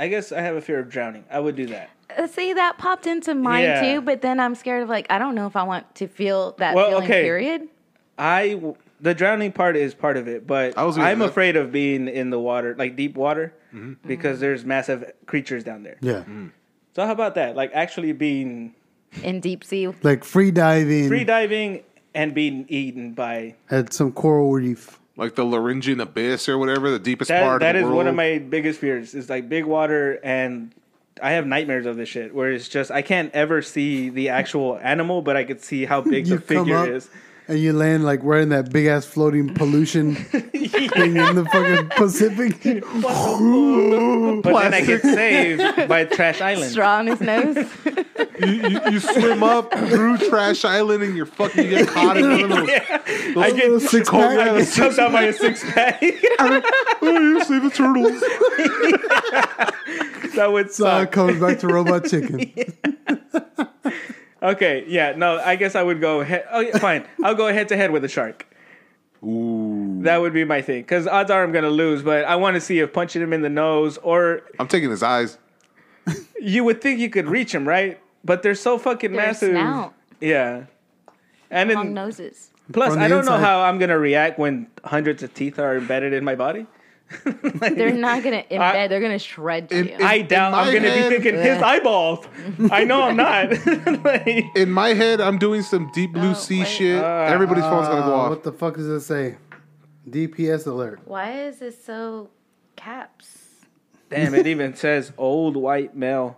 I 0.00 0.08
guess 0.08 0.32
I 0.32 0.40
have 0.40 0.56
a 0.56 0.62
fear 0.62 0.78
of 0.78 0.88
drowning. 0.88 1.24
I 1.30 1.38
would 1.38 1.56
do 1.56 1.66
that. 1.66 1.90
Uh, 2.16 2.26
See, 2.26 2.54
that 2.54 2.78
popped 2.78 3.06
into 3.06 3.34
mine 3.34 3.64
Yeah. 3.64 3.80
too, 3.82 4.00
but 4.00 4.22
then 4.22 4.40
I'm 4.40 4.54
scared 4.54 4.82
of 4.82 4.88
like 4.88 5.06
I 5.10 5.18
don't 5.18 5.34
know 5.34 5.46
if 5.46 5.56
I 5.56 5.62
want 5.62 5.94
to 5.96 6.08
feel 6.08 6.52
that 6.58 6.74
Well, 6.74 6.88
feeling. 6.88 7.04
okay. 7.04 7.22
Period. 7.22 7.68
I 8.18 8.60
the 9.00 9.14
drowning 9.14 9.52
part 9.52 9.76
is 9.76 9.94
part 9.94 10.16
of 10.16 10.26
it, 10.26 10.46
but 10.46 10.76
I 10.76 10.84
was 10.84 10.96
I'm 10.96 11.20
afraid 11.20 11.56
of 11.56 11.70
being 11.70 12.08
in 12.08 12.30
the 12.30 12.40
water, 12.40 12.74
like 12.78 12.96
deep 12.96 13.14
water, 13.14 13.52
mm-hmm. 13.74 13.94
because 14.06 14.38
mm. 14.38 14.40
there's 14.40 14.64
massive 14.64 15.12
creatures 15.26 15.64
down 15.64 15.82
there. 15.82 15.96
Yeah. 16.00 16.24
Mm. 16.26 16.50
So 16.96 17.04
how 17.04 17.12
about 17.12 17.34
that? 17.34 17.54
Like 17.54 17.70
actually 17.74 18.12
being 18.12 18.74
In 19.22 19.40
deep 19.40 19.64
sea, 19.64 19.88
Like 20.02 20.24
free 20.24 20.50
diving 20.50 21.08
free 21.08 21.24
diving 21.24 21.82
and 22.14 22.34
being 22.34 22.64
eaten 22.68 23.12
by 23.12 23.54
at 23.70 23.92
some 23.92 24.12
coral 24.12 24.52
reef. 24.52 24.99
Like 25.20 25.34
the 25.34 25.44
Laryngean 25.44 26.00
abyss 26.00 26.48
or 26.48 26.56
whatever, 26.56 26.90
the 26.90 26.98
deepest 26.98 27.28
that. 27.28 27.42
part 27.42 27.60
That 27.60 27.76
of 27.76 27.82
is 27.82 27.86
the 27.86 27.94
world. 27.94 28.06
That 28.06 28.10
is 28.10 28.16
one 28.16 28.26
of 28.30 28.40
my 28.40 28.48
biggest 28.48 28.80
fears. 28.80 29.14
Is 29.14 29.28
like 29.28 29.48
big 29.50 29.66
water, 29.66 30.18
and 30.24 30.74
I 31.22 31.32
have 31.32 31.46
nightmares 31.46 31.84
of 31.84 31.96
this 31.96 32.08
shit. 32.08 32.34
Where 32.34 32.50
it's 32.50 32.68
just 32.68 32.90
I 32.90 33.02
can't 33.02 33.32
ever 33.34 33.60
see 33.60 34.08
the 34.08 34.30
actual 34.30 34.78
animal, 34.82 35.20
but 35.20 35.36
I 35.36 35.44
could 35.44 35.60
see 35.60 35.84
how 35.84 36.00
big 36.00 36.26
the 36.26 36.40
figure 36.40 36.78
up 36.78 36.88
is. 36.88 37.10
And 37.50 37.58
you 37.58 37.72
land 37.72 38.04
like 38.04 38.20
right 38.22 38.42
in 38.42 38.48
that 38.50 38.70
big 38.72 38.86
ass 38.86 39.04
floating 39.04 39.52
pollution 39.52 40.14
thing 40.24 41.16
in 41.16 41.34
the 41.34 41.44
fucking 41.52 41.88
Pacific. 41.96 42.62
But 44.42 44.52
then 44.62 44.74
I 44.74 44.80
get 44.82 45.02
saved 45.02 45.88
by 45.88 46.04
Trash 46.04 46.40
Island. 46.40 46.70
straw 46.70 46.98
on 46.98 47.08
his 47.08 47.20
nose. 47.20 47.56
you, 48.38 48.46
you, 48.68 48.80
you 48.92 49.00
swim 49.00 49.42
up 49.42 49.72
through 49.74 50.18
Trash 50.18 50.64
Island 50.64 51.02
and 51.02 51.16
you're 51.16 51.26
fucking 51.26 51.64
you 51.64 51.70
get 51.70 51.88
caught 51.88 52.16
in 52.16 52.30
one 52.30 52.42
of 52.42 52.48
those. 52.66 52.68
I 53.36 53.50
get 53.54 53.80
six 53.82 54.08
cold 54.08 54.22
I 54.24 54.58
get 54.58 54.72
choked 54.72 54.98
out 54.98 55.12
by 55.12 55.24
a 55.24 55.32
six 55.32 55.62
pack. 55.72 56.00
oh, 56.02 56.62
you 57.02 57.44
save 57.44 57.62
the 57.64 57.70
turtles. 57.70 58.20
that 60.36 60.52
would 60.52 60.70
So 60.72 60.86
it 60.86 60.90
suck. 61.02 61.12
comes 61.12 61.40
back 61.40 61.58
to 61.60 61.66
Robot 61.68 62.04
Chicken. 62.06 62.52
Okay, 64.42 64.84
yeah, 64.88 65.12
no, 65.16 65.38
I 65.38 65.56
guess 65.56 65.74
I 65.74 65.82
would 65.82 66.00
go. 66.00 66.22
He- 66.22 66.36
oh, 66.50 66.60
yeah, 66.60 66.78
fine. 66.78 67.04
I'll 67.24 67.34
go 67.34 67.52
head 67.52 67.68
to 67.68 67.76
head 67.76 67.90
with 67.90 68.04
a 68.04 68.08
shark. 68.08 68.46
Ooh. 69.22 69.98
That 70.02 70.20
would 70.22 70.32
be 70.32 70.44
my 70.44 70.62
thing. 70.62 70.80
Because 70.82 71.06
odds 71.06 71.30
are 71.30 71.42
I'm 71.44 71.52
going 71.52 71.64
to 71.64 71.70
lose, 71.70 72.02
but 72.02 72.24
I 72.24 72.36
want 72.36 72.54
to 72.54 72.60
see 72.60 72.78
if 72.78 72.92
punching 72.92 73.20
him 73.20 73.32
in 73.34 73.42
the 73.42 73.50
nose 73.50 73.98
or 73.98 74.42
I'm 74.58 74.66
taking 74.68 74.88
his 74.90 75.02
eyes. 75.02 75.36
you 76.40 76.64
would 76.64 76.80
think 76.80 77.00
you 77.00 77.10
could 77.10 77.26
reach 77.28 77.54
him, 77.54 77.68
right? 77.68 78.00
But 78.24 78.42
they're 78.42 78.54
so 78.54 78.78
fucking 78.78 79.12
Their 79.12 79.26
massive. 79.26 79.50
snout, 79.50 79.94
Yeah. 80.20 80.64
And 81.50 81.70
long 81.70 81.86
then, 81.86 81.94
noses. 81.94 82.50
plus, 82.72 82.90
From 82.92 83.00
the 83.00 83.04
I 83.04 83.08
don't 83.08 83.26
know 83.26 83.34
inside. 83.34 83.44
how 83.46 83.60
I'm 83.62 83.78
going 83.78 83.90
to 83.90 83.98
react 83.98 84.38
when 84.38 84.68
hundreds 84.84 85.22
of 85.22 85.34
teeth 85.34 85.58
are 85.58 85.76
embedded 85.76 86.12
in 86.14 86.24
my 86.24 86.34
body. 86.34 86.66
They're 87.24 87.92
not 87.92 88.22
gonna 88.22 88.44
embed. 88.50 88.88
they're 88.88 89.00
gonna 89.00 89.18
shred 89.18 89.72
In- 89.72 89.86
you. 89.88 89.94
in- 89.94 90.02
I 90.02 90.22
doubt 90.22 90.54
I'm 90.54 90.66
going 90.72 90.82
to 90.84 90.88
be 90.90 90.94
head- 90.96 91.08
thinking 91.10 91.34
his 91.34 91.60
eyeballs. 91.60 92.24
I 92.70 92.84
know 92.84 93.02
I'm 93.02 93.16
not. 93.16 93.50
Like, 94.04 94.44
In 94.56 94.70
my 94.70 94.90
head, 94.94 95.20
I'm 95.20 95.36
doing 95.38 95.62
some 95.62 95.90
deep 95.92 96.12
blue 96.12 96.30
Oh, 96.30 96.34
sea 96.34 96.60
wait. 96.60 96.68
shit. 96.68 97.02
Everybody's 97.02 97.64
phone's 97.64 97.88
gonna 97.88 98.02
go 98.02 98.14
Uh, 98.14 98.16
off. 98.18 98.30
What 98.30 98.42
the 98.44 98.52
fuck 98.52 98.76
does 98.76 98.86
it 98.86 99.00
say? 99.00 99.36
DPS 100.08 100.66
alert. 100.66 101.00
Why 101.04 101.32
is 101.46 101.58
this 101.58 101.82
so 101.84 102.30
caps? 102.76 103.38
damn, 104.08 104.34
it 104.34 104.46
even 104.46 104.74
says 104.74 105.12
old 105.18 105.56
white 105.56 105.96
male. 105.96 106.36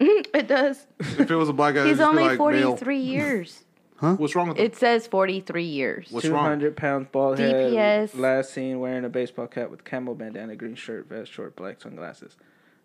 It 0.00 0.46
does. 0.46 0.86
If 1.00 1.30
it 1.30 1.34
was 1.34 1.48
a 1.48 1.52
black 1.52 1.74
guy, 1.74 1.86
He's 1.88 2.00
only 2.00 2.22
like, 2.22 2.38
forty 2.38 2.58
male. 2.60 2.76
three 2.76 3.00
years. 3.00 3.64
What's 4.00 4.34
wrong 4.36 4.48
with 4.48 4.58
it? 4.58 4.64
It 4.64 4.76
says 4.76 5.06
forty 5.06 5.40
three 5.40 5.64
years. 5.64 6.08
What's 6.10 6.26
wrong? 6.26 6.44
200 6.44 6.76
pounds, 6.76 7.08
bald 7.10 7.38
head. 7.38 7.72
DPS. 7.72 8.16
Last 8.18 8.52
seen 8.52 8.78
wearing 8.78 9.04
a 9.04 9.08
baseball 9.08 9.46
cap 9.48 9.70
with 9.70 9.84
camo 9.84 10.14
bandana, 10.14 10.54
green 10.54 10.76
shirt, 10.76 11.08
vest, 11.08 11.32
short 11.32 11.56
black 11.56 11.80
sunglasses. 11.80 12.36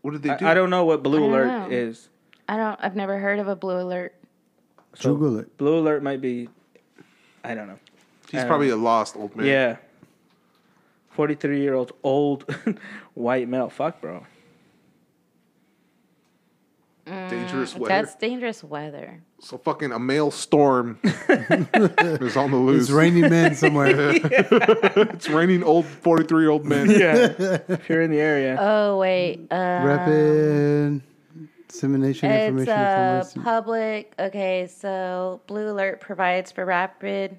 What 0.02 0.12
did 0.12 0.24
they 0.24 0.36
do? 0.36 0.46
I, 0.46 0.52
I 0.52 0.54
don't 0.54 0.70
know 0.70 0.86
what 0.86 1.04
blue 1.04 1.18
I 1.18 1.22
don't 1.22 1.30
alert 1.50 1.70
know. 1.70 1.76
is. 1.76 2.10
I 2.50 2.58
don't. 2.58 2.80
I've 2.82 2.96
never 2.96 3.20
heard 3.20 3.40
of 3.40 3.48
a 3.48 3.56
blue 3.56 3.80
alert. 3.80 4.16
So 4.96 5.14
Google 5.16 5.40
it. 5.40 5.58
Blue 5.58 5.80
alert 5.80 6.02
might 6.04 6.20
be. 6.22 6.50
I 7.44 7.54
don't 7.56 7.68
know. 7.68 7.80
He's 8.32 8.44
probably 8.46 8.70
a 8.70 8.76
lost 8.76 9.16
old 9.16 9.36
man. 9.36 9.46
Yeah. 9.46 9.78
43 11.12 11.62
year 11.62 11.76
old 11.76 11.92
old 12.02 12.44
white 13.14 13.48
male. 13.48 13.70
Fuck, 13.70 14.02
bro. 14.02 14.26
Dangerous 17.06 17.76
weather. 17.76 17.90
That's 17.90 18.16
dangerous 18.16 18.64
weather. 18.64 19.22
So 19.40 19.58
fucking 19.58 19.92
a 19.92 20.00
male 20.00 20.32
storm 20.32 21.00
is 21.04 22.38
on 22.38 22.52
the 22.52 22.58
loose. 22.58 22.84
It's 22.84 22.92
raining 22.92 23.30
men 23.30 23.56
somewhere. 23.56 23.94
It's 25.14 25.30
raining 25.30 25.64
old 25.64 25.86
43 25.86 26.42
year 26.42 26.50
old 26.50 26.66
men. 26.66 26.90
Yeah. 26.90 27.16
if 27.68 27.90
you're 27.90 28.02
in 28.02 28.10
the 28.10 28.22
area. 28.22 28.58
Oh 28.60 29.00
wait. 29.00 29.48
Uh, 29.52 29.56
Reppin. 29.56 31.02
Dissemination 31.68 32.32
It's 32.32 32.48
information 32.48 32.74
a 32.74 33.28
from 33.34 33.44
public. 33.44 34.14
Okay, 34.18 34.68
so 34.68 35.42
Blue 35.48 35.72
Alert 35.72 36.00
provides 36.00 36.52
for 36.52 36.64
rapid 36.64 37.38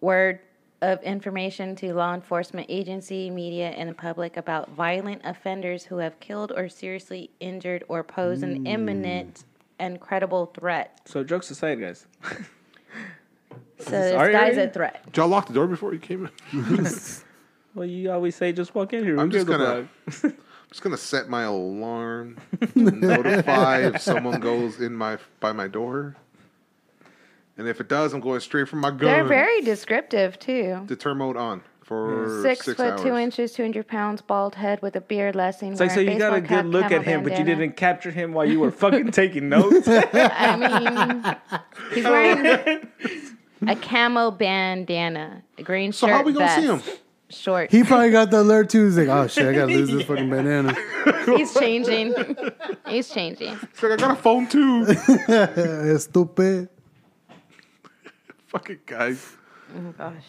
word 0.00 0.38
of 0.80 1.02
information 1.02 1.74
to 1.76 1.92
law 1.92 2.14
enforcement 2.14 2.66
agency, 2.68 3.30
media, 3.30 3.70
and 3.70 3.88
the 3.88 3.94
public 3.94 4.36
about 4.36 4.70
violent 4.70 5.20
offenders 5.24 5.84
who 5.84 5.98
have 5.98 6.18
killed 6.20 6.52
or 6.54 6.68
seriously 6.68 7.30
injured 7.40 7.84
or 7.88 8.02
pose 8.04 8.42
an 8.42 8.66
imminent 8.66 9.44
and 9.78 10.00
credible 10.00 10.46
threat. 10.46 11.00
So 11.04 11.24
jokes 11.24 11.50
aside, 11.50 11.80
guys. 11.80 12.06
So 13.80 13.90
this 13.90 14.14
our 14.14 14.30
guy's 14.32 14.56
area? 14.56 14.68
a 14.68 14.72
threat. 14.72 15.04
Did 15.06 15.16
y'all 15.16 15.28
lock 15.28 15.46
the 15.46 15.52
door 15.52 15.66
before 15.66 15.92
you 15.92 16.00
came 16.00 16.28
in? 16.52 16.86
Well, 17.74 17.86
you 17.86 18.10
always 18.10 18.34
say 18.34 18.52
just 18.52 18.74
walk 18.74 18.92
in 18.92 19.04
here. 19.04 19.20
I'm 19.20 19.30
just 19.30 19.46
gonna- 19.46 19.88
I'm 20.24 20.34
just 20.70 20.82
gonna 20.82 20.96
set 20.96 21.28
my 21.28 21.42
alarm 21.44 22.38
to 22.74 22.90
notify 22.90 23.82
if 23.86 24.00
someone 24.00 24.40
goes 24.40 24.80
in 24.80 24.94
my 24.94 25.18
by 25.38 25.52
my 25.52 25.68
door. 25.68 26.16
And 27.58 27.66
if 27.66 27.80
it 27.80 27.88
does, 27.88 28.14
I'm 28.14 28.20
going 28.20 28.40
straight 28.40 28.68
for 28.68 28.76
my 28.76 28.90
gun. 28.90 29.00
They're 29.00 29.24
very 29.24 29.60
descriptive 29.62 30.38
too. 30.38 30.82
Deter 30.86 31.14
mode 31.14 31.36
on 31.36 31.62
for 31.82 32.40
Six, 32.42 32.66
six, 32.66 32.76
foot 32.76 32.92
hours. 32.92 33.02
two 33.02 33.16
inches, 33.16 33.52
two 33.52 33.62
hundred 33.62 33.88
pounds, 33.88 34.22
bald 34.22 34.54
head 34.54 34.80
with 34.80 34.94
a 34.94 35.00
beard, 35.00 35.34
lessing. 35.34 35.72
It's 35.72 35.80
like 35.80 35.90
so 35.90 36.00
you 36.00 36.16
got 36.18 36.34
a 36.34 36.40
good 36.40 36.48
cap, 36.48 36.64
look 36.66 36.84
at 36.84 37.02
camel 37.02 37.04
him, 37.04 37.22
but 37.24 37.38
you 37.38 37.44
didn't 37.44 37.76
capture 37.76 38.12
him 38.12 38.32
while 38.32 38.44
you 38.44 38.60
were 38.60 38.70
fucking 38.70 39.10
taking 39.10 39.48
notes. 39.48 39.88
I 39.88 40.56
mean, 40.56 41.60
he's 41.92 42.06
oh, 42.06 42.10
wearing 42.10 42.88
a 43.66 43.74
camo 43.74 44.30
bandana, 44.30 45.42
a 45.58 45.62
green 45.62 45.90
So 45.92 46.06
shirt, 46.06 46.16
how 46.16 46.22
we 46.22 46.32
gonna 46.32 46.54
see 46.54 46.66
him? 46.66 46.98
short. 47.30 47.70
He 47.72 47.82
probably 47.82 48.10
got 48.10 48.30
the 48.30 48.40
alert 48.40 48.70
too. 48.70 48.84
He's 48.84 48.98
like, 48.98 49.08
oh 49.08 49.26
shit, 49.26 49.46
I 49.46 49.52
gotta 49.52 49.72
lose 49.72 49.90
this 49.90 50.04
fucking 50.04 50.30
banana. 50.30 50.76
He's 51.26 51.52
changing. 51.54 52.14
He's 52.86 53.08
changing. 53.08 53.58
It's 53.62 53.82
like 53.82 53.92
I 53.92 53.96
got 53.96 54.12
a 54.12 54.16
phone 54.16 54.46
too. 54.46 55.98
Stupid. 55.98 56.68
Fucking 58.48 58.80
guys. 58.86 59.36
Oh 59.76 59.92
gosh, 59.96 60.24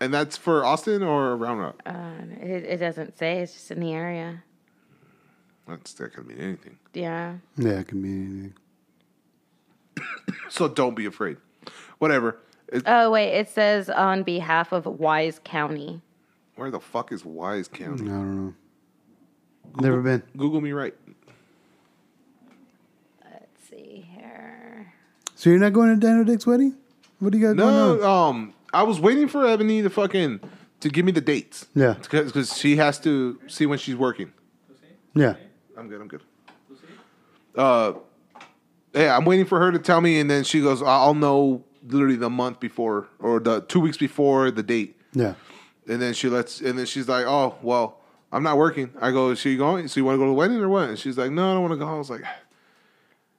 And 0.00 0.12
that's 0.12 0.36
for 0.36 0.64
Austin 0.64 1.02
or 1.02 1.36
Roundup? 1.36 1.80
uh, 1.86 2.10
it, 2.40 2.64
it 2.64 2.76
doesn't 2.78 3.16
say. 3.18 3.38
It's 3.40 3.52
just 3.54 3.70
in 3.70 3.80
the 3.80 3.92
area. 3.92 4.42
That's 5.66 5.94
that 5.94 6.12
could 6.12 6.26
mean 6.26 6.38
anything. 6.40 6.76
Yeah. 6.92 7.36
Yeah, 7.56 7.80
it 7.80 7.88
can 7.88 8.02
mean 8.02 8.52
anything. 9.96 10.14
So 10.50 10.68
don't 10.68 10.94
be 10.94 11.06
afraid. 11.06 11.38
Whatever. 11.98 12.38
It, 12.68 12.82
Oh 12.86 13.10
wait, 13.10 13.32
it 13.38 13.48
says 13.48 13.88
on 13.88 14.22
behalf 14.22 14.72
of 14.72 14.84
Wise 14.86 15.40
County. 15.44 16.02
where 16.56 16.70
the 16.70 16.80
fuck 16.80 17.10
is 17.12 17.24
Wise 17.24 17.68
County? 17.68 18.04
I 18.04 18.08
don't 18.14 18.46
know. 18.46 18.54
Never 19.80 20.02
been. 20.02 20.22
Google 20.36 20.60
me 20.60 20.72
right. 20.72 20.94
Let's 23.24 23.68
see 23.70 24.06
here. 24.14 24.92
So 25.34 25.48
you're 25.50 25.58
not 25.58 25.72
going 25.72 25.88
to 25.98 26.06
Dino 26.06 26.22
Dick's 26.24 26.46
wedding? 26.46 26.76
What 27.24 27.32
do 27.32 27.38
you 27.38 27.46
got 27.48 27.56
going 27.56 27.74
No, 27.74 28.02
on? 28.04 28.30
um, 28.36 28.54
I 28.72 28.82
was 28.82 29.00
waiting 29.00 29.28
for 29.28 29.46
Ebony 29.46 29.80
to 29.82 29.88
fucking 29.88 30.40
to 30.80 30.88
give 30.90 31.04
me 31.06 31.12
the 31.12 31.20
dates. 31.22 31.66
Yeah. 31.74 31.94
because 31.94 32.56
she 32.56 32.76
has 32.76 32.98
to 33.00 33.40
see 33.46 33.64
when 33.66 33.78
she's 33.78 33.96
working. 33.96 34.32
Yeah. 35.14 35.34
I'm 35.76 35.88
good. 35.88 36.00
I'm 36.00 36.08
good. 36.08 36.20
Uh, 37.56 37.94
yeah, 38.94 39.16
I'm 39.16 39.24
waiting 39.24 39.46
for 39.46 39.58
her 39.58 39.72
to 39.72 39.78
tell 39.78 40.00
me, 40.00 40.20
and 40.20 40.30
then 40.30 40.44
she 40.44 40.60
goes, 40.60 40.82
"I'll 40.82 41.14
know 41.14 41.64
literally 41.86 42.16
the 42.16 42.30
month 42.30 42.60
before 42.60 43.08
or 43.18 43.40
the 43.40 43.60
two 43.62 43.80
weeks 43.80 43.96
before 43.96 44.50
the 44.50 44.62
date." 44.62 45.00
Yeah. 45.12 45.34
And 45.88 46.00
then 46.02 46.14
she 46.14 46.28
lets, 46.28 46.60
and 46.60 46.78
then 46.78 46.86
she's 46.86 47.08
like, 47.08 47.26
"Oh, 47.26 47.56
well, 47.62 48.00
I'm 48.32 48.42
not 48.42 48.56
working." 48.56 48.90
I 49.00 49.10
go, 49.12 49.30
"Is 49.30 49.38
she 49.38 49.56
going? 49.56 49.88
So 49.88 49.98
you 50.00 50.04
want 50.04 50.14
to 50.14 50.18
go 50.18 50.24
to 50.24 50.30
the 50.30 50.34
wedding 50.34 50.58
or 50.58 50.68
what?" 50.68 50.88
And 50.90 50.98
she's 50.98 51.16
like, 51.18 51.30
"No, 51.30 51.48
I 51.50 51.52
don't 51.54 51.62
want 51.62 51.72
to 51.72 51.78
go." 51.78 51.86
I 51.88 51.94
was 51.98 52.10
like, 52.10 52.22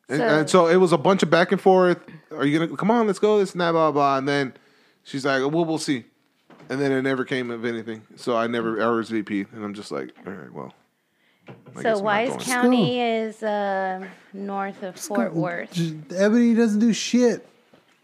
and 0.10 0.18
So- 0.20 0.28
and 0.28 0.50
so 0.50 0.68
it 0.68 0.78
was 0.78 0.92
a 0.92 0.98
bunch 0.98 1.24
of 1.24 1.30
back 1.30 1.52
and 1.52 1.60
forth. 1.62 2.00
Are 2.32 2.46
you 2.46 2.60
gonna 2.60 2.76
come 2.78 2.92
on? 2.92 3.08
Let's 3.08 3.20
go. 3.20 3.40
This 3.40 3.52
and 3.54 3.62
that, 3.62 3.72
blah 3.72 3.92
blah. 3.92 4.18
And 4.18 4.28
then 4.28 4.54
she's 5.04 5.26
like, 5.26 5.42
"Well, 5.42 5.66
we'll 5.66 5.78
see." 5.78 6.06
And 6.70 6.82
then 6.82 6.92
it 6.92 7.02
never 7.04 7.24
came 7.26 7.52
of 7.52 7.64
anything. 7.66 8.02
So 8.16 8.36
I 8.36 8.48
never 8.48 8.78
RSVP'd, 8.78 9.54
and 9.54 9.64
I'm 9.64 9.74
just 9.74 9.92
like, 9.92 10.12
"All 10.26 10.34
right, 10.34 10.52
well." 10.52 10.74
I 11.78 11.82
So 11.84 12.00
Wise. 12.00 12.36
County 12.44 13.00
is 13.02 13.44
uh, 13.44 14.04
north 14.34 14.82
of 14.82 14.96
Fort 15.00 15.34
Worth. 15.36 15.72
Just, 15.74 15.94
Ebony 16.16 16.56
doesn't 16.56 16.80
do 16.80 16.92
shit. 16.92 17.48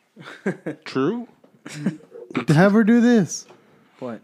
True. 0.85 1.27
Have 2.49 2.73
her 2.73 2.83
do 2.83 3.01
this. 3.01 3.45
what? 3.99 4.21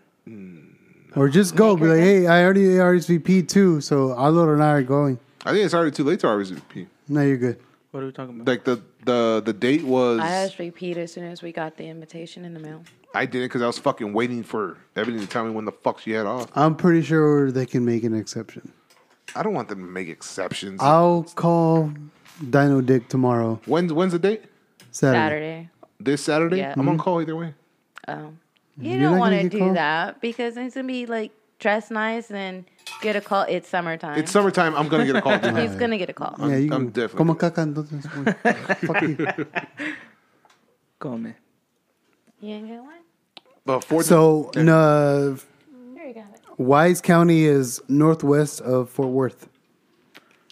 Or 1.16 1.30
just 1.30 1.56
go. 1.56 1.76
Be 1.76 1.86
like, 1.88 2.00
hey, 2.00 2.28
I 2.28 2.44
already 2.44 2.66
RSVP 2.76 3.48
too, 3.48 3.82
so 3.82 4.10
Alor 4.10 4.54
and 4.54 4.64
I 4.64 4.72
are 4.74 4.84
going. 4.84 5.18
I 5.46 5.52
think 5.52 5.66
it's 5.66 5.74
already 5.74 5.92
too 5.92 6.04
late 6.04 6.20
to 6.20 6.28
RSVP. 6.28 6.86
No, 7.08 7.22
you're 7.22 7.38
good. 7.38 7.60
What 7.92 8.04
are 8.04 8.08
we 8.08 8.12
talking 8.12 8.36
about? 8.36 8.48
Like 8.48 8.64
the 8.64 8.82
the 9.06 9.42
the 9.46 9.54
date 9.54 9.84
was 9.84 10.20
I 10.20 10.46
just 10.46 10.60
repeat 10.60 10.98
as 10.98 11.14
soon 11.14 11.24
as 11.24 11.42
we 11.42 11.52
got 11.52 11.78
the 11.78 11.88
invitation 11.88 12.46
in 12.46 12.54
the 12.54 12.60
mail. 12.60 12.84
I 13.14 13.26
did 13.26 13.40
it 13.40 13.46
because 13.46 13.62
I 13.62 13.68
was 13.68 13.80
fucking 13.80 14.14
waiting 14.14 14.44
for 14.44 14.78
Ebony 14.96 15.20
to 15.20 15.28
tell 15.28 15.46
me 15.46 15.52
when 15.52 15.66
the 15.66 15.72
fuck 15.72 16.00
she 16.00 16.12
had 16.12 16.26
off. 16.26 16.50
I'm 16.56 16.76
pretty 16.76 17.02
sure 17.02 17.52
they 17.52 17.66
can 17.66 17.86
make 17.86 18.04
an 18.04 18.14
exception. 18.14 18.72
I 19.36 19.44
don't 19.44 19.54
want 19.54 19.70
them 19.70 19.80
to 19.80 19.88
make 19.88 20.10
exceptions. 20.10 20.82
I'll 20.82 21.24
call 21.24 21.92
Dino 22.50 22.82
Dick 22.82 23.08
tomorrow, 23.08 23.60
when's 23.66 23.94
when's 23.94 24.12
the 24.12 24.20
date? 24.20 24.44
Saturday. 24.92 25.20
Saturday. 25.20 25.70
This 26.00 26.24
Saturday. 26.24 26.58
Yeah. 26.58 26.74
I'm 26.76 26.88
on 26.88 26.96
mm-hmm. 26.96 27.04
call 27.04 27.22
either 27.22 27.36
way. 27.36 27.54
Oh. 28.08 28.34
You 28.80 28.92
You're 28.92 29.00
don't 29.00 29.12
not 29.14 29.20
want 29.20 29.32
gonna 29.32 29.38
to 29.38 29.50
get 29.50 29.52
do 29.52 29.60
called? 29.60 29.78
that 29.78 30.22
because 30.22 30.58
it's 30.58 30.76
gonna 30.76 30.88
be 30.88 31.06
like 31.08 31.32
dress 31.60 31.90
nice 31.92 32.32
and 32.32 32.66
get 33.02 33.16
a 33.16 33.22
call. 33.22 33.46
It's 33.48 33.68
summertime. 33.70 34.18
It's 34.20 34.32
summertime. 34.32 34.76
I'm 34.76 34.88
gonna 34.88 35.06
get 35.06 35.16
a 35.16 35.22
call. 35.22 35.38
He's 35.62 35.76
gonna 35.76 35.98
get 35.98 36.10
a 36.10 36.14
call. 36.14 36.36
Yeah, 36.40 36.58
you 36.58 36.74
I'm 36.74 36.90
definitely 36.90 37.18
Como 37.18 37.36
caca, 37.36 37.62
entonces. 37.64 38.06
güey. 38.06 38.78
Fuck 38.88 39.02
you. 39.02 39.46
Go, 41.00 41.18
man. 41.18 41.36
You 42.40 42.50
ain't 42.56 42.68
get 42.68 42.82
one? 42.82 42.94
But 43.66 43.84
for 43.84 44.04
So, 44.04 44.52
no, 44.56 45.36
There 45.96 46.08
you 46.08 46.14
got 46.14 46.26
it. 46.34 46.42
Wise 46.58 47.02
County 47.02 47.46
is 47.46 47.82
northwest 47.88 48.62
of 48.62 48.90
Fort 48.90 49.10
Worth. 49.10 49.48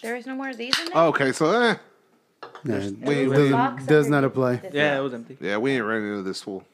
There 0.02 0.14
is 0.16 0.26
no 0.26 0.34
more 0.36 0.50
of 0.50 0.56
these 0.56 0.78
in 0.78 0.86
there. 0.86 0.96
Oh, 0.96 1.08
okay, 1.08 1.32
so 1.32 1.46
eh, 1.60 1.76
No, 2.64 2.76
we, 2.78 3.14
There's 3.14 3.28
we, 3.28 3.48
a 3.48 3.50
box 3.50 3.86
does 3.86 4.08
not 4.08 4.22
apply. 4.24 4.60
Yeah, 4.72 4.98
it 4.98 5.00
was 5.00 5.14
empty. 5.14 5.36
yeah, 5.40 5.56
we 5.56 5.72
ain't 5.72 5.84
running 5.84 6.08
into 6.10 6.22
this 6.22 6.42
fool. 6.42 6.64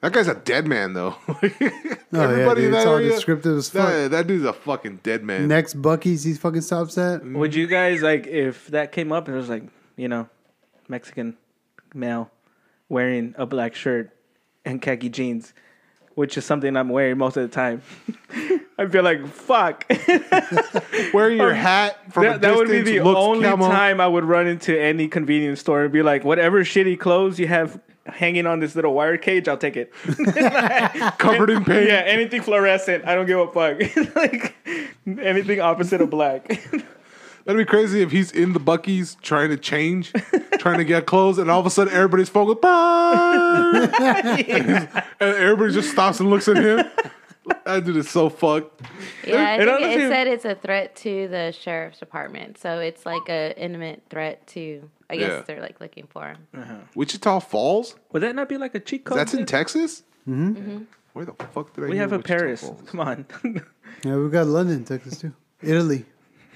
That 0.00 0.12
guy's 0.12 0.28
a 0.28 0.34
dead 0.34 0.66
man, 0.66 0.94
though. 0.94 1.16
Oh, 2.12 2.36
yeah, 2.36 2.54
dude, 2.54 2.74
it's 2.74 2.86
all 2.86 2.98
descriptive 2.98 3.56
as 3.56 3.68
fuck. 3.70 3.88
That, 3.88 4.10
that 4.10 4.26
dude's 4.26 4.44
a 4.44 4.52
fucking 4.52 4.98
dead 5.04 5.22
man. 5.22 5.46
Next 5.46 5.80
Buc-ee's 5.80 6.24
he 6.24 6.34
fucking 6.34 6.62
stops 6.62 6.98
at. 6.98 7.22
Mm. 7.22 7.36
Would 7.36 7.54
you 7.54 7.68
guys 7.68 8.02
like 8.02 8.26
if 8.26 8.66
that 8.68 8.90
came 8.90 9.12
up 9.12 9.28
and 9.28 9.36
it 9.36 9.38
was 9.38 9.48
like, 9.48 9.62
you 9.96 10.08
know, 10.08 10.28
Mexican 10.88 11.36
male 11.94 12.28
wearing 12.88 13.36
a 13.38 13.46
black 13.46 13.76
shirt 13.76 14.10
and 14.64 14.82
khaki 14.82 15.08
jeans, 15.08 15.54
which 16.16 16.36
is 16.36 16.44
something 16.44 16.76
I'm 16.76 16.88
wearing 16.88 17.16
most 17.16 17.36
of 17.36 17.48
the 17.48 17.54
time. 17.54 17.82
I 18.76 18.88
feel 18.88 19.04
like 19.04 19.26
fuck. 19.28 19.84
Wearing 21.12 21.36
your 21.36 21.50
um, 21.50 21.56
hat 21.56 22.12
from 22.12 22.24
a 22.24 22.28
that, 22.30 22.40
that 22.40 22.56
would 22.56 22.68
be 22.68 22.80
the 22.80 23.00
only 23.00 23.46
camo. 23.46 23.68
time 23.68 24.00
I 24.00 24.06
would 24.06 24.24
run 24.24 24.46
into 24.46 24.78
any 24.78 25.06
convenience 25.06 25.60
store 25.60 25.82
and 25.84 25.92
be 25.92 26.02
like, 26.02 26.24
whatever 26.24 26.64
shitty 26.64 26.98
clothes 26.98 27.38
you 27.38 27.46
have 27.46 27.78
hanging 28.06 28.46
on 28.46 28.60
this 28.60 28.74
little 28.74 28.94
wire 28.94 29.16
cage, 29.16 29.48
I'll 29.48 29.56
take 29.56 29.76
it. 29.76 29.92
covered 31.18 31.50
in 31.50 31.64
paint. 31.64 31.86
yeah, 31.88 32.02
anything 32.06 32.42
fluorescent, 32.42 33.04
I 33.06 33.14
don't 33.14 33.26
give 33.26 33.38
a 33.38 33.46
fuck. 33.52 33.80
like 34.16 34.54
anything 35.06 35.60
opposite 35.60 36.00
of 36.00 36.10
black. 36.10 36.48
That'd 37.44 37.58
be 37.58 37.64
crazy 37.64 38.02
if 38.02 38.10
he's 38.10 38.30
in 38.32 38.52
the 38.52 38.60
Buc-ee's 38.60 39.16
trying 39.22 39.48
to 39.48 39.56
change, 39.56 40.12
trying 40.58 40.76
to 40.78 40.84
get 40.84 41.06
clothes, 41.06 41.38
and 41.38 41.50
all 41.50 41.58
of 41.58 41.66
a 41.66 41.70
sudden 41.70 41.92
everybody's 41.92 42.28
phone 42.28 42.46
goes, 42.46 42.58
"Burn!" 42.60 43.90
and 43.94 44.88
everybody 45.20 45.72
just 45.72 45.90
stops 45.90 46.20
and 46.20 46.28
looks 46.28 46.48
at 46.48 46.58
him. 46.58 46.84
That 47.64 47.84
dude 47.84 47.96
is 47.98 48.10
so 48.10 48.28
fucked. 48.28 48.80
Yeah, 49.24 49.36
I 49.50 49.54
It 49.62 49.66
think 49.66 50.00
it, 50.00 50.08
said 50.08 50.26
it's 50.26 50.44
a 50.44 50.54
threat 50.56 50.96
to 50.96 51.28
the 51.28 51.52
sheriff's 51.52 51.98
department. 52.00 52.58
So 52.58 52.78
it's 52.80 53.06
like 53.06 53.28
a 53.28 53.54
intimate 53.62 54.02
threat 54.10 54.46
to. 54.48 54.88
I 55.08 55.16
guess 55.16 55.30
Yeah. 55.30 55.42
they're 55.46 55.60
like 55.60 55.80
looking 55.80 56.06
for 56.08 56.26
him. 56.28 56.38
Wichita 56.94 57.40
Falls? 57.40 57.96
Would 58.12 58.22
that 58.22 58.34
not 58.34 58.48
be 58.48 58.56
like 58.56 58.74
a 58.74 58.80
cheat 58.80 59.04
code? 59.04 59.18
That's 59.18 59.34
in? 59.34 59.44
Texas? 59.46 60.02
Mm-hmm. 60.28 60.84
Where 61.12 61.24
the 61.24 61.32
fuck 61.52 61.74
did 61.74 61.84
I 61.84 61.88
We 61.88 61.96
have 61.98 62.12
a 62.12 62.16
Wichita 62.18 62.34
Paris. 62.38 62.60
Falls? 62.62 62.82
Come 62.86 63.00
on. 63.00 63.26
Yeah, 64.04 64.16
we've 64.16 64.30
got 64.32 64.46
London, 64.46 64.84
Texas 64.84 65.18
too. 65.18 65.32
Italy, 65.62 66.06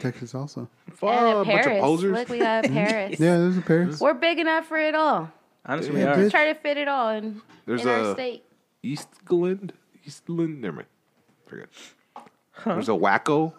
Texas 0.01 0.35
also. 0.35 0.69
Fuck, 0.95 1.11
and 1.11 1.27
a 1.27 1.39
a 1.41 1.45
bunch 1.45 1.49
of 1.59 1.65
Paris. 1.65 1.81
posers. 1.83 2.13
Look, 2.13 2.29
we 2.31 2.39
got 2.39 2.65
Paris. 2.73 3.21
yeah, 3.21 3.37
there's 3.37 3.59
a 3.59 3.61
Paris. 3.61 4.01
We're 4.01 4.15
big 4.15 4.39
enough 4.39 4.67
for 4.67 4.79
it 4.79 4.95
all. 4.95 5.31
Honestly, 5.67 5.93
we 5.95 6.01
Yeah, 6.01 6.13
are. 6.13 6.17
bitch. 6.17 6.31
Try 6.31 6.47
to 6.53 6.55
fit 6.59 6.77
it 6.79 6.89
all 6.89 7.11
in, 7.11 7.43
There's 7.67 7.83
in 7.83 7.89
our 7.89 8.01
a 8.01 8.13
state. 8.15 8.45
Eastland? 10.07 10.07
Eastland? 10.07 10.61
Never 10.61 10.77
mind. 10.77 10.89
Forget. 11.47 11.69
There's 12.65 12.89
a 12.89 12.95
Waco 12.95 13.55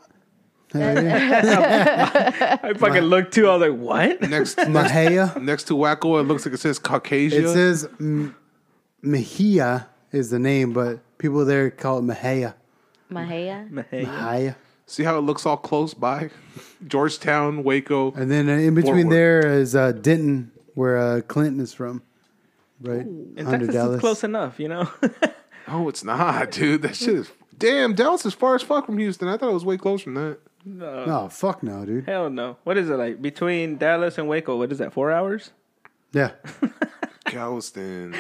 I 0.74 2.74
fucking 2.78 3.04
looked 3.04 3.34
too. 3.34 3.50
I 3.50 3.56
was 3.56 3.70
like, 3.70 3.80
what? 3.80 4.22
next 4.30 4.58
Mahia. 4.58 5.42
next 5.42 5.66
to 5.66 5.76
Waco. 5.76 6.18
It 6.18 6.24
looks 6.24 6.46
like 6.46 6.54
it 6.54 6.60
says 6.60 6.80
Caucasia. 6.80 7.44
It 7.44 7.48
says 7.50 7.88
M- 8.00 8.36
Mexia 9.04 9.88
is 10.12 10.30
the 10.30 10.40
name, 10.40 10.74
but 10.74 11.00
people 11.18 11.46
there 11.46 11.70
call 11.72 12.00
it 12.00 12.04
Mahia. 12.04 12.56
Mahia. 13.12 13.86
Hey. 13.90 14.06
Mahia. 14.06 14.56
See 14.88 15.04
how 15.04 15.18
it 15.18 15.22
looks 15.22 15.46
all 15.46 15.58
close 15.58 15.94
by? 15.94 16.30
Georgetown, 16.88 17.64
Waco. 17.64 18.12
And 18.12 18.30
then 18.30 18.50
uh, 18.50 18.54
in 18.54 18.76
between 18.76 19.10
there 19.10 19.46
is 19.46 19.76
uh, 19.76 19.94
Denton, 19.94 20.52
where 20.76 20.98
uh, 20.98 21.22
Clinton 21.22 21.60
is 21.60 21.74
from. 21.74 22.04
Right? 22.82 23.02
In 23.02 23.34
Under 23.40 23.66
Texas, 23.66 23.74
Dallas. 23.74 23.94
it's 23.96 24.02
close 24.02 24.24
enough, 24.24 24.60
you 24.60 24.68
know. 24.68 24.88
Oh, 25.68 25.90
it's 25.90 26.04
not, 26.04 26.52
dude. 26.52 26.82
That 26.84 26.96
shit 26.96 27.16
is 27.16 27.32
damn. 27.58 27.94
Dallas 27.96 28.26
is 28.26 28.34
far 28.34 28.56
as 28.56 28.62
fuck 28.62 28.86
from 28.86 28.98
Houston. 28.98 29.28
I 29.28 29.38
thought 29.38 29.50
it 29.50 29.54
was 29.54 29.66
way 29.66 29.78
closer 29.78 30.06
than 30.06 30.14
that. 30.16 30.38
no, 30.66 31.06
No, 31.06 31.30
fuck 31.30 31.64
no, 31.64 31.86
dude. 31.86 32.06
hell 32.06 32.30
no. 32.30 32.58
What 32.64 32.78
is 32.78 32.90
it 32.90 32.96
like 32.96 33.22
between 33.22 33.78
Dallas 33.78 34.18
and 34.18 34.28
Waco? 34.28 34.58
What 34.58 34.72
is 34.72 34.78
that? 34.80 34.94
Four 34.94 35.12
hours? 35.12 35.52
Yeah. 36.14 36.32
Galveston. 37.26 38.16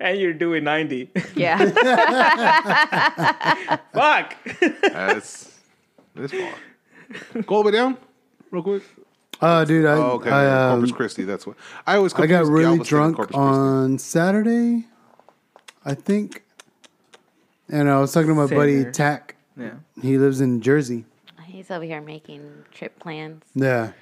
And 0.00 0.18
you're 0.18 0.32
doing 0.34 0.64
ninety. 0.64 1.10
Yeah. 1.34 1.58
Fuck. 3.92 4.34
That's 4.82 5.58
that's 6.14 6.32
far. 6.32 6.54
Go 7.46 7.56
all 7.56 7.62
the 7.62 7.72
down, 7.72 7.96
real 8.50 8.62
quick. 8.62 8.82
Oh, 9.42 9.64
dude, 9.64 9.84
I, 9.86 9.92
Oh, 9.94 10.02
okay. 10.12 10.30
I, 10.30 10.70
um, 10.70 10.78
Corpus 10.80 10.92
Christi. 10.96 11.24
That's 11.24 11.46
what 11.46 11.56
I 11.86 11.96
always. 11.96 12.14
I 12.14 12.26
got 12.26 12.44
confuse 12.44 12.48
really 12.50 12.76
Galveston 12.78 13.12
drunk 13.14 13.34
on 13.34 13.98
Saturday, 13.98 14.86
I 15.84 15.94
think. 15.94 16.43
And 17.68 17.88
I 17.90 17.98
was 18.00 18.12
talking 18.12 18.28
to 18.28 18.34
my 18.34 18.46
Same 18.46 18.58
buddy 18.58 18.72
here. 18.78 18.92
Tack. 18.92 19.36
Yeah. 19.56 19.70
He 20.02 20.18
lives 20.18 20.40
in 20.40 20.60
Jersey. 20.60 21.04
He's 21.44 21.70
over 21.70 21.84
here 21.84 22.00
making 22.00 22.42
trip 22.72 22.98
plans. 22.98 23.42
Yeah. 23.54 23.92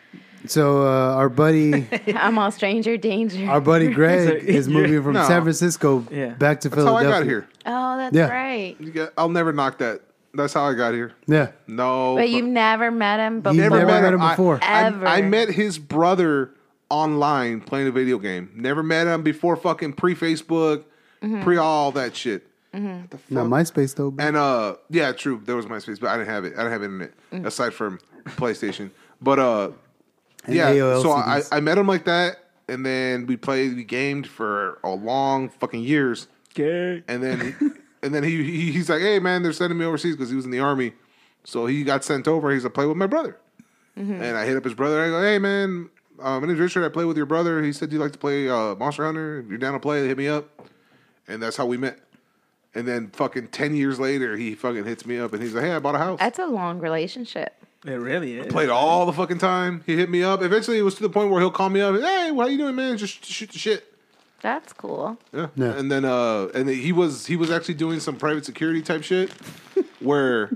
So 0.47 0.83
uh, 0.87 1.15
our 1.15 1.29
buddy, 1.29 1.87
I'm 2.17 2.39
all 2.39 2.51
stranger 2.51 2.97
danger. 2.97 3.49
our 3.49 3.61
buddy 3.61 3.89
Greg 3.93 4.29
So 4.29 4.35
is 4.35 4.67
you're- 4.67 4.83
moving 4.83 5.03
from 5.03 5.13
No. 5.15 5.27
San 5.29 5.43
Francisco 5.43 6.05
Yeah. 6.11 6.31
back 6.31 6.61
to 6.63 6.69
That's 6.69 6.83
how 6.83 6.97
I 6.97 7.03
Philadelphia. 7.03 7.21
got 7.21 7.27
here. 7.29 7.49
oh, 7.67 7.97
that's 7.99 8.17
Yeah. 8.17 8.29
right. 8.29 8.77
You 8.81 8.91
got- 8.91 9.13
I'll 9.17 9.29
never 9.29 9.53
knock 9.53 9.79
that. 9.79 10.01
That's 10.35 10.55
how 10.55 10.65
I 10.65 10.73
got 10.75 10.95
here. 10.95 11.13
Yeah. 11.27 11.49
No, 11.69 12.17
But 12.17 12.31
you've 12.31 12.47
never 12.47 12.91
met 12.91 13.21
him 13.21 13.43
before. 13.43 13.55
You've 13.55 13.71
never 13.73 13.87
met 13.87 14.15
him 14.15 14.23
I- 14.23 14.31
before. 14.33 14.59
I, 14.63 14.85
Ever. 14.87 15.07
I 15.07 15.21
met 15.23 15.51
his 15.51 15.79
brother 15.79 16.51
online 16.89 17.61
playing 17.61 17.89
a 17.89 17.93
video 17.93 18.19
game. 18.19 18.51
Never 18.57 18.83
met 18.83 19.07
him 19.07 19.23
before 19.23 19.57
fucking 19.57 19.93
pre 19.93 20.15
Facebook, 20.15 20.85
Mm-hmm. 21.23 21.43
pre 21.45 21.57
all 21.59 21.93
that 21.93 22.17
shit. 22.17 22.49
What 22.73 23.11
the 23.11 23.19
Not? 23.31 23.47
MySpace 23.47 23.95
though. 23.95 24.15
And 24.19 24.37
uh, 24.37 24.77
yeah, 24.91 25.13
true. 25.13 25.41
There 25.45 25.57
was 25.57 25.67
MySpace, 25.67 26.01
but 26.01 26.09
I 26.11 26.17
didn't 26.17 26.31
have 26.31 26.45
it. 26.45 26.55
I 26.55 26.65
didn't 26.65 26.73
have 26.73 26.83
internet 26.83 27.13
Mm. 27.33 27.47
aside 27.47 27.73
from 27.75 27.99
PlayStation. 28.25 28.91
But 29.21 29.39
uh, 29.39 29.71
And 30.45 30.57
yeah. 30.57 30.71
AOL 30.73 31.03
so 31.03 31.13
I, 31.13 31.41
CDs. 31.41 31.49
I 31.53 31.61
met 31.61 31.79
him 31.79 31.87
like 31.87 32.05
that, 32.07 32.37
and 32.69 32.85
then 32.85 33.27
we 33.27 33.37
played, 33.37 33.77
we 33.77 33.85
gamed 33.85 34.27
for 34.27 34.79
a 34.85 34.91
long 34.91 35.49
fucking 35.49 35.83
years, 35.83 36.29
Okay. 36.59 37.03
and 37.09 37.23
then 37.23 37.79
and 38.03 38.15
then 38.15 38.23
he, 38.25 38.43
he 38.43 38.73
he's 38.73 38.89
like, 38.91 39.01
hey 39.01 39.19
man, 39.19 39.43
they're 39.43 39.53
sending 39.53 39.79
me 39.79 39.85
overseas 39.85 40.17
because 40.17 40.31
he 40.31 40.37
was 40.37 40.45
in 40.45 40.51
the 40.51 40.61
army, 40.61 40.93
so 41.45 41.67
he 41.67 41.85
got 41.85 42.05
sent 42.05 42.27
over. 42.27 42.51
He's 42.53 42.65
like, 42.65 42.75
play 42.75 42.87
with 42.87 42.97
my 42.97 43.07
brother, 43.07 43.37
and 43.97 44.23
I 44.37 44.45
hit 44.47 44.57
up 44.57 44.65
his 44.65 44.75
brother. 44.75 45.03
I 45.05 45.09
go, 45.09 45.23
hey 45.23 45.39
man, 45.39 45.89
uh, 46.21 46.41
my 46.41 46.47
name's 46.47 46.59
Richard. 46.61 46.85
I 46.85 46.89
play 46.89 47.05
with 47.05 47.17
your 47.17 47.27
brother. 47.27 47.63
He 47.63 47.73
said 47.73 47.91
do 47.91 47.97
you 47.97 48.03
like 48.03 48.13
to 48.13 48.19
play 48.19 48.49
uh, 48.49 48.75
Monster 48.77 49.05
Hunter. 49.05 49.41
If 49.41 49.49
you're 49.49 49.59
down 49.59 49.75
to 49.75 49.81
play, 49.81 50.07
hit 50.09 50.17
me 50.19 50.29
up, 50.29 50.49
and 51.29 51.43
that's 51.43 51.57
how 51.57 51.67
we 51.67 51.77
met. 51.77 51.99
And 52.75 52.89
then 52.89 53.09
fucking 53.09 53.49
ten 53.49 53.75
years 53.77 54.01
later, 54.01 54.37
he 54.37 54.55
fucking 54.55 54.85
hits 54.85 55.05
me 55.05 55.19
up 55.19 55.33
and 55.35 55.43
he's 55.43 55.53
like, 55.55 55.65
"Hey, 55.65 55.73
I 55.73 55.79
bought 55.79 55.95
a 55.95 55.99
house." 55.99 56.19
That's 56.19 56.39
a 56.39 56.47
long 56.47 56.79
relationship. 56.79 57.55
It 57.85 57.93
really 57.95 58.39
is. 58.39 58.47
Played 58.47 58.69
all 58.71 59.07
the 59.07 59.13
fucking 59.13 59.39
time. 59.39 59.83
He 59.87 59.97
hit 59.97 60.09
me 60.09 60.23
up. 60.23 60.41
Eventually, 60.41 60.79
it 60.79 60.83
was 60.83 60.95
to 60.95 61.03
the 61.03 61.11
point 61.11 61.31
where 61.31 61.41
he'll 61.41 61.51
call 61.51 61.69
me 61.69 61.81
up. 61.81 61.95
Hey, 62.01 62.33
how 62.35 62.47
you 62.47 62.57
doing, 62.57 62.77
man? 62.77 62.97
Just 62.97 63.25
shoot 63.25 63.51
the 63.51 63.59
shit. 63.59 63.93
That's 64.41 64.73
cool. 64.73 65.19
Yeah. 65.33 65.49
Yeah. 65.57 65.77
And 65.77 65.91
then, 65.91 66.05
uh, 66.05 66.49
and 66.55 66.69
he 66.69 66.93
was 66.93 67.27
he 67.27 67.37
was 67.37 67.51
actually 67.51 67.75
doing 67.75 68.01
some 68.01 68.17
private 68.17 68.45
security 68.47 68.81
type 68.83 69.03
shit, 69.03 69.31
where 70.01 70.51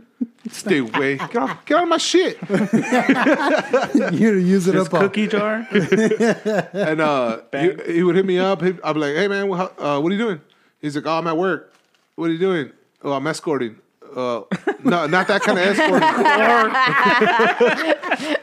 stay 0.51 0.78
away, 0.78 1.16
get 1.16 1.36
off, 1.36 1.64
get 1.66 1.76
out 1.76 1.82
of 1.82 1.88
my 1.90 1.98
shit. 1.98 2.38
you 4.12 4.34
use 4.34 4.66
it 4.68 4.72
This 4.72 4.86
up 4.86 4.94
on. 4.94 5.01
cookie 5.02 5.26
jar. 5.26 5.66
And 6.72 7.01
uh, 7.01 7.40
he, 7.52 7.93
he 7.94 8.02
would 8.02 8.16
hit 8.16 8.24
me 8.26 8.38
up. 8.38 8.62
He'd, 8.62 8.80
I'd 8.82 8.93
be 8.94 9.01
like, 9.01 9.14
"Hey 9.16 9.28
man, 9.28 9.48
what, 9.48 9.74
uh, 9.78 10.01
what 10.01 10.10
are 10.10 10.14
you 10.14 10.20
doing?" 10.22 10.40
He's 10.80 10.97
like, 10.97 11.06
"Oh, 11.06 11.18
I'm 11.18 11.26
at 11.26 11.36
work. 11.36 11.72
What 12.16 12.28
are 12.30 12.32
you 12.32 12.38
doing?" 12.38 12.72
"Oh, 13.02 13.12
I'm 13.12 13.26
escorting." 13.26 13.78
Uh, 14.14 14.43
no, 14.82 15.06
not 15.06 15.28
that 15.28 15.43
kind 15.43 15.59
of 15.59 15.66
escorting. 15.66 16.09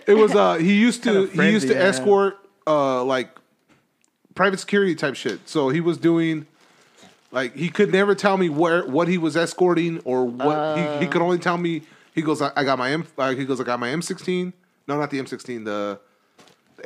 it 0.08 0.14
was 0.14 0.34
uh, 0.36 0.56
he 0.56 0.76
used 0.80 1.04
to 1.04 1.28
Kinda 1.28 1.44
he 1.44 1.52
used 1.52 1.68
to 1.68 1.74
yeah. 1.74 1.80
escort 1.82 2.38
uh 2.66 3.04
like 3.04 3.30
private 4.36 4.60
security 4.60 4.96
type 4.96 5.16
shit. 5.16 5.48
So 5.48 5.70
he 5.70 5.82
was 5.82 5.98
doing 5.98 6.48
like 7.32 7.56
he 7.56 7.70
could 7.70 7.92
never 7.92 8.16
tell 8.16 8.38
me 8.38 8.50
where 8.50 8.86
what 8.86 9.08
he 9.08 9.18
was 9.18 9.36
escorting 9.36 10.00
or 10.06 10.26
what 10.26 10.78
he, 10.78 11.06
he 11.06 11.12
could 11.12 11.22
only 11.22 11.40
tell 11.40 11.58
me. 11.58 11.82
He 12.14 12.22
goes, 12.22 12.42
I, 12.42 12.52
I 12.56 12.64
got 12.64 12.78
my 12.78 12.92
M. 12.92 13.08
Uh, 13.18 13.34
he 13.34 13.44
goes, 13.44 13.60
I 13.60 13.64
got 13.64 13.80
my 13.80 13.90
M16. 13.90 14.54
No, 14.88 15.00
not 15.00 15.10
the 15.10 15.20
M16. 15.20 15.66
The 15.66 16.00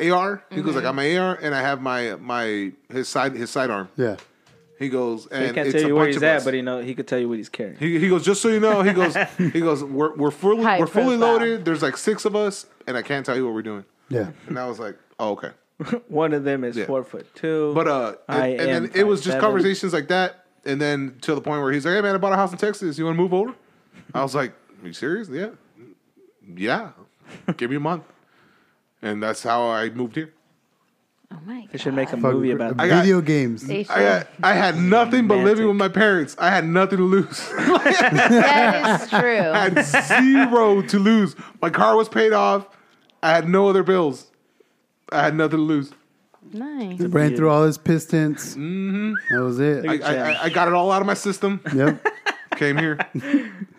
AR. 0.09 0.43
He 0.49 0.61
goes, 0.61 0.77
I 0.77 0.81
got 0.81 0.95
my 0.95 1.17
AR 1.17 1.35
and 1.41 1.53
I 1.53 1.61
have 1.61 1.81
my 1.81 2.15
my 2.15 2.71
his 2.89 3.09
side 3.09 3.33
his 3.33 3.49
sidearm. 3.49 3.89
Yeah. 3.97 4.15
He 4.79 4.89
goes, 4.89 5.25
and 5.27 5.47
He 5.47 5.53
can't 5.53 5.71
tell 5.71 5.81
you 5.81 5.95
where 5.95 6.07
he's 6.07 6.21
at, 6.21 6.37
us. 6.37 6.45
but 6.45 6.53
he 6.53 6.61
know 6.61 6.79
he 6.81 6.93
could 6.93 7.07
tell 7.07 7.17
you 7.19 7.27
what 7.27 7.37
he's 7.37 7.49
carrying. 7.49 7.77
He, 7.77 7.97
he 7.99 8.09
goes, 8.09 8.23
just 8.23 8.41
so 8.41 8.49
you 8.49 8.59
know, 8.59 8.81
he 8.83 8.93
goes, 8.93 9.15
he 9.37 9.59
goes, 9.59 9.83
we're 9.83 10.15
we're 10.15 10.31
fully 10.31 10.63
High 10.63 10.79
we're 10.79 10.87
fully 10.87 11.17
profile. 11.17 11.33
loaded. 11.39 11.65
There's 11.65 11.81
like 11.81 11.97
six 11.97 12.25
of 12.25 12.35
us, 12.35 12.65
and 12.85 12.95
I 12.95 13.01
can't 13.01 13.25
tell 13.25 13.35
you 13.35 13.45
what 13.45 13.53
we're 13.55 13.61
doing. 13.63 13.85
Yeah. 14.09 14.29
And 14.47 14.57
I 14.59 14.67
was 14.67 14.79
like, 14.79 14.97
oh 15.19 15.31
okay. 15.31 15.51
One 16.07 16.33
of 16.33 16.43
them 16.43 16.63
is 16.63 16.75
Yeah. 16.77 16.85
four 16.85 17.03
foot 17.03 17.27
two. 17.35 17.73
But 17.73 17.87
uh, 17.87 18.15
and, 18.27 18.41
I 18.43 18.47
and 18.47 18.61
am 18.61 18.83
then 18.83 18.91
it 18.95 19.03
was 19.07 19.21
just 19.21 19.37
5'7". 19.37 19.41
conversations 19.41 19.93
like 19.93 20.07
that, 20.09 20.45
and 20.65 20.79
then 20.81 21.17
to 21.21 21.33
the 21.35 21.41
point 21.41 21.61
where 21.63 21.71
he's 21.71 21.85
like, 21.85 21.95
hey 21.95 22.01
man, 22.01 22.13
I 22.15 22.17
bought 22.19 22.33
a 22.33 22.35
house 22.37 22.51
in 22.51 22.57
Texas. 22.57 22.97
You 22.97 23.05
want 23.05 23.15
to 23.17 23.21
move 23.21 23.33
over? 23.33 23.53
I 24.13 24.21
was 24.21 24.35
like, 24.35 24.53
are 24.83 24.87
you 24.87 24.93
serious? 24.93 25.27
Yeah, 25.29 25.49
yeah. 26.55 26.91
Give 27.57 27.69
me 27.69 27.75
a 27.77 27.79
month, 27.79 28.03
and 29.01 29.21
that's 29.23 29.43
how 29.43 29.67
I 29.69 29.89
moved 29.89 30.15
here. 30.15 30.33
Oh 31.31 31.37
my 31.45 31.61
god. 31.61 31.69
they 31.71 31.77
should 31.77 31.93
make 31.93 32.07
a 32.09 32.17
Fuck, 32.17 32.33
movie 32.33 32.51
about 32.51 32.75
I 32.79 32.87
got- 32.87 33.01
video 33.03 33.21
games. 33.21 33.65
They 33.67 33.83
should. 33.83 33.91
I 33.91 34.01
got, 34.19 34.27
I 34.43 34.53
had 34.53 34.77
nothing 34.77 35.27
but 35.27 35.39
living 35.43 35.67
with 35.67 35.75
my 35.75 35.89
parents. 35.89 36.35
I 36.39 36.49
had 36.49 36.65
nothing 36.65 36.97
to 36.99 37.03
lose. 37.03 37.49
that 37.57 39.01
is 39.01 39.09
true. 39.09 39.49
I 39.51 39.69
had 39.69 39.85
zero 40.07 40.81
to 40.83 40.99
lose. 40.99 41.35
My 41.61 41.69
car 41.69 41.95
was 41.97 42.07
paid 42.09 42.33
off. 42.33 42.67
I 43.21 43.31
had 43.31 43.49
no 43.49 43.67
other 43.67 43.83
bills. 43.83 44.27
I 45.11 45.23
had 45.23 45.35
nothing 45.35 45.57
to 45.57 45.63
lose. 45.63 45.91
nice. 46.53 46.99
Ran 46.99 47.35
through 47.35 47.49
all 47.49 47.63
his 47.65 47.77
pistons. 47.77 48.55
Mm-hmm. 48.55 49.13
That 49.35 49.41
was 49.41 49.59
it. 49.59 49.85
I, 49.85 49.97
I, 49.97 50.31
I- 50.31 50.43
I 50.45 50.49
got 50.49 50.67
it 50.69 50.73
all 50.73 50.91
out 50.91 51.01
of 51.01 51.07
my 51.07 51.13
system. 51.13 51.59
yep. 51.73 52.05
Came 52.55 52.77
here. 52.77 52.97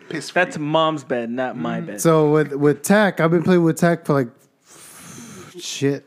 Piss 0.07 0.31
That's 0.31 0.57
mom's 0.57 1.03
bed, 1.03 1.29
not 1.29 1.57
my 1.57 1.81
bed. 1.81 1.99
So 1.99 2.31
with 2.31 2.53
with 2.53 2.81
Tech, 2.83 3.19
I've 3.19 3.29
been 3.31 3.43
playing 3.43 3.63
with 3.63 3.77
Tech 3.77 4.05
for 4.05 4.13
like 4.13 4.29
shit 5.59 6.05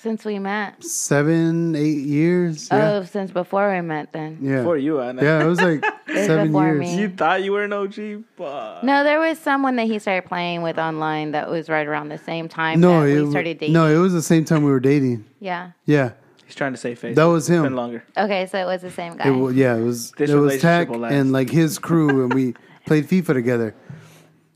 Since 0.00 0.24
we 0.24 0.38
met. 0.38 0.82
seven, 0.84 1.74
eight 1.74 1.98
years. 1.98 2.68
Yeah. 2.70 2.92
Oh, 3.00 3.04
since 3.04 3.30
before 3.32 3.72
we 3.74 3.80
met 3.80 4.12
then. 4.12 4.38
yeah. 4.40 4.62
For 4.62 4.76
you, 4.76 5.00
I 5.00 5.10
know. 5.12 5.22
Yeah, 5.22 5.42
it 5.42 5.46
was 5.46 5.60
like 5.60 5.82
was 6.08 6.26
seven 6.26 6.46
before 6.48 6.66
years. 6.66 6.78
me. 6.80 7.00
You 7.00 7.08
thought 7.08 7.42
you 7.42 7.50
were 7.52 7.64
an 7.64 7.72
OG, 7.72 8.24
but 8.36 8.84
No, 8.84 9.02
there 9.02 9.18
was 9.18 9.38
someone 9.38 9.74
that 9.76 9.86
he 9.88 9.98
started 9.98 10.28
playing 10.28 10.62
with 10.62 10.78
online 10.78 11.32
that 11.32 11.50
was 11.50 11.68
right 11.68 11.86
around 11.86 12.10
the 12.10 12.18
same 12.18 12.48
time 12.48 12.78
No, 12.80 13.00
that 13.02 13.08
it, 13.08 13.22
we 13.24 13.30
started 13.30 13.58
dating. 13.58 13.72
no, 13.74 13.86
it 13.86 13.98
was 13.98 14.12
the 14.12 14.22
same 14.22 14.44
time 14.44 14.62
we 14.62 14.70
were 14.70 14.78
dating. 14.80 15.24
yeah. 15.40 15.72
Yeah, 15.84 16.12
he's 16.46 16.54
trying 16.54 16.72
to 16.74 16.78
save 16.78 17.00
face. 17.00 17.16
That 17.16 17.24
was 17.24 17.48
It's 17.48 17.56
him. 17.56 17.64
Been 17.64 17.74
longer. 17.76 18.04
Okay, 18.16 18.46
so 18.46 18.56
it 18.58 18.66
was 18.66 18.82
the 18.82 18.90
same 18.92 19.16
guy. 19.16 19.28
it, 19.28 19.32
wa- 19.32 19.48
yeah, 19.48 19.74
it 19.76 19.82
was. 19.82 20.12
This 20.12 20.30
it 20.30 20.34
was 20.36 20.42
relationship 20.62 20.90
Tech 20.90 21.10
and 21.12 21.32
like 21.32 21.50
his 21.50 21.78
crew, 21.80 22.22
and 22.22 22.32
we 22.32 22.54
played 22.86 23.08
FIFA 23.08 23.34
together. 23.34 23.74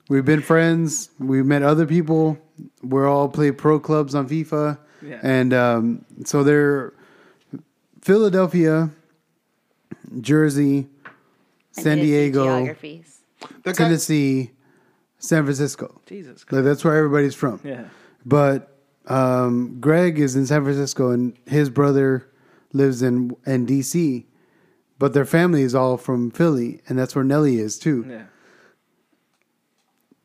We've 0.08 0.24
been 0.24 0.42
friends. 0.42 1.10
We 1.18 1.42
met 1.42 1.62
other 1.62 1.86
people. 1.86 2.38
We're 2.82 3.08
all 3.08 3.28
played 3.28 3.58
pro 3.58 3.80
clubs 3.80 4.14
on 4.14 4.28
FIFA, 4.28 4.78
Yeah. 5.04 5.20
and 5.22 5.52
um, 5.52 6.04
so 6.24 6.42
they're 6.44 6.92
Philadelphia, 8.00 8.90
Jersey, 10.20 10.88
And 11.76 11.84
San 11.84 11.98
his 11.98 12.06
Diego, 12.06 12.44
Geographies. 12.44 13.18
That 13.64 13.76
guy, 13.76 13.84
Tennessee, 13.84 14.50
San 15.18 15.44
Francisco. 15.44 16.00
Jesus. 16.06 16.44
Like 16.50 16.64
that's 16.64 16.84
where 16.84 16.96
everybody's 16.96 17.34
from. 17.34 17.60
Yeah. 17.64 17.84
But 18.24 18.76
um, 19.06 19.78
Greg 19.80 20.18
is 20.18 20.36
in 20.36 20.46
San 20.46 20.62
Francisco, 20.62 21.10
and 21.10 21.36
his 21.46 21.70
brother 21.70 22.28
lives 22.72 23.02
in 23.02 23.36
in 23.46 23.66
DC. 23.66 24.24
But 24.98 25.14
their 25.14 25.24
family 25.24 25.62
is 25.62 25.74
all 25.74 25.96
from 25.96 26.30
Philly, 26.30 26.80
and 26.88 26.96
that's 26.98 27.16
where 27.16 27.24
Nelly 27.24 27.58
is 27.58 27.78
too. 27.78 28.04
Yeah. 28.08 28.24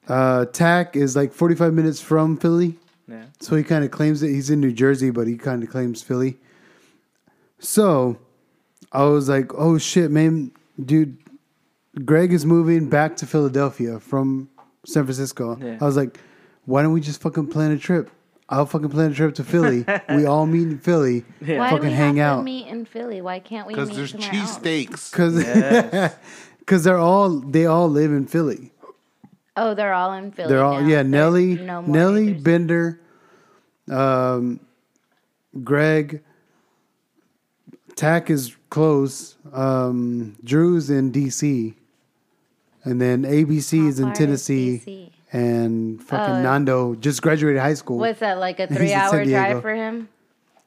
Uh, 0.07 0.45
Tack 0.45 0.95
is 0.95 1.15
like 1.15 1.33
forty 1.33 1.55
five 1.55 1.73
minutes 1.73 1.99
from 1.99 2.37
Philly, 2.37 2.77
Yeah. 3.07 3.25
so 3.39 3.55
he 3.55 3.63
kind 3.63 3.83
of 3.85 3.91
claims 3.91 4.19
that 4.21 4.27
he's 4.29 4.49
in 4.49 4.59
New 4.59 4.71
Jersey, 4.73 5.11
but 5.11 5.27
he 5.27 5.37
kind 5.37 5.63
of 5.63 5.69
claims 5.69 6.01
Philly. 6.01 6.37
So 7.59 8.17
I 8.91 9.03
was 9.05 9.29
like, 9.29 9.53
"Oh 9.55 9.77
shit, 9.77 10.11
man, 10.11 10.51
dude! 10.83 11.17
Greg 12.05 12.33
is 12.33 12.45
moving 12.45 12.89
back 12.89 13.15
to 13.17 13.25
Philadelphia 13.25 13.99
from 13.99 14.49
San 14.85 15.03
Francisco." 15.05 15.57
Yeah. 15.61 15.77
I 15.81 15.85
was 15.85 15.97
like, 15.97 16.19
"Why 16.65 16.81
don't 16.83 16.91
we 16.93 17.01
just 17.01 17.21
fucking 17.21 17.47
plan 17.47 17.71
a 17.71 17.77
trip? 17.77 18.09
I'll 18.49 18.65
fucking 18.65 18.89
plan 18.89 19.11
a 19.11 19.13
trip 19.15 19.35
to 19.35 19.43
Philly. 19.43 19.85
we 20.09 20.25
all 20.25 20.45
meet 20.45 20.63
in 20.67 20.77
Philly, 20.79 21.25
Yeah. 21.41 21.57
Why 21.59 21.69
do 21.69 21.75
fucking 21.77 21.89
we 21.89 21.95
hang 21.95 22.15
have 22.17 22.33
out." 22.33 22.37
to 22.37 22.43
meet 22.43 22.67
in 22.67 22.85
Philly? 22.85 23.21
Why 23.21 23.39
can't 23.39 23.67
we 23.67 23.73
because 23.73 23.95
there's 23.95 24.13
cheesesteaks. 24.13 25.11
Because 25.11 25.35
Yes. 25.43 26.83
they're 26.83 26.97
all 26.97 27.29
they 27.29 27.65
all 27.65 27.89
live 27.89 28.11
in 28.11 28.25
Philly. 28.27 28.71
Oh, 29.57 29.73
they're 29.73 29.93
all 29.93 30.13
in 30.13 30.31
Philly. 30.31 30.49
They're 30.49 30.63
all 30.63 30.79
now. 30.81 30.87
yeah. 30.87 30.95
There's 30.97 31.07
Nelly, 31.07 31.55
no 31.55 31.81
more 31.81 31.95
Nelly, 31.95 32.27
haters. 32.27 32.43
Bender, 32.43 32.99
um, 33.91 34.59
Greg. 35.63 36.21
Tack 37.95 38.29
is 38.29 38.55
close. 38.69 39.35
Um, 39.51 40.35
Drew's 40.43 40.89
in 40.91 41.11
DC, 41.11 41.73
and 42.83 43.01
then 43.01 43.23
ABC 43.23 43.81
How 43.81 43.87
is 43.87 43.99
in 43.99 44.05
far 44.05 44.11
is 44.13 44.17
Tennessee, 44.19 45.11
and 45.33 46.03
fucking 46.03 46.35
Oh. 46.35 46.41
Nando 46.43 46.95
just 46.95 47.23
graduated 47.23 47.59
high 47.59 47.73
school. 47.73 47.97
What's 47.97 48.19
that 48.19 48.37
like 48.37 48.59
a 48.59 48.67
three-hour 48.73 49.09
San 49.09 49.27
drive 49.27 49.61
for 49.63 49.73
him 49.73 50.09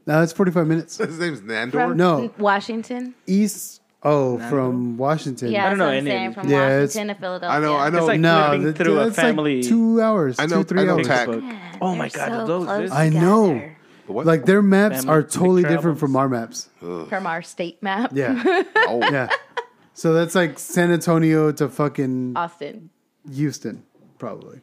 No, 0.07 0.21
it's 0.23 0.33
forty 0.33 0.51
five 0.51 0.67
minutes. 0.67 0.97
His 0.99 1.19
name's 1.21 1.41
Nandor. 1.43 1.71
from 1.71 1.97
No. 1.97 2.33
Washington? 2.39 3.15
East. 3.29 3.80
Oh, 4.03 4.39
from 4.49 4.97
Washington. 4.97 5.51
Yeah, 5.53 5.69
don't 5.69 5.79
know 5.79 5.85
what 5.85 5.91
I'm 5.93 5.99
any 5.99 6.11
saying 6.11 6.33
from 6.33 6.49
Yeah, 6.49 6.69
it's- 6.69 6.95
Washington 6.95 7.15
to 7.15 7.21
Philadelphia. 7.21 7.57
I 7.59 7.61
know. 7.61 7.77
I 7.77 7.91
know. 7.91 7.99
It's 7.99 8.07
like 8.07 8.21
no, 8.21 8.47
flipping 8.49 8.63
that- 8.65 8.77
through 8.79 8.99
a 9.01 9.05
that's 9.05 9.17
family 9.17 9.61
like 9.61 9.69
two 9.69 10.01
hours. 10.01 10.37
I 10.39 10.47
know- 10.47 10.63
two 10.63 10.65
three 10.65 10.81
I 10.81 10.85
know 10.85 10.95
hours. 10.97 11.07
Tack. 11.07 11.29
Facebook. 11.29 11.59
Oh 11.83 11.95
my 11.95 12.09
They're 12.09 12.27
god, 12.29 12.39
so 12.41 12.47
those 12.47 12.67
close 12.67 12.85
is- 12.87 12.93
I 12.93 13.09
know. 13.11 13.49
together 13.55 13.77
What? 14.07 14.27
Like 14.27 14.45
their 14.47 14.63
maps 14.63 14.97
Family 15.05 15.11
are 15.13 15.23
big 15.23 15.31
totally 15.31 15.63
different 15.63 15.83
travels. 15.99 16.01
from 16.01 16.17
our 16.17 16.29
maps. 16.29 16.69
from 16.81 17.27
our 17.27 17.43
state 17.43 17.83
map. 17.83 18.13
Yeah, 18.15 18.43
oh, 18.77 19.01
yeah. 19.11 19.29
So 19.93 20.15
that's 20.15 20.35
like 20.35 20.59
San 20.59 20.91
Antonio 20.91 21.53
to 21.53 21.69
fucking 21.69 22.33
Austin. 22.37 22.89
Houston, 23.31 23.83
probably. 24.19 24.61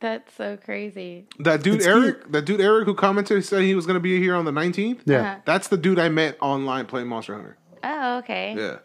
That's 0.00 0.32
so 0.34 0.56
crazy. 0.56 1.26
that 1.40 1.62
dude 1.62 1.76
It's 1.76 1.86
Eric. 1.86 2.30
That 2.30 2.44
dude 2.44 2.60
Eric 2.60 2.86
who 2.86 2.94
commented 2.94 3.44
said 3.44 3.62
he 3.62 3.74
was 3.74 3.84
going 3.86 3.94
to 3.96 4.00
be 4.00 4.18
here 4.20 4.34
on 4.36 4.44
the 4.44 4.52
19th. 4.52 5.00
Yeah. 5.04 5.20
Uh-huh. 5.20 5.36
That's 5.44 5.68
the 5.68 5.76
dude 5.76 5.98
I 5.98 6.08
met 6.08 6.36
online 6.40 6.86
playing 6.86 7.08
Monster 7.08 7.34
Hunter. 7.34 7.56
Oh, 7.82 8.18
okay. 8.18 8.54
Yeah. 8.56 8.76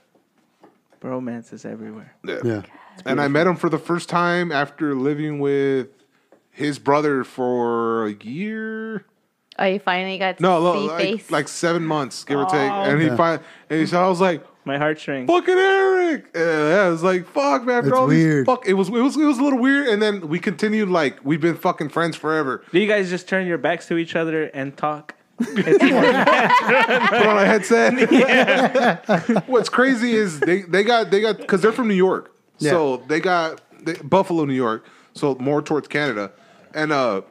Bromance 1.01 1.51
is 1.53 1.65
everywhere. 1.65 2.15
Yeah. 2.25 2.39
Yeah. 2.43 2.61
And 3.05 3.19
I 3.19 3.27
met 3.27 3.47
him 3.47 3.55
for 3.55 3.69
the 3.69 3.77
first 3.79 4.07
time 4.09 4.51
after 4.51 4.95
living 4.95 5.39
with 5.39 5.87
his 6.51 6.79
brother 6.79 7.23
for 7.23 8.07
a 8.07 8.13
year. 8.23 9.05
Oh, 9.59 9.65
you 9.65 9.79
finally 9.79 10.17
got 10.17 10.37
to 10.37 10.43
No, 10.43 10.73
see 10.73 10.87
like, 10.87 11.01
face. 11.01 11.31
like 11.31 11.47
seven 11.47 11.85
months, 11.85 12.23
give 12.23 12.39
or 12.39 12.45
take. 12.45 12.71
Oh. 12.71 12.83
And 12.83 13.01
he 13.01 13.07
Yeah. 13.07 13.15
fin- 13.15 13.45
and 13.69 13.79
he 13.79 13.85
said, 13.85 13.99
I 13.99 14.07
was 14.07 14.21
like, 14.21 14.43
My 14.65 14.73
heart 14.77 14.97
heartstrings. 14.97 15.27
fucking 15.29 15.53
Eric. 15.57 16.25
Yeah, 16.33 16.41
yeah, 16.41 16.87
it 16.87 16.91
was 16.91 17.03
like, 17.03 17.27
fuck, 17.27 17.65
man. 17.65 17.77
After 17.79 17.89
It's 17.89 17.97
all 17.97 18.07
weird. 18.07 18.45
these 18.47 18.51
fuck, 18.51 18.67
it 18.67 18.73
was, 18.73 18.87
it 18.89 18.93
was, 18.93 19.17
it 19.17 19.25
was 19.25 19.37
a 19.39 19.43
little 19.43 19.59
weird. 19.59 19.87
And 19.89 20.01
then 20.01 20.27
we 20.27 20.39
continued 20.39 20.89
like 20.89 21.19
we've 21.23 21.41
been 21.41 21.57
fucking 21.57 21.89
friends 21.89 22.15
forever. 22.15 22.63
Do 22.71 22.79
you 22.79 22.87
guys 22.87 23.09
just 23.09 23.27
turn 23.27 23.45
your 23.45 23.57
backs 23.57 23.87
to 23.87 23.97
each 23.97 24.15
other 24.15 24.45
and 24.45 24.75
talk? 24.77 25.15
Put 25.39 27.27
on 27.27 27.37
a 27.37 27.45
headset. 27.45 27.93
What's 29.47 29.69
crazy 29.69 30.13
is 30.13 30.39
they, 30.39 30.61
they 30.61 30.83
got 30.83 31.11
they 31.11 31.21
got 31.21 31.37
because 31.37 31.61
they're 31.61 31.71
from 31.71 31.87
New 31.87 31.93
York, 31.95 32.35
so 32.57 32.97
they 33.07 33.19
got 33.19 33.61
they, 33.85 33.93
Buffalo, 33.95 34.45
New 34.45 34.53
York, 34.53 34.85
so 35.13 35.35
more 35.35 35.61
towards 35.61 35.87
Canada, 35.87 36.31
and 36.73 36.91
uh, 36.91 37.21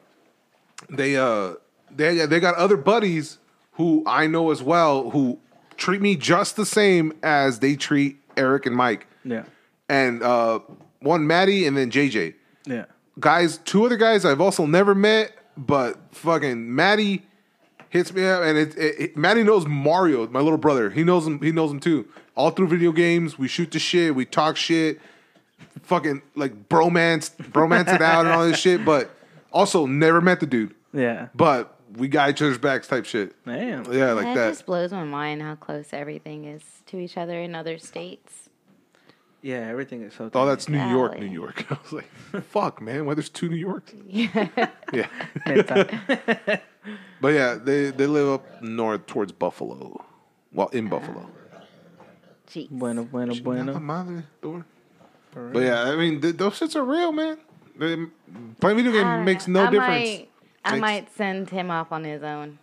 they 0.91 1.17
uh 1.17 1.55
they 1.91 2.27
they 2.27 2.41
got 2.41 2.55
other 2.57 2.77
buddies 2.77 3.39
who 3.73 4.03
I 4.07 4.27
know 4.27 4.51
as 4.51 4.63
well 4.63 5.11
who 5.11 5.39
treat 5.77 6.01
me 6.03 6.17
just 6.17 6.57
the 6.57 6.67
same 6.67 7.13
as 7.23 7.61
they 7.61 7.75
treat 7.77 8.19
Eric 8.37 8.67
and 8.67 8.77
Mike, 8.77 9.07
Yeah. 9.25 9.45
and 9.89 10.23
uh, 10.23 10.61
one 11.01 11.27
Maddie 11.27 11.67
and 11.67 11.77
then 11.77 11.91
JJ 11.91 12.35
Yeah. 12.67 12.85
guys, 13.19 13.59
two 13.59 13.85
other 13.87 13.97
guys 13.97 14.25
I've 14.25 14.41
also 14.41 14.67
never 14.67 14.95
met, 14.95 15.33
but 15.57 15.99
fucking 16.13 16.75
Maddie 16.75 17.23
hits 17.93 18.13
me 18.13 18.25
up, 18.27 18.43
and 18.43 18.57
it, 18.57 18.77
it, 18.77 18.95
it- 19.01 19.17
Maddie 19.17 19.43
knows 19.45 19.67
Mario, 19.67 20.27
my 20.29 20.41
little 20.41 20.59
brother. 20.59 20.89
He 20.91 21.05
knows 21.05 21.27
him. 21.27 21.41
He 21.41 21.53
knows 21.53 21.71
him 21.71 21.79
too. 21.79 22.09
All 22.35 22.51
through 22.51 22.69
video 22.69 22.91
games, 22.93 23.39
we 23.39 23.47
shoot 23.47 23.71
the 23.71 23.79
shit, 23.79 24.15
we 24.15 24.25
talk 24.25 24.57
shit, 24.57 24.99
fucking 25.83 26.23
like 26.35 26.69
bromance, 26.71 27.31
bromance 27.37 27.95
it 27.95 28.01
out 28.01 28.25
and 28.25 28.35
all 28.35 28.47
this 28.47 28.59
shit. 28.59 28.85
But 28.85 29.11
also 29.53 29.85
never 29.87 30.21
met 30.23 30.41
the 30.41 30.47
dude, 30.47 30.75
Yeah. 30.95 31.29
but 31.35 31.77
we 31.97 32.09
got 32.09 32.31
each 32.31 32.41
other's 32.41 32.57
backs 32.57 32.89
type 32.89 33.05
shit. 33.05 33.35
Damn. 33.45 33.85
Yeah, 33.93 34.13
like 34.13 34.25
that, 34.25 34.35
that. 34.35 34.49
just 34.53 34.65
blows 34.65 34.93
my 34.93 35.05
mind 35.05 35.43
how 35.43 35.57
close 35.57 35.89
everything 35.93 36.47
is 36.47 36.63
to 36.87 36.99
each 36.99 37.19
other 37.19 37.39
in 37.39 37.55
other 37.55 37.77
states. 37.77 38.49
Yeah, 39.43 39.69
everything 39.69 40.03
is 40.03 40.15
so. 40.15 40.31
Oh, 40.33 40.47
that's 40.47 40.69
New 40.71 40.79
York, 40.83 41.19
New 41.19 41.27
York. 41.27 41.67
I 41.71 41.77
was 41.83 41.93
like, 41.93 42.09
fuck, 42.45 42.81
man, 42.81 43.05
why 43.05 43.13
there's 43.15 43.29
two 43.29 43.51
New 43.51 43.57
Yorks? 43.57 43.93
Yeah. 44.09 45.09
Yeah. 45.47 46.57
Neta. 46.85 46.99
But 47.21 47.29
yeah, 47.29 47.55
they, 47.55 47.91
they 47.91 48.07
live 48.07 48.29
up 48.29 48.63
north 48.63 49.07
towards 49.07 49.33
Buffalo. 49.33 50.05
Well, 50.53 50.69
in 50.69 50.89
Buffalo. 50.89 51.29
Jeez. 52.49 52.69
bueno, 52.71 53.05
bueno, 53.05 53.35
bueno. 53.43 53.81
madre, 53.81 54.25
door. 54.43 54.67
But 55.35 55.61
yeah, 55.63 55.85
I 55.85 55.97
mean, 55.97 56.21
th- 56.21 56.37
those 56.37 56.59
shits 56.61 56.77
are 56.77 56.85
real, 56.85 57.11
man. 57.13 57.39
They, 57.79 57.97
playing 58.61 58.77
video 58.77 58.93
game 58.93 59.05
don't 59.05 59.25
makes 59.25 59.49
no 59.49 59.65
I 59.65 59.71
difference. 59.71 59.89
Might, 60.19 60.29
I 60.65 60.71
Makes- 60.73 60.81
might 60.81 61.17
send 61.17 61.49
him 61.51 61.71
off 61.71 61.91
on 61.93 62.05
his 62.05 62.23
own. 62.23 62.59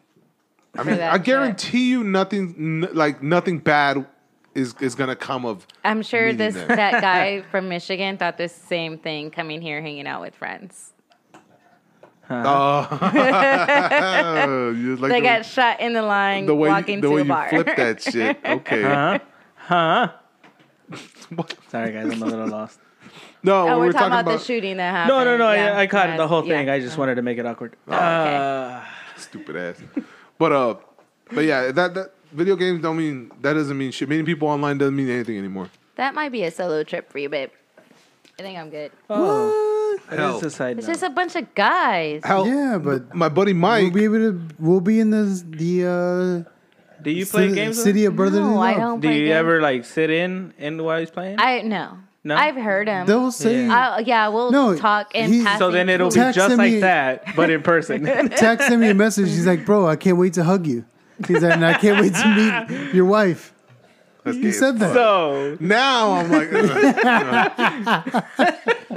I 0.78 0.84
mean, 0.84 0.98
that 0.98 1.12
I 1.14 1.16
shit. 1.18 1.26
guarantee 1.26 1.90
you, 1.90 2.04
nothing 2.04 2.84
n- 2.84 2.90
like 2.94 3.24
nothing 3.24 3.58
bad 3.58 4.06
is 4.54 4.76
is 4.80 4.94
gonna 4.94 5.16
come 5.16 5.44
of. 5.46 5.66
I'm 5.84 6.04
sure 6.04 6.22
meeting 6.28 6.38
this 6.38 6.54
them. 6.54 6.68
that 6.68 7.02
guy 7.02 7.42
from 7.52 7.70
Michigan 7.70 8.18
thought 8.20 8.38
the 8.38 8.48
same 8.50 9.00
thing 9.00 9.32
coming 9.32 9.62
here 9.64 9.82
hanging 9.82 10.06
out 10.06 10.22
with 10.22 10.36
friends. 10.36 10.94
Oh, 12.32 12.88
like 13.02 13.12
They 15.12 15.20
the, 15.20 15.22
got 15.22 15.46
shot 15.46 15.80
in 15.80 15.94
the 15.94 16.04
line 16.04 16.46
the 16.46 16.54
way 16.54 16.70
walking 16.70 16.96
you, 16.98 17.02
the 17.02 17.08
to 17.08 17.14
way 17.14 17.22
a 17.22 17.24
you 17.24 17.30
bar. 17.30 17.50
flip 17.50 17.76
that 17.76 18.02
shit. 18.02 18.38
Okay. 18.46 18.82
Huh? 18.84 19.20
Huh? 19.56 20.12
What? 21.36 21.56
Sorry, 21.70 21.92
guys, 21.92 22.12
I'm 22.12 22.22
a 22.22 22.26
little 22.26 22.48
lost. 22.48 22.80
No, 23.42 23.62
oh, 23.62 23.66
we 23.66 23.72
we're, 23.72 23.86
were 23.88 23.94
talking, 23.94 24.08
about, 24.08 24.26
the 24.26 24.38
shooting 24.38 24.78
that 24.78 24.92
happened. 24.92 25.18
No, 25.18 25.24
no, 25.24 25.38
no. 25.38 25.52
Yeah, 25.54 25.78
I, 25.78 25.82
I 25.82 25.88
caught 25.88 26.10
yeah, 26.10 26.18
the 26.18 26.28
whole 26.28 26.46
yeah. 26.46 26.58
thing. 26.58 26.70
I 26.70 26.80
just 26.80 26.98
wanted 26.98 27.16
to 27.16 27.22
make 27.22 27.38
it 27.38 27.46
awkward. 27.46 27.76
okay. 27.88 27.98
Uh, 27.98 28.82
stupid 29.16 29.56
ass. 29.56 29.82
But 30.38 30.52
uh, 30.52 30.76
but 31.32 31.46
yeah, 31.46 31.72
that 31.72 31.94
that 31.94 32.14
video 32.32 32.56
games 32.56 32.82
don't 32.82 32.98
mean 32.98 33.32
that 33.42 33.54
doesn't 33.54 33.78
mean 33.78 33.92
shit. 33.92 34.10
Meeting 34.10 34.26
people 34.26 34.48
online 34.48 34.78
doesn't 34.78 34.96
mean 34.96 35.10
anything 35.10 35.38
anymore. 35.38 35.70
That 35.96 36.14
might 36.14 36.32
be 36.32 36.44
a 36.44 36.52
solo 36.52 36.84
trip 36.84 37.12
for 37.12 37.20
you, 37.20 37.30
babe. 37.30 37.50
I 38.40 38.42
think 38.42 38.58
I'm 38.58 38.70
good. 38.70 38.92
oh, 39.10 39.48
that 39.48 39.69
Hell. 40.10 40.38
is 40.38 40.44
a 40.44 40.50
side 40.52 40.78
It's 40.78 40.88
note. 40.88 40.94
just 40.94 41.04
a 41.04 41.10
bunch 41.10 41.36
of 41.36 41.54
guys. 41.56 42.22
Hell, 42.24 42.48
Yeah, 42.48 42.78
but 42.82 43.14
my 43.16 43.30
buddy 43.30 43.54
Mike. 43.54 43.82
we'll 43.82 43.86
Mike. 43.92 43.94
be 43.94 44.04
able 44.06 44.18
to. 44.18 44.42
We'll 44.60 44.82
be 44.82 45.00
in 45.00 45.10
the 45.12 45.24
the 45.50 46.46
Do 47.02 47.12
you 47.12 47.24
uh, 47.24 47.28
play 47.28 47.44
city, 47.48 47.56
games? 47.56 47.78
with 47.78 47.84
city 47.86 48.06
of 48.06 48.16
brotherly 48.16 48.44
No, 48.50 48.60
I 48.62 48.72
love. 48.72 48.78
don't. 48.80 49.00
Do 49.02 49.10
you 49.10 49.26
games. 49.28 49.36
ever 49.36 49.62
like 49.62 49.86
sit 49.86 50.10
in 50.10 50.54
and 50.58 50.82
while 50.84 51.00
he's 51.00 51.12
playing? 51.12 51.38
I 51.40 51.62
no. 51.62 51.98
No? 52.22 52.36
I've 52.36 52.56
heard 52.58 52.90
him. 52.90 53.06
They'll 53.08 53.32
say 53.32 53.66
Yeah. 53.66 53.96
I, 53.96 54.00
yeah, 54.00 54.28
we'll 54.28 54.52
No, 54.52 54.76
talk 54.76 55.16
in 55.16 55.32
he's- 55.32 55.46
passing. 55.46 55.60
so 55.60 55.72
then 55.72 55.88
it'll 55.88 56.10
be 56.10 56.16
Text 56.16 56.36
just 56.36 56.58
me- 56.58 56.74
like 56.74 56.82
that, 56.82 57.34
but 57.36 57.50
in 57.50 57.62
person. 57.64 58.04
text 58.36 58.68
send 58.68 58.82
me 58.82 58.90
a 58.90 58.94
message. 58.94 59.30
He's 59.30 59.48
like, 59.48 59.66
bro, 59.66 59.88
I 59.88 59.96
can't 59.96 60.18
wait 60.18 60.34
to 60.34 60.44
hug 60.44 60.68
you. 60.68 60.84
He's 61.28 61.42
like, 61.42 61.54
and 61.54 61.66
I 61.66 61.76
can't 61.76 62.02
wait 62.02 62.14
to 62.16 62.68
meet 62.68 62.94
your 62.94 63.06
wife. 63.06 63.54
That's 64.26 64.36
You 64.38 64.52
said 64.52 64.80
that. 64.80 64.94
so 64.94 65.56
Now 65.62 66.12
I'm 66.12 66.30
like, 66.30 66.50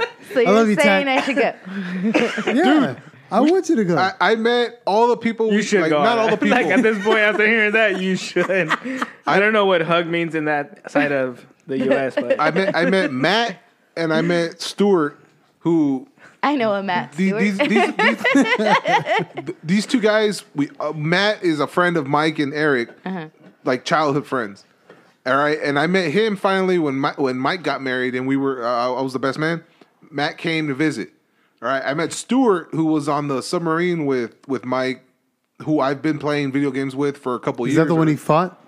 So 0.33 0.39
you're 0.39 0.51
love 0.51 0.69
you, 0.69 0.75
saying 0.75 1.05
Tack. 1.05 1.19
I 1.19 1.25
should 1.25 2.45
go? 2.45 2.51
Yeah, 2.53 2.95
I 3.31 3.39
want 3.41 3.67
you 3.69 3.75
to 3.77 3.85
go. 3.85 3.97
I, 3.97 4.13
I 4.21 4.35
met 4.35 4.81
all 4.85 5.07
the 5.07 5.17
people. 5.17 5.51
you 5.51 5.61
should 5.63 5.81
like, 5.81 5.89
go. 5.89 6.03
Not 6.03 6.17
all 6.19 6.29
the 6.29 6.37
people. 6.37 6.49
like 6.57 6.67
at 6.67 6.83
this 6.83 7.03
point, 7.03 7.19
after 7.19 7.47
hearing 7.47 7.71
that, 7.73 7.99
you 8.01 8.15
should. 8.15 8.47
I 9.25 9.39
don't 9.39 9.53
know 9.53 9.65
what 9.65 9.81
hug 9.81 10.07
means 10.07 10.35
in 10.35 10.45
that 10.45 10.89
side 10.91 11.11
of 11.11 11.45
the 11.67 11.77
U.S., 11.85 12.15
but 12.15 12.39
I 12.39 12.51
met 12.51 12.75
I 12.75 12.85
met 12.89 13.11
Matt 13.11 13.57
and 13.95 14.13
I 14.13 14.21
met 14.21 14.61
Stuart, 14.61 15.17
who 15.59 16.07
I 16.43 16.55
know 16.55 16.73
a 16.73 16.83
Matt 16.83 17.13
these 17.13 17.29
Stewart. 17.55 17.69
these, 17.69 17.95
these, 17.95 17.95
these, 18.57 19.55
these 19.63 19.85
two 19.85 19.99
guys. 20.01 20.43
We 20.55 20.69
uh, 20.79 20.91
Matt 20.93 21.41
is 21.43 21.59
a 21.59 21.67
friend 21.67 21.97
of 21.97 22.05
Mike 22.07 22.37
and 22.39 22.53
Eric, 22.53 22.89
Uh-huh. 23.05 23.29
like 23.63 23.85
childhood 23.85 24.27
friends. 24.27 24.65
All 25.25 25.37
right, 25.37 25.57
and 25.63 25.79
I 25.79 25.87
met 25.87 26.11
him 26.11 26.35
finally 26.35 26.77
when 26.79 26.99
Mi- 26.99 27.15
when 27.15 27.37
Mike 27.37 27.63
got 27.63 27.81
married, 27.81 28.13
and 28.13 28.27
we 28.27 28.35
were 28.35 28.65
uh, 28.65 28.91
I 28.93 29.01
was 29.01 29.13
the 29.13 29.19
best 29.19 29.39
man. 29.39 29.63
Matt 30.13 30.37
came 30.37 30.67
to 30.67 30.73
visit. 30.73 31.11
All 31.61 31.69
right, 31.69 31.81
I 31.83 31.93
met 31.93 32.13
Stuart, 32.13 32.69
who 32.71 32.85
was 32.85 33.09
on 33.09 33.27
the 33.27 33.41
submarine 33.41 34.05
with 34.05 34.35
with 34.47 34.65
Mike, 34.65 35.03
who 35.63 35.79
I've 35.79 36.01
been 36.01 36.19
playing 36.19 36.51
video 36.51 36.71
games 36.71 36.95
with 36.95 37.17
for 37.17 37.35
a 37.35 37.39
couple 37.39 37.65
Is 37.65 37.73
years. 37.73 37.79
Is 37.79 37.87
that 37.87 37.87
the 37.87 37.95
one 37.95 38.07
he 38.07 38.15
fought? 38.15 38.61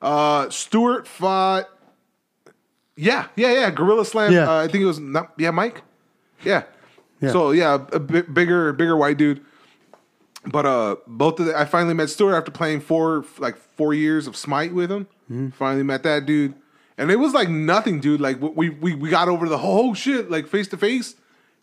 Uh, 0.00 0.50
Stewart 0.50 1.06
fought. 1.06 1.68
Yeah, 2.96 3.26
yeah, 3.36 3.52
yeah. 3.52 3.70
Gorilla 3.70 4.04
Slam. 4.04 4.32
Yeah. 4.32 4.48
Uh, 4.48 4.62
I 4.62 4.68
think 4.68 4.82
it 4.82 4.86
was 4.86 4.98
not. 4.98 5.32
Yeah, 5.38 5.50
Mike. 5.50 5.82
Yeah. 6.42 6.64
Yeah. 7.20 7.32
So 7.32 7.50
yeah, 7.52 7.86
a 7.92 8.00
bit 8.00 8.32
bigger, 8.32 8.72
bigger 8.72 8.96
white 8.96 9.16
dude. 9.16 9.44
But 10.46 10.66
uh, 10.66 10.96
both 11.06 11.40
of 11.40 11.46
the, 11.46 11.58
I 11.58 11.64
finally 11.64 11.94
met 11.94 12.10
Stewart 12.10 12.34
after 12.34 12.50
playing 12.50 12.80
four 12.80 13.24
like 13.38 13.56
four 13.76 13.94
years 13.94 14.26
of 14.26 14.36
Smite 14.36 14.74
with 14.74 14.90
him. 14.90 15.06
Mm-hmm. 15.30 15.50
Finally 15.50 15.84
met 15.84 16.02
that 16.02 16.26
dude, 16.26 16.54
and 16.98 17.10
it 17.10 17.16
was 17.18 17.32
like 17.34 17.48
nothing, 17.48 18.00
dude. 18.00 18.20
Like 18.20 18.40
we 18.40 18.70
we 18.70 18.94
we 18.94 19.10
got 19.10 19.28
over 19.28 19.48
the 19.48 19.58
whole 19.58 19.94
shit 19.94 20.30
like 20.30 20.46
face 20.46 20.68
to 20.68 20.76
face, 20.76 21.14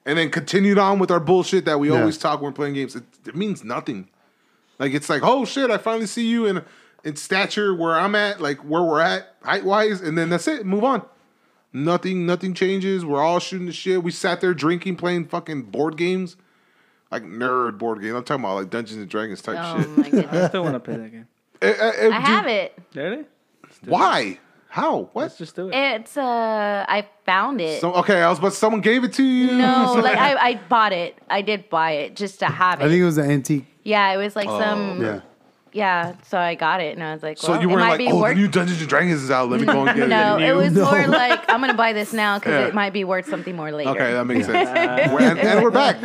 and 0.05 0.17
then 0.17 0.29
continued 0.29 0.77
on 0.77 0.99
with 0.99 1.11
our 1.11 1.19
bullshit 1.19 1.65
that 1.65 1.79
we 1.79 1.89
Yeah. 1.91 1.99
always 1.99 2.17
talk 2.17 2.41
when 2.41 2.51
we're 2.51 2.55
playing 2.55 2.73
games. 2.75 2.95
It, 2.95 3.03
it 3.25 3.35
means 3.35 3.63
nothing. 3.63 4.09
Like 4.79 4.93
it's 4.93 5.09
like, 5.09 5.21
oh 5.23 5.45
shit, 5.45 5.69
I 5.69 5.77
finally 5.77 6.07
see 6.07 6.27
you 6.27 6.45
in 6.45 6.63
in 7.03 7.15
stature 7.15 7.73
where 7.75 7.95
I'm 7.95 8.13
at, 8.15 8.41
like 8.41 8.59
where 8.59 8.83
we're 8.83 9.01
at 9.01 9.35
height 9.43 9.63
wise, 9.65 10.01
and 10.01 10.17
then 10.17 10.29
that's 10.29 10.47
it. 10.47 10.65
Move 10.65 10.83
on. 10.83 11.03
Nothing, 11.73 12.25
nothing 12.25 12.53
changes. 12.53 13.05
We're 13.05 13.21
all 13.23 13.39
shooting 13.39 13.65
the 13.65 13.71
shit. 13.71 14.03
We 14.03 14.11
sat 14.11 14.41
there 14.41 14.53
drinking, 14.53 14.97
playing 14.97 15.27
fucking 15.27 15.63
board 15.63 15.95
games, 15.95 16.35
like 17.11 17.23
nerd 17.23 17.77
board 17.77 18.01
games. 18.01 18.13
I'm 18.15 18.23
talking 18.25 18.43
about 18.43 18.55
like 18.55 18.69
Dungeons 18.69 18.99
and 18.99 19.09
Dragons 19.09 19.41
type 19.41 19.55
Oh 19.57 19.81
shit. 20.03 20.13
my 20.31 20.41
I 20.43 20.47
still 20.49 20.63
want 20.63 20.75
to 20.75 20.79
play 20.81 20.97
that 20.97 21.11
game. 21.11 21.27
Eh, 21.63 21.67
eh, 21.79 21.91
eh, 21.95 22.05
I 22.07 22.17
dude, 22.17 22.27
have 22.27 22.47
it. 22.47 22.77
Really? 22.95 23.23
Why? 23.85 24.39
How? 24.71 25.09
What? 25.11 25.23
Let's 25.23 25.37
just 25.37 25.53
do 25.57 25.67
it. 25.67 25.75
It's 25.75 26.15
uh, 26.15 26.85
I 26.87 27.05
found 27.25 27.59
it. 27.59 27.81
So, 27.81 27.91
okay, 27.95 28.21
I 28.21 28.29
was, 28.29 28.39
but 28.39 28.53
someone 28.53 28.79
gave 28.79 29.03
it 29.03 29.11
to 29.13 29.23
you. 29.23 29.47
no, 29.57 29.93
like 30.01 30.17
I, 30.17 30.33
I 30.51 30.55
bought 30.69 30.93
it. 30.93 31.17
I 31.29 31.41
did 31.41 31.69
buy 31.69 31.91
it 31.91 32.15
just 32.15 32.39
to 32.39 32.45
have 32.45 32.79
it. 32.79 32.85
I 32.85 32.87
think 32.87 33.01
it 33.01 33.05
was 33.05 33.17
an 33.17 33.29
antique. 33.29 33.65
yeah, 33.83 34.13
it 34.13 34.17
was 34.17 34.33
like 34.33 34.47
some. 34.47 35.01
Yeah. 35.01 35.19
Yeah. 35.73 36.15
so 36.25 36.37
I 36.37 36.55
got 36.55 36.79
it, 36.79 36.95
and 36.95 37.03
I 37.03 37.11
was 37.13 37.21
like, 37.21 37.37
So 37.37 37.59
you 37.59 37.67
weren't 37.67 37.81
like, 37.81 37.99
oh, 38.13 38.21
worth. 38.21 38.35
the 38.35 38.41
new 38.41 38.47
Dungeons 38.47 38.79
and 38.79 38.87
Dragons 38.89 39.21
is 39.21 39.29
out. 39.29 39.49
Let 39.49 39.59
me 39.59 39.65
go 39.65 39.85
and 39.85 39.97
get 39.97 40.07
no, 40.07 40.37
it. 40.37 40.39
No, 40.39 40.45
it 40.47 40.53
was 40.63 40.71
No. 40.77 40.85
more 40.89 41.05
like 41.07 41.49
I'm 41.49 41.59
gonna 41.59 41.73
buy 41.73 41.91
this 41.91 42.13
now 42.13 42.39
because 42.39 42.53
Yeah. 42.53 42.67
it 42.67 42.73
might 42.73 42.93
be 42.93 43.03
worth 43.03 43.27
something 43.29 43.55
more 43.55 43.73
later. 43.73 43.89
Okay, 43.89 44.13
that 44.13 44.25
makes 44.25 44.45
sense. 44.45 44.69
We're- 45.11 45.25
and, 45.25 45.37
and 45.39 45.63
we're 45.63 45.71
back. 45.71 46.01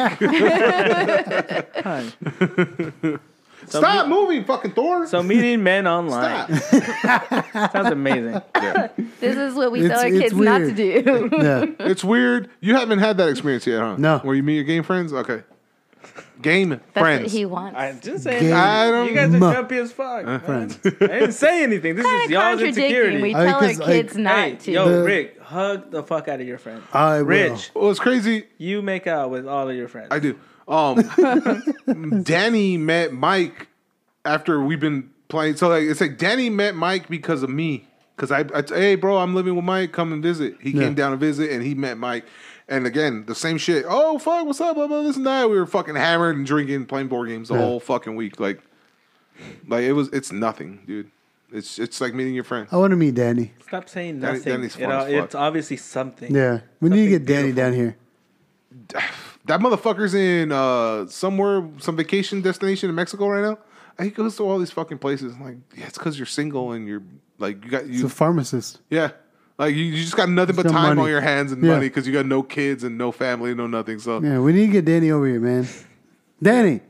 Fine. 3.67 3.71
So 3.73 3.79
Stop 3.81 4.07
me- 4.09 4.15
moving, 4.15 4.45
fucking 4.45 4.73
Thor. 4.73 5.07
So 5.07 5.23
meeting 5.23 5.63
men 5.63 5.87
online 5.87 6.55
Stop. 6.61 7.53
sounds 7.73 7.91
amazing. 7.91 8.41
Yeah. 8.55 8.89
This 9.21 9.37
is 9.37 9.55
what 9.55 9.73
we 9.73 9.81
It's- 9.85 9.91
tell 9.91 10.01
our 10.01 10.09
it's 10.15 10.23
kids 10.23 10.35
not 10.35 10.59
to 10.59 10.73
weird. 10.75 11.05
do. 11.05 11.37
Yeah. 11.43 11.65
It's 11.87 12.05
weird. 12.05 12.51
You 12.61 12.75
haven't 12.77 12.99
had 12.99 13.17
that 13.19 13.29
experience 13.29 13.67
yet, 13.67 13.81
huh? 13.81 13.97
No. 13.99 14.19
Where 14.19 14.35
you 14.35 14.43
meet 14.43 14.57
your 14.57 14.65
game 14.65 14.83
friends? 14.83 15.13
Okay. 15.13 15.43
Game 16.41 16.69
That's 16.69 16.83
friends. 16.93 17.23
what 17.23 17.31
he 17.33 17.47
wants. 17.47 17.79
I 17.79 17.93
just 17.95 18.25
saying. 18.25 18.43
Game- 18.43 18.55
I 18.55 18.91
don't 18.91 19.09
You 19.09 19.15
guys 19.15 19.35
are 19.35 19.39
Ma- 19.39 19.53
jumpy 19.55 19.79
as 19.79 19.91
fuck. 19.91 20.23
Uh, 20.23 20.27
man. 20.27 20.41
Friends. 20.41 20.79
I 20.85 20.91
didn't 20.91 21.33
say 21.33 21.63
anything. 21.63 21.97
This 21.97 22.05
kind 22.05 22.19
is 22.21 22.25
of 22.27 22.31
y'all's 22.31 22.45
contradicting. 22.61 22.85
insecurity. 22.85 23.23
We 23.23 23.35
I- 23.35 23.45
tell 23.45 23.55
our 23.55 23.61
'cause, 23.63 23.79
like- 23.79 23.87
kids 23.89 24.17
not 24.17 24.37
hey, 24.37 24.55
to. 24.57 24.71
yo, 24.73 24.89
The- 24.89 25.03
Rick, 25.05 25.41
hug 25.41 25.91
the 25.91 26.03
fuck 26.03 26.29
out 26.29 26.41
of 26.41 26.47
your 26.47 26.59
friend. 26.59 26.83
I 26.93 27.19
will. 27.23 27.25
Rich, 27.27 27.71
Well, 27.75 27.91
it's 27.91 27.99
crazy. 28.01 28.45
you 28.59 28.83
make 28.83 29.07
out 29.07 29.31
with 29.31 29.49
all 29.49 29.69
of 29.71 29.75
your 29.75 29.89
friends. 29.89 30.09
I 30.11 30.19
do. 30.19 30.39
Um, 30.69 32.23
Danny 32.23 32.77
met 32.77 33.13
Mike 33.13 33.69
after 34.25 34.61
we've 34.61 34.81
been 34.81 35.11
playing. 35.29 35.57
So 35.57 35.69
like, 35.69 35.85
it's 35.85 36.01
like 36.01 36.19
Danny 36.19 36.51
met 36.51 36.75
Mike 36.75 37.09
because 37.09 37.43
of 37.43 37.51
me. 37.51 37.87
Because 38.17 38.31
I, 38.33 38.41
I, 38.55 38.63
hey, 38.67 38.95
bro, 38.95 39.19
I'm 39.19 39.35
living 39.35 39.55
with 39.57 39.65
Mike. 39.65 39.93
Come 39.93 40.13
and 40.13 40.23
visit. 40.23 40.57
He 40.61 40.71
Yeah. 40.71 40.83
came 40.85 40.95
down 40.95 41.11
to 41.11 41.17
visit, 41.19 41.51
and 41.51 41.63
he 41.63 41.75
met 41.75 41.99
Mike. 41.99 42.25
And 42.69 42.87
again, 42.87 43.25
the 43.27 43.35
same 43.35 43.59
shit. 43.59 43.85
Oh 43.87 44.19
fuck, 44.19 44.45
what's 44.47 44.61
up? 44.61 44.75
Blah, 44.75 44.87
blah, 44.89 45.03
this 45.03 45.17
and 45.17 45.27
that. 45.27 45.49
We 45.51 45.57
were 45.59 45.67
fucking 45.67 45.95
hammered 45.95 46.35
and 46.37 46.45
drinking, 46.47 46.87
playing 46.87 47.09
board 47.09 47.29
games 47.29 47.49
the 47.49 47.55
Yeah. 47.55 47.61
whole 47.61 47.79
fucking 47.81 48.17
week. 48.17 48.41
Like, 48.41 48.61
like 49.69 49.85
it 49.85 49.93
was. 49.93 50.09
It's 50.09 50.33
nothing, 50.33 50.81
dude. 50.87 51.11
It's 51.53 51.79
it's 51.79 52.01
like 52.01 52.13
meeting 52.15 52.35
your 52.35 52.43
friend. 52.43 52.67
I 52.73 52.77
want 52.79 52.91
to 52.91 52.97
meet 52.97 53.15
Danny. 53.15 53.53
Stop 53.69 53.89
saying 53.89 54.19
Danny- 54.21 54.39
nothing. 54.39 54.53
Danny's 54.53 54.75
It 54.77 54.81
fun 54.81 54.93
all- 54.93 55.03
as 55.05 55.13
fuck. 55.15 55.25
it's 55.27 55.35
obviously 55.37 55.77
something. 55.77 56.35
Yeah. 56.35 56.61
We 56.81 56.89
need 56.91 57.05
to 57.05 57.11
get 57.11 57.25
Danny 57.27 57.53
beautiful. 57.53 57.63
down 57.71 57.73
here. 57.75 57.97
That 59.47 59.61
motherfucker's 59.61 60.15
in 60.15 60.53
uh 60.53 61.07
somewhere, 61.07 61.69
some 61.79 61.97
vacation 61.97 62.41
destination 62.43 62.89
in 62.91 62.95
Mexico 62.95 63.29
right 63.29 63.43
now. 63.43 63.59
He 64.05 64.11
goes 64.11 64.37
to 64.37 64.43
all 64.43 64.59
these 64.59 64.71
fucking 64.71 64.99
places. 64.99 65.33
I'm 65.35 65.43
like, 65.43 65.57
yeah, 65.77 65.87
it's 65.87 65.97
because 65.97 66.19
you're 66.19 66.27
single 66.27 66.73
and 66.73 66.87
you're 66.87 67.03
like 67.39 67.65
you 67.65 67.71
got 67.71 67.85
He's 67.87 68.01
you 68.01 68.07
a 68.07 68.11
pharmacist. 68.11 68.81
yeah. 68.91 69.11
Like 69.59 69.75
you, 69.75 69.85
you 69.85 70.03
just 70.03 70.17
got 70.17 70.29
nothing 70.29 70.55
but 70.55 70.67
no 70.67 70.73
time 70.73 70.83
money. 70.97 71.01
on 71.01 71.09
your 71.09 71.23
hands 71.23 71.51
and 71.51 71.63
Yeah. 71.65 71.73
money 71.75 71.89
because 71.89 72.07
you 72.07 72.13
got 72.13 72.27
no 72.27 72.43
kids 72.43 72.85
and 72.85 72.99
no 72.99 73.11
family, 73.11 73.55
no 73.55 73.67
nothing. 73.67 73.99
So 74.01 74.21
Yeah, 74.21 74.39
we 74.41 74.53
need 74.53 74.67
to 74.67 74.73
get 74.73 74.85
Danny 74.85 75.11
over 75.11 75.27
here, 75.27 75.41
man. 75.41 75.67
Danny. 76.43 76.81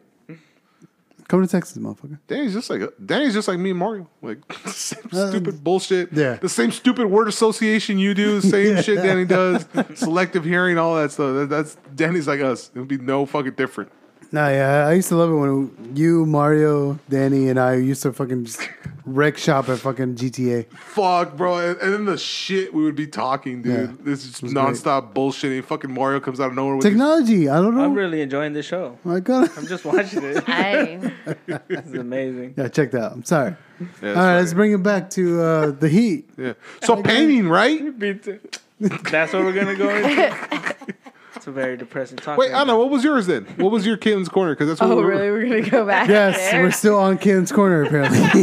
Come 1.29 1.43
to 1.43 1.49
Texas, 1.49 1.77
motherfucker. 1.79 2.19
Danny's 2.29 2.53
just 2.55 2.71
like 2.71 2.83
Danny's 3.05 3.35
just 3.35 3.49
like 3.49 3.59
me 3.59 3.71
and 3.71 3.79
Mario. 3.79 4.09
Like 4.23 4.39
same 4.67 5.05
Uh, 5.13 5.31
stupid 5.31 5.65
bullshit. 5.65 6.13
yeah. 6.13 6.35
The 6.37 6.49
same 6.49 6.71
stupid 6.71 7.07
word 7.09 7.27
association 7.27 7.99
you 7.99 8.15
do, 8.15 8.41
same 8.41 8.81
shit 8.83 8.97
Danny 9.03 9.25
does, 9.25 9.67
selective 9.95 10.45
hearing, 10.45 10.79
all 10.79 10.95
that 10.97 11.11
stuff. 11.11 11.35
That, 11.35 11.49
that's 11.51 11.77
Danny's 11.95 12.29
like 12.29 12.41
us. 12.41 12.71
It'll 12.75 12.85
be 12.87 12.99
no 12.99 13.27
fucking 13.27 13.55
different. 13.55 13.91
Nah, 14.33 14.49
yeah, 14.49 14.87
I 14.89 14.95
used 14.95 15.09
to 15.09 15.17
love 15.17 15.31
it 15.31 15.35
when 15.35 15.93
you, 15.97 16.27
Mario, 16.27 16.99
Danny, 17.09 17.49
and 17.49 17.59
I 17.61 17.75
used 17.77 18.03
to 18.03 18.13
fucking 18.13 18.45
just 18.45 18.61
wreck 19.05 19.39
shop 19.39 19.69
at 19.69 19.79
fucking 19.79 20.17
GTA. 20.17 20.67
Fuck, 20.73 21.37
bro. 21.37 21.59
And, 21.59 21.81
and 21.81 21.93
then 21.95 22.05
the 22.07 22.19
shit 22.19 22.75
we 22.75 22.83
would 22.83 22.97
be 22.97 23.07
talking, 23.07 23.63
dude. 23.63 23.91
Yeah. 23.91 23.97
This 24.01 24.25
is 24.25 24.43
was 24.43 24.53
nonstop 24.53 25.15
bullshitting. 25.15 25.65
Fucking 25.65 25.93
Mario 25.93 26.19
comes 26.21 26.41
out 26.41 26.49
of 26.51 26.55
nowhere 26.57 26.77
with 26.77 26.85
these- 26.85 26.93
Technology, 26.93 27.49
I 27.49 27.57
don't 27.63 27.77
know. 27.77 27.85
I'm 27.85 27.95
really 27.95 28.21
enjoying 28.21 28.53
this 28.53 28.67
show. 28.67 28.99
I 29.07 29.21
got 29.21 29.57
I'm 29.57 29.67
just 29.67 29.85
watching 29.85 30.25
it. 30.25 30.43
I, 30.49 31.13
this 31.69 31.87
is 31.87 31.95
amazing. 31.95 32.55
Yeah, 32.57 32.69
check 32.69 32.91
that 32.91 33.03
out. 33.03 33.13
I'm 33.13 33.25
sorry. 33.25 33.55
Yeah, 33.81 33.87
All 33.87 33.87
that's 34.01 34.17
right, 34.17 34.37
let's 34.39 34.55
bring 34.55 34.73
it 34.73 34.83
back 34.83 35.09
to 35.11 35.41
uh, 35.41 35.71
the 35.71 35.89
heat. 35.89 36.29
Yeah. 36.37 36.55
So 36.83 37.01
painting, 37.03 37.49
right? 37.49 37.81
That's 38.81 39.33
what 39.33 39.43
we're 39.45 39.53
gonna 39.55 39.75
go 39.75 39.89
into. 39.89 40.95
It's 41.37 41.47
a 41.47 41.53
very 41.53 41.77
depressing 41.77 42.17
topic. 42.17 42.39
Wait, 42.39 42.53
Anna, 42.53 42.77
what 42.79 42.89
was 42.89 43.05
yours 43.05 43.27
then? 43.27 43.45
What 43.57 43.71
was 43.71 43.85
your 43.87 43.99
Caitlin's 43.99 44.31
corner? 44.31 44.55
Because 44.55 44.69
that's 44.69 44.81
what 44.81 44.91
oh, 44.91 44.97
we 44.97 45.03
were. 45.05 45.11
really? 45.11 45.31
We're 45.31 45.49
gonna 45.61 45.71
go 45.71 45.87
back 45.87 46.09
Yes, 46.09 46.37
there? 46.51 46.63
we're 46.63 46.71
still 46.71 46.99
on 46.99 47.19
Kalen's 47.19 47.53
corner 47.53 47.83
apparently. 47.83 48.19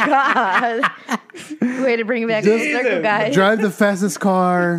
Oh, 0.00 0.82
God. 1.60 1.82
Way 1.82 1.96
to 1.96 2.04
bring 2.04 2.24
it 2.24 2.28
back 2.28 2.44
full 2.44 2.58
circle, 2.58 3.02
guys. 3.02 3.32
Drive 3.34 3.60
the 3.60 3.70
fastest 3.70 4.18
car. 4.20 4.78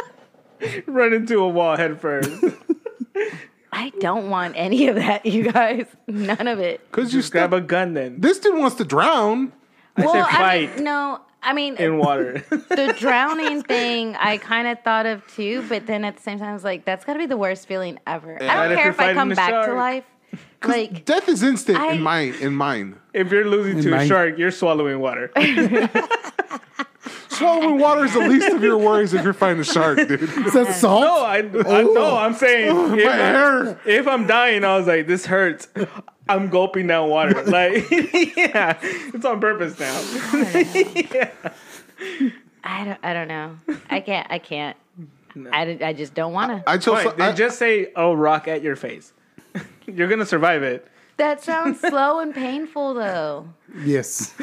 Run 0.86 1.12
into 1.12 1.40
a 1.40 1.48
wall 1.48 1.76
head 1.76 2.00
first. 2.00 2.30
I 3.72 3.90
don't 4.00 4.30
want 4.30 4.54
any 4.56 4.88
of 4.88 4.96
that, 4.96 5.26
you 5.26 5.50
guys. 5.50 5.86
None 6.06 6.46
of 6.46 6.58
it. 6.60 6.80
Because 6.90 7.12
you 7.12 7.20
Just 7.20 7.32
grab 7.32 7.52
a 7.52 7.60
gun 7.60 7.94
then. 7.94 8.20
this 8.20 8.38
dude 8.38 8.58
wants 8.58 8.76
to 8.76 8.84
drown. 8.84 9.52
I 9.96 10.04
well, 10.04 10.12
said 10.12 10.22
I 10.22 10.32
fight 10.32 10.74
mean, 10.76 10.84
no. 10.84 11.20
I 11.42 11.52
mean, 11.52 11.76
in 11.76 11.96
water. 11.98 12.44
the 12.50 12.94
drowning 12.98 13.62
thing, 13.62 14.14
I 14.16 14.36
kind 14.38 14.68
of 14.68 14.78
thought 14.82 15.06
of 15.06 15.26
too, 15.34 15.64
but 15.68 15.86
then 15.86 16.04
at 16.04 16.16
the 16.16 16.22
same 16.22 16.38
time, 16.38 16.50
I 16.50 16.52
was 16.52 16.64
like, 16.64 16.84
that's 16.84 17.04
got 17.04 17.14
to 17.14 17.18
be 17.18 17.26
the 17.26 17.36
worst 17.36 17.66
feeling 17.66 17.98
ever. 18.06 18.36
Yeah. 18.40 18.52
I 18.52 18.62
don't 18.64 18.72
if 18.72 18.76
care 18.76 18.84
you're 18.86 18.92
if 18.94 19.00
I 19.00 19.14
come 19.14 19.28
the 19.30 19.34
back 19.36 19.64
to 19.66 19.72
life. 19.74 20.04
Like, 20.62 21.04
Death 21.06 21.28
is 21.28 21.42
instant 21.42 21.78
I- 21.78 21.92
in 21.94 22.02
mine. 22.02 22.34
In 22.40 22.54
mine. 22.54 22.96
if 23.14 23.32
you're 23.32 23.46
losing 23.46 23.80
to 23.82 23.90
Mine- 23.90 24.00
a 24.02 24.06
shark, 24.06 24.38
you're 24.38 24.50
swallowing 24.50 25.00
water. 25.00 25.32
Swallowing 27.40 27.78
water 27.78 28.04
is 28.04 28.12
the 28.12 28.20
least 28.20 28.50
of 28.50 28.62
your 28.62 28.76
worries 28.76 29.14
if 29.14 29.24
you're 29.24 29.32
fighting 29.32 29.60
a 29.60 29.64
shark, 29.64 29.96
dude. 29.96 30.22
Is 30.22 30.52
that 30.52 30.76
salt? 30.76 31.00
No, 31.00 31.24
I, 31.24 31.38
I 31.38 31.82
no, 31.82 32.16
I'm 32.18 32.34
saying 32.34 32.76
if, 32.98 33.06
My 33.06 33.12
hair. 33.12 33.80
if 33.86 34.06
I'm 34.06 34.26
dying, 34.26 34.62
I 34.62 34.76
was 34.76 34.86
like, 34.86 35.06
this 35.06 35.24
hurts. 35.24 35.66
I'm 36.28 36.50
gulping 36.50 36.86
down 36.86 37.08
water. 37.08 37.42
Like, 37.50 37.90
yeah, 38.36 38.78
it's 38.82 39.24
on 39.24 39.40
purpose 39.40 39.78
now. 39.80 39.94
I 42.62 42.84
don't, 42.84 42.98
I 43.02 43.14
don't 43.14 43.28
know. 43.28 43.56
I 43.88 44.00
can't, 44.00 44.30
I 44.30 44.38
can't. 44.38 44.76
I, 45.50 45.78
I 45.82 45.92
just 45.94 46.12
don't 46.12 46.34
want 46.34 46.50
to. 46.50 46.70
I 46.70 46.76
chose. 46.76 47.02
Fine, 47.02 47.16
then 47.16 47.30
I, 47.30 47.32
just 47.32 47.58
say, 47.58 47.90
"Oh, 47.96 48.12
rock 48.12 48.48
at 48.48 48.62
your 48.62 48.76
face." 48.76 49.14
You're 49.86 50.08
gonna 50.08 50.26
survive 50.26 50.62
it. 50.62 50.86
That 51.20 51.42
sounds 51.44 51.78
slow 51.92 52.20
and 52.20 52.34
painful, 52.34 52.94
though. 52.94 53.46
Yes. 53.84 54.34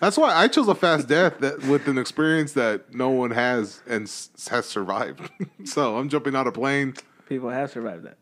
that's 0.00 0.16
why 0.18 0.34
I 0.34 0.48
chose 0.48 0.68
a 0.68 0.74
fast 0.74 1.08
death 1.08 1.38
that 1.40 1.62
with 1.64 1.88
an 1.88 1.96
experience 1.98 2.52
that 2.52 2.94
no 2.94 3.08
one 3.08 3.30
has 3.30 3.80
and 3.88 4.02
s- 4.04 4.28
has 4.50 4.66
survived. 4.66 5.28
so 5.64 5.96
I'm 5.96 6.08
jumping 6.10 6.36
out 6.36 6.46
a 6.46 6.52
plane 6.52 6.94
People 7.26 7.48
have 7.48 7.70
survived 7.70 8.04
that. 8.04 8.18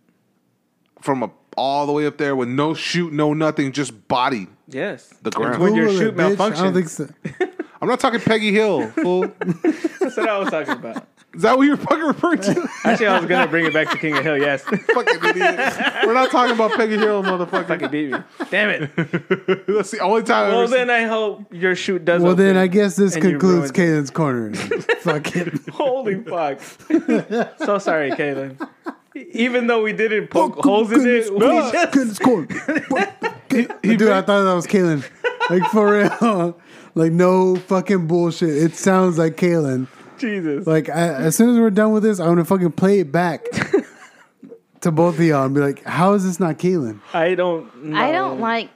from 1.03 1.23
a, 1.25 1.31
all 1.57 1.87
the 1.87 1.93
way 1.93 2.07
up 2.07 2.17
there 2.17 2.35
with 2.37 2.49
no 2.49 2.73
shoot, 2.73 3.13
no 3.13 3.35
nothing, 3.35 3.73
just 3.73 4.07
body. 4.09 4.47
Yes, 4.69 5.13
The 5.23 5.31
ground. 5.31 5.61
When 5.61 5.75
your 5.75 5.87
Google 5.89 6.01
shoot 6.01 6.09
it, 6.09 6.17
bitch. 6.17 6.41
I 6.41 6.51
malfunctions. 6.51 6.63
don't 6.63 6.75
think 6.75 6.89
so. 6.89 7.09
I'm 7.83 7.89
not 7.89 8.01
talking 8.01 8.21
Peggy 8.21 8.51
Hill. 8.53 8.89
Fool. 8.93 9.23
That's 10.01 10.17
what 10.17 10.29
I 10.29 10.39
was 10.39 10.49
talking 10.51 10.73
about. 10.73 11.07
Is 11.35 11.43
that 11.43 11.57
what 11.57 11.65
you're 11.65 11.77
fucking 11.77 12.05
referring 12.05 12.41
to? 12.43 12.69
Actually, 12.85 13.07
I 13.09 13.19
was 13.19 13.29
gonna 13.29 13.49
bring 13.49 13.67
it 13.67 13.73
back 13.73 13.91
to 13.91 13.99
King 13.99 14.17
of 14.17 14.23
Hill. 14.25 14.39
Yes, 14.39 14.63
fucking 14.63 15.25
idiot. 15.25 15.75
We're 16.07 16.15
not 16.15 16.31
talking 16.31 16.55
about 16.55 16.73
Peggy 16.73 16.97
Hill, 16.97 17.23
motherfucker. 17.23 17.67
fucking 17.67 17.91
beat 17.91 18.11
me. 18.13 18.19
Damn 18.51 18.71
it. 18.71 18.97
That's 19.67 19.91
the 19.91 19.99
only 20.01 20.23
time. 20.23 20.47
I've 20.47 20.53
Well, 20.53 20.61
ever 20.63 20.77
then 20.77 20.91
I 20.91 21.05
hope 21.05 21.53
your 21.53 21.75
shoot 21.75 22.05
does. 22.05 22.23
Well, 22.23 22.35
then 22.35 22.51
open. 22.51 22.63
I 22.63 22.67
guess 22.69 22.97
this 22.97 23.15
And 23.17 23.25
you 23.25 23.31
concludes 23.33 23.77
ruined 23.77 24.07
Kalen's 24.07 24.11
corner. 24.11 24.55
Fuck 25.01 25.37
it. 25.37 25.69
Holy 25.71 26.23
fuck! 26.23 26.61
so 27.59 27.79
sorry, 27.79 28.11
Kaylin. 28.13 28.57
Even 29.33 29.67
though 29.67 29.83
we 29.83 29.93
didn't 29.93 30.29
poke 30.29 30.57
oh, 30.59 30.63
holes 30.63 30.93
in 30.93 31.07
it, 31.07 31.33
we 31.33 31.39
No, 31.39 31.71
just 31.73 31.93
Kalen's 31.93 32.19
corner. 32.19 32.47
Dude, 33.83 34.09
I 34.11 34.23
thought 34.23 34.45
that 34.45 34.55
was 34.55 34.67
Kalen. 34.67 35.05
Like 35.51 35.65
for 35.71 35.93
real. 35.93 36.61
Like 36.97 37.11
no 37.11 37.57
fucking 37.57 38.07
bullshit. 38.07 38.51
It 38.51 38.77
sounds 38.77 39.19
like 39.19 39.37
Kalen. 39.37 39.89
Jesus. 40.25 40.67
Like 40.67 40.89
I, 40.89 41.09
as 41.15 41.37
soon 41.37 41.51
as 41.51 41.59
we're 41.59 41.71
done 41.71 41.93
with 41.93 42.03
this, 42.03 42.19
I'm 42.21 42.29
gonna 42.29 42.45
fucking 42.45 42.73
play 42.73 43.01
it 43.01 43.13
back 43.13 43.45
to 44.81 44.91
both 44.91 45.19
of 45.19 45.25
y'all 45.25 45.45
and 45.45 45.55
be 45.55 45.61
like, 45.61 45.83
"How 45.85 46.15
is 46.15 46.25
this 46.25 46.41
not 46.41 46.59
Kalen?" 46.59 47.01
I 47.13 47.35
don't. 47.35 47.85
Know. 47.85 47.99
I 47.99 48.13
don't 48.13 48.41
like 48.41 48.71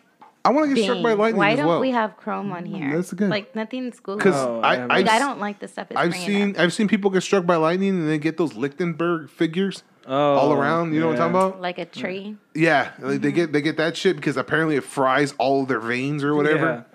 I 0.45 0.51
want 0.51 0.71
to 0.71 0.75
get 0.75 0.85
struck 0.85 1.03
by 1.03 1.13
lightning 1.13 1.39
Why 1.39 1.51
as 1.53 1.59
don't 1.59 1.67
well. 1.67 1.81
we 1.81 1.91
have 1.91 2.17
Chrome 2.17 2.53
on 2.53 2.65
here? 2.65 2.97
That's 2.97 3.13
good. 3.13 3.29
Like 3.29 3.55
nothing's 3.55 4.01
Google. 4.01 4.17
Because 4.17 4.35
Oh, 4.37 4.61
I, 4.61 4.77
I 4.77 4.83
I've, 4.85 4.89
like 4.89 5.09
I 5.09 5.17
s- 5.17 5.21
don't 5.21 5.41
like 5.41 5.59
the 5.59 5.69
stuff. 5.69 5.89
It's 5.91 5.99
I've 6.01 6.15
seen 6.15 6.51
up. 6.57 6.61
I've 6.61 6.73
seen 6.73 6.89
people 6.89 7.11
get 7.11 7.23
struck 7.23 7.45
by 7.45 7.57
lightning 7.57 7.91
and 7.91 8.09
they 8.09 8.19
get 8.19 8.37
those 8.39 8.55
Lichtenberg 8.55 9.29
figures 9.31 9.83
Oh, 10.07 10.15
all 10.15 10.53
around. 10.55 10.95
You 10.95 11.01
know 11.01 11.09
what 11.09 11.21
I'm 11.21 11.33
talking 11.33 11.49
about? 11.51 11.61
like 11.61 11.77
a 11.77 11.85
tree. 11.85 12.37
Yeah, 12.55 12.93
like 12.99 13.21
they 13.21 13.29
mm-hmm. 13.29 13.37
get 13.37 13.53
they 13.53 13.61
get 13.61 13.77
that 13.77 13.95
shit 13.95 14.17
because 14.17 14.39
apparently 14.39 14.77
it 14.77 14.85
fries 14.85 15.35
all 15.37 15.63
of 15.63 15.69
their 15.69 15.81
veins 15.81 16.25
or 16.25 16.35
whatever, 16.35 16.87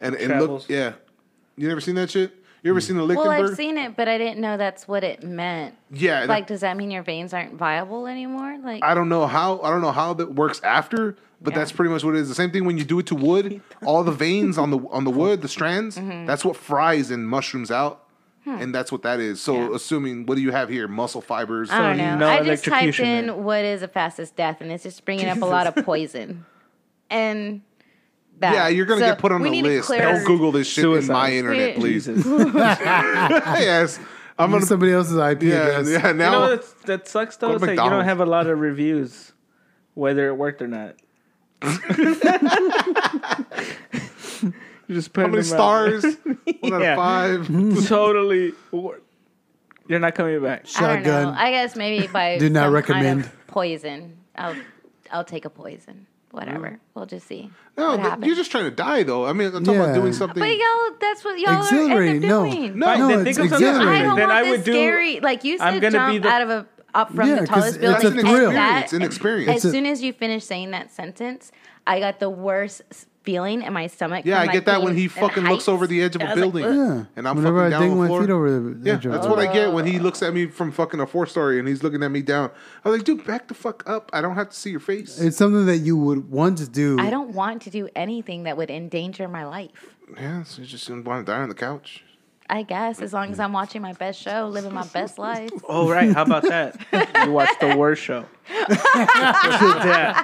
and 0.00 0.16
it 0.16 0.22
look 0.22 0.36
Travels. 0.38 0.66
yeah. 0.68 0.94
You 1.56 1.68
never 1.68 1.80
seen 1.80 1.94
that 1.94 2.10
shit? 2.10 2.32
You 2.66 2.72
ever 2.72 2.80
seen 2.80 2.96
the 2.96 3.06
Well, 3.06 3.30
I've 3.30 3.54
seen 3.54 3.78
it, 3.78 3.94
but 3.94 4.08
I 4.08 4.18
didn't 4.18 4.40
know 4.40 4.56
that's 4.56 4.88
what 4.88 5.04
it 5.04 5.22
meant. 5.22 5.76
yeah, 5.88 6.22
and 6.22 6.28
Like, 6.28 6.48
does 6.48 6.62
that 6.62 6.76
mean 6.76 6.90
your 6.90 7.04
veins 7.04 7.32
aren't 7.32 7.54
viable 7.54 8.08
anymore? 8.08 8.58
Like, 8.60 8.82
I 8.84 8.92
don't 8.92 9.08
know 9.08 9.28
how 9.28 9.60
I 9.60 9.70
don't 9.70 9.82
know 9.82 9.92
how 9.92 10.14
that 10.14 10.34
works 10.34 10.60
after, 10.64 11.14
but 11.40 11.52
Yeah. 11.52 11.60
that's 11.60 11.70
pretty 11.70 11.92
much 11.92 12.02
what 12.02 12.16
it 12.16 12.18
is. 12.18 12.28
The 12.28 12.34
same 12.34 12.50
thing 12.50 12.64
when 12.64 12.76
you 12.76 12.82
do 12.82 12.98
it 12.98 13.06
to 13.06 13.14
wood, 13.14 13.60
all 13.86 14.02
the 14.02 14.10
veins 14.10 14.58
on 14.58 14.70
the 14.72 14.78
on 14.90 15.04
the 15.04 15.12
wood, 15.12 15.42
the 15.42 15.48
strands, 15.48 15.96
Mm-hmm. 15.96 16.26
that's 16.26 16.44
what 16.44 16.56
fries 16.56 17.12
and 17.12 17.28
mushrooms 17.28 17.70
out. 17.70 18.02
Hmm. 18.42 18.56
And 18.60 18.74
that's 18.74 18.90
what 18.90 19.02
that 19.02 19.20
is. 19.20 19.40
So, 19.40 19.72
assuming, 19.72 20.26
what 20.26 20.34
do 20.34 20.40
you 20.40 20.50
have 20.50 20.68
here? 20.68 20.88
Muscle 20.88 21.20
fibers. 21.20 21.70
I 21.70 21.78
don't 21.78 21.96
know. 21.98 22.16
no 22.18 22.28
I 22.28 22.42
just 22.42 22.64
typed 22.64 22.98
in 22.98 23.26
there. 23.26 23.34
what 23.36 23.64
is 23.64 23.82
a 23.82 23.88
fastest 23.88 24.34
death, 24.34 24.60
and 24.60 24.72
it's 24.72 24.82
just 24.82 25.04
bringing 25.04 25.28
up 25.28 25.40
a 25.40 25.46
lot 25.46 25.68
of 25.68 25.76
poison. 25.84 26.44
And 27.10 27.62
that. 28.40 28.54
Yeah, 28.54 28.68
you're 28.68 28.86
gonna 28.86 29.00
So 29.00 29.06
get 29.06 29.18
put 29.18 29.32
on 29.32 29.40
we 29.42 29.50
the 29.50 29.62
list. 29.62 29.86
clear- 29.86 30.02
Don't 30.02 30.24
Google 30.24 30.52
this 30.52 30.66
shit 30.66 30.84
in 30.84 31.06
my 31.06 31.32
internet, 31.32 31.76
please. 31.76 32.06
Jesus. 32.06 32.24
yes, 32.54 33.98
I'm 34.38 34.52
on 34.54 34.62
somebody 34.62 34.92
else's 34.92 35.16
IP 35.16 35.42
Yeah, 35.44 35.54
address. 35.78 35.88
yeah. 35.90 36.08
You 36.08 36.14
Now, 36.14 36.30
know 36.32 36.48
that's, 36.50 36.72
that 36.84 37.08
sucks 37.08 37.36
though. 37.36 37.52
It's 37.52 37.62
like 37.62 37.70
you 37.70 37.76
don't 37.76 38.04
have 38.04 38.20
a 38.20 38.26
lot 38.26 38.46
of 38.46 38.58
reviews, 38.58 39.32
whether 39.94 40.28
it 40.28 40.34
worked 40.36 40.60
or 40.62 40.68
not. 40.68 40.96
You 41.62 41.74
just 44.94 45.12
put 45.12 45.22
how 45.22 45.28
many 45.28 45.38
out. 45.38 45.44
stars? 45.46 46.04
One 46.60 46.74
out 46.74 46.82
of 46.82 46.96
five. 47.48 47.86
totally. 47.88 48.52
You're 49.88 49.98
not 50.00 50.14
coming 50.14 50.42
back. 50.42 50.66
I 50.76 50.80
don't 50.80 51.02
know. 51.02 51.10
Shotgun. 51.10 51.34
I 51.34 51.50
guess 51.52 51.74
maybe 51.76 52.06
by 52.06 52.38
Do 52.38 52.50
not 52.50 52.64
some 52.66 52.72
recommend. 52.74 53.22
kind 53.22 53.32
of 53.34 53.46
poison. 53.46 54.16
I'll 54.36 54.54
I'll 55.10 55.24
take 55.24 55.44
a 55.44 55.50
poison. 55.50 56.06
Whatever. 56.36 56.78
We'll 56.94 57.06
just 57.06 57.26
see. 57.26 57.50
No, 57.78 57.96
what 57.96 58.22
you're 58.26 58.36
just 58.36 58.50
trying 58.50 58.64
to 58.64 58.70
die, 58.70 59.04
though. 59.04 59.24
I 59.24 59.32
mean, 59.32 59.48
I'm 59.54 59.64
talking 59.64 59.80
Yeah. 59.80 59.86
about 59.86 59.94
doing 59.94 60.12
something. 60.12 60.38
But 60.38 60.50
y'all, 60.54 60.96
that's 61.00 61.24
what 61.24 61.38
y'all 61.38 61.54
are 61.54 61.62
Exhilarating. 61.62 62.16
end 62.16 62.28
No. 62.28 62.44
up 62.46 62.52
doing. 62.52 62.78
No, 62.78 62.86
Fine, 62.86 62.98
No, 62.98 63.08
then 63.08 63.26
it's 63.26 63.38
think 63.38 63.52
of 63.52 63.58
something. 63.58 63.68
I 63.88 64.02
don't 64.02 64.16
Then 64.16 64.28
want 64.28 64.32
I 64.38 64.42
this 64.42 64.50
would 64.50 64.64
do. 64.64 65.20
Like 65.22 65.44
you 65.44 65.54
I'm 65.58 65.72
said, 65.74 65.80
gonna 65.80 65.90
jump 65.92 66.12
be 66.12 66.18
the- 66.18 66.28
out 66.28 66.42
of 66.42 66.50
a 66.50 66.66
up 66.94 67.14
from 67.14 67.26
Yeah, 67.28 67.34
the 67.36 67.46
'cause 67.46 67.48
tallest 67.48 67.80
building. 67.80 67.92
That's 67.92 68.04
an 68.04 68.12
a 68.12 68.20
and 68.20 68.28
thrill. 68.28 68.50
that- 68.52 68.82
It's 68.84 68.92
an 68.92 69.02
experience. 69.02 69.48
As 69.50 69.56
It's 69.56 69.64
a- 69.64 69.70
soon 69.70 69.86
as 69.86 70.02
you 70.02 70.12
finish 70.12 70.44
saying 70.44 70.70
that 70.72 70.92
sentence, 70.92 71.52
I 71.86 72.00
got 72.00 72.20
the 72.20 72.28
worst 72.30 72.82
s- 72.90 73.06
feeling 73.26 73.60
in 73.62 73.72
my 73.74 73.88
stomach. 73.88 74.24
Yeah, 74.24 74.38
I 74.38 74.44
like, 74.44 74.52
get 74.52 74.64
that 74.64 74.80
when 74.82 74.96
he 74.96 75.04
in 75.04 75.08
fucking 75.10 75.44
looks 75.44 75.68
over 75.68 75.86
the 75.86 76.02
edge 76.02 76.14
of 76.16 76.22
a 76.22 76.24
was 76.24 76.30
like, 76.36 76.40
building, 76.40 76.62
Yeah. 76.64 77.04
and 77.16 77.28
I'm 77.28 77.36
Whenever 77.36 77.58
fucking 77.58 77.66
I 77.66 77.70
down 77.70 77.82
dig 77.82 77.90
on 77.90 77.96
the 77.96 78.02
my 78.02 78.06
floor. 78.08 78.20
feet 78.22 78.30
over 78.30 78.50
the 78.60 78.78
Yeah, 78.88 78.94
edge 78.94 79.04
of 79.06 79.12
that's 79.12 79.26
it. 79.26 79.28
what 79.28 79.38
I 79.40 79.52
get 79.52 79.72
when 79.72 79.84
he 79.86 79.98
looks 79.98 80.22
at 80.22 80.32
me 80.32 80.46
from 80.46 80.72
fucking 80.72 81.00
a 81.00 81.06
four 81.06 81.26
story 81.26 81.58
and 81.58 81.68
he's 81.68 81.82
looking 81.82 82.02
at 82.02 82.10
me 82.10 82.22
down. 82.22 82.50
I'm 82.84 82.92
like, 82.92 83.04
dude, 83.04 83.26
back 83.26 83.48
the 83.48 83.54
fuck 83.54 83.82
up. 83.86 84.08
I 84.14 84.22
don't 84.22 84.36
have 84.36 84.48
to 84.48 84.56
see 84.56 84.70
your 84.70 84.80
face. 84.80 85.20
It's 85.20 85.36
something 85.36 85.66
that 85.66 85.78
you 85.78 85.96
would 85.98 86.30
want 86.30 86.56
to 86.58 86.68
do. 86.68 86.98
I 86.98 87.10
don't 87.10 87.34
want 87.34 87.60
to 87.62 87.70
do 87.70 87.88
anything 87.94 88.44
that 88.44 88.56
would 88.56 88.70
endanger 88.70 89.28
my 89.28 89.44
life. 89.44 89.96
yeah, 90.16 90.44
so 90.44 90.62
you 90.62 90.68
just 90.68 90.88
want 90.88 91.04
to 91.26 91.30
die 91.32 91.42
on 91.42 91.48
the 91.50 91.54
couch. 91.54 92.04
I 92.48 92.62
guess 92.62 93.00
as 93.00 93.12
long 93.12 93.32
as 93.32 93.40
I'm 93.40 93.52
watching 93.52 93.82
my 93.82 93.92
best 93.92 94.20
show, 94.20 94.46
living 94.46 94.72
my 94.72 94.86
best 94.86 95.18
life. 95.18 95.50
Oh 95.68 95.90
right, 95.90 96.12
how 96.12 96.22
about 96.22 96.44
that? 96.44 96.76
You 97.24 97.32
watch 97.32 97.50
the 97.60 97.76
worst 97.76 98.02
show. 98.02 98.24
yeah. 98.48 100.18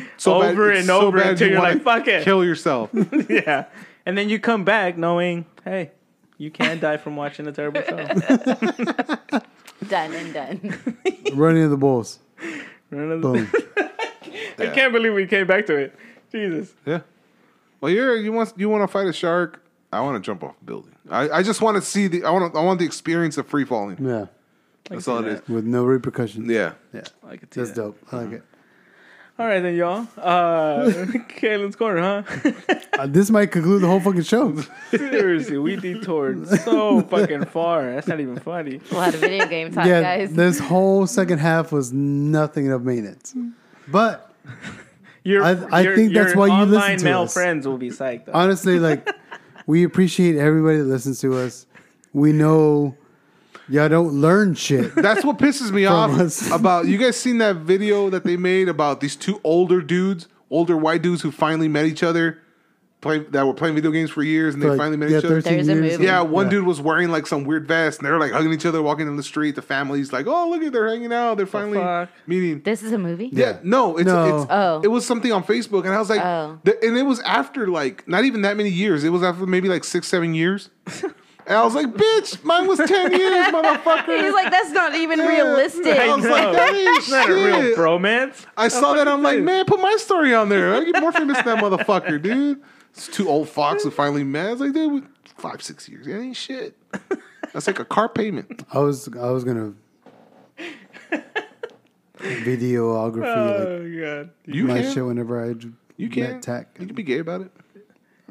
So 0.18 0.42
Over 0.42 0.70
it's 0.70 0.80
and 0.80 0.86
so 0.86 1.00
over 1.00 1.18
bad 1.18 1.30
until 1.30 1.48
you 1.48 1.54
you're 1.54 1.62
like, 1.62 1.82
"Fuck 1.82 2.06
it." 2.08 2.24
kill 2.24 2.44
yourself. 2.44 2.90
yeah. 3.28 3.66
And 4.04 4.16
then 4.18 4.28
you 4.28 4.38
come 4.38 4.64
back 4.64 4.96
knowing, 4.98 5.46
hey, 5.64 5.92
you 6.38 6.50
can 6.50 6.78
die 6.78 6.96
from 6.96 7.16
watching 7.16 7.46
a 7.46 7.52
terrible 7.52 7.82
show. 7.82 7.96
done 9.88 10.12
and 10.12 10.34
done. 10.34 10.78
Running 11.34 11.64
of 11.64 11.70
the 11.70 11.76
bulls. 11.76 12.18
Boom. 12.90 13.20
Boom. 13.20 13.50
I 14.58 14.66
can't 14.68 14.92
believe 14.92 15.14
we 15.14 15.26
came 15.26 15.46
back 15.46 15.66
to 15.66 15.76
it. 15.76 15.94
Jesus. 16.32 16.72
yeah. 16.86 17.00
Well, 17.80 17.92
you're 17.92 18.16
you 18.16 18.32
want 18.32 18.52
you 18.56 18.68
want 18.68 18.82
to 18.82 18.88
fight 18.88 19.06
a 19.06 19.12
shark. 19.12 19.62
I 19.92 20.00
want 20.00 20.22
to 20.22 20.26
jump 20.26 20.42
off 20.44 20.54
a 20.60 20.64
building. 20.64 20.94
I, 21.10 21.30
I 21.30 21.42
just 21.42 21.62
want 21.62 21.76
to 21.76 21.82
see 21.82 22.06
the 22.08 22.24
I 22.24 22.30
want 22.30 22.54
I 22.54 22.62
want 22.62 22.78
the 22.78 22.84
experience 22.86 23.38
of 23.38 23.46
free 23.46 23.64
falling. 23.64 24.04
Yeah. 24.04 24.26
That's 24.90 25.06
all 25.08 25.18
it 25.24 25.26
is. 25.26 25.48
With 25.48 25.64
no 25.64 25.84
repercussions. 25.84 26.48
Yeah. 26.50 26.72
Yeah. 26.94 27.02
I 27.26 27.36
could 27.36 27.52
see 27.52 27.60
That's 27.60 27.72
that. 27.72 27.76
dope. 27.82 27.98
I 28.12 28.16
like 28.22 28.32
it. 28.32 28.42
All 29.38 29.46
right 29.46 29.60
then, 29.60 29.76
y'all. 29.76 30.08
Uh, 30.16 30.90
Kalen's 31.28 31.76
corner, 31.76 32.24
huh? 32.24 32.52
Uh, 32.98 33.06
this 33.06 33.30
might 33.30 33.52
conclude 33.52 33.82
the 33.82 33.86
whole 33.86 34.00
fucking 34.00 34.22
show. 34.22 34.56
Seriously, 34.90 35.58
we 35.58 35.76
detoured 35.76 36.48
so 36.48 37.02
fucking 37.02 37.44
far. 37.44 37.84
That's 37.94 38.08
not 38.08 38.18
even 38.18 38.40
funny. 38.40 38.80
A 38.90 38.94
lot 38.94 39.14
of 39.14 39.20
video 39.20 39.46
game 39.46 39.70
talk, 39.72 39.86
yeah, 39.86 40.00
guys. 40.02 40.34
this 40.34 40.58
whole 40.58 41.06
second 41.06 41.38
half 41.38 41.70
was 41.70 41.92
nothing 41.92 42.72
of 42.72 42.84
maintenance. 42.84 43.32
But 43.86 44.34
Your, 45.22 45.44
I- 45.44 45.52
I 45.70 45.80
your, 45.82 45.94
think 45.94 46.14
that's 46.14 46.30
your 46.34 46.38
why 46.38 46.46
you 46.58 46.64
listen 46.64 46.74
online 46.82 46.98
to 46.98 47.04
male 47.04 47.22
us. 47.22 47.32
friends 47.32 47.64
will 47.64 47.78
be 47.78 47.90
psyched. 47.90 48.24
Though. 48.24 48.32
honestly, 48.32 48.80
like, 48.80 49.08
we 49.68 49.84
appreciate 49.84 50.34
everybody 50.36 50.78
that 50.78 50.84
listens 50.84 51.20
to 51.20 51.36
us. 51.36 51.66
We 52.14 52.32
know 52.32 52.96
y'all 53.68 53.90
don't 53.90 54.14
learn 54.14 54.54
shit. 54.54 54.94
That's 54.94 55.26
what 55.26 55.36
pisses 55.36 55.70
me 55.70 55.84
off 55.84 56.18
us. 56.18 56.50
about 56.50 56.86
you 56.86 56.96
guys 56.96 57.18
seen 57.18 57.36
that 57.38 57.56
video 57.56 58.08
that 58.08 58.24
they 58.24 58.38
made 58.38 58.70
about 58.70 59.02
these 59.02 59.14
two 59.14 59.42
older 59.44 59.82
dudes, 59.82 60.26
older 60.48 60.74
white 60.74 61.02
dudes 61.02 61.20
who 61.20 61.30
finally 61.30 61.68
met 61.68 61.84
each 61.84 62.02
other, 62.02 62.40
play 63.00 63.20
that 63.20 63.46
were 63.46 63.54
playing 63.54 63.76
video 63.76 63.90
games 63.92 64.10
for 64.10 64.22
years 64.24 64.54
and 64.54 64.62
they 64.62 64.68
Like, 64.68 64.76
finally 64.78 64.96
met 64.96 65.08
yeah, 65.10 65.18
each 65.18 65.24
other. 65.24 65.40
13 65.40 65.52
There's 65.54 65.68
a 65.68 65.74
movie. 65.76 66.04
Yeah, 66.04 66.20
one 66.22 66.46
Yeah. 66.46 66.50
dude 66.50 66.66
was 66.66 66.80
wearing 66.80 67.10
like 67.10 67.28
some 67.28 67.44
weird 67.44 67.68
vest 67.68 68.00
and 68.00 68.06
they 68.06 68.10
were 68.10 68.18
like 68.18 68.32
hugging 68.32 68.52
each 68.52 68.66
other, 68.66 68.82
walking 68.82 69.06
in 69.06 69.16
the 69.16 69.22
street. 69.22 69.54
The 69.54 69.62
family's 69.62 70.12
like, 70.12 70.26
"Oh, 70.26 70.48
look 70.50 70.62
at 70.62 70.72
they're 70.72 70.88
hanging 70.88 71.12
out. 71.12 71.36
They're 71.36 71.46
finally 71.46 71.78
fuck? 71.78 72.08
meeting." 72.26 72.60
This 72.64 72.82
is 72.82 72.90
a 72.92 72.98
movie. 72.98 73.30
Yeah, 73.32 73.58
no, 73.62 73.96
it's, 73.98 74.06
No. 74.06 74.36
it's 74.42 74.46
Oh. 74.50 74.80
it 74.82 74.88
was 74.88 75.06
something 75.06 75.30
on 75.32 75.44
Facebook, 75.44 75.84
and 75.84 75.94
I 75.94 75.98
was 76.00 76.10
like, 76.10 76.20
Oh. 76.24 76.58
the- 76.64 76.82
and 76.84 76.96
it 76.98 77.04
was 77.04 77.20
after 77.20 77.68
like 77.68 78.06
not 78.08 78.24
even 78.24 78.42
that 78.42 78.56
many 78.56 78.70
years. 78.70 79.04
It 79.04 79.10
was 79.10 79.22
after 79.22 79.46
maybe 79.46 79.68
like 79.68 79.84
six, 79.84 80.08
seven 80.08 80.34
years. 80.34 80.70
and 81.46 81.56
I 81.56 81.62
was 81.64 81.76
like, 81.76 81.86
"Bitch, 81.94 82.42
mine 82.42 82.66
was 82.66 82.78
ten 82.78 83.12
years, 83.18 83.46
motherfucker." 83.46 84.20
He's 84.24 84.34
like, 84.34 84.50
that's 84.50 84.70
not 84.72 84.96
even 84.96 85.20
Yeah. 85.20 85.28
realistic. 85.28 85.86
I 85.96 86.16
was 86.16 86.24
like, 86.26 86.52
that 86.52 86.74
ain't 86.74 86.98
It's 86.98 87.10
not 87.10 87.30
a 87.30 87.32
real 87.32 87.76
bromance. 87.76 88.44
I 88.56 88.66
saw 88.66 88.94
that. 88.94 89.06
I'm 89.06 89.22
like, 89.22 89.38
man, 89.38 89.66
put 89.66 89.80
my 89.80 89.94
story 89.98 90.34
on 90.34 90.48
there. 90.48 90.74
I 90.74 90.82
get 90.82 91.00
more 91.00 91.12
famous 91.12 91.36
than 91.40 91.46
that 91.46 91.62
motherfucker, 91.62 92.20
dude. 92.20 92.60
It's 92.90 93.08
two 93.08 93.28
old 93.28 93.48
fox 93.48 93.84
who 93.84 93.90
finally 93.90 94.24
met. 94.24 94.46
I 94.48 94.50
was 94.52 94.60
like, 94.60 94.72
dude, 94.72 95.06
five, 95.36 95.62
six 95.62 95.88
years. 95.88 96.06
That 96.06 96.20
ain't 96.20 96.36
shit. 96.36 96.76
That's 97.52 97.66
like 97.66 97.78
a 97.78 97.84
car 97.84 98.08
payment. 98.08 98.64
I 98.72 98.78
was 98.78 99.08
I 99.08 99.30
was 99.30 99.44
gonna 99.44 99.74
videography 102.18 103.36
oh, 103.36 103.58
like 103.58 103.68
Oh 103.68 104.00
god. 104.00 104.30
You 104.46 104.64
my 104.64 104.82
can. 104.82 104.92
shit 104.92 105.04
whenever 105.04 105.42
I 105.42 105.54
You 105.96 106.08
met 106.08 106.12
can. 106.12 106.40
Tack. 106.40 106.76
You 106.78 106.86
can 106.86 106.94
be 106.94 107.02
gay 107.02 107.18
about 107.18 107.42
it. 107.42 107.52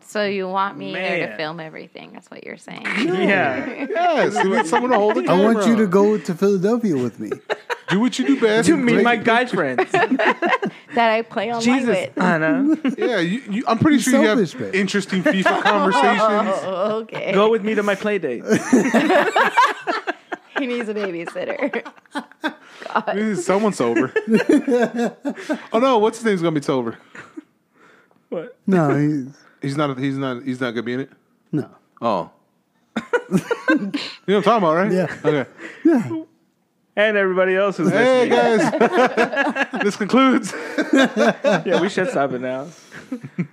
So 0.07 0.25
you 0.25 0.47
want 0.47 0.77
me 0.77 0.93
there 0.93 1.19
to 1.19 1.27
Man. 1.27 1.38
film 1.38 1.59
everything? 1.59 2.13
That's 2.13 2.31
what 2.31 2.45
you're 2.45 2.57
saying. 2.57 2.85
Yeah. 2.85 3.88
Yes, 3.89 4.41
you 4.41 4.55
need 4.55 4.65
someone 4.65 4.91
to 4.91 4.97
hold 4.97 5.15
the 5.15 5.21
I 5.23 5.25
camera. 5.25 5.53
want 5.53 5.67
you 5.67 5.75
to 5.75 5.85
go 5.88 6.17
to 6.17 6.34
Philadelphia 6.34 6.95
with 6.95 7.19
me. 7.19 7.29
do 7.89 7.99
what 7.99 8.17
you 8.17 8.25
do 8.25 8.39
best. 8.39 8.67
To 8.69 8.77
meet 8.77 8.95
Take- 8.95 9.03
my 9.03 9.17
guy 9.17 9.45
friends. 9.45 9.91
that 9.91 10.71
I 10.95 11.21
play 11.23 11.51
online 11.51 11.61
Jesus, 11.61 11.89
with. 11.89 12.17
Anna. 12.23 12.77
Yeah, 12.97 13.19
you, 13.19 13.41
you, 13.49 13.63
I'm 13.67 13.79
pretty 13.79 13.99
sure 13.99 14.13
Selfish, 14.23 14.53
you 14.53 14.59
have 14.59 14.71
babe. 14.71 14.79
interesting 14.79 15.23
FIFA 15.23 15.61
conversations. 15.63 16.59
Oh, 16.63 16.99
okay. 17.01 17.34
Go 17.34 17.51
with 17.51 17.63
me 17.63 17.75
to 17.75 17.84
my 17.84 17.95
play 17.95 18.17
date. 18.17 18.43
He 20.57 20.65
needs 20.65 20.89
a 20.89 20.93
babysitter. 20.93 21.85
Someone's 23.43 23.75
sober. 23.77 24.11
oh 25.71 25.79
no, 25.79 25.97
what's 25.99 26.17
his 26.17 26.25
name's 26.25 26.41
gonna 26.41 26.59
be 26.59 26.61
sober? 26.63 26.97
What? 28.29 28.57
No, 28.65 28.95
he's, 28.97 29.38
He's 29.61 29.75
not. 29.77 29.97
He's 29.97 30.17
not. 30.17 30.43
He's 30.43 30.59
not 30.61 30.71
gonna 30.71 30.84
be 30.84 30.93
in 30.93 30.99
it. 31.01 31.11
no. 31.51 31.69
Oh. 32.01 32.31
you 33.29 33.38
know 33.38 33.91
what 34.25 34.35
I'm 34.35 34.43
talking 34.43 34.57
about, 34.57 34.73
right? 34.75 34.91
Yeah. 34.91 35.15
Okay. 35.25 35.49
Yeah. 35.84 36.23
And 36.95 37.15
everybody 37.15 37.55
else 37.55 37.77
who's 37.77 37.89
Hey 37.91 38.27
listening. 38.27 38.79
guys, 38.79 39.67
this 39.84 39.95
concludes. 39.95 40.51
Yeah, 40.93 41.79
we 41.79 41.89
should 41.89 42.09
stop 42.09 42.31
it 42.34 42.41
now. 42.41 42.67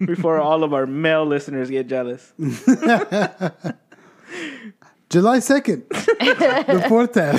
Before 0.05 0.39
all 0.41 0.65
of 0.65 0.73
our 0.73 0.87
male 0.87 1.27
listeners 1.27 1.69
get 1.69 1.87
jealous. 1.87 2.33
July 5.11 5.39
second, 5.41 5.85
the 5.91 6.85
Fourth 6.89 7.13
Tap. 7.13 7.37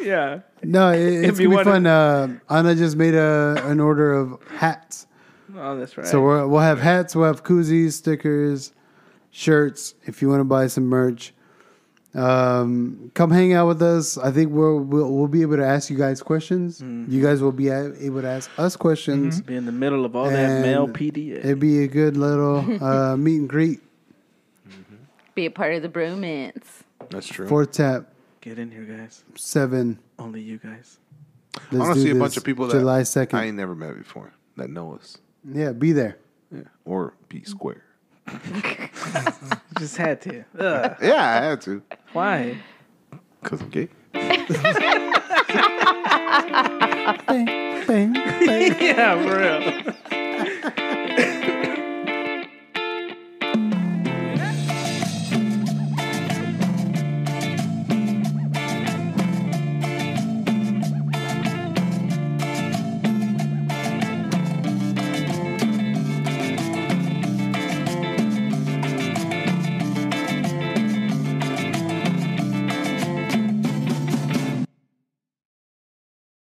Yeah. 0.00 0.40
No, 0.62 0.90
it, 0.92 0.98
it's 1.26 1.38
you 1.38 1.48
gonna 1.50 1.64
be 1.64 1.70
wanna- 1.70 1.70
fun. 1.70 1.86
Uh, 1.86 2.38
Anna 2.48 2.74
just 2.74 2.96
made 2.96 3.14
a 3.14 3.60
an 3.66 3.78
order 3.80 4.12
of 4.14 4.38
hats, 4.56 5.06
Oh, 5.56 5.78
that's 5.78 5.96
right. 5.96 6.06
so 6.06 6.20
we're, 6.20 6.46
we'll 6.46 6.60
have 6.60 6.80
hats, 6.80 7.16
we'll 7.16 7.26
have 7.26 7.42
koozies, 7.42 7.92
stickers, 7.92 8.72
shirts. 9.30 9.94
If 10.04 10.22
you 10.22 10.28
want 10.28 10.40
to 10.40 10.44
buy 10.44 10.66
some 10.66 10.86
merch, 10.86 11.32
um, 12.14 13.10
come 13.14 13.30
hang 13.30 13.52
out 13.52 13.68
with 13.68 13.82
us. 13.82 14.16
I 14.16 14.30
think 14.30 14.52
we'll 14.52 14.78
we'll, 14.78 15.12
we'll 15.12 15.28
be 15.28 15.42
able 15.42 15.56
to 15.56 15.66
ask 15.66 15.90
you 15.90 15.96
guys 15.96 16.22
questions. 16.22 16.80
Mm-hmm. 16.80 17.12
You 17.12 17.22
guys 17.22 17.42
will 17.42 17.52
be 17.52 17.68
able 17.68 18.22
to 18.22 18.28
ask 18.28 18.50
us 18.58 18.76
questions. 18.76 19.40
be 19.42 19.56
in 19.56 19.66
the 19.66 19.72
middle 19.72 20.04
of 20.04 20.16
all 20.16 20.24
that 20.24 20.34
And 20.34 20.62
male 20.62 20.88
PDA. 20.88 21.38
It'd 21.38 21.60
be 21.60 21.84
a 21.84 21.88
good 21.88 22.16
little 22.16 22.82
uh, 22.84 23.16
meet 23.16 23.36
and 23.36 23.48
greet. 23.48 23.80
Be 25.34 25.46
a 25.46 25.50
part 25.50 25.74
of 25.74 25.82
the 25.82 25.88
bromance. 25.90 26.82
That's 27.10 27.28
true. 27.28 27.46
Fourth 27.46 27.72
tap 27.72 28.06
Get 28.40 28.58
in 28.58 28.70
here, 28.70 28.84
guys. 28.84 29.22
seven. 29.34 29.98
Only 30.18 30.40
you 30.40 30.56
guys. 30.56 30.98
Let's 31.70 31.74
I 31.74 31.78
want 31.78 31.94
to 31.96 32.02
see 32.02 32.10
a 32.10 32.14
bunch 32.14 32.36
of 32.36 32.44
people 32.44 32.66
that 32.68 32.76
2nd. 32.76 33.34
I 33.34 33.44
ain't 33.46 33.56
never 33.56 33.74
met 33.74 33.96
before 33.96 34.32
that 34.56 34.70
know 34.70 34.94
us. 34.94 35.18
Yeah, 35.52 35.72
be 35.72 35.92
there. 35.92 36.18
Yeah. 36.52 36.62
Or 36.84 37.14
be 37.28 37.42
square. 37.44 37.82
Just 39.78 39.96
had 39.96 40.20
to. 40.22 40.44
Ugh. 40.58 40.96
Yeah, 41.00 41.14
I 41.14 41.44
had 41.44 41.60
to. 41.62 41.82
Why? 42.12 42.58
Because 43.42 43.60
I'm 43.60 43.68
gay. 43.70 43.88
bang, 47.26 47.46
bang, 47.86 48.12
bang. 48.12 48.76
yeah, 48.80 49.22
for 49.22 49.38
real. 49.38 49.62